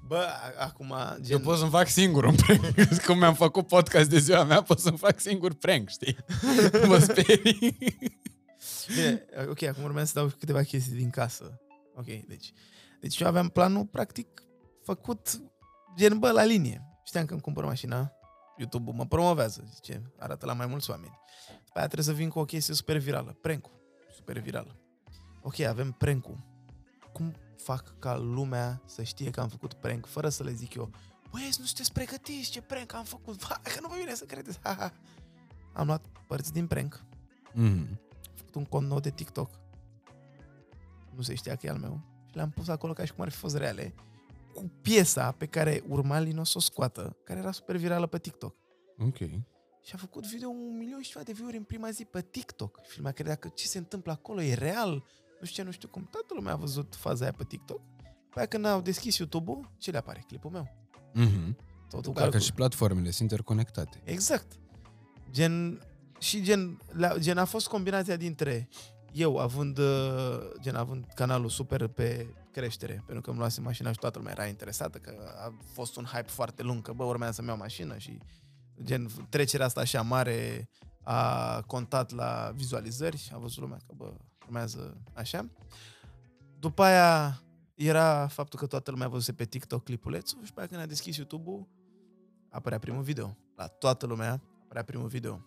Bă, 0.07 0.17
a- 0.17 0.65
acum, 0.65 0.95
gen... 1.21 1.39
Eu 1.39 1.39
pot 1.39 1.59
să-mi 1.59 1.71
fac 1.71 1.89
singur 1.89 2.25
un 2.25 2.35
prank. 2.35 2.61
Cum 3.07 3.19
mi-am 3.19 3.35
făcut 3.35 3.67
podcast 3.67 4.11
de 4.11 4.19
ziua 4.19 4.45
mea, 4.45 4.63
pot 4.63 4.79
să-mi 4.79 4.99
fac 4.99 5.21
singur 5.21 5.55
prank, 5.55 5.89
știi? 5.89 6.17
Mă 6.89 6.99
sperii. 6.99 7.79
Bine, 8.95 9.25
ok, 9.49 9.63
acum 9.63 9.83
urmează 9.83 10.07
să 10.15 10.19
dau 10.19 10.33
câteva 10.39 10.63
chestii 10.63 10.97
din 10.97 11.11
casă. 11.11 11.61
Ok, 11.95 12.07
deci... 12.07 12.53
Deci 13.01 13.19
eu 13.21 13.27
aveam 13.27 13.49
planul, 13.49 13.87
practic, 13.87 14.43
făcut 14.83 15.41
gen, 15.97 16.19
bă, 16.19 16.31
la 16.31 16.45
linie. 16.45 16.83
Știam 17.05 17.25
că 17.25 17.33
îmi 17.33 17.43
cumpăr 17.43 17.65
mașina, 17.65 18.13
YouTube-ul 18.59 18.95
mă 18.95 19.07
promovează, 19.07 19.65
zice, 19.75 20.13
arată 20.19 20.47
la 20.47 20.53
mai 20.53 20.67
mulți 20.67 20.91
oameni. 20.91 21.19
Pe 21.49 21.79
aia 21.79 21.87
trebuie 21.87 22.07
să 22.07 22.13
vin 22.13 22.29
cu 22.29 22.39
o 22.39 22.45
chestie 22.45 22.75
super 22.75 22.97
virală. 22.97 23.39
prank 23.41 23.67
super 24.15 24.39
virală. 24.39 24.77
Ok, 25.43 25.61
avem 25.61 25.93
prank 25.93 26.25
Cum 27.13 27.35
fac 27.65 27.99
ca 27.99 28.17
lumea 28.17 28.83
să 28.87 29.03
știe 29.03 29.31
că 29.31 29.41
am 29.41 29.49
făcut 29.49 29.75
prank 29.75 30.07
fără 30.07 30.29
să 30.29 30.43
le 30.43 30.53
zic 30.53 30.75
eu 30.75 30.91
Băi, 31.31 31.43
nu 31.59 31.65
sunteți 31.65 31.93
pregătiți, 31.93 32.51
ce 32.51 32.63
prank 32.63 32.93
am 32.95 33.05
făcut, 33.05 33.43
Va, 33.47 33.61
că 33.63 33.81
nu 33.81 33.89
vă 33.89 33.95
vine 33.99 34.15
să 34.15 34.25
credeți. 34.25 34.59
Ha, 34.63 34.75
ha. 34.79 34.93
Am 35.73 35.87
luat 35.87 36.05
părți 36.27 36.53
din 36.53 36.67
prank, 36.67 37.05
Mm. 37.57 37.87
am 38.29 38.35
făcut 38.35 38.55
un 38.55 38.65
cont 38.65 38.89
nou 38.89 39.01
de 39.01 39.11
TikTok. 39.11 39.51
Nu 41.15 41.23
se 41.23 41.35
știa 41.35 41.57
că 41.57 41.67
e 41.67 41.71
al 41.71 41.79
meu. 41.79 42.01
Și 42.29 42.35
le-am 42.37 42.51
pus 42.51 42.69
acolo 42.69 42.93
ca 42.93 43.05
și 43.05 43.13
cum 43.13 43.23
ar 43.25 43.31
fi 43.31 43.37
fost 43.37 43.57
reale. 43.57 43.95
Cu 44.55 44.71
piesa 44.83 45.31
pe 45.33 45.47
care 45.47 45.83
urma 45.89 46.19
Lino 46.19 46.45
să 46.45 46.53
o 46.57 46.61
scoată, 46.61 47.17
care 47.25 47.39
era 47.39 47.53
super 47.53 47.77
virală 47.77 48.07
pe 48.07 48.19
TikTok. 48.19 48.57
Ok. 48.99 49.17
Și 49.83 49.95
a 49.95 49.97
făcut 49.97 50.27
video 50.27 50.49
un 50.49 50.77
milion 50.77 51.01
și 51.03 51.11
ceva 51.11 51.25
de 51.25 51.33
view-uri 51.33 51.57
în 51.57 51.63
prima 51.63 51.91
zi 51.91 52.05
pe 52.05 52.23
TikTok. 52.23 52.81
Și 52.91 52.97
lumea 52.97 53.13
credea 53.13 53.35
că 53.35 53.49
ce 53.49 53.67
se 53.67 53.79
întâmplă 53.79 54.13
acolo 54.13 54.43
e 54.43 54.55
real. 54.55 55.05
Nu 55.45 55.51
știu 55.51 55.63
ce, 55.63 55.69
nu 55.69 55.75
știu 55.75 55.89
cum. 55.89 56.09
Toată 56.11 56.35
lumea 56.35 56.53
a 56.53 56.57
văzut 56.57 56.95
faza 56.95 57.23
aia 57.23 57.33
pe 57.37 57.45
TikTok. 57.45 57.81
Pe 58.31 58.39
aia 58.39 58.47
când 58.47 58.65
au 58.65 58.81
deschis 58.81 59.17
YouTube-ul, 59.17 59.71
ce 59.79 59.91
le 59.91 59.99
apare? 59.99 60.25
Clipul 60.27 60.51
meu. 60.51 60.77
Mm-hmm. 61.15 61.57
Totul 61.89 62.13
Da, 62.13 62.13
că 62.13 62.21
calcul. 62.21 62.41
și 62.41 62.53
platformele 62.53 63.11
sunt 63.11 63.31
interconectate. 63.31 64.01
Exact. 64.05 64.53
Gen, 65.31 65.81
și 66.19 66.43
gen, 66.43 66.79
la, 66.93 67.19
gen 67.19 67.39
a 67.39 67.45
fost 67.45 67.69
combinația 67.69 68.17
dintre 68.17 68.69
eu 69.13 69.37
având, 69.37 69.79
uh, 69.79 70.39
gen, 70.61 70.75
având 70.75 71.05
canalul 71.15 71.49
super 71.49 71.87
pe 71.87 72.35
creștere, 72.53 73.03
pentru 73.07 73.21
că 73.21 73.31
îmi 73.31 73.39
luase 73.39 73.61
mașina 73.61 73.93
și 73.93 73.99
toată 73.99 74.19
lumea 74.19 74.33
era 74.33 74.47
interesată, 74.47 74.99
că 74.99 75.15
a 75.37 75.55
fost 75.73 75.97
un 75.97 76.05
hype 76.05 76.29
foarte 76.29 76.63
lung, 76.63 76.83
că 76.83 76.93
bă, 76.93 77.05
urmează 77.05 77.33
să-mi 77.33 77.49
iau 77.49 77.57
mașină 77.57 77.99
și 77.99 78.19
gen, 78.83 79.11
trecerea 79.29 79.67
asta 79.67 79.81
așa 79.81 80.03
mare 80.03 80.69
a 81.03 81.61
contat 81.67 82.11
la 82.11 82.53
vizualizări 82.55 83.17
și 83.17 83.31
a 83.35 83.39
văzut 83.39 83.59
lumea 83.59 83.79
că 83.87 83.93
bă, 83.97 84.15
urmează 84.45 84.97
așa. 85.13 85.51
După 86.59 86.83
aia 86.83 87.43
era 87.75 88.27
faptul 88.27 88.59
că 88.59 88.67
toată 88.67 88.91
lumea 88.91 89.09
văzuse 89.09 89.33
pe 89.33 89.45
TikTok 89.45 89.85
clipulețul 89.85 90.45
și 90.45 90.53
pe 90.53 90.61
aia 90.61 90.69
când 90.69 90.81
a 90.81 90.87
deschis 90.87 91.17
YouTube-ul 91.17 91.69
apărea 92.51 92.79
primul 92.79 93.03
video. 93.03 93.37
La 93.57 93.67
toată 93.67 94.07
lumea 94.07 94.43
apărea 94.65 94.85
primul 94.85 95.09
video. 95.09 95.45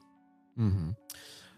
Mm-hmm. 0.57 0.95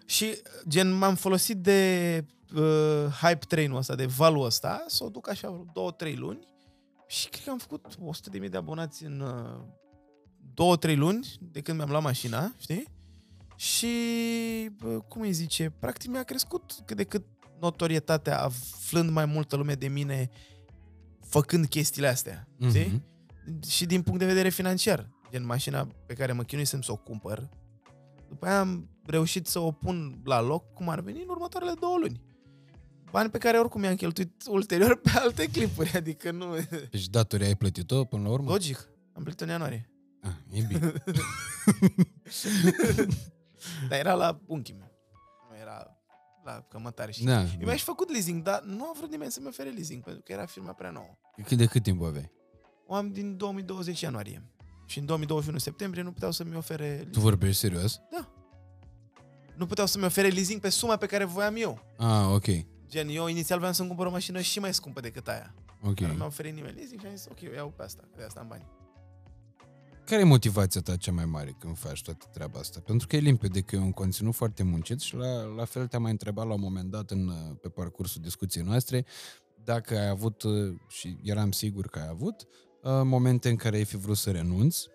Și 0.06 0.42
gen 0.68 0.92
m-am 0.92 1.16
folosit 1.16 1.58
de 1.58 2.26
uh, 2.56 3.06
hype 3.22 3.46
train-ul 3.48 3.78
ăsta, 3.78 3.96
de 3.96 4.06
valul 4.06 4.46
ăsta, 4.46 4.84
să 4.88 5.04
o 5.04 5.10
duc 5.10 5.30
așa 5.30 5.50
vreo 5.50 5.66
două, 5.74 5.92
trei 5.92 6.16
luni 6.16 6.48
și 7.08 7.30
cred 7.30 7.44
că 7.44 7.50
am 7.50 7.58
făcut 7.58 7.86
100.000 8.42 8.50
de 8.50 8.58
abonați 8.58 9.04
în 9.04 9.20
uh, 9.20 9.62
două, 10.54 10.78
trei 10.78 10.96
luni 10.96 11.28
de 11.40 11.62
când 11.62 11.78
mi-am 11.78 11.90
luat 11.90 12.04
mașina, 12.04 12.54
știi? 12.58 12.88
Și, 13.60 13.88
bă, 14.78 15.00
cum 15.08 15.22
îi 15.22 15.32
zice, 15.32 15.74
practic 15.80 16.10
mi-a 16.10 16.24
crescut 16.24 16.72
cât 16.86 16.98
de 16.98 17.04
cât 17.04 17.26
notorietatea, 17.60 18.44
aflând 18.44 19.10
mai 19.10 19.26
multă 19.26 19.56
lume 19.56 19.74
de 19.74 19.88
mine 19.88 20.30
făcând 21.26 21.66
chestiile 21.66 22.08
astea, 22.08 22.48
știi? 22.68 22.86
Mm-hmm. 22.86 23.70
și 23.70 23.86
din 23.86 24.02
punct 24.02 24.20
de 24.20 24.26
vedere 24.26 24.50
financiar. 24.50 25.10
Gen 25.32 25.46
mașina 25.46 25.88
pe 26.06 26.14
care 26.14 26.32
mă 26.32 26.44
chinuisem 26.44 26.82
să 26.82 26.92
o 26.92 26.96
cumpăr, 26.96 27.50
după 28.30 28.46
aia 28.46 28.60
am 28.60 28.90
reușit 29.06 29.48
să 29.48 29.60
o 29.60 29.72
pun 29.72 30.22
la 30.24 30.42
loc 30.42 30.74
cum 30.74 30.90
ar 30.90 31.00
veni 31.00 31.22
în 31.22 31.30
următoarele 31.30 31.74
două 31.80 31.98
luni. 31.98 32.22
Bani 33.12 33.30
pe 33.30 33.38
care 33.38 33.60
oricum 33.60 33.84
i-am 33.84 33.96
cheltuit 33.96 34.44
ulterior 34.48 35.02
pe 35.02 35.12
alte 35.14 35.46
clipuri, 35.46 35.92
adică 35.96 36.32
nu... 36.32 36.56
Deci 36.92 37.08
datoria 37.08 37.48
ai 37.48 37.56
plătit-o 37.56 38.04
până 38.04 38.24
la 38.24 38.30
urmă? 38.30 38.50
Logic, 38.50 38.90
am 39.14 39.24
plătit 39.24 39.42
în 39.42 39.48
ianuarie. 39.48 39.90
Ah, 40.22 40.36
e 40.52 40.62
bine. 40.62 40.94
Dar 43.90 44.00
era 44.00 44.14
la 44.14 44.40
unchii 44.46 44.76
meu. 44.78 44.92
Nu 45.50 45.58
era 45.58 45.98
la 46.44 46.66
cămătare 46.70 47.12
și... 47.12 47.24
da. 47.24 47.42
Eu 47.42 47.48
mi-aș 47.64 47.78
fi 47.78 47.84
făcut 47.84 48.12
leasing, 48.12 48.44
dar 48.44 48.62
nu 48.62 48.84
a 48.84 48.94
vrut 48.98 49.10
nimeni 49.10 49.32
să-mi 49.32 49.48
ofere 49.48 49.70
leasing, 49.70 50.04
pentru 50.04 50.22
că 50.22 50.32
era 50.32 50.46
firma 50.46 50.72
prea 50.72 50.90
nouă. 50.90 51.18
Cât 51.46 51.58
de 51.58 51.66
cât 51.66 51.84
timp 51.84 52.04
aveai? 52.04 52.32
O 52.88 52.94
am 52.96 53.12
din 53.12 53.38
2020 53.38 54.02
ianuarie. 54.02 54.44
Și 54.86 55.00
în 55.00 55.06
2021 55.06 55.58
septembrie 55.58 56.04
nu 56.04 56.12
puteau 56.12 56.32
să-mi 56.32 56.56
ofere 56.56 56.88
leasing. 56.88 57.12
Tu 57.12 57.20
vorbești 57.20 57.60
serios? 57.60 58.02
Nu 59.56 59.66
puteau 59.66 59.88
să-mi 59.88 60.06
ofere 60.06 60.28
leasing 60.28 60.62
pe 60.62 60.70
suma 60.70 60.96
pe 60.98 61.06
care 61.06 61.24
voiam 61.24 61.56
eu. 61.58 61.80
Ah, 61.98 62.34
ok. 62.34 62.46
Gen, 62.88 63.10
eu 63.10 63.28
inițial 63.28 63.58
voiam 63.58 63.74
să-mi 63.74 63.88
cumpăr 63.88 64.06
o 64.06 64.12
mașină 64.12 64.42
și 64.42 64.60
mai 64.60 64.74
scumpă 64.74 65.00
decât 65.00 65.28
aia. 65.28 65.54
Ok. 65.84 66.00
Dar 66.00 66.10
nu 66.10 66.16
mi-a 66.16 66.26
oferit 66.26 66.54
nimeni 66.54 66.76
leasing 66.76 67.00
și 67.00 67.06
am 67.06 67.16
zis, 67.16 67.26
ok, 67.32 67.42
eu 67.42 67.54
iau 67.54 67.74
pe 67.78 67.84
asta, 67.84 68.02
că 68.02 68.18
de 68.18 68.24
asta 68.24 68.40
am 68.40 68.48
bani. 68.48 68.66
Care 70.10 70.22
e 70.22 70.26
motivația 70.26 70.82
ta 70.82 70.96
cea 70.96 71.12
mai 71.12 71.26
mare 71.26 71.56
când 71.60 71.78
faci 71.78 72.02
toată 72.02 72.26
treaba 72.34 72.60
asta? 72.60 72.80
Pentru 72.86 73.08
că 73.08 73.16
e 73.16 73.20
limpede 73.20 73.62
că 73.62 73.76
e 73.76 73.80
un 73.80 73.92
conținut 73.92 74.36
foarte 74.36 74.64
muncit 74.64 75.00
și 75.00 75.16
la, 75.16 75.44
la 75.44 75.66
fel 75.66 75.88
te-am 75.88 76.02
mai 76.02 76.12
întrebat 76.12 76.48
la 76.48 76.54
un 76.54 76.60
moment 76.62 76.92
dat 76.92 77.12
în, 77.12 77.32
pe 77.62 77.70
parcursul 77.70 78.22
discuției 78.22 78.64
noastre 78.64 79.06
dacă 79.64 79.98
ai 79.98 80.08
avut, 80.08 80.44
uh, 80.44 80.76
și 80.88 81.18
eram 81.24 81.52
sigur 81.52 81.88
că 81.88 82.00
ai 82.00 82.08
avut, 82.08 82.42
uh, 82.42 83.02
momente 83.04 83.50
în 83.50 83.56
care 83.56 83.76
ai 83.76 83.86
fi 83.86 83.98
vrut 83.98 84.18
să 84.18 84.32
renunți, 84.32 84.88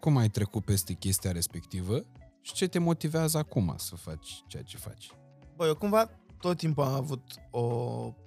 cum 0.00 0.16
ai 0.16 0.28
trecut 0.28 0.64
peste 0.64 0.92
chestia 0.92 1.32
respectivă 1.32 2.06
și 2.40 2.52
ce 2.52 2.66
te 2.66 2.78
motivează 2.78 3.38
acum 3.38 3.74
să 3.76 3.96
faci 3.96 4.42
ceea 4.46 4.62
ce 4.62 4.76
faci. 4.76 5.10
Bă, 5.56 5.66
eu 5.66 5.74
cumva 5.74 6.10
tot 6.40 6.56
timpul 6.56 6.84
am 6.84 6.94
avut 6.94 7.22
o 7.50 7.66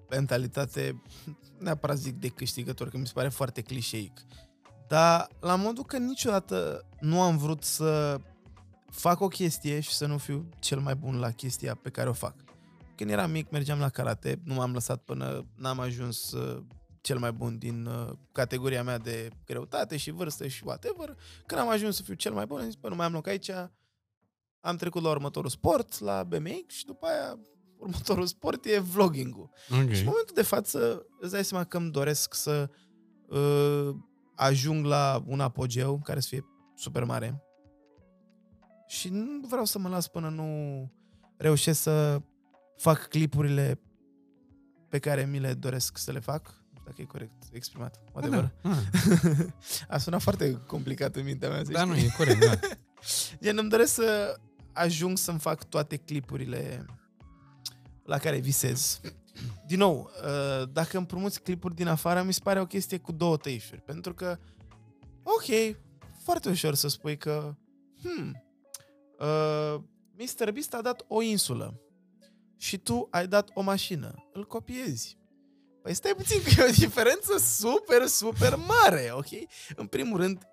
mentalitate, 0.09 1.01
neapărat 1.59 1.97
zic 1.97 2.15
de 2.15 2.27
câștigător, 2.27 2.89
că 2.89 2.97
mi 2.97 3.07
se 3.07 3.13
pare 3.15 3.29
foarte 3.29 3.61
clișeic. 3.61 4.25
Dar 4.87 5.27
la 5.39 5.55
modul 5.55 5.83
că 5.83 5.97
niciodată 5.97 6.85
nu 6.99 7.21
am 7.21 7.37
vrut 7.37 7.63
să 7.63 8.19
fac 8.89 9.19
o 9.19 9.27
chestie 9.27 9.79
și 9.79 9.93
să 9.93 10.05
nu 10.05 10.17
fiu 10.17 10.49
cel 10.59 10.79
mai 10.79 10.95
bun 10.95 11.19
la 11.19 11.31
chestia 11.31 11.75
pe 11.75 11.89
care 11.89 12.09
o 12.09 12.13
fac. 12.13 12.35
Când 12.95 13.09
eram 13.09 13.31
mic, 13.31 13.49
mergeam 13.49 13.79
la 13.79 13.89
karate, 13.89 14.41
nu 14.43 14.53
m-am 14.53 14.73
lăsat 14.73 15.03
până 15.03 15.45
n-am 15.55 15.79
ajuns 15.79 16.31
uh, 16.31 16.63
cel 17.01 17.17
mai 17.17 17.31
bun 17.31 17.57
din 17.57 17.85
uh, 17.85 18.11
categoria 18.31 18.83
mea 18.83 18.97
de 18.97 19.29
greutate 19.45 19.97
și 19.97 20.11
vârstă 20.11 20.47
și 20.47 20.63
whatever. 20.65 21.17
Când 21.45 21.61
am 21.61 21.69
ajuns 21.69 21.95
să 21.95 22.03
fiu 22.03 22.13
cel 22.13 22.33
mai 22.33 22.45
bun, 22.45 22.59
am 22.59 22.65
zis, 22.65 22.75
bă, 22.75 22.89
nu 22.89 22.95
mai 22.95 23.05
am 23.05 23.13
loc 23.13 23.27
aici, 23.27 23.49
am 24.59 24.75
trecut 24.75 25.01
la 25.01 25.09
următorul 25.09 25.49
sport, 25.49 25.99
la 25.99 26.23
BMX 26.23 26.73
și 26.73 26.85
după 26.85 27.05
aia 27.05 27.39
următorul 27.77 28.25
sport 28.25 28.65
e 28.65 28.79
vlogging-ul. 28.79 29.49
Ok. 29.69 29.91
Și 29.91 29.99
în 29.99 30.05
momentul 30.05 30.33
de 30.33 30.41
față 30.41 31.05
îți 31.19 31.31
dai 31.31 31.45
seama 31.45 31.63
că 31.63 31.77
îmi 31.77 31.91
doresc 31.91 32.33
să 32.33 32.69
uh, 33.27 33.95
ajung 34.35 34.85
la 34.85 35.23
un 35.25 35.39
apogeu 35.39 35.99
care 36.03 36.19
să 36.19 36.27
fie 36.27 36.45
super 36.75 37.03
mare. 37.03 37.43
Și 38.87 39.09
nu 39.09 39.47
vreau 39.47 39.65
să 39.65 39.79
mă 39.79 39.89
las 39.89 40.07
până 40.07 40.29
nu 40.29 40.91
reușesc 41.37 41.81
să 41.81 42.21
fac 42.77 43.07
clipurile 43.07 43.79
pe 44.89 44.99
care 44.99 45.25
mi 45.25 45.39
le 45.39 45.53
doresc 45.53 45.97
să 45.97 46.11
le 46.11 46.19
fac. 46.19 46.47
Nu 46.47 46.79
știu 46.79 46.83
dacă 46.85 47.01
e 47.01 47.05
corect 47.05 47.43
exprimat. 47.51 47.99
Whatever. 48.11 48.53
Da, 48.61 48.69
da. 48.69 48.75
A 49.95 49.97
sunat 49.97 50.21
foarte 50.21 50.61
complicat 50.67 51.15
în 51.15 51.23
mintea 51.23 51.49
mea. 51.49 51.63
să 51.63 51.71
da, 51.71 51.79
știi. 51.79 51.91
nu, 51.91 51.97
e 51.97 52.09
corect, 52.17 52.39
da. 52.45 52.59
Gen, 53.41 53.57
îmi 53.57 53.69
doresc 53.69 53.93
să 53.93 54.39
ajung 54.73 55.17
să-mi 55.17 55.39
fac 55.39 55.63
toate 55.63 55.97
clipurile 55.97 56.85
la 58.03 58.17
care 58.17 58.37
visez. 58.37 59.01
Din 59.67 59.77
nou, 59.77 60.09
uh, 60.23 60.69
dacă 60.71 60.97
împrumuți 60.97 61.41
clipuri 61.41 61.75
din 61.75 61.87
afară, 61.87 62.21
mi 62.21 62.33
se 62.33 62.39
pare 62.43 62.61
o 62.61 62.65
chestie 62.65 62.97
cu 62.97 63.11
două 63.11 63.37
tăișuri. 63.37 63.81
Pentru 63.81 64.13
că, 64.13 64.37
ok, 65.23 65.75
foarte 66.23 66.49
ușor 66.49 66.73
să 66.73 66.87
spui 66.87 67.17
că, 67.17 67.55
hmm, 68.01 68.43
uh, 69.19 69.81
Mr. 70.17 70.51
Beast 70.51 70.73
a 70.73 70.81
dat 70.81 71.05
o 71.07 71.21
insulă 71.21 71.79
și 72.57 72.77
tu 72.77 73.07
ai 73.11 73.27
dat 73.27 73.49
o 73.53 73.61
mașină. 73.61 74.29
Îl 74.33 74.45
copiezi. 74.45 75.17
Păi 75.81 75.93
stai 75.93 76.13
puțin 76.15 76.41
că 76.41 76.61
e 76.61 76.67
o 76.67 76.71
diferență 76.71 77.37
super, 77.37 78.05
super 78.05 78.55
mare, 78.55 79.09
ok? 79.11 79.29
În 79.75 79.87
primul 79.87 80.17
rând, 80.19 80.43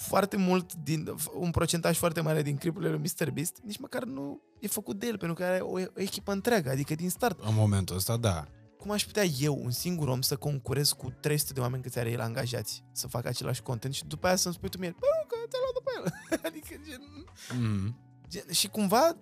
foarte 0.00 0.36
mult 0.36 0.74
din, 0.74 1.14
un 1.34 1.50
procentaj 1.50 1.96
foarte 1.98 2.20
mare 2.20 2.42
din 2.42 2.56
clipurile 2.56 2.90
lui 2.90 2.98
Mr. 3.18 3.30
Beast 3.30 3.58
nici 3.64 3.78
măcar 3.78 4.04
nu 4.04 4.40
e 4.58 4.66
făcut 4.66 4.98
de 4.98 5.06
el, 5.06 5.18
pentru 5.18 5.36
că 5.36 5.44
are 5.44 5.58
o, 5.58 5.72
o 5.72 5.78
echipă 5.94 6.32
întreagă, 6.32 6.70
adică 6.70 6.94
din 6.94 7.10
start. 7.10 7.40
În 7.44 7.54
momentul 7.54 7.96
ăsta, 7.96 8.16
da. 8.16 8.44
Cum 8.78 8.90
aș 8.90 9.04
putea 9.04 9.24
eu, 9.24 9.60
un 9.64 9.70
singur 9.70 10.08
om, 10.08 10.20
să 10.20 10.36
concurez 10.36 10.92
cu 10.92 11.12
300 11.20 11.52
de 11.52 11.60
oameni 11.60 11.82
câți 11.82 11.98
are 11.98 12.10
el 12.10 12.20
angajați 12.20 12.84
să 12.92 13.08
facă 13.08 13.28
același 13.28 13.62
content 13.62 13.94
și 13.94 14.04
după 14.06 14.26
aia 14.26 14.36
să-mi 14.36 14.54
spui 14.54 14.68
tu 14.68 14.78
mie, 14.78 14.94
bă, 14.98 15.06
că 15.28 15.34
ți-ai 15.48 15.60
luat 15.62 15.74
după 15.74 15.90
el. 15.96 16.40
adică 16.48 16.74
gen, 16.88 17.00
Mm. 17.60 17.96
gen... 18.28 18.42
Și 18.50 18.68
cumva 18.68 19.16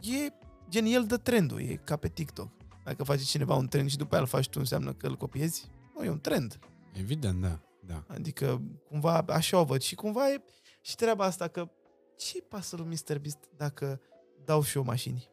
e 0.00 0.32
gen 0.68 0.84
el 0.86 1.04
dă 1.06 1.16
trendul, 1.16 1.60
e 1.60 1.80
ca 1.84 1.96
pe 1.96 2.08
TikTok. 2.08 2.48
Dacă 2.84 3.04
face 3.04 3.22
cineva 3.22 3.54
un 3.54 3.68
trend 3.68 3.90
și 3.90 3.96
după 3.96 4.12
aia 4.14 4.22
îl 4.22 4.28
faci 4.28 4.48
tu, 4.48 4.58
înseamnă 4.58 4.92
că 4.92 5.06
îl 5.06 5.16
copiezi? 5.16 5.70
Nu, 5.96 6.04
e 6.04 6.10
un 6.10 6.20
trend. 6.20 6.58
Evident, 6.92 7.40
da. 7.40 7.60
Da. 7.86 8.04
Adică, 8.08 8.62
cumva, 8.88 9.24
așa 9.28 9.58
o 9.58 9.64
văd. 9.64 9.80
Și 9.80 9.94
cumva 9.94 10.30
e 10.30 10.42
și 10.80 10.94
treaba 10.96 11.24
asta 11.24 11.48
că 11.48 11.70
ce 12.16 12.42
pasă 12.42 12.76
lui 12.76 12.86
Mr. 12.86 13.18
Beast 13.18 13.38
dacă 13.56 14.00
dau 14.44 14.62
și 14.62 14.76
eu 14.76 14.82
mașini? 14.84 15.30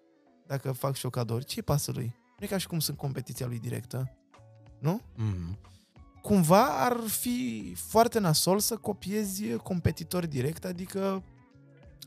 Dacă 0.47 0.71
fac 0.71 0.95
și 0.95 1.03
eu 1.03 1.09
cadouri? 1.11 1.45
ce 1.45 1.61
pasă 1.61 1.91
lui? 1.91 2.15
Nu 2.39 2.45
e 2.45 2.47
ca 2.47 2.57
și 2.57 2.67
cum 2.67 2.79
sunt 2.79 2.97
competiția 2.97 3.45
lui 3.47 3.59
directă. 3.59 4.17
Nu? 4.79 5.01
Mm. 5.15 5.57
Cumva 6.21 6.85
ar 6.85 6.97
fi 7.07 7.73
foarte 7.77 8.19
nasol 8.19 8.59
să 8.59 8.75
copiezi 8.75 9.55
competitori 9.55 10.27
direct, 10.27 10.65
adică 10.65 11.23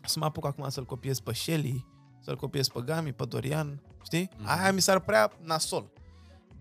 să 0.07 0.19
mă 0.19 0.25
apuc 0.25 0.47
acum 0.47 0.69
să-l 0.69 0.85
copiez 0.85 1.21
pe 1.21 1.33
Shelly, 1.35 1.87
să-l 2.21 2.37
copiez 2.37 2.69
pe 2.69 2.81
Gami, 2.81 3.13
pe 3.13 3.25
Dorian, 3.25 3.83
știi? 4.05 4.31
Mhm. 4.37 4.49
Aia 4.49 4.73
mi 4.73 4.81
s-ar 4.81 4.99
prea 5.01 5.33
nasol. 5.41 5.91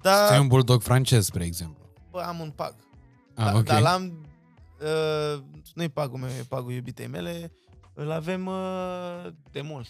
Dar, 0.02 0.28
Ți-ai 0.28 0.40
un 0.40 0.48
bulldog 0.48 0.82
francez, 0.82 1.26
spre 1.26 1.46
exemplu. 1.46 1.86
bă, 2.12 2.22
am 2.22 2.40
un 2.40 2.50
pag. 2.52 2.76
Ah, 3.42 3.52
Da, 3.52 3.58
ok. 3.58 3.64
Dar 3.66 3.82
l-am... 3.82 4.26
Uh, 4.82 5.44
nu-i 5.74 5.90
pagul 5.90 6.20
meu, 6.20 6.30
e 6.30 6.44
pagul 6.48 6.72
iubitei 6.72 7.08
mele. 7.08 7.52
Îl 7.94 8.12
avem 8.12 8.46
uh, 8.46 9.28
de 9.52 9.62
mult. 9.62 9.88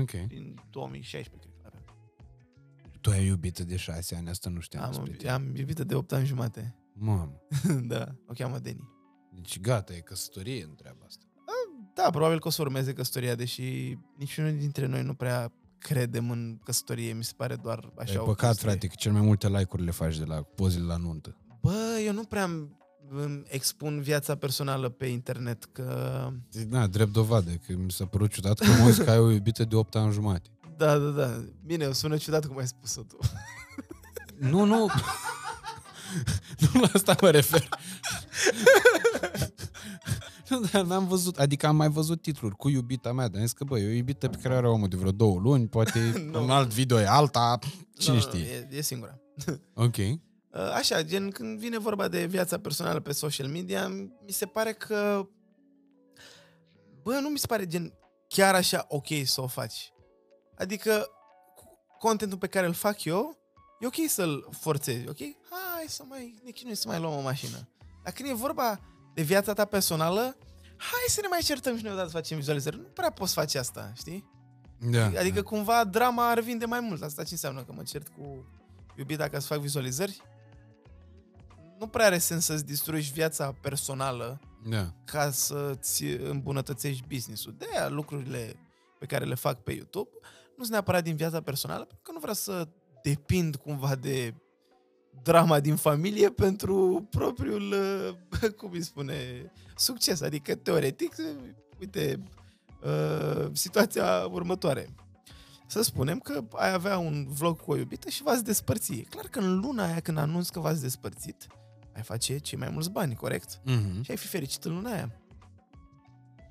Ok. 0.00 0.10
Din 0.10 0.60
2016, 0.70 1.48
cred 1.48 1.60
că 1.62 1.66
avem. 1.66 1.82
Tu 3.00 3.10
ai 3.10 3.26
iubită 3.26 3.64
de 3.64 3.76
șase 3.76 4.14
ani, 4.16 4.28
asta 4.28 4.50
nu 4.50 4.60
știam 4.60 4.86
despre 4.86 5.10
Am, 5.10 5.16
tine. 5.16 5.30
am 5.30 5.56
iubită 5.56 5.84
de 5.84 5.94
8 5.94 6.12
ani 6.12 6.26
jumate. 6.26 6.74
Mamă. 6.92 7.40
da, 7.92 8.06
o 8.26 8.32
cheamă 8.32 8.58
Deni. 8.58 8.88
Deci 9.34 9.60
gata, 9.60 9.94
e 9.94 10.00
căsătorie 10.00 10.64
în 10.64 10.74
treaba 10.74 11.04
asta. 11.06 11.24
Da, 11.94 12.10
probabil 12.10 12.40
că 12.40 12.48
o 12.48 12.50
să 12.50 12.62
urmeze 12.62 12.92
căsătoria, 12.92 13.34
deși 13.34 13.98
niciunul 14.16 14.56
dintre 14.56 14.86
noi 14.86 15.02
nu 15.02 15.14
prea 15.14 15.52
credem 15.78 16.30
în 16.30 16.58
căsătorie. 16.64 17.12
Mi 17.12 17.24
se 17.24 17.32
pare 17.36 17.56
doar 17.56 17.92
așa 17.98 18.12
e 18.12 18.18
o 18.18 18.24
păcat, 18.24 18.48
chestie. 18.50 18.68
frate, 18.68 18.86
că 18.86 18.94
cel 18.96 19.12
mai 19.12 19.20
multe 19.20 19.48
like-uri 19.48 19.84
le 19.84 19.90
faci 19.90 20.18
de 20.18 20.24
la 20.24 20.42
pozele 20.42 20.84
la 20.84 20.96
nuntă. 20.96 21.36
Bă, 21.64 22.00
eu 22.04 22.12
nu 22.12 22.22
prea 22.24 22.44
îmi- 22.44 22.76
îmi 23.10 23.42
expun 23.48 24.00
viața 24.00 24.34
personală 24.34 24.88
pe 24.88 25.06
internet, 25.06 25.64
că... 25.72 26.28
Da, 26.68 26.86
drept 26.86 27.12
dovadă, 27.12 27.50
că 27.66 27.72
mi 27.76 27.90
s-a 27.90 28.06
părut 28.06 28.30
ciudat 28.32 28.58
că 28.58 28.66
mă 28.82 28.90
că 29.04 29.10
ai 29.10 29.18
o 29.18 29.30
iubită 29.30 29.64
de 29.64 29.76
8 29.76 29.94
ani 29.96 30.12
jumate. 30.12 30.48
Da, 30.76 30.98
da, 30.98 31.08
da. 31.08 31.44
Bine, 31.66 31.86
o 31.86 31.92
sună 31.92 32.16
ciudat 32.16 32.46
cum 32.46 32.58
ai 32.58 32.66
spus-o 32.66 33.02
tu. 33.02 33.16
Nu, 34.50 34.64
nu. 34.64 34.86
nu 36.72 36.80
la 36.80 36.88
asta 36.92 37.14
mă 37.20 37.30
refer. 37.30 37.68
nu, 40.48 40.60
dar 40.72 40.82
n-am 40.84 41.06
văzut, 41.06 41.38
adică 41.38 41.66
am 41.66 41.76
mai 41.76 41.88
văzut 41.88 42.22
titluri 42.22 42.56
cu 42.56 42.68
iubita 42.68 43.12
mea, 43.12 43.28
dar 43.28 43.40
am 43.40 43.46
zis 43.46 43.52
că, 43.54 43.64
bă, 43.64 43.78
e 43.78 43.86
o 43.86 43.90
iubită 43.94 44.28
pe 44.28 44.36
care 44.42 44.54
are 44.54 44.68
omul 44.68 44.88
de 44.88 44.96
vreo 44.96 45.10
două 45.12 45.38
luni, 45.40 45.66
poate 45.68 46.28
Nu. 46.32 46.42
un 46.42 46.50
alt 46.50 46.72
video 46.72 46.98
e 47.00 47.06
alta, 47.08 47.58
cine 47.98 48.14
Nu, 48.14 48.20
știe. 48.20 48.38
Nu, 48.38 48.46
e, 48.46 48.76
e 48.76 48.80
singura. 48.82 49.18
Ok. 49.74 49.96
Uh, 50.54 50.60
Așa, 50.60 51.02
gen, 51.02 51.30
când 51.30 51.58
vine 51.58 51.78
vorba 51.78 52.08
de 52.08 52.24
viața 52.24 52.58
personală 52.58 53.00
pe 53.00 53.12
social 53.12 53.48
media, 53.48 53.88
mi 53.88 54.32
se 54.32 54.46
pare 54.46 54.72
că... 54.72 55.28
Bă, 57.02 57.18
nu 57.18 57.28
mi 57.28 57.38
se 57.38 57.46
pare, 57.46 57.66
gen, 57.66 57.92
chiar 58.28 58.54
așa 58.54 58.84
ok 58.88 59.06
să 59.24 59.40
o 59.40 59.46
faci. 59.46 59.92
Adică, 60.56 61.08
contentul 61.98 62.38
pe 62.38 62.46
care 62.46 62.66
îl 62.66 62.72
fac 62.72 63.04
eu, 63.04 63.38
e 63.80 63.86
ok 63.86 64.08
să-l 64.08 64.48
forțezi, 64.50 65.08
ok? 65.08 65.18
Hai 65.50 65.84
să 65.88 66.02
mai 66.08 66.40
ne 66.44 66.50
chinuim 66.50 66.74
să 66.74 66.88
mai 66.88 67.00
luăm 67.00 67.16
o 67.16 67.20
mașină. 67.20 67.68
Dar 68.04 68.12
când 68.12 68.28
e 68.28 68.32
vorba 68.32 68.80
de 69.14 69.22
viața 69.22 69.52
ta 69.52 69.64
personală, 69.64 70.36
hai 70.76 71.04
să 71.08 71.20
ne 71.20 71.28
mai 71.28 71.40
certăm 71.42 71.76
și 71.76 71.82
noi 71.82 71.92
odată 71.92 72.08
să 72.08 72.16
facem 72.16 72.36
vizualizări. 72.38 72.76
Nu 72.76 72.82
prea 72.82 73.10
poți 73.10 73.32
face 73.32 73.58
asta, 73.58 73.92
știi? 73.96 74.30
Da. 74.90 75.04
Adică 75.06 75.42
cumva 75.42 75.84
drama 75.84 76.30
ar 76.30 76.40
vinde 76.40 76.64
mai 76.64 76.80
mult. 76.80 77.02
Asta 77.02 77.22
ce 77.22 77.32
înseamnă? 77.32 77.62
Că 77.64 77.72
mă 77.72 77.82
cert 77.82 78.08
cu 78.08 78.46
iubita 78.96 79.28
ca 79.28 79.38
să 79.38 79.46
fac 79.46 79.58
vizualizări? 79.58 80.22
Nu 81.84 81.90
prea 81.90 82.06
are 82.06 82.18
sens 82.18 82.44
să-ți 82.44 82.66
distrugi 82.66 83.12
viața 83.12 83.54
personală 83.60 84.40
da. 84.68 84.94
ca 85.04 85.30
să-ți 85.30 86.04
îmbunătățești 86.04 87.04
business-ul. 87.08 87.54
De 87.58 87.66
aia 87.72 87.88
lucrurile 87.88 88.56
pe 88.98 89.06
care 89.06 89.24
le 89.24 89.34
fac 89.34 89.62
pe 89.62 89.72
YouTube 89.72 90.10
nu 90.56 90.62
sunt 90.62 90.70
neapărat 90.70 91.02
din 91.02 91.16
viața 91.16 91.40
personală, 91.40 91.84
pentru 91.84 92.02
că 92.02 92.12
nu 92.12 92.18
vreau 92.18 92.34
să 92.34 92.68
depind 93.02 93.56
cumva 93.56 93.94
de 93.94 94.34
drama 95.22 95.60
din 95.60 95.76
familie 95.76 96.30
pentru 96.30 97.06
propriul, 97.10 97.74
uh, 98.42 98.50
cum 98.58 98.70
îi 98.72 98.82
spune, 98.82 99.14
succes. 99.76 100.20
Adică, 100.20 100.54
teoretic, 100.54 101.14
uite, 101.80 102.22
uh, 102.82 103.46
situația 103.52 104.26
următoare. 104.30 104.94
Să 105.66 105.82
spunem 105.82 106.18
că 106.18 106.44
ai 106.52 106.72
avea 106.72 106.98
un 106.98 107.26
vlog 107.28 107.60
cu 107.60 107.70
o 107.70 107.76
iubită 107.76 108.08
și 108.08 108.22
v-ați 108.22 108.44
despărți. 108.44 108.92
E 108.92 109.02
clar 109.02 109.26
că 109.26 109.38
în 109.38 109.58
luna 109.58 109.84
aia 109.84 110.00
când 110.00 110.18
anunți 110.18 110.52
că 110.52 110.60
v-ați 110.60 110.80
despărțit, 110.80 111.46
ai 111.94 112.02
face 112.02 112.38
cei 112.38 112.58
mai 112.58 112.68
mulți 112.72 112.90
bani, 112.90 113.14
corect? 113.14 113.60
Mhm. 113.64 114.02
Și 114.02 114.10
ai 114.10 114.16
fi 114.16 114.26
fericit 114.26 114.64
în 114.64 114.74
luna 114.74 114.92
aia. 114.92 115.18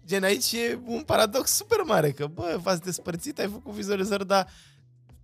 Gen, 0.05 0.23
aici 0.23 0.51
e 0.51 0.79
un 0.85 1.01
paradox 1.05 1.51
super 1.51 1.77
mare, 1.85 2.11
că, 2.11 2.27
bă, 2.27 2.59
v-ați 2.63 2.81
despărțit, 2.81 3.39
ai 3.39 3.47
făcut 3.47 3.73
vizualizări, 3.73 4.27
dar 4.27 4.47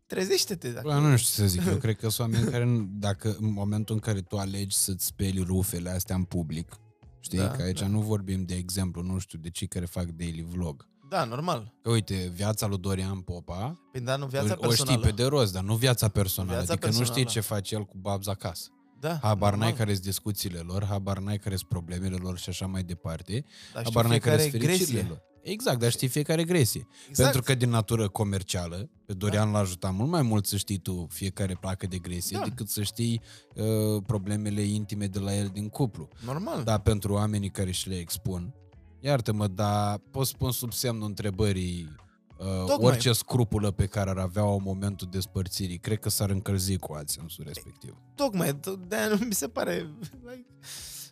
trezește-te. 0.07 0.69
Dacă... 0.71 0.87
Bă, 0.87 0.93
nu 0.93 1.17
știu 1.17 1.43
ce 1.43 1.49
să 1.49 1.57
zic, 1.59 1.65
eu 1.71 1.75
cred 1.77 1.95
că 1.95 2.09
sunt 2.09 2.27
oameni 2.33 2.51
care, 2.51 2.63
nu- 2.65 2.87
dacă 2.91 3.35
în 3.39 3.51
momentul 3.53 3.95
în 3.95 4.01
care 4.01 4.21
tu 4.21 4.37
alegi 4.37 4.75
să-ți 4.77 5.05
speli 5.05 5.41
rufele 5.43 5.89
astea 5.89 6.15
în 6.15 6.23
public, 6.23 6.79
știi, 7.19 7.37
Da, 7.37 7.49
că 7.51 7.61
aici 7.61 7.79
da. 7.79 7.87
nu 7.87 7.99
vorbim 8.01 8.43
de 8.45 8.55
exemplu, 8.55 9.01
nu 9.01 9.17
știu, 9.17 9.39
de 9.39 9.49
cei 9.49 9.67
care 9.67 9.85
fac 9.85 10.05
daily 10.05 10.45
vlog. 10.49 10.87
Da, 11.09 11.23
normal. 11.23 11.73
Că 11.81 11.89
uite, 11.89 12.31
viața 12.33 12.67
lui 12.67 12.77
Dorian 12.77 13.19
Popa, 13.19 13.79
Păi, 13.91 14.01
da, 14.01 14.15
nu, 14.15 14.25
viața 14.25 14.45
o, 14.59 14.67
o 14.67 14.71
știi 14.71 14.85
personală. 14.85 15.05
pe 15.05 15.11
de 15.11 15.23
rost, 15.25 15.53
dar 15.53 15.63
nu 15.63 15.75
viața 15.75 16.07
personală. 16.07 16.57
Viața 16.57 16.71
adică 16.73 16.87
nu 16.87 16.91
știi 16.93 17.05
personală. 17.05 17.31
ce 17.31 17.39
face 17.39 17.75
el 17.75 17.85
cu 17.85 17.97
babs 17.97 18.27
acasă. 18.27 18.69
Da, 18.99 19.19
Habar 19.21 19.49
n-ai 19.49 19.57
normal. 19.59 19.77
care 19.77 19.93
sunt 19.93 20.05
discuțiile 20.05 20.59
lor, 20.59 20.85
habar 20.85 21.19
n-ai 21.19 21.37
care 21.37 21.55
sunt 21.55 21.69
problemele 21.69 22.15
lor 22.15 22.37
și 22.37 22.49
așa 22.49 22.65
mai 22.65 22.83
departe. 22.83 23.31
Dar 23.73 23.83
știi 23.83 23.93
habar 23.93 24.05
n-ai 24.09 24.19
care 24.19 24.35
fiecare 24.37 24.49
sunt 24.49 24.61
fericirile 24.61 24.99
gresie. 24.99 25.09
lor. 25.09 25.27
Exact, 25.41 25.79
dar 25.79 25.91
știi 25.91 26.07
fiecare 26.07 26.43
gresie. 26.43 26.87
Exact. 27.09 27.31
Pentru 27.31 27.41
că 27.41 27.55
din 27.59 27.69
natură 27.69 28.09
comercială, 28.09 28.89
pe 29.05 29.13
Dorian 29.13 29.51
l-a 29.51 29.57
ajutat 29.59 29.93
mult 29.93 30.09
mai 30.09 30.21
mult 30.21 30.45
să 30.45 30.57
știi 30.57 30.77
tu 30.77 31.07
fiecare 31.09 31.57
placă 31.59 31.87
de 31.87 31.97
gresie 31.97 32.37
Da. 32.37 32.43
decât 32.43 32.69
să 32.69 32.83
știi 32.83 33.21
uh, 33.55 34.03
problemele 34.05 34.61
intime 34.61 35.05
de 35.05 35.19
la 35.19 35.35
el 35.35 35.49
din 35.53 35.69
cuplu. 35.69 36.07
Normal. 36.25 36.63
Dar 36.63 36.79
pentru 36.79 37.13
oamenii 37.13 37.49
care 37.49 37.71
și 37.71 37.89
le 37.89 37.95
expun, 37.95 38.53
iartă-mă, 38.99 39.47
dar 39.47 39.97
pot 40.11 40.27
spun 40.27 40.51
sub 40.51 40.73
semnul 40.73 41.07
întrebării 41.07 41.87
uh, 41.91 42.07
Tocmai. 42.45 42.77
orice 42.91 43.11
scrupulă 43.13 43.71
pe 43.71 43.85
care 43.87 44.09
ar 44.09 44.17
avea 44.17 44.43
în 44.43 44.61
momentul 44.63 45.07
despărțirii, 45.11 45.77
cred 45.77 45.99
că 45.99 46.09
s-ar 46.09 46.29
încălzi 46.29 46.77
cu 46.77 46.93
alt 46.93 47.09
sensul 47.09 47.43
respectiv. 47.47 47.97
Tocmai, 48.15 48.53
to- 48.59 48.87
de-aia 48.87 49.07
nu 49.07 49.25
mi 49.25 49.33
se 49.33 49.47
pare... 49.49 49.93
like, 50.23 50.45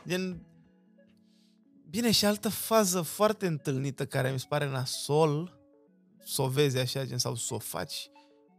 Gen... 0.08 0.42
Bine, 1.90 2.12
și 2.12 2.26
altă 2.26 2.50
fază 2.50 3.02
foarte 3.02 3.48
întâlnită 3.48 4.06
care 4.06 4.32
mi 4.32 4.40
se 4.40 4.46
pare 4.50 4.70
nasol 4.70 5.60
să 6.26 6.42
o 6.42 6.48
vezi 6.48 6.78
așa, 6.78 7.06
gen, 7.06 7.18
sau 7.18 7.36
să 7.36 7.54
o 7.54 7.60
faci, 7.60 8.10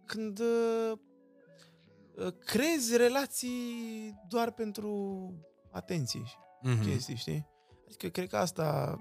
când 0.04 0.38
uh, 0.38 0.92
uh, 2.16 2.32
creezi 2.44 2.96
relații 2.96 4.14
doar 4.28 4.50
pentru 4.52 5.22
atenție 5.70 6.22
și 6.24 6.34
Mhm. 6.62 6.82
chestii, 6.90 7.16
știi? 7.16 7.46
Adică 7.86 8.08
cred 8.08 8.28
că 8.28 8.36
asta 8.36 8.96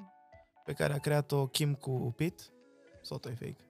pe 0.65 0.73
care 0.73 0.93
a 0.93 0.97
creat-o 0.97 1.47
Kim 1.47 1.73
cu 1.73 2.13
Pete, 2.15 2.43
sau 3.07 3.17
tot 3.17 3.31
e 3.31 3.35
fake. 3.39 3.65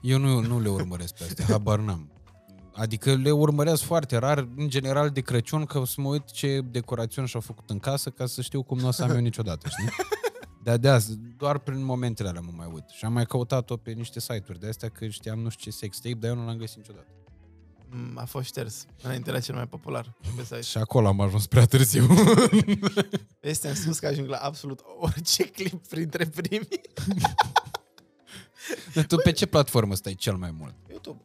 Eu 0.00 0.18
nu, 0.18 0.40
nu 0.40 0.60
le 0.60 0.68
urmăresc 0.68 1.14
pe 1.14 1.24
astea, 1.24 1.44
habar 1.44 1.78
n-am. 1.78 2.10
Adică 2.72 3.14
le 3.14 3.30
urmăresc 3.30 3.82
foarte 3.82 4.16
rar, 4.16 4.48
în 4.56 4.68
general 4.68 5.10
de 5.10 5.20
Crăciun, 5.20 5.64
că 5.64 5.78
o 5.78 5.84
să 5.84 6.00
mă 6.00 6.08
uit 6.08 6.30
ce 6.30 6.60
decorațiuni 6.70 7.28
și-au 7.28 7.42
făcut 7.42 7.70
în 7.70 7.78
casă 7.78 8.10
ca 8.10 8.26
să 8.26 8.42
știu 8.42 8.62
cum 8.62 8.78
nu 8.78 8.86
o 8.86 8.90
să 8.90 9.02
am 9.02 9.10
eu 9.10 9.16
niciodată, 9.20 9.68
știi? 9.68 9.88
Dar 10.62 10.76
de 10.76 10.88
azi, 10.88 11.16
doar 11.36 11.58
prin 11.58 11.84
momentele 11.84 12.28
alea 12.28 12.40
mă 12.40 12.52
mai 12.56 12.70
uit. 12.72 12.84
Și 12.88 13.04
am 13.04 13.12
mai 13.12 13.26
căutat-o 13.26 13.76
pe 13.76 13.90
niște 13.90 14.20
site-uri 14.20 14.60
de 14.60 14.68
astea 14.68 14.88
că 14.88 15.06
știam 15.06 15.38
nu 15.38 15.48
știu 15.48 15.70
ce 15.70 15.76
sex 15.76 15.96
tape, 16.00 16.14
dar 16.14 16.30
eu 16.30 16.36
nu 16.36 16.46
l-am 16.46 16.56
găsit 16.56 16.76
niciodată. 16.76 17.06
Mm, 17.90 18.18
A 18.18 18.24
fost 18.24 18.46
șters. 18.46 18.86
Înainte 19.02 19.30
era 19.30 19.40
cel 19.40 19.54
mai 19.54 19.66
popular 19.66 20.14
pe 20.36 20.42
site. 20.42 20.60
Și 20.60 20.78
acolo 20.78 21.06
am 21.06 21.20
ajuns 21.20 21.46
prea 21.46 21.64
târziu. 21.64 22.06
Este 23.40 23.68
am 23.68 23.74
spus 23.74 23.98
că 23.98 24.06
ajung 24.06 24.28
la 24.28 24.36
absolut 24.36 24.80
orice 24.98 25.50
clip 25.50 25.86
printre 25.86 26.26
primii. 26.26 26.80
Dar 28.94 29.06
tu 29.06 29.16
pe 29.16 29.32
ce 29.32 29.46
platformă 29.46 29.94
stai 29.94 30.14
cel 30.14 30.36
mai 30.36 30.50
mult? 30.50 30.74
YouTube. 30.90 31.24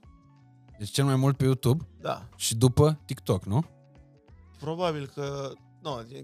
Deci 0.77 0.89
cel 0.89 1.05
mai 1.05 1.15
mult 1.15 1.37
pe 1.37 1.43
YouTube 1.43 1.87
Da. 2.01 2.29
și 2.35 2.55
după 2.55 2.99
TikTok, 3.05 3.45
nu? 3.45 3.65
Probabil 4.59 5.07
că... 5.07 5.51
Nu, 5.81 5.99
e... 5.99 6.21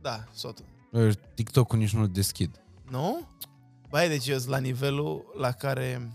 Da, 0.00 0.24
sotul. 0.32 0.64
Bă, 0.92 1.12
TikTok-ul 1.34 1.78
nici 1.78 1.94
nu-l 1.94 2.08
deschid. 2.08 2.62
Nu? 2.90 3.28
Bai, 3.90 4.08
deci 4.08 4.26
eu 4.28 4.38
sunt 4.38 4.50
la 4.50 4.58
nivelul 4.58 5.32
la 5.38 5.50
care 5.52 6.12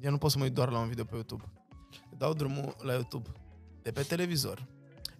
eu 0.00 0.10
nu 0.10 0.18
pot 0.18 0.30
să 0.30 0.38
mă 0.38 0.44
uit 0.44 0.52
doar 0.54 0.70
la 0.70 0.78
un 0.78 0.88
video 0.88 1.04
pe 1.04 1.14
YouTube. 1.14 1.44
Dau 2.16 2.32
drumul 2.32 2.76
la 2.82 2.92
YouTube 2.92 3.28
de 3.82 3.90
pe 3.90 4.02
televizor 4.02 4.66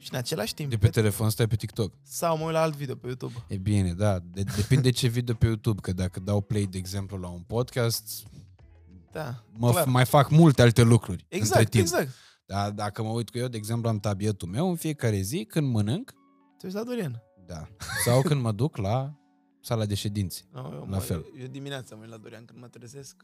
și 0.05 0.13
în 0.13 0.19
același 0.19 0.55
timp 0.55 0.71
De 0.71 0.77
pe 0.77 0.89
telefon 0.89 1.31
stai 1.31 1.47
pe 1.47 1.57
TikTok. 1.57 1.93
sau 2.03 2.37
mă 2.37 2.45
uit 2.45 2.53
la 2.53 2.61
alt 2.61 2.75
video 2.75 2.95
pe 2.95 3.07
YouTube. 3.07 3.33
E 3.49 3.57
bine, 3.57 3.93
da. 3.93 4.19
De, 4.19 4.43
depinde 4.57 4.91
ce 4.91 5.09
video 5.09 5.35
pe 5.35 5.47
YouTube, 5.47 5.81
că 5.81 5.93
dacă 5.93 6.21
dau 6.21 6.41
play, 6.41 6.67
de 6.67 6.79
exemplu, 6.79 7.17
la 7.19 7.29
un 7.29 7.41
podcast, 7.47 8.23
Da, 9.13 9.45
mă, 9.57 9.71
clar. 9.71 9.87
mai 9.87 10.05
fac 10.07 10.31
multe 10.31 10.63
alte 10.63 10.83
lucruri 10.83 11.23
între 11.23 11.37
Exact, 11.37 11.71
timp. 11.71 11.85
exact. 11.85 12.09
Dar 12.47 12.71
dacă 12.71 13.03
mă 13.03 13.09
uit 13.09 13.31
cu 13.31 13.39
eu, 13.39 13.49
de 13.49 13.57
exemplu, 13.57 13.89
am 13.89 13.99
tabietul 13.99 14.49
meu 14.49 14.69
în 14.69 14.77
fiecare 14.77 15.21
zi, 15.21 15.45
când 15.45 15.73
mănânc, 15.73 16.11
Te 16.59 16.67
uiți 16.67 16.77
la 16.77 16.83
Dorian. 16.85 17.23
da. 17.47 17.69
Sau 18.05 18.23
când 18.23 18.41
mă 18.41 18.53
duc 18.53 18.77
la 18.77 19.15
sala 19.61 19.85
de 19.85 19.95
ședințe. 19.95 20.43
No, 20.53 20.61
eu, 20.73 20.79
La 20.81 20.85
mă, 20.87 20.99
fel. 20.99 21.17
Eu, 21.37 21.41
eu 21.43 21.47
dimineața 21.47 21.95
mă 21.95 22.01
uit 22.03 22.11
la 22.11 22.17
Dorian 22.17 22.45
când 22.45 22.61
mă 22.61 22.67
trezesc. 22.67 23.17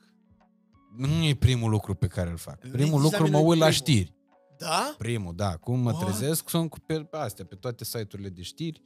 Nu 0.96 1.24
e 1.24 1.34
primul 1.34 1.70
lucru 1.70 1.94
pe 1.94 2.06
care 2.06 2.30
îl 2.30 2.36
fac. 2.36 2.62
Nici 2.62 2.72
Primul 2.72 2.96
la 2.98 3.02
lucru 3.02 3.22
mine 3.22 3.36
mă 3.36 3.42
e 3.42 3.46
uit 3.46 3.58
la 3.58 3.66
primul. 3.66 3.72
știri. 3.72 4.14
Da? 4.60 4.94
Primul, 4.98 5.32
da. 5.36 5.56
Cum 5.56 5.78
mă 5.78 5.90
What? 5.90 6.04
trezesc, 6.04 6.48
sunt 6.48 6.70
cu 6.70 6.78
pe 6.86 6.94
pe 6.94 7.16
astea, 7.16 7.44
pe 7.44 7.54
toate 7.54 7.84
site-urile 7.84 8.28
de 8.28 8.42
știri. 8.42 8.82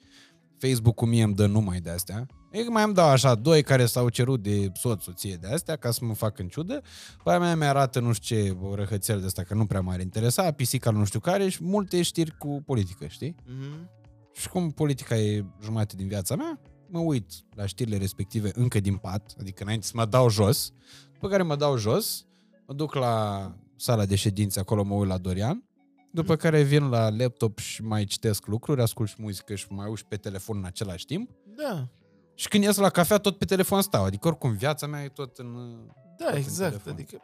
Facebook-ul 0.59 1.09
mie 1.09 1.23
îmi 1.23 1.35
dă 1.35 1.47
numai 1.47 1.81
de 1.81 1.91
astea. 1.91 2.27
E 2.51 2.65
că 2.65 2.71
mai 2.71 2.85
îmi 2.85 2.95
dau 2.95 3.09
așa 3.09 3.35
doi 3.35 3.63
care 3.63 3.87
s-au 3.87 4.09
cerut 4.09 4.43
de 4.43 4.73
soț, 4.75 5.03
soție 5.03 5.35
de 5.35 5.47
astea 5.47 5.77
ca 5.77 5.91
să 5.91 6.05
mă 6.05 6.15
fac 6.15 6.39
în 6.39 6.49
ciudă. 6.49 6.83
Pe 7.25 7.31
aia 7.31 7.39
mea 7.39 7.57
mi-arată 7.57 8.01
nu 8.01 8.13
știu 8.13 8.37
ce 8.37 8.57
o 8.63 8.75
răhățel 8.75 9.21
de 9.21 9.27
asta 9.27 9.43
că 9.43 9.55
nu 9.55 9.67
prea 9.67 9.81
m-ar 9.81 10.01
interesa, 10.01 10.51
pisica 10.51 10.91
nu 10.91 11.05
știu 11.05 11.21
care 11.21 11.49
și 11.49 11.65
multe 11.65 12.03
știri 12.03 12.37
cu 12.39 12.63
politică, 12.67 13.07
știi? 13.07 13.35
Mhm. 13.47 13.91
Și 14.33 14.49
cum 14.49 14.71
politica 14.71 15.17
e 15.17 15.45
jumătate 15.63 15.97
din 15.97 16.09
viața 16.09 16.37
mea, 16.37 16.61
mă 16.89 16.99
uit 16.99 17.31
la 17.55 17.67
știrile 17.67 17.97
respective 17.97 18.51
încă 18.55 18.81
din 18.81 18.97
pat, 18.97 19.35
adică 19.41 19.63
înainte 19.63 19.87
să 19.87 19.93
mă 19.95 20.05
dau 20.05 20.29
jos, 20.29 20.71
după 21.13 21.29
care 21.29 21.43
mă 21.43 21.57
dau 21.57 21.77
jos, 21.77 22.27
mă 22.67 22.75
duc 22.75 22.95
la 22.95 23.47
sala 23.77 24.05
de 24.05 24.15
ședințe, 24.15 24.61
acolo 24.61 24.83
mă 24.83 24.95
uit 24.95 25.09
la 25.09 25.19
Dorian, 25.19 25.65
după 26.13 26.37
care 26.37 26.63
vin 26.63 26.89
la 26.89 27.11
laptop 27.11 27.59
și 27.59 27.83
mai 27.83 28.05
citesc 28.05 28.47
lucruri, 28.47 28.83
ascult 28.83 29.09
și 29.09 29.15
muzică 29.19 29.55
și 29.55 29.67
mai 29.69 29.91
uși 29.91 30.05
pe 30.05 30.17
telefon 30.17 30.57
în 30.57 30.65
același 30.65 31.07
timp. 31.07 31.31
Da, 31.57 31.89
Și 32.35 32.49
când 32.49 32.65
ies 32.65 32.77
la 32.77 32.91
cafea, 32.91 33.19
tot 33.19 33.39
pe 33.39 33.45
telefon 33.45 33.83
stau. 33.83 34.05
Adică 34.05 34.29
oricum 34.29 34.53
viața 34.53 34.87
mea 34.87 35.03
e 35.03 35.09
tot 35.09 35.39
în... 35.39 35.79
da, 36.19 36.27
în 36.31 36.37
exact. 36.37 36.71
telefon. 36.71 36.93
Adică, 36.93 37.19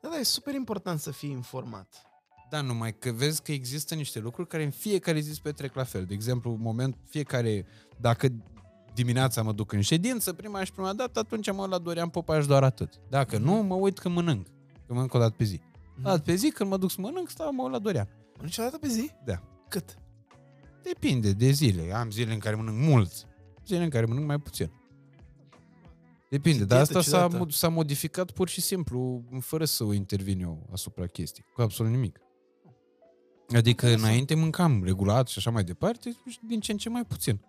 da, 0.00 0.08
da, 0.08 0.16
e 0.16 0.22
super 0.22 0.54
important 0.54 1.00
să 1.00 1.10
fii 1.10 1.30
informat. 1.30 2.02
Da, 2.50 2.60
numai 2.60 2.98
că 2.98 3.10
vezi 3.10 3.42
că 3.42 3.52
există 3.52 3.94
niște 3.94 4.18
lucruri 4.18 4.48
care 4.48 4.62
în 4.64 4.70
fiecare 4.70 5.20
zi 5.20 5.32
se 5.32 5.40
petrec 5.42 5.74
la 5.74 5.84
fel. 5.84 6.04
De 6.04 6.14
exemplu, 6.14 6.50
în 6.50 6.60
moment, 6.60 6.96
fiecare, 7.08 7.66
dacă 8.00 8.28
dimineața 8.94 9.42
mă 9.42 9.52
duc 9.52 9.72
în 9.72 9.80
ședință, 9.80 10.32
prima 10.32 10.64
și 10.64 10.72
prima 10.72 10.92
dată, 10.92 11.18
atunci 11.18 11.52
mă 11.52 11.60
uit 11.60 11.70
la 11.70 11.78
Dorian 11.78 12.08
Popaș 12.08 12.42
și 12.42 12.48
doar 12.48 12.62
atât. 12.62 13.00
Dacă 13.08 13.38
nu, 13.38 13.52
mă 13.52 13.74
uit 13.74 13.98
când 13.98 14.14
mănânc. 14.14 14.46
Când 14.46 14.88
mănânc 14.88 15.14
o 15.14 15.18
dată 15.18 15.34
pe 15.36 15.44
zi. 15.44 15.60
O 15.98 16.02
dată 16.02 16.18
pe 16.20 16.34
zi, 16.34 16.50
când 16.50 16.70
mă 16.70 16.76
duc 16.76 16.90
să 16.90 17.00
mănânc, 17.00 17.30
stau, 17.30 17.52
mă 17.52 17.62
uit 17.62 17.72
la 17.72 17.78
Dorian. 17.78 18.08
Niciodată 18.42 18.78
pe 18.78 18.88
zi? 18.88 19.10
Da. 19.24 19.42
Cât? 19.68 19.98
Depinde 20.82 21.32
de 21.32 21.50
zile. 21.50 21.92
Am 21.94 22.10
zile 22.10 22.32
în 22.32 22.38
care 22.38 22.54
mănânc 22.54 22.78
mult, 22.78 23.12
zile 23.66 23.82
în 23.84 23.90
care 23.90 24.06
mănânc 24.06 24.26
mai 24.26 24.38
puțin. 24.38 24.70
Depinde, 26.30 26.58
Ce 26.58 26.64
dar 26.64 26.82
dietă 26.84 26.98
asta 26.98 27.10
s-a, 27.10 27.22
ciudată. 27.22 27.44
mod- 27.44 27.50
s-a 27.50 27.68
modificat 27.68 28.30
pur 28.30 28.48
și 28.48 28.60
simplu, 28.60 29.22
fără 29.40 29.64
să 29.64 29.84
o 29.84 29.92
intervin 29.92 30.40
eu 30.40 30.68
asupra 30.72 31.06
chestii, 31.06 31.44
cu 31.54 31.62
absolut 31.62 31.92
nimic. 31.92 32.18
Adică 33.56 33.88
înainte 33.94 34.34
mâncam 34.34 34.84
regulat 34.84 35.28
și 35.28 35.38
așa 35.38 35.50
mai 35.50 35.64
departe, 35.64 36.10
și 36.26 36.38
din 36.46 36.60
ce 36.60 36.72
în 36.72 36.78
ce 36.78 36.88
mai 36.88 37.04
puțin. 37.04 37.40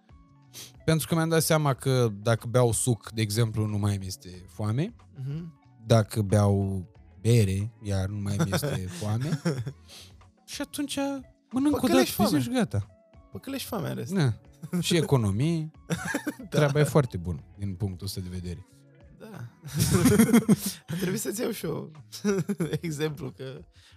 Pentru 0.85 1.07
că 1.07 1.15
mi-am 1.15 1.29
dat 1.29 1.41
seama 1.41 1.73
că 1.73 2.09
dacă 2.21 2.47
beau 2.47 2.71
suc, 2.71 3.11
de 3.11 3.21
exemplu, 3.21 3.65
nu 3.65 3.77
mai 3.77 3.97
mi 3.97 4.05
este 4.05 4.29
foame, 4.47 4.95
Mhm. 5.17 5.59
dacă 5.85 6.21
beau 6.21 6.85
bere, 7.21 7.71
iar 7.81 8.07
nu 8.07 8.19
mai 8.19 8.35
mi 8.45 8.51
este 8.53 8.87
foame, 8.99 9.41
și 10.45 10.61
atunci 10.61 10.97
mănânc 11.51 11.75
o 11.75 11.87
dată 11.87 11.87
Păcălești 11.87 12.15
pe 12.15 12.23
zi 12.23 12.29
foame. 12.29 12.43
și 12.43 12.49
gata. 12.49 12.87
Păcălești 13.31 13.67
foamea 13.67 13.89
în 13.89 13.95
rest. 13.95 14.13
Da. 14.13 14.33
Și 14.79 14.95
economii. 15.03 15.71
Treaba 16.49 16.79
e 16.79 16.83
foarte 16.83 17.17
bună 17.17 17.43
din 17.57 17.75
punctul 17.75 18.05
ăsta 18.05 18.21
de 18.21 18.29
vedere. 18.31 18.67
Da. 19.19 19.49
Trebuie 20.99 21.17
să-ți 21.19 21.41
iau 21.41 21.51
și 21.51 21.65
eu 21.65 21.91
exemplu 22.81 23.31
că 23.31 23.43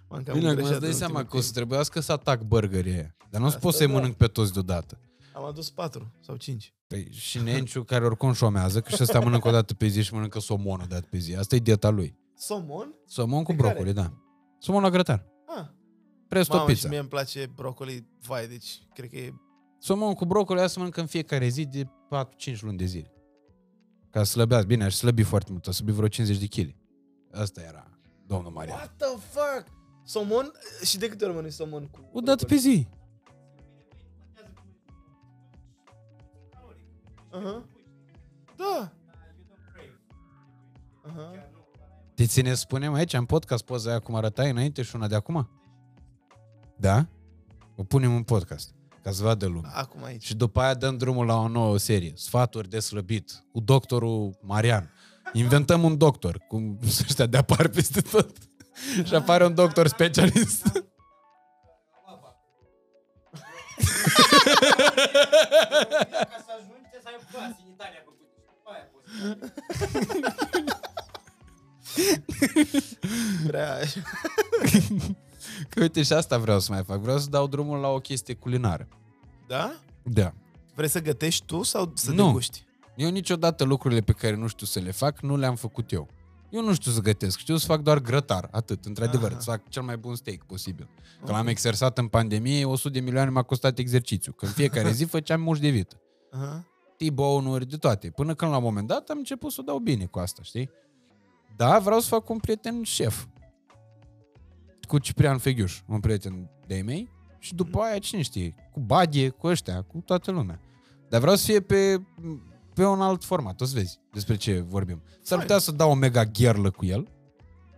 m-am 0.09 0.23
cam 0.23 0.33
Bine, 0.37 0.49
acum 0.49 0.55
greșat 0.59 0.71
îți 0.71 0.79
dai 0.81 0.89
în 0.89 0.95
seama 0.95 1.13
ultimul 1.13 1.31
că 1.31 1.37
o 1.37 1.39
să 1.39 1.43
timp. 1.51 1.55
trebuiască 1.55 1.99
să 1.99 2.11
atac 2.11 2.41
burgerii 2.41 2.91
aia. 2.93 3.15
Dar 3.29 3.41
nu 3.41 3.47
o 3.47 3.49
să 3.49 3.55
Asta 3.55 3.67
pot 3.67 3.75
să-i 3.77 3.87
da. 3.87 3.93
mănânc 3.93 4.15
pe 4.15 4.27
toți 4.27 4.53
deodată. 4.53 4.99
Am 5.33 5.43
adus 5.45 5.69
patru 5.69 6.13
sau 6.19 6.35
cinci. 6.35 6.73
Păi 6.87 7.07
și 7.11 7.39
Nenciu, 7.41 7.83
care 7.83 8.05
oricum 8.05 8.33
șomează, 8.33 8.81
că 8.81 8.89
și 8.89 8.97
ăsta 9.01 9.19
mănâncă 9.19 9.47
o 9.47 9.51
dată 9.51 9.73
pe 9.73 9.87
zi 9.87 10.01
și 10.01 10.13
mănâncă 10.13 10.39
somon 10.39 10.79
o 10.81 10.85
dată 10.87 11.07
pe 11.09 11.17
zi. 11.17 11.35
Asta 11.35 11.55
e 11.55 11.59
dieta 11.59 11.89
lui. 11.89 12.17
Somon? 12.45 12.93
Somon 13.05 13.43
cu 13.43 13.51
Pe 13.51 13.57
care? 13.61 13.73
brocoli, 13.73 13.93
da. 13.93 14.13
Somon 14.59 14.81
la 14.81 14.89
grătar. 14.89 15.25
Ah. 15.45 15.65
Presto 16.27 16.55
Mamă, 16.55 16.67
și 16.67 16.73
pizza. 16.73 16.89
mie 16.89 16.99
îmi 16.99 17.07
place 17.07 17.45
brocoli. 17.55 18.07
Vai, 18.21 18.47
deci 18.47 18.87
cred 18.93 19.09
că 19.09 19.15
e... 19.17 19.33
Somon 19.79 20.13
cu 20.13 20.25
brocoli, 20.25 20.59
aia 20.59 20.67
să 20.67 20.77
mănâncă 20.77 20.99
în 20.99 21.05
fiecare 21.05 21.47
zi 21.47 21.65
de 21.65 21.83
4-5 21.83 22.59
luni 22.61 22.77
de 22.77 22.85
zile. 22.85 23.13
Ca 24.09 24.23
să 24.23 24.31
slăbeați. 24.31 24.65
Bine, 24.67 24.83
aș 24.83 24.93
slăbi 24.93 25.23
foarte 25.23 25.51
mult. 25.51 25.67
O 25.67 25.71
să 25.71 25.77
slăbi 25.77 25.91
vreo 25.91 26.07
50 26.07 26.37
de 26.49 26.61
kg. 26.63 26.75
Asta 27.31 27.61
era 27.61 27.87
domnul 28.25 28.51
Marian. 28.51 28.75
What 28.77 28.93
the 28.97 29.07
fuck? 29.07 29.65
Somon? 30.03 30.51
Și 30.83 30.97
de 30.97 31.07
câte 31.09 31.25
ori 31.25 31.33
mănânci 31.33 31.53
somon 31.53 31.87
cu 31.87 32.09
O 32.13 32.19
dată 32.19 32.45
pe 32.45 32.55
brocoli? 32.55 32.59
zi. 32.75 32.87
Aha. 37.31 37.65
Da. 38.55 38.91
Aha. 41.07 41.31
Te 42.23 42.29
ține 42.29 42.49
să 42.49 42.55
spunem 42.55 42.93
aici, 42.93 43.13
în 43.13 43.25
podcast, 43.25 43.63
poza 43.63 43.89
aia 43.89 43.99
cum 43.99 44.15
arătai 44.15 44.49
înainte 44.49 44.81
și 44.81 44.95
una 44.95 45.07
de 45.07 45.15
acum? 45.15 45.49
Da? 46.77 47.05
O 47.75 47.83
punem 47.83 48.15
în 48.15 48.23
podcast, 48.23 48.73
ca 49.01 49.11
să 49.11 49.23
vadă 49.23 49.45
lumea. 49.45 49.71
Acum 49.73 50.03
aici. 50.03 50.23
Și 50.23 50.35
după 50.35 50.61
aia 50.61 50.73
dăm 50.73 50.97
drumul 50.97 51.25
la 51.25 51.35
o 51.35 51.47
nouă 51.47 51.77
serie, 51.77 52.13
Sfaturi 52.15 52.69
de 52.69 52.79
slăbit, 52.79 53.43
cu 53.51 53.59
doctorul 53.59 54.37
Marian. 54.41 54.93
Inventăm 55.33 55.83
un 55.83 55.97
doctor, 55.97 56.37
cum 56.47 56.79
ăștia 57.07 57.25
de 57.25 57.37
apar 57.37 57.67
peste 57.67 58.01
tot. 58.01 58.37
și 59.07 59.15
apare 59.15 59.45
un 59.45 59.53
doctor 59.53 59.87
specialist. 59.87 60.61
Ca 60.71 60.79
să 66.45 66.51
ajungi, 66.57 66.87
trebuie 66.89 67.01
să 67.01 67.07
ai 67.07 67.17
clase 67.31 67.57
în 67.65 67.71
Italia 67.71 68.03
Prea... 73.47 73.77
Că 75.69 75.81
uite 75.81 76.03
și 76.03 76.13
asta 76.13 76.37
vreau 76.37 76.59
să 76.59 76.71
mai 76.71 76.83
fac. 76.83 76.99
Vreau 76.99 77.17
să 77.17 77.29
dau 77.29 77.47
drumul 77.47 77.79
la 77.79 77.87
o 77.87 77.97
chestie 77.99 78.33
culinară. 78.33 78.87
Da? 79.47 79.75
Da. 80.03 80.33
Vrei 80.75 80.89
să 80.89 81.01
gătești 81.01 81.45
tu 81.45 81.63
sau 81.63 81.91
să 81.95 82.11
Nu. 82.11 82.25
degusti? 82.25 82.65
Eu 82.95 83.09
niciodată 83.09 83.63
lucrurile 83.63 84.01
pe 84.01 84.11
care 84.11 84.35
nu 84.35 84.47
știu 84.47 84.65
să 84.65 84.79
le 84.79 84.91
fac, 84.91 85.21
nu 85.21 85.37
le-am 85.37 85.55
făcut 85.55 85.91
eu. 85.91 86.09
Eu 86.49 86.63
nu 86.63 86.73
știu 86.73 86.91
să 86.91 86.99
gătesc, 86.99 87.37
știu 87.37 87.57
să 87.57 87.65
fac 87.65 87.81
doar 87.81 87.99
grătar, 87.99 88.47
atât, 88.51 88.85
într-adevăr, 88.85 89.31
Aha. 89.31 89.39
să 89.39 89.49
fac 89.49 89.69
cel 89.69 89.81
mai 89.81 89.97
bun 89.97 90.15
steak 90.15 90.43
posibil. 90.43 90.89
Că 91.25 91.31
l-am 91.31 91.47
exersat 91.47 91.97
în 91.97 92.07
pandemie, 92.07 92.65
100 92.65 92.89
de 92.89 92.99
milioane 92.99 93.29
m-a 93.29 93.41
costat 93.43 93.77
exercițiu. 93.77 94.31
Că 94.31 94.45
în 94.45 94.51
fiecare 94.51 94.91
zi 94.99 95.03
făceam 95.03 95.41
muș 95.41 95.59
de 95.59 95.69
vită. 95.69 96.01
Aha. 96.31 96.67
T-bone-uri, 96.97 97.67
de 97.67 97.75
toate. 97.77 98.09
Până 98.09 98.33
când 98.35 98.51
la 98.51 98.57
un 98.57 98.63
moment 98.63 98.87
dat 98.87 99.09
am 99.09 99.17
început 99.17 99.51
să 99.51 99.57
o 99.61 99.63
dau 99.63 99.77
bine 99.79 100.05
cu 100.05 100.19
asta, 100.19 100.41
știi? 100.43 100.69
Da, 101.55 101.79
vreau 101.79 101.99
să 101.99 102.07
fac 102.07 102.29
un 102.29 102.37
prieten 102.37 102.83
șef. 102.83 103.25
Cu 104.87 104.97
Ciprian 104.99 105.37
Feghiuș, 105.37 105.81
un 105.87 105.99
prieten 105.99 106.49
de-ai 106.67 106.81
mei. 106.81 107.09
Și 107.39 107.55
după 107.55 107.79
aia, 107.79 107.99
cine 107.99 108.21
știe, 108.21 108.55
cu 108.71 108.79
Badie, 108.79 109.29
cu 109.29 109.47
ăștia, 109.47 109.81
cu 109.81 109.97
toată 110.05 110.31
lumea. 110.31 110.59
Dar 111.09 111.21
vreau 111.21 111.35
să 111.35 111.45
fie 111.45 111.61
pe, 111.61 112.01
pe 112.73 112.85
un 112.85 113.01
alt 113.01 113.23
format, 113.23 113.61
o 113.61 113.65
să 113.65 113.73
vezi 113.75 113.99
despre 114.11 114.35
ce 114.35 114.59
vorbim. 114.59 115.01
S-ar 115.05 115.37
Fain. 115.37 115.41
putea 115.41 115.57
să 115.57 115.71
dau 115.71 115.91
o 115.91 115.93
mega 115.93 116.25
gherlă 116.25 116.71
cu 116.71 116.85
el, 116.85 117.07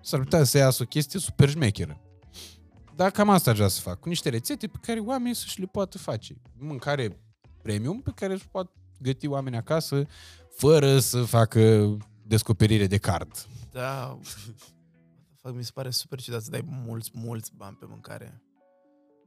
s-ar 0.02 0.20
putea 0.20 0.44
să 0.44 0.58
iasă 0.58 0.84
o 0.84 0.86
chestie 0.86 1.20
super 1.20 1.50
șmecheră. 1.50 2.02
Dar 2.96 3.12
cam 3.12 3.30
asta 3.30 3.50
aș 3.50 3.56
vrea 3.56 3.68
să 3.68 3.82
fac, 3.82 4.00
cu 4.00 4.10
niște 4.10 4.30
rețete 4.30 4.68
pe 4.68 4.78
care 4.82 5.00
oamenii 5.00 5.36
să-și 5.36 5.60
le 5.60 5.66
poată 5.66 5.98
face. 5.98 6.42
Mâncare 6.58 7.20
premium 7.62 8.02
pe 8.02 8.12
care 8.16 8.34
își 8.34 8.48
pot 8.48 8.72
găti 9.00 9.28
oamenii 9.28 9.60
acasă 9.60 10.06
fără 10.56 11.00
să 11.00 11.22
facă 11.24 11.98
descoperire 12.28 12.88
de 12.88 12.98
card. 12.98 13.46
Da. 13.72 14.20
Fac, 15.42 15.54
mi 15.54 15.64
se 15.64 15.72
pare 15.74 15.90
super 15.90 16.22
ciudat 16.22 16.42
să 16.42 16.50
dai 16.50 16.66
mulți, 16.86 17.12
mulți 17.14 17.52
bani 17.56 17.76
pe 17.80 17.86
mâncare. 17.90 18.42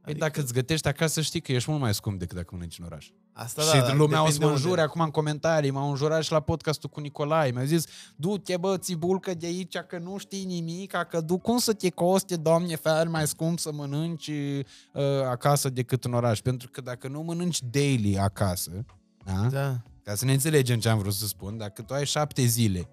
Păi 0.01 0.13
dacă 0.13 0.41
îți 0.41 0.53
gătești 0.53 0.87
acasă, 0.87 1.21
știi 1.21 1.41
că 1.41 1.51
ești 1.51 1.69
mult 1.69 1.81
mai 1.81 1.93
scump 1.93 2.19
decât 2.19 2.35
dacă 2.35 2.49
mănânci 2.51 2.79
în 2.79 2.85
oraș. 2.85 3.09
Asta 3.33 3.61
și 3.61 3.79
da, 3.79 3.87
da, 3.87 3.93
lumea 3.93 4.21
o 4.21 4.25
să 4.25 4.31
depinde 4.31 4.45
mă 4.45 4.51
unde. 4.51 4.63
înjure 4.63 4.81
acum 4.81 5.01
în 5.01 5.09
comentarii, 5.09 5.71
m-au 5.71 5.89
înjurat 5.89 6.23
și 6.23 6.31
la 6.31 6.39
podcastul 6.39 6.89
cu 6.89 6.99
Nicolae, 6.99 7.51
mi-a 7.51 7.63
zis, 7.63 7.85
du-te 8.15 8.57
bă, 8.57 8.77
țibulcă 8.77 9.33
de 9.33 9.45
aici, 9.45 9.77
că 9.77 9.97
nu 9.97 10.17
știi 10.17 10.45
nimic, 10.45 10.91
că 10.91 11.21
du 11.21 11.37
cum 11.37 11.57
să 11.57 11.73
te 11.73 11.89
coste, 11.89 12.35
doamne, 12.35 12.75
fer 12.75 13.07
mai 13.07 13.27
scump 13.27 13.59
să 13.59 13.71
mănânci 13.71 14.27
uh, 14.27 15.03
acasă 15.29 15.69
decât 15.69 16.05
în 16.05 16.13
oraș. 16.13 16.39
Pentru 16.39 16.69
că 16.69 16.81
dacă 16.81 17.07
nu 17.07 17.21
mănânci 17.21 17.61
daily 17.61 18.17
acasă, 18.17 18.85
da? 19.25 19.47
Da. 19.49 19.81
Ca 20.09 20.15
să 20.15 20.25
ne 20.25 20.31
înțelegem 20.33 20.79
ce 20.79 20.89
am 20.89 20.97
vrut 20.97 21.13
să 21.13 21.27
spun, 21.27 21.57
dacă 21.57 21.81
tu 21.81 21.93
ai 21.93 22.05
șapte 22.05 22.41
zile, 22.45 22.89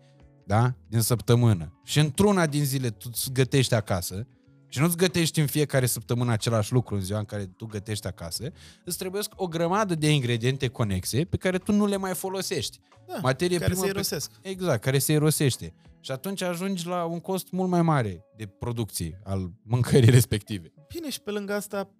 da, 0.47 0.74
din 0.88 1.01
săptămână, 1.01 1.80
și 1.84 1.98
într-una 1.98 2.47
din 2.47 2.64
zile 2.64 2.90
tu 2.90 3.09
îți 3.12 3.32
gătești 3.32 3.74
acasă, 3.74 4.26
și 4.68 4.80
nu-ți 4.80 4.97
gătești 4.97 5.40
în 5.40 5.47
fiecare 5.47 5.86
săptămână 5.86 6.32
același 6.32 6.72
lucru 6.72 6.94
în 6.94 7.01
ziua 7.01 7.18
în 7.18 7.24
care 7.24 7.47
tu 7.47 7.66
gătești 7.66 8.06
acasă, 8.06 8.52
îți 8.84 8.98
trebuie 8.98 9.22
o 9.36 9.47
grămadă 9.47 9.94
de 9.94 10.10
ingrediente 10.10 10.68
conexe 10.68 11.24
pe 11.24 11.36
care 11.36 11.59
tu 11.59 11.72
nu 11.72 11.86
le 11.86 11.97
mai 11.97 12.14
folosești. 12.14 12.80
Da, 13.06 13.18
Materie 13.22 13.59
care 13.59 13.70
primă 13.70 13.86
se 13.86 13.93
pe- 13.93 13.98
irosesc. 13.98 14.30
Exact, 14.40 14.82
care 14.82 14.98
se 14.98 15.12
irosește. 15.12 15.74
Și 16.01 16.10
atunci 16.10 16.43
ajungi 16.43 16.86
la 16.86 17.05
un 17.05 17.20
cost 17.20 17.51
mult 17.51 17.70
mai 17.70 17.82
mare 17.82 18.24
de 18.36 18.47
producție 18.47 19.20
al 19.24 19.52
mâncării 19.62 20.10
respective. 20.10 20.72
Bine, 20.88 21.10
și 21.10 21.20
pe 21.20 21.30
lângă 21.30 21.52
asta, 21.52 21.90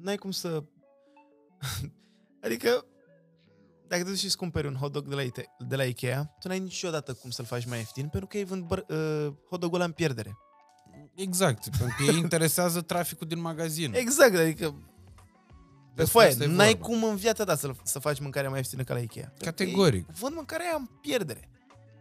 n-ai 0.00 0.16
cum 0.16 0.30
să... 0.30 0.62
adică, 2.44 2.86
dacă 3.94 4.02
te 4.04 4.10
duci 4.10 4.18
și 4.18 4.24
îți 4.24 4.36
cumperi 4.36 4.66
un 4.66 4.74
hot 4.74 4.92
dog 4.92 5.08
de 5.08 5.14
la, 5.14 5.22
Ite- 5.22 5.46
de 5.58 5.76
la 5.76 5.84
Ikea, 5.84 6.24
tu 6.40 6.48
n-ai 6.48 6.58
niciodată 6.58 7.12
cum 7.14 7.30
să-l 7.30 7.44
faci 7.44 7.66
mai 7.66 7.78
ieftin, 7.78 8.08
pentru 8.08 8.28
că 8.28 8.36
ei 8.36 8.44
vând 8.44 8.64
băr- 8.74 8.86
uh, 8.88 9.32
hot 9.48 9.60
dog-ul 9.60 9.74
ăla 9.76 9.84
în 9.84 9.92
pierdere. 9.92 10.36
Exact, 11.14 11.68
pentru 11.78 11.94
că 11.98 12.02
ei 12.12 12.16
interesează 12.18 12.80
traficul 12.80 13.26
din 13.26 13.40
magazin. 13.40 13.92
Exact, 13.94 14.36
adică 14.36 14.70
Pe 14.70 14.76
Despre 16.02 16.12
foaie, 16.12 16.28
asta 16.28 16.44
e 16.44 16.46
n-ai 16.46 16.70
vorba. 16.74 16.86
cum 16.86 17.04
în 17.04 17.16
viața 17.16 17.44
ta 17.44 17.56
să, 17.56 17.70
să 17.82 17.98
faci 17.98 18.20
mâncarea 18.20 18.48
mai 18.50 18.58
ieftină 18.58 18.82
ca 18.82 18.94
la 18.94 19.00
Ikea. 19.00 19.32
Categoric. 19.38 20.06
Ei 20.08 20.14
Vând 20.18 20.34
mâncarea 20.34 20.66
aia 20.66 20.76
în 20.78 20.86
pierdere. 21.00 21.48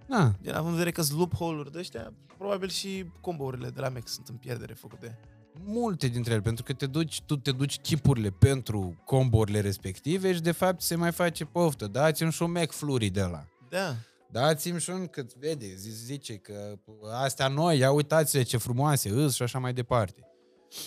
Da. 0.07 0.31
Gen, 0.43 0.53
având 0.53 0.67
în 0.67 0.71
vedere 0.73 0.91
că 0.91 1.01
sunt 1.01 1.17
loophole-uri 1.17 1.71
de 1.71 1.79
ăștia, 1.79 2.13
probabil 2.37 2.69
și 2.69 3.05
combourile 3.21 3.69
de 3.69 3.79
la 3.79 3.89
Mac 3.89 4.07
sunt 4.07 4.27
în 4.27 4.35
pierdere 4.35 4.73
făcute. 4.73 5.19
Multe 5.65 6.07
dintre 6.07 6.33
ele, 6.33 6.41
pentru 6.41 6.63
că 6.63 6.73
te 6.73 6.85
duci, 6.85 7.21
tu 7.25 7.37
te 7.37 7.51
duci 7.51 7.79
chipurile 7.79 8.29
pentru 8.29 9.01
combourile 9.05 9.59
respective 9.59 10.33
și 10.33 10.41
de 10.41 10.51
fapt 10.51 10.81
se 10.81 10.95
mai 10.95 11.11
face 11.11 11.45
poftă. 11.45 11.87
Dați-mi 11.87 12.31
și 12.31 12.41
un 12.41 12.51
McFlurry 12.51 13.09
de 13.09 13.21
la. 13.21 13.45
Da. 13.69 13.95
Dați-mi 14.31 14.79
și 14.79 14.89
un 14.89 15.07
cât 15.07 15.33
vede, 15.35 15.75
zi- 15.75 15.89
zice 16.05 16.35
că 16.35 16.75
astea 17.13 17.47
noi, 17.47 17.77
ia 17.77 17.91
uitați-le 17.91 18.43
ce 18.43 18.57
frumoase 18.57 19.09
îs 19.09 19.33
și 19.35 19.43
așa 19.43 19.59
mai 19.59 19.73
departe. 19.73 20.27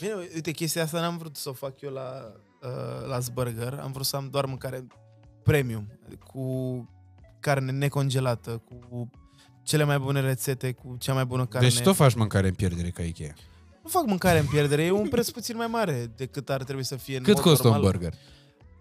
Bine, 0.00 0.12
uite, 0.34 0.50
chestia 0.50 0.82
asta 0.82 1.00
n-am 1.00 1.16
vrut 1.18 1.36
să 1.36 1.48
o 1.48 1.52
fac 1.52 1.80
eu 1.80 1.90
la, 1.90 2.32
uh, 2.62 3.06
la 3.08 3.18
Zburger. 3.18 3.78
Am 3.82 3.92
vrut 3.92 4.06
să 4.06 4.16
am 4.16 4.28
doar 4.30 4.44
mâncare 4.46 4.86
premium, 5.42 5.98
cu 6.24 6.88
carne 7.40 7.72
necongelată, 7.72 8.62
cu 8.68 9.10
cele 9.62 9.84
mai 9.84 9.98
bune 9.98 10.20
rețete, 10.20 10.72
cu 10.72 10.96
cea 10.98 11.14
mai 11.14 11.24
bună 11.24 11.46
carne. 11.46 11.68
Deci 11.68 11.80
tot 11.80 11.94
faci 11.94 12.14
mâncare 12.14 12.48
în 12.48 12.54
pierdere 12.54 12.90
ca 12.90 13.02
Ikea. 13.02 13.32
Nu 13.86 13.92
fac 13.92 14.06
mâncare 14.06 14.38
în 14.38 14.46
pierdere, 14.46 14.82
e 14.84 14.90
un 14.90 15.08
preț 15.08 15.28
puțin 15.28 15.56
mai 15.56 15.66
mare 15.66 16.12
decât 16.16 16.50
ar 16.50 16.64
trebui 16.64 16.84
să 16.84 16.96
fie 16.96 17.16
în 17.16 17.22
Cât 17.22 17.34
mod 17.34 17.42
costă 17.42 17.68
normal. 17.68 17.84
un 17.84 17.90
burger? 17.90 18.14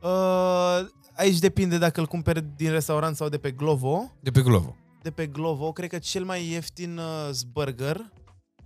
Uh, 0.02 0.88
aici 1.16 1.40
depinde 1.40 1.78
dacă 1.78 2.00
îl 2.00 2.06
cumperi 2.08 2.46
din 2.56 2.72
restaurant 2.72 3.16
sau 3.16 3.30
de 3.30 3.38
pe 3.38 3.52
Glovo. 3.52 4.12
De 4.20 4.32
pe 4.32 4.42
Glovo. 4.42 4.76
De 5.02 5.12
pe 5.12 5.28
Glovo, 5.28 5.72
cred 5.72 5.90
că 5.90 5.98
cel 5.98 6.24
mai 6.24 6.48
ieftin 6.48 6.98
uh, 6.98 7.30
burger 7.52 8.12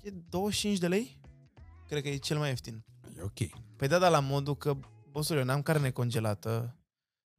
e 0.01 0.09
25 0.29 0.77
de 0.77 0.87
lei. 0.87 1.19
Cred 1.87 2.01
că 2.01 2.07
e 2.09 2.15
cel 2.17 2.37
mai 2.37 2.49
ieftin. 2.49 2.83
E 3.17 3.21
ok. 3.21 3.59
Păi 3.77 3.87
da, 3.87 3.97
dar 3.97 4.11
la 4.11 4.19
modul 4.19 4.55
că, 4.55 4.77
bosul, 5.11 5.37
eu 5.37 5.43
n-am 5.43 5.61
carne 5.61 5.89
congelată, 5.89 6.75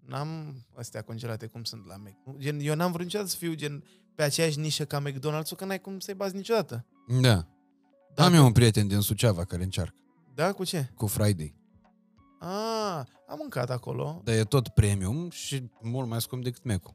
n-am 0.07 0.55
astea 0.77 1.03
congelate 1.03 1.47
cum 1.47 1.65
sunt 1.65 1.87
la 1.87 1.97
Mac. 1.97 2.39
Gen, 2.39 2.59
eu 2.61 2.75
n-am 2.75 2.93
vrut 2.93 3.05
niciodată 3.05 3.31
să 3.31 3.37
fiu 3.37 3.55
gen 3.55 3.85
pe 4.15 4.23
aceeași 4.23 4.59
nișă 4.59 4.85
ca 4.85 5.03
McDonald's-ul, 5.03 5.57
că 5.57 5.65
n-ai 5.65 5.81
cum 5.81 5.99
să-i 5.99 6.15
bazi 6.15 6.37
niciodată. 6.37 6.87
Da. 7.21 7.47
Dacă- 8.15 8.29
Am 8.29 8.35
eu 8.35 8.45
un 8.45 8.53
prieten 8.53 8.89
din 8.89 9.01
Suceava 9.01 9.45
care 9.45 9.63
încearcă 9.63 9.95
Da, 10.35 10.53
cu 10.53 10.65
ce? 10.65 10.91
cu 10.95 11.07
Friday. 11.07 11.55
Ah, 12.39 13.03
am 13.29 13.37
mâncat 13.39 13.71
acolo. 13.71 14.21
Dar 14.25 14.35
e 14.35 14.45
tot 14.45 14.69
premium 14.69 15.31
și 15.31 15.71
mult 15.81 16.09
mai 16.09 16.21
scump 16.21 16.43
decât 16.43 16.65
Mecu. 16.65 16.95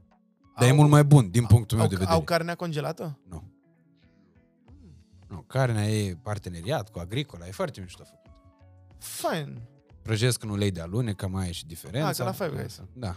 Dar 0.57 0.67
e 0.67 0.69
Au- 0.71 0.75
mult 0.75 0.89
mai 0.89 1.03
bun 1.03 1.29
din 1.31 1.45
punctul 1.45 1.77
meu 1.77 1.85
au, 1.85 1.91
de 1.91 1.97
vedere. 1.97 2.15
Au 2.17 2.23
carnea 2.23 2.55
congelată? 2.55 3.19
Nu. 3.29 3.43
Nu, 5.27 5.41
carnea 5.47 5.87
e 5.89 6.15
parteneriat 6.23 6.89
cu 6.89 6.99
agricola, 6.99 7.47
e 7.47 7.51
foarte 7.51 7.81
mișto 7.81 8.03
făcut. 8.03 8.31
Fain. 8.97 9.61
Prăjesc 10.01 10.43
în 10.43 10.49
ulei 10.49 10.71
de 10.71 10.81
alune, 10.81 11.13
ca 11.13 11.27
mai 11.27 11.47
e 11.47 11.51
și 11.51 11.65
diferența. 11.65 12.07
Ah, 12.07 12.15
ca 12.15 12.23
la 12.23 12.31
Five 12.31 12.59
Guys. 12.61 12.81
Da. 12.93 13.15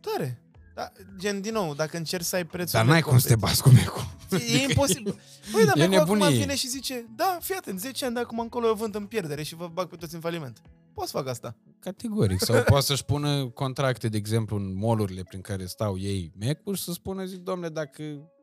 Tare. 0.00 0.42
Da, 0.78 0.92
gen, 1.16 1.40
din 1.40 1.52
nou, 1.52 1.74
dacă 1.74 1.96
încerci 1.96 2.24
să 2.24 2.36
ai 2.36 2.44
prețul... 2.44 2.78
Dar 2.78 2.88
n-ai 2.88 3.00
cum 3.00 3.18
să 3.18 3.28
te 3.28 3.36
bați 3.36 3.62
cu 3.62 3.68
Mecu. 3.68 4.12
E 4.30 4.62
imposibil. 4.68 5.20
Păi, 5.52 5.64
dar 5.64 5.76
E 5.76 5.86
Mecu 5.86 6.02
acum 6.02 6.16
nebunie. 6.16 6.38
vine 6.38 6.54
și 6.54 6.68
zice, 6.68 7.06
da, 7.16 7.38
fii 7.40 7.54
atent, 7.54 7.80
10 7.80 8.04
ani 8.04 8.14
de 8.14 8.20
acum 8.20 8.38
încolo 8.38 8.66
eu 8.66 8.74
vând 8.74 8.94
în 8.94 9.06
pierdere 9.06 9.42
și 9.42 9.54
vă 9.54 9.68
bag 9.72 9.88
pe 9.88 9.96
toți 9.96 10.14
în 10.14 10.20
faliment. 10.20 10.62
Poți 10.94 11.10
să 11.10 11.16
fac 11.16 11.28
asta. 11.28 11.56
Categoric. 11.80 12.40
Sau 12.44 12.62
poate 12.62 12.84
să-și 12.84 13.04
pună 13.04 13.48
contracte, 13.48 14.08
de 14.08 14.16
exemplu, 14.16 14.56
în 14.56 14.76
molurile 14.76 15.22
prin 15.22 15.40
care 15.40 15.66
stau 15.66 15.98
ei 15.98 16.32
Mecu 16.38 16.72
și 16.72 16.82
să 16.82 16.92
spună, 16.92 17.24
zic, 17.24 17.38
domnule, 17.38 17.68
dacă 17.68 18.02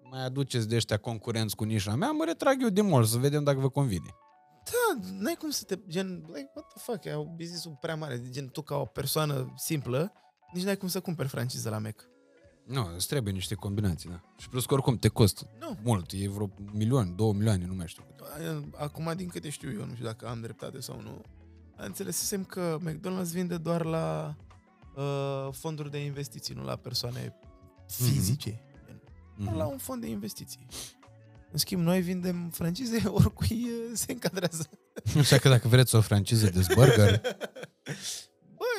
mai 0.09 0.25
aduceți 0.25 0.67
de 0.67 0.75
ăștia 0.75 0.97
concurenți 0.97 1.55
cu 1.55 1.63
nișa 1.63 1.95
mea, 1.95 2.11
mă 2.11 2.23
retrag 2.25 2.61
eu 2.61 2.69
din 2.69 2.87
mall 2.87 3.03
să 3.03 3.17
vedem 3.17 3.43
dacă 3.43 3.59
vă 3.59 3.69
convine. 3.69 4.15
Da, 4.63 5.07
n-ai 5.19 5.35
cum 5.39 5.49
să 5.49 5.63
te... 5.63 5.75
Gen, 5.87 6.07
like, 6.07 6.51
what 6.55 6.67
the 6.75 6.91
fuck, 6.91 7.07
au 7.07 7.33
business-ul 7.37 7.77
prea 7.81 7.95
mare. 7.95 8.21
Gen, 8.29 8.47
tu 8.47 8.61
ca 8.61 8.75
o 8.75 8.85
persoană 8.85 9.53
simplă, 9.57 10.11
nici 10.53 10.63
n-ai 10.63 10.77
cum 10.77 10.87
să 10.87 10.99
cumperi 10.99 11.29
franciză 11.29 11.69
la 11.69 11.77
Mac. 11.77 12.13
Nu, 12.65 12.89
îți 12.95 13.07
trebuie 13.07 13.33
niște 13.33 13.55
combinații, 13.55 14.09
da. 14.09 14.21
Și 14.37 14.49
plus 14.49 14.65
că 14.65 14.73
oricum 14.73 14.97
te 14.97 15.07
costă 15.07 15.49
Nu. 15.59 15.77
mult, 15.83 16.11
e 16.11 16.29
vreo 16.29 16.49
milion, 16.71 17.15
două 17.15 17.33
milioane, 17.33 17.65
nu 17.65 17.73
mai 17.73 17.87
știu. 17.87 18.03
Acum, 18.75 19.13
din 19.15 19.27
câte 19.27 19.49
știu 19.49 19.71
eu, 19.71 19.85
nu 19.85 19.93
știu 19.93 20.05
dacă 20.05 20.27
am 20.27 20.41
dreptate 20.41 20.79
sau 20.79 21.01
nu, 21.01 21.21
înțelesesem 21.75 22.43
că 22.43 22.77
McDonald's 22.87 23.31
vinde 23.31 23.57
doar 23.57 23.85
la 23.85 24.35
uh, 24.95 25.47
fonduri 25.51 25.91
de 25.91 25.97
investiții, 25.97 26.55
nu 26.55 26.63
la 26.63 26.75
persoane 26.75 27.35
fizice. 27.87 28.51
Mm-hmm. 28.51 28.63
Mhm. 29.37 29.55
La 29.57 29.65
un 29.65 29.77
fond 29.77 30.01
de 30.01 30.09
investiții. 30.09 30.65
În 31.51 31.57
schimb, 31.57 31.81
noi 31.81 32.01
vindem 32.01 32.49
francize, 32.49 33.07
oricui 33.17 33.63
uh, 33.63 33.91
se 33.93 34.11
încadrează. 34.11 34.69
Așa 35.17 35.37
că 35.37 35.49
dacă 35.49 35.67
vreți 35.67 35.95
o 35.95 36.01
franciză 36.01 36.49
de 36.49 36.65
burger, 36.73 37.21
Băi, 37.21 37.35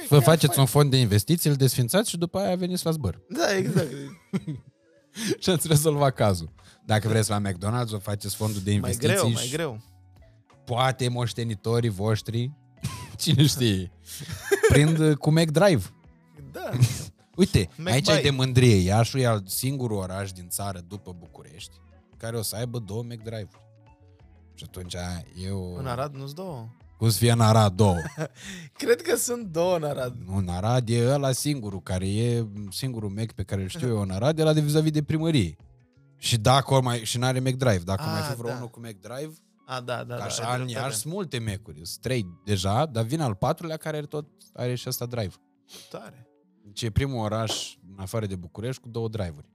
vă 0.09 0.17
chiar 0.17 0.25
faceți 0.25 0.47
fain. 0.47 0.61
un 0.61 0.67
fond 0.67 0.91
de 0.91 0.97
investiții, 0.97 1.51
îl 1.51 1.57
desfințați 1.57 2.11
și 2.11 2.17
după 2.17 2.39
aia 2.39 2.57
veniți 2.57 2.85
la 2.85 2.91
zbăr. 2.91 3.21
Da, 3.29 3.57
exact. 3.57 3.91
și 5.43 5.51
ați 5.51 5.69
rezolvat 5.69 6.15
cazul. 6.15 6.53
Dacă 6.85 7.09
vreți 7.09 7.31
la 7.31 7.41
McDonald's, 7.41 7.93
o 7.93 7.99
faceți 7.99 8.37
fondul 8.37 8.61
de 8.61 8.71
mai 8.71 8.77
investiții 8.77 9.15
greu, 9.15 9.29
și 9.29 9.35
mai 9.35 9.49
greu. 9.53 9.81
poate 10.65 11.09
moștenitorii 11.09 11.91
voștri, 11.91 12.53
cine 13.21 13.47
știe, 13.47 13.93
prind 14.69 14.99
uh, 14.99 15.17
cu 15.17 15.31
McDrive. 15.31 15.83
Da. 16.53 16.71
Uite, 17.37 17.69
Mac 17.77 17.93
aici 17.93 18.05
Buy. 18.05 18.19
e 18.19 18.21
de 18.21 18.31
mândrie. 18.31 18.77
Iașul 18.77 19.21
e 19.21 19.27
al 19.27 19.43
singurul 19.47 19.97
oraș 19.97 20.33
din 20.33 20.49
țară 20.49 20.81
după 20.89 21.17
București 21.19 21.77
care 22.17 22.37
o 22.37 22.43
să 22.43 22.57
aibă 22.57 22.79
două 22.79 23.03
McDrive-uri. 23.03 23.65
Și 24.55 24.65
atunci 24.67 24.95
e 25.47 25.51
o... 25.51 25.75
În 25.75 25.87
Arad 25.87 26.15
nu-s 26.15 26.33
două. 26.33 26.69
Cum 26.97 27.09
să 27.11 27.19
fie 27.19 27.33
în 27.33 27.41
Arad 27.41 27.73
două? 27.73 27.97
Cred 28.79 29.03
că 29.03 29.17
sunt 29.17 29.47
două 29.47 29.77
în 29.77 29.83
Arad. 29.83 30.17
Nu, 30.27 30.37
în 30.37 30.49
Arad 30.49 30.89
e 30.89 31.13
ăla 31.13 31.33
singurul, 31.33 31.83
care 31.83 32.09
e 32.15 32.47
singurul 32.71 33.11
Mac 33.11 33.33
pe 33.33 33.43
care 33.43 33.63
îl 33.63 33.69
știu 33.69 33.89
eu 33.89 34.01
în 34.01 34.11
Arad, 34.11 34.39
e 34.39 34.43
la 34.43 34.53
de 34.53 34.61
vis-a-vis 34.61 34.91
de 34.91 35.03
primărie. 35.03 35.57
Și 36.17 36.39
dacă 36.39 36.75
o 36.75 36.81
mai, 36.81 37.05
și 37.05 37.19
n-are 37.19 37.39
McDrive, 37.41 37.79
dacă 37.85 38.03
Ah, 38.03 38.09
mai 38.13 38.21
fi 38.31 38.35
vreo 38.37 38.51
da. 38.51 38.57
unul 38.57 38.69
cu 38.69 38.79
McDrive, 38.81 39.33
A, 39.67 39.81
da, 39.81 40.05
da, 40.05 40.17
da. 40.17 40.25
așa 40.25 40.43
ai 40.45 40.51
în 40.61 40.65
dreptate. 40.65 40.85
Iași 40.87 40.99
sunt 40.99 41.13
multe 41.13 41.39
Mac-uri, 41.39 41.81
sunt 41.85 42.01
trei 42.03 42.27
deja, 42.45 42.87
dar 42.87 43.05
vine 43.05 43.23
al 43.23 43.35
patrulea 43.35 43.77
care 43.77 43.97
are 43.97 44.07
tot 44.07 44.27
are 44.55 44.75
și 44.75 44.89
asta 44.89 45.07
drive. 45.07 45.35
Tare. 45.91 46.27
Deci 46.65 46.83
e 46.83 46.91
primul 46.91 47.25
oraș 47.25 47.77
în 47.97 48.03
afară 48.03 48.27
de 48.27 48.37
București 48.37 48.83
cu 48.83 48.89
două 48.89 49.09
drive-uri. 49.09 49.47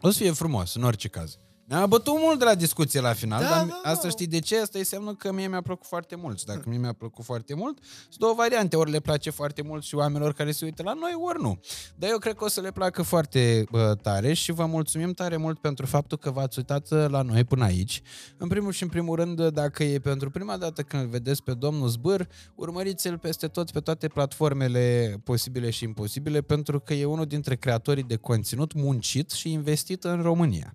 O 0.00 0.10
să 0.10 0.18
fie 0.18 0.30
frumos, 0.30 0.74
în 0.74 0.82
orice 0.84 1.08
caz. 1.08 1.38
Ne-am 1.70 1.88
bătut 1.88 2.14
mult 2.18 2.38
de 2.38 2.44
la 2.44 2.54
discuție 2.54 3.00
la 3.00 3.12
final, 3.12 3.40
Da, 3.42 3.48
dar 3.48 3.66
da, 3.66 3.80
asta 3.90 4.02
da. 4.02 4.08
știi 4.08 4.26
de 4.26 4.38
ce? 4.38 4.60
Asta 4.60 4.78
înseamnă 4.78 5.14
că 5.14 5.32
mie 5.32 5.48
mi-a 5.48 5.60
plăcut 5.60 5.86
foarte 5.86 6.16
mult. 6.16 6.38
Și 6.38 6.44
dacă 6.44 6.62
mie 6.66 6.78
mi-a 6.78 6.92
plăcut 6.92 7.24
foarte 7.24 7.54
mult, 7.54 7.78
sunt 7.82 8.18
două 8.18 8.34
variante. 8.36 8.76
Ori 8.76 8.90
le 8.90 9.00
place 9.00 9.30
foarte 9.30 9.62
mult 9.62 9.82
și 9.82 9.94
oamenilor 9.94 10.32
care 10.32 10.52
se 10.52 10.64
uită 10.64 10.82
la 10.82 10.92
noi, 10.92 11.12
ori 11.16 11.42
nu. 11.42 11.60
Dar 11.96 12.10
eu 12.10 12.18
cred 12.18 12.34
că 12.34 12.44
o 12.44 12.48
să 12.48 12.60
le 12.60 12.70
placă 12.70 13.02
foarte 13.02 13.64
bă, 13.70 13.94
tare 14.02 14.32
și 14.32 14.52
vă 14.52 14.66
mulțumim 14.66 15.12
tare 15.12 15.36
mult 15.36 15.58
pentru 15.58 15.86
faptul 15.86 16.18
că 16.18 16.30
v-ați 16.30 16.58
uitat 16.58 16.90
uh, 16.90 17.04
la 17.08 17.22
noi 17.22 17.44
până 17.44 17.64
aici. 17.64 18.02
În 18.36 18.48
primul 18.48 18.72
și 18.72 18.82
în 18.82 18.88
primul 18.88 19.16
rând, 19.16 19.48
dacă 19.48 19.84
e 19.84 19.98
pentru 19.98 20.30
prima 20.30 20.56
dată 20.56 20.82
când 20.82 21.02
îl 21.02 21.08
vedeți 21.08 21.42
pe 21.42 21.54
domnul 21.54 21.88
Zbâr, 21.88 22.28
urmăriți-l 22.54 23.18
peste 23.18 23.46
tot 23.46 23.70
pe 23.70 23.80
toate 23.80 24.08
platformele 24.08 25.20
posibile 25.24 25.70
și 25.70 25.84
imposibile, 25.84 26.40
pentru 26.40 26.80
că 26.80 26.94
e 26.94 27.04
unul 27.04 27.26
dintre 27.26 27.56
creatorii 27.56 28.02
de 28.02 28.16
conținut 28.16 28.72
muncit 28.72 29.30
și 29.30 29.52
investit 29.52 30.04
în 30.04 30.22
România. 30.22 30.74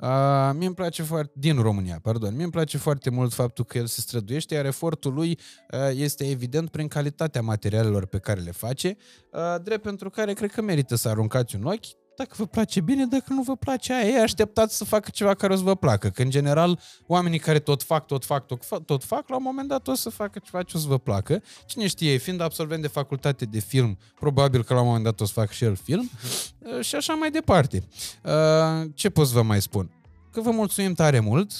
Uh, 0.00 0.34
mie 0.56 0.66
îmi 0.66 0.74
place 0.74 1.02
foarte, 1.02 1.32
din 1.34 1.62
România, 1.62 1.98
pardon, 2.02 2.34
mie 2.34 2.42
îmi 2.42 2.52
place 2.52 2.78
foarte 2.78 3.10
mult 3.10 3.32
faptul 3.32 3.64
că 3.64 3.78
el 3.78 3.86
se 3.86 4.00
străduiește, 4.00 4.54
iar 4.54 4.64
efortul 4.64 5.14
lui 5.14 5.38
uh, 5.70 5.78
este 5.94 6.30
evident 6.30 6.70
prin 6.70 6.88
calitatea 6.88 7.42
materialelor 7.42 8.06
pe 8.06 8.18
care 8.18 8.40
le 8.40 8.50
face, 8.50 8.96
uh, 9.32 9.62
drept 9.62 9.82
pentru 9.82 10.10
care 10.10 10.32
cred 10.32 10.52
că 10.52 10.62
merită 10.62 10.94
să 10.94 11.08
aruncați 11.08 11.56
un 11.56 11.64
ochi, 11.64 11.86
dacă 12.16 12.34
vă 12.36 12.46
place 12.46 12.80
bine, 12.80 13.06
dacă 13.06 13.32
nu 13.32 13.42
vă 13.42 13.56
place 13.56 13.92
aia, 13.92 14.08
e 14.08 14.22
așteptați 14.22 14.76
să 14.76 14.84
facă 14.84 15.10
ceva 15.12 15.34
care 15.34 15.52
o 15.52 15.56
să 15.56 15.62
vă 15.62 15.74
placă, 15.74 16.08
că 16.08 16.22
în 16.22 16.30
general 16.30 16.80
oamenii 17.06 17.38
care 17.38 17.58
tot 17.58 17.82
fac, 17.82 18.06
tot 18.06 18.24
fac, 18.24 18.46
tot 18.46 18.64
fac, 18.64 18.84
tot 18.84 19.04
fac, 19.04 19.28
la 19.28 19.36
un 19.36 19.42
moment 19.42 19.68
dat 19.68 19.88
o 19.88 19.94
să 19.94 20.10
facă 20.10 20.38
ceva 20.44 20.62
ce 20.62 20.76
o 20.76 20.80
să 20.80 20.86
vă 20.88 20.98
placă. 20.98 21.42
Cine 21.66 21.86
știe, 21.86 22.16
fiind 22.16 22.40
absolvent 22.40 22.82
de 22.82 22.88
facultate 22.88 23.44
de 23.44 23.58
film, 23.58 23.98
probabil 24.14 24.64
că 24.64 24.74
la 24.74 24.80
un 24.80 24.86
moment 24.86 25.04
dat 25.04 25.20
o 25.20 25.24
să 25.24 25.32
fac 25.32 25.50
și 25.50 25.64
el 25.64 25.76
film 25.76 26.10
uh, 26.58 26.84
și 26.84 26.94
așa 26.94 27.14
mai 27.14 27.30
departe. 27.30 27.82
Uh, 28.24 28.90
Ce 28.94 29.10
pot 29.10 29.26
să 29.26 29.34
vă 29.34 29.42
mai 29.42 29.62
spun? 29.62 29.90
Că 30.36 30.42
vă 30.42 30.50
mulțumim 30.50 30.92
tare 30.92 31.20
mult 31.20 31.50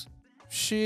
și 0.48 0.76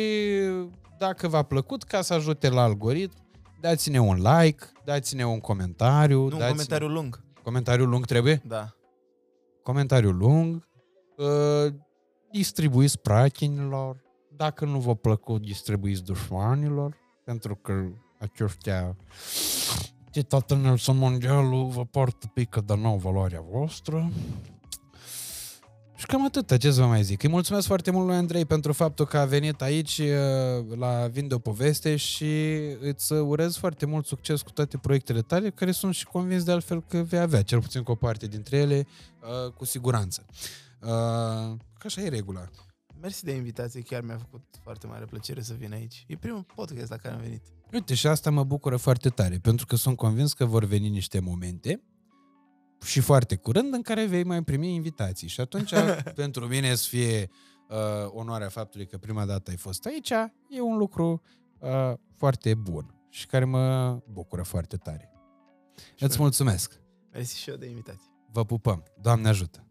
dacă 0.99 1.29
v-a 1.29 1.43
plăcut, 1.43 1.83
ca 1.83 2.03
să 2.03 2.15
ajute 2.15 2.49
la 2.49 2.63
algoritm, 2.63 3.17
dați-ne 3.61 4.01
un 4.01 4.23
like, 4.23 4.65
dați-ne 4.85 5.27
un 5.27 5.41
comentariu. 5.41 6.19
Nu, 6.19 6.25
un 6.25 6.39
dați 6.39 6.51
comentariu 6.51 6.89
lung. 6.89 7.25
Comentariu 7.43 7.85
lung 7.85 8.05
trebuie? 8.05 8.43
Da. 8.47 8.75
Comentariu 9.63 10.11
lung. 10.11 10.69
Uh, 11.17 11.73
distribuiți 12.33 12.99
prachinilor. 12.99 14.03
Dacă 14.37 14.65
nu 14.65 14.79
vă 14.79 14.95
plăcut, 14.95 15.43
distribuiți 15.43 16.05
dușmanilor. 16.05 16.97
Pentru 17.25 17.55
că 17.55 17.73
aceștia 18.19 18.97
de 20.13 20.23
tată 20.23 20.55
Nelson 20.55 20.97
Mondialu 20.97 21.65
vă 21.65 21.85
poartă 21.85 22.27
pică 22.35 22.61
de 22.61 22.75
nou 22.75 22.97
valoarea 22.97 23.45
voastră. 23.51 24.11
Și 26.01 26.07
cam 26.07 26.25
atât, 26.25 26.59
ce 26.59 26.71
să 26.71 26.81
vă 26.81 26.87
mai 26.87 27.03
zic. 27.03 27.23
Îi 27.23 27.29
mulțumesc 27.29 27.67
foarte 27.67 27.91
mult 27.91 28.07
lui 28.07 28.17
Andrei 28.17 28.45
pentru 28.45 28.73
faptul 28.73 29.07
că 29.07 29.19
a 29.19 29.25
venit 29.25 29.63
aici 29.63 29.99
uh, 29.99 30.77
la 30.77 31.07
Vinde 31.07 31.35
o 31.35 31.39
poveste 31.39 31.97
și 31.97 32.57
îți 32.81 33.13
urez 33.13 33.57
foarte 33.57 33.87
mult 33.87 34.07
succes 34.07 34.43
cu 34.43 34.51
toate 34.51 34.79
proiectele 34.79 35.23
tale, 35.23 35.51
care 35.51 35.71
sunt 35.71 35.95
și 35.95 36.07
convins 36.07 36.45
de 36.45 36.53
altfel 36.53 36.83
că 36.83 36.99
vei 36.99 37.19
avea, 37.19 37.43
cel 37.43 37.61
puțin 37.61 37.83
cu 37.83 37.91
o 37.91 37.95
parte 37.95 38.27
dintre 38.27 38.57
ele, 38.57 38.87
uh, 39.47 39.53
cu 39.53 39.65
siguranță. 39.65 40.27
Uh, 40.81 40.89
Că 41.79 41.85
așa 41.85 42.01
e 42.01 42.09
regula. 42.09 42.49
Mersi 43.01 43.25
de 43.25 43.33
invitație, 43.33 43.81
chiar 43.81 44.03
mi-a 44.03 44.19
făcut 44.19 44.43
foarte 44.63 44.87
mare 44.87 45.05
plăcere 45.05 45.43
să 45.43 45.55
vin 45.59 45.73
aici. 45.73 46.05
E 46.09 46.17
primul 46.17 46.47
podcast 46.55 46.91
la 46.91 46.97
care 46.97 47.15
am 47.15 47.21
venit. 47.21 47.43
Uite, 47.73 47.95
și 47.95 48.07
asta 48.07 48.31
mă 48.31 48.45
bucură 48.45 48.77
foarte 48.77 49.09
tare, 49.09 49.39
pentru 49.43 49.67
că 49.67 49.77
sunt 49.77 49.97
convins 49.97 50.33
că 50.33 50.45
vor 50.45 50.65
veni 50.65 50.89
niște 50.89 51.19
momente 51.19 51.83
și 52.85 53.01
foarte 53.01 53.37
curând 53.37 53.75
în 53.75 53.83
care 53.83 54.07
vei 54.07 54.25
mai 54.25 54.43
primi 54.43 54.75
invitații. 54.75 55.29
Și 55.29 55.41
atunci, 55.41 55.73
pentru 56.15 56.47
mine 56.47 56.75
să 56.75 56.87
fie 56.89 57.31
uh, 57.69 57.77
onoarea 58.07 58.49
faptului 58.49 58.87
că 58.87 58.99
prima 58.99 59.25
dată 59.25 59.51
ai 59.51 59.57
fost 59.57 59.87
aici, 59.87 60.11
e 60.49 60.61
un 60.61 60.77
lucru 60.77 61.23
uh, 61.59 61.93
foarte 62.17 62.55
bun 62.55 62.95
și 63.09 63.27
care 63.27 63.45
mă 63.45 63.99
bucură 64.13 64.43
foarte 64.43 64.77
tare. 64.77 65.13
Îți 65.99 66.21
mulțumesc! 66.21 66.81
Mersi 67.13 67.39
și 67.39 67.51
eu 67.51 67.57
de 67.57 67.67
invitație. 67.67 68.11
Vă 68.33 68.45
pupăm! 68.45 68.83
Doamne 69.01 69.29
ajută! 69.29 69.70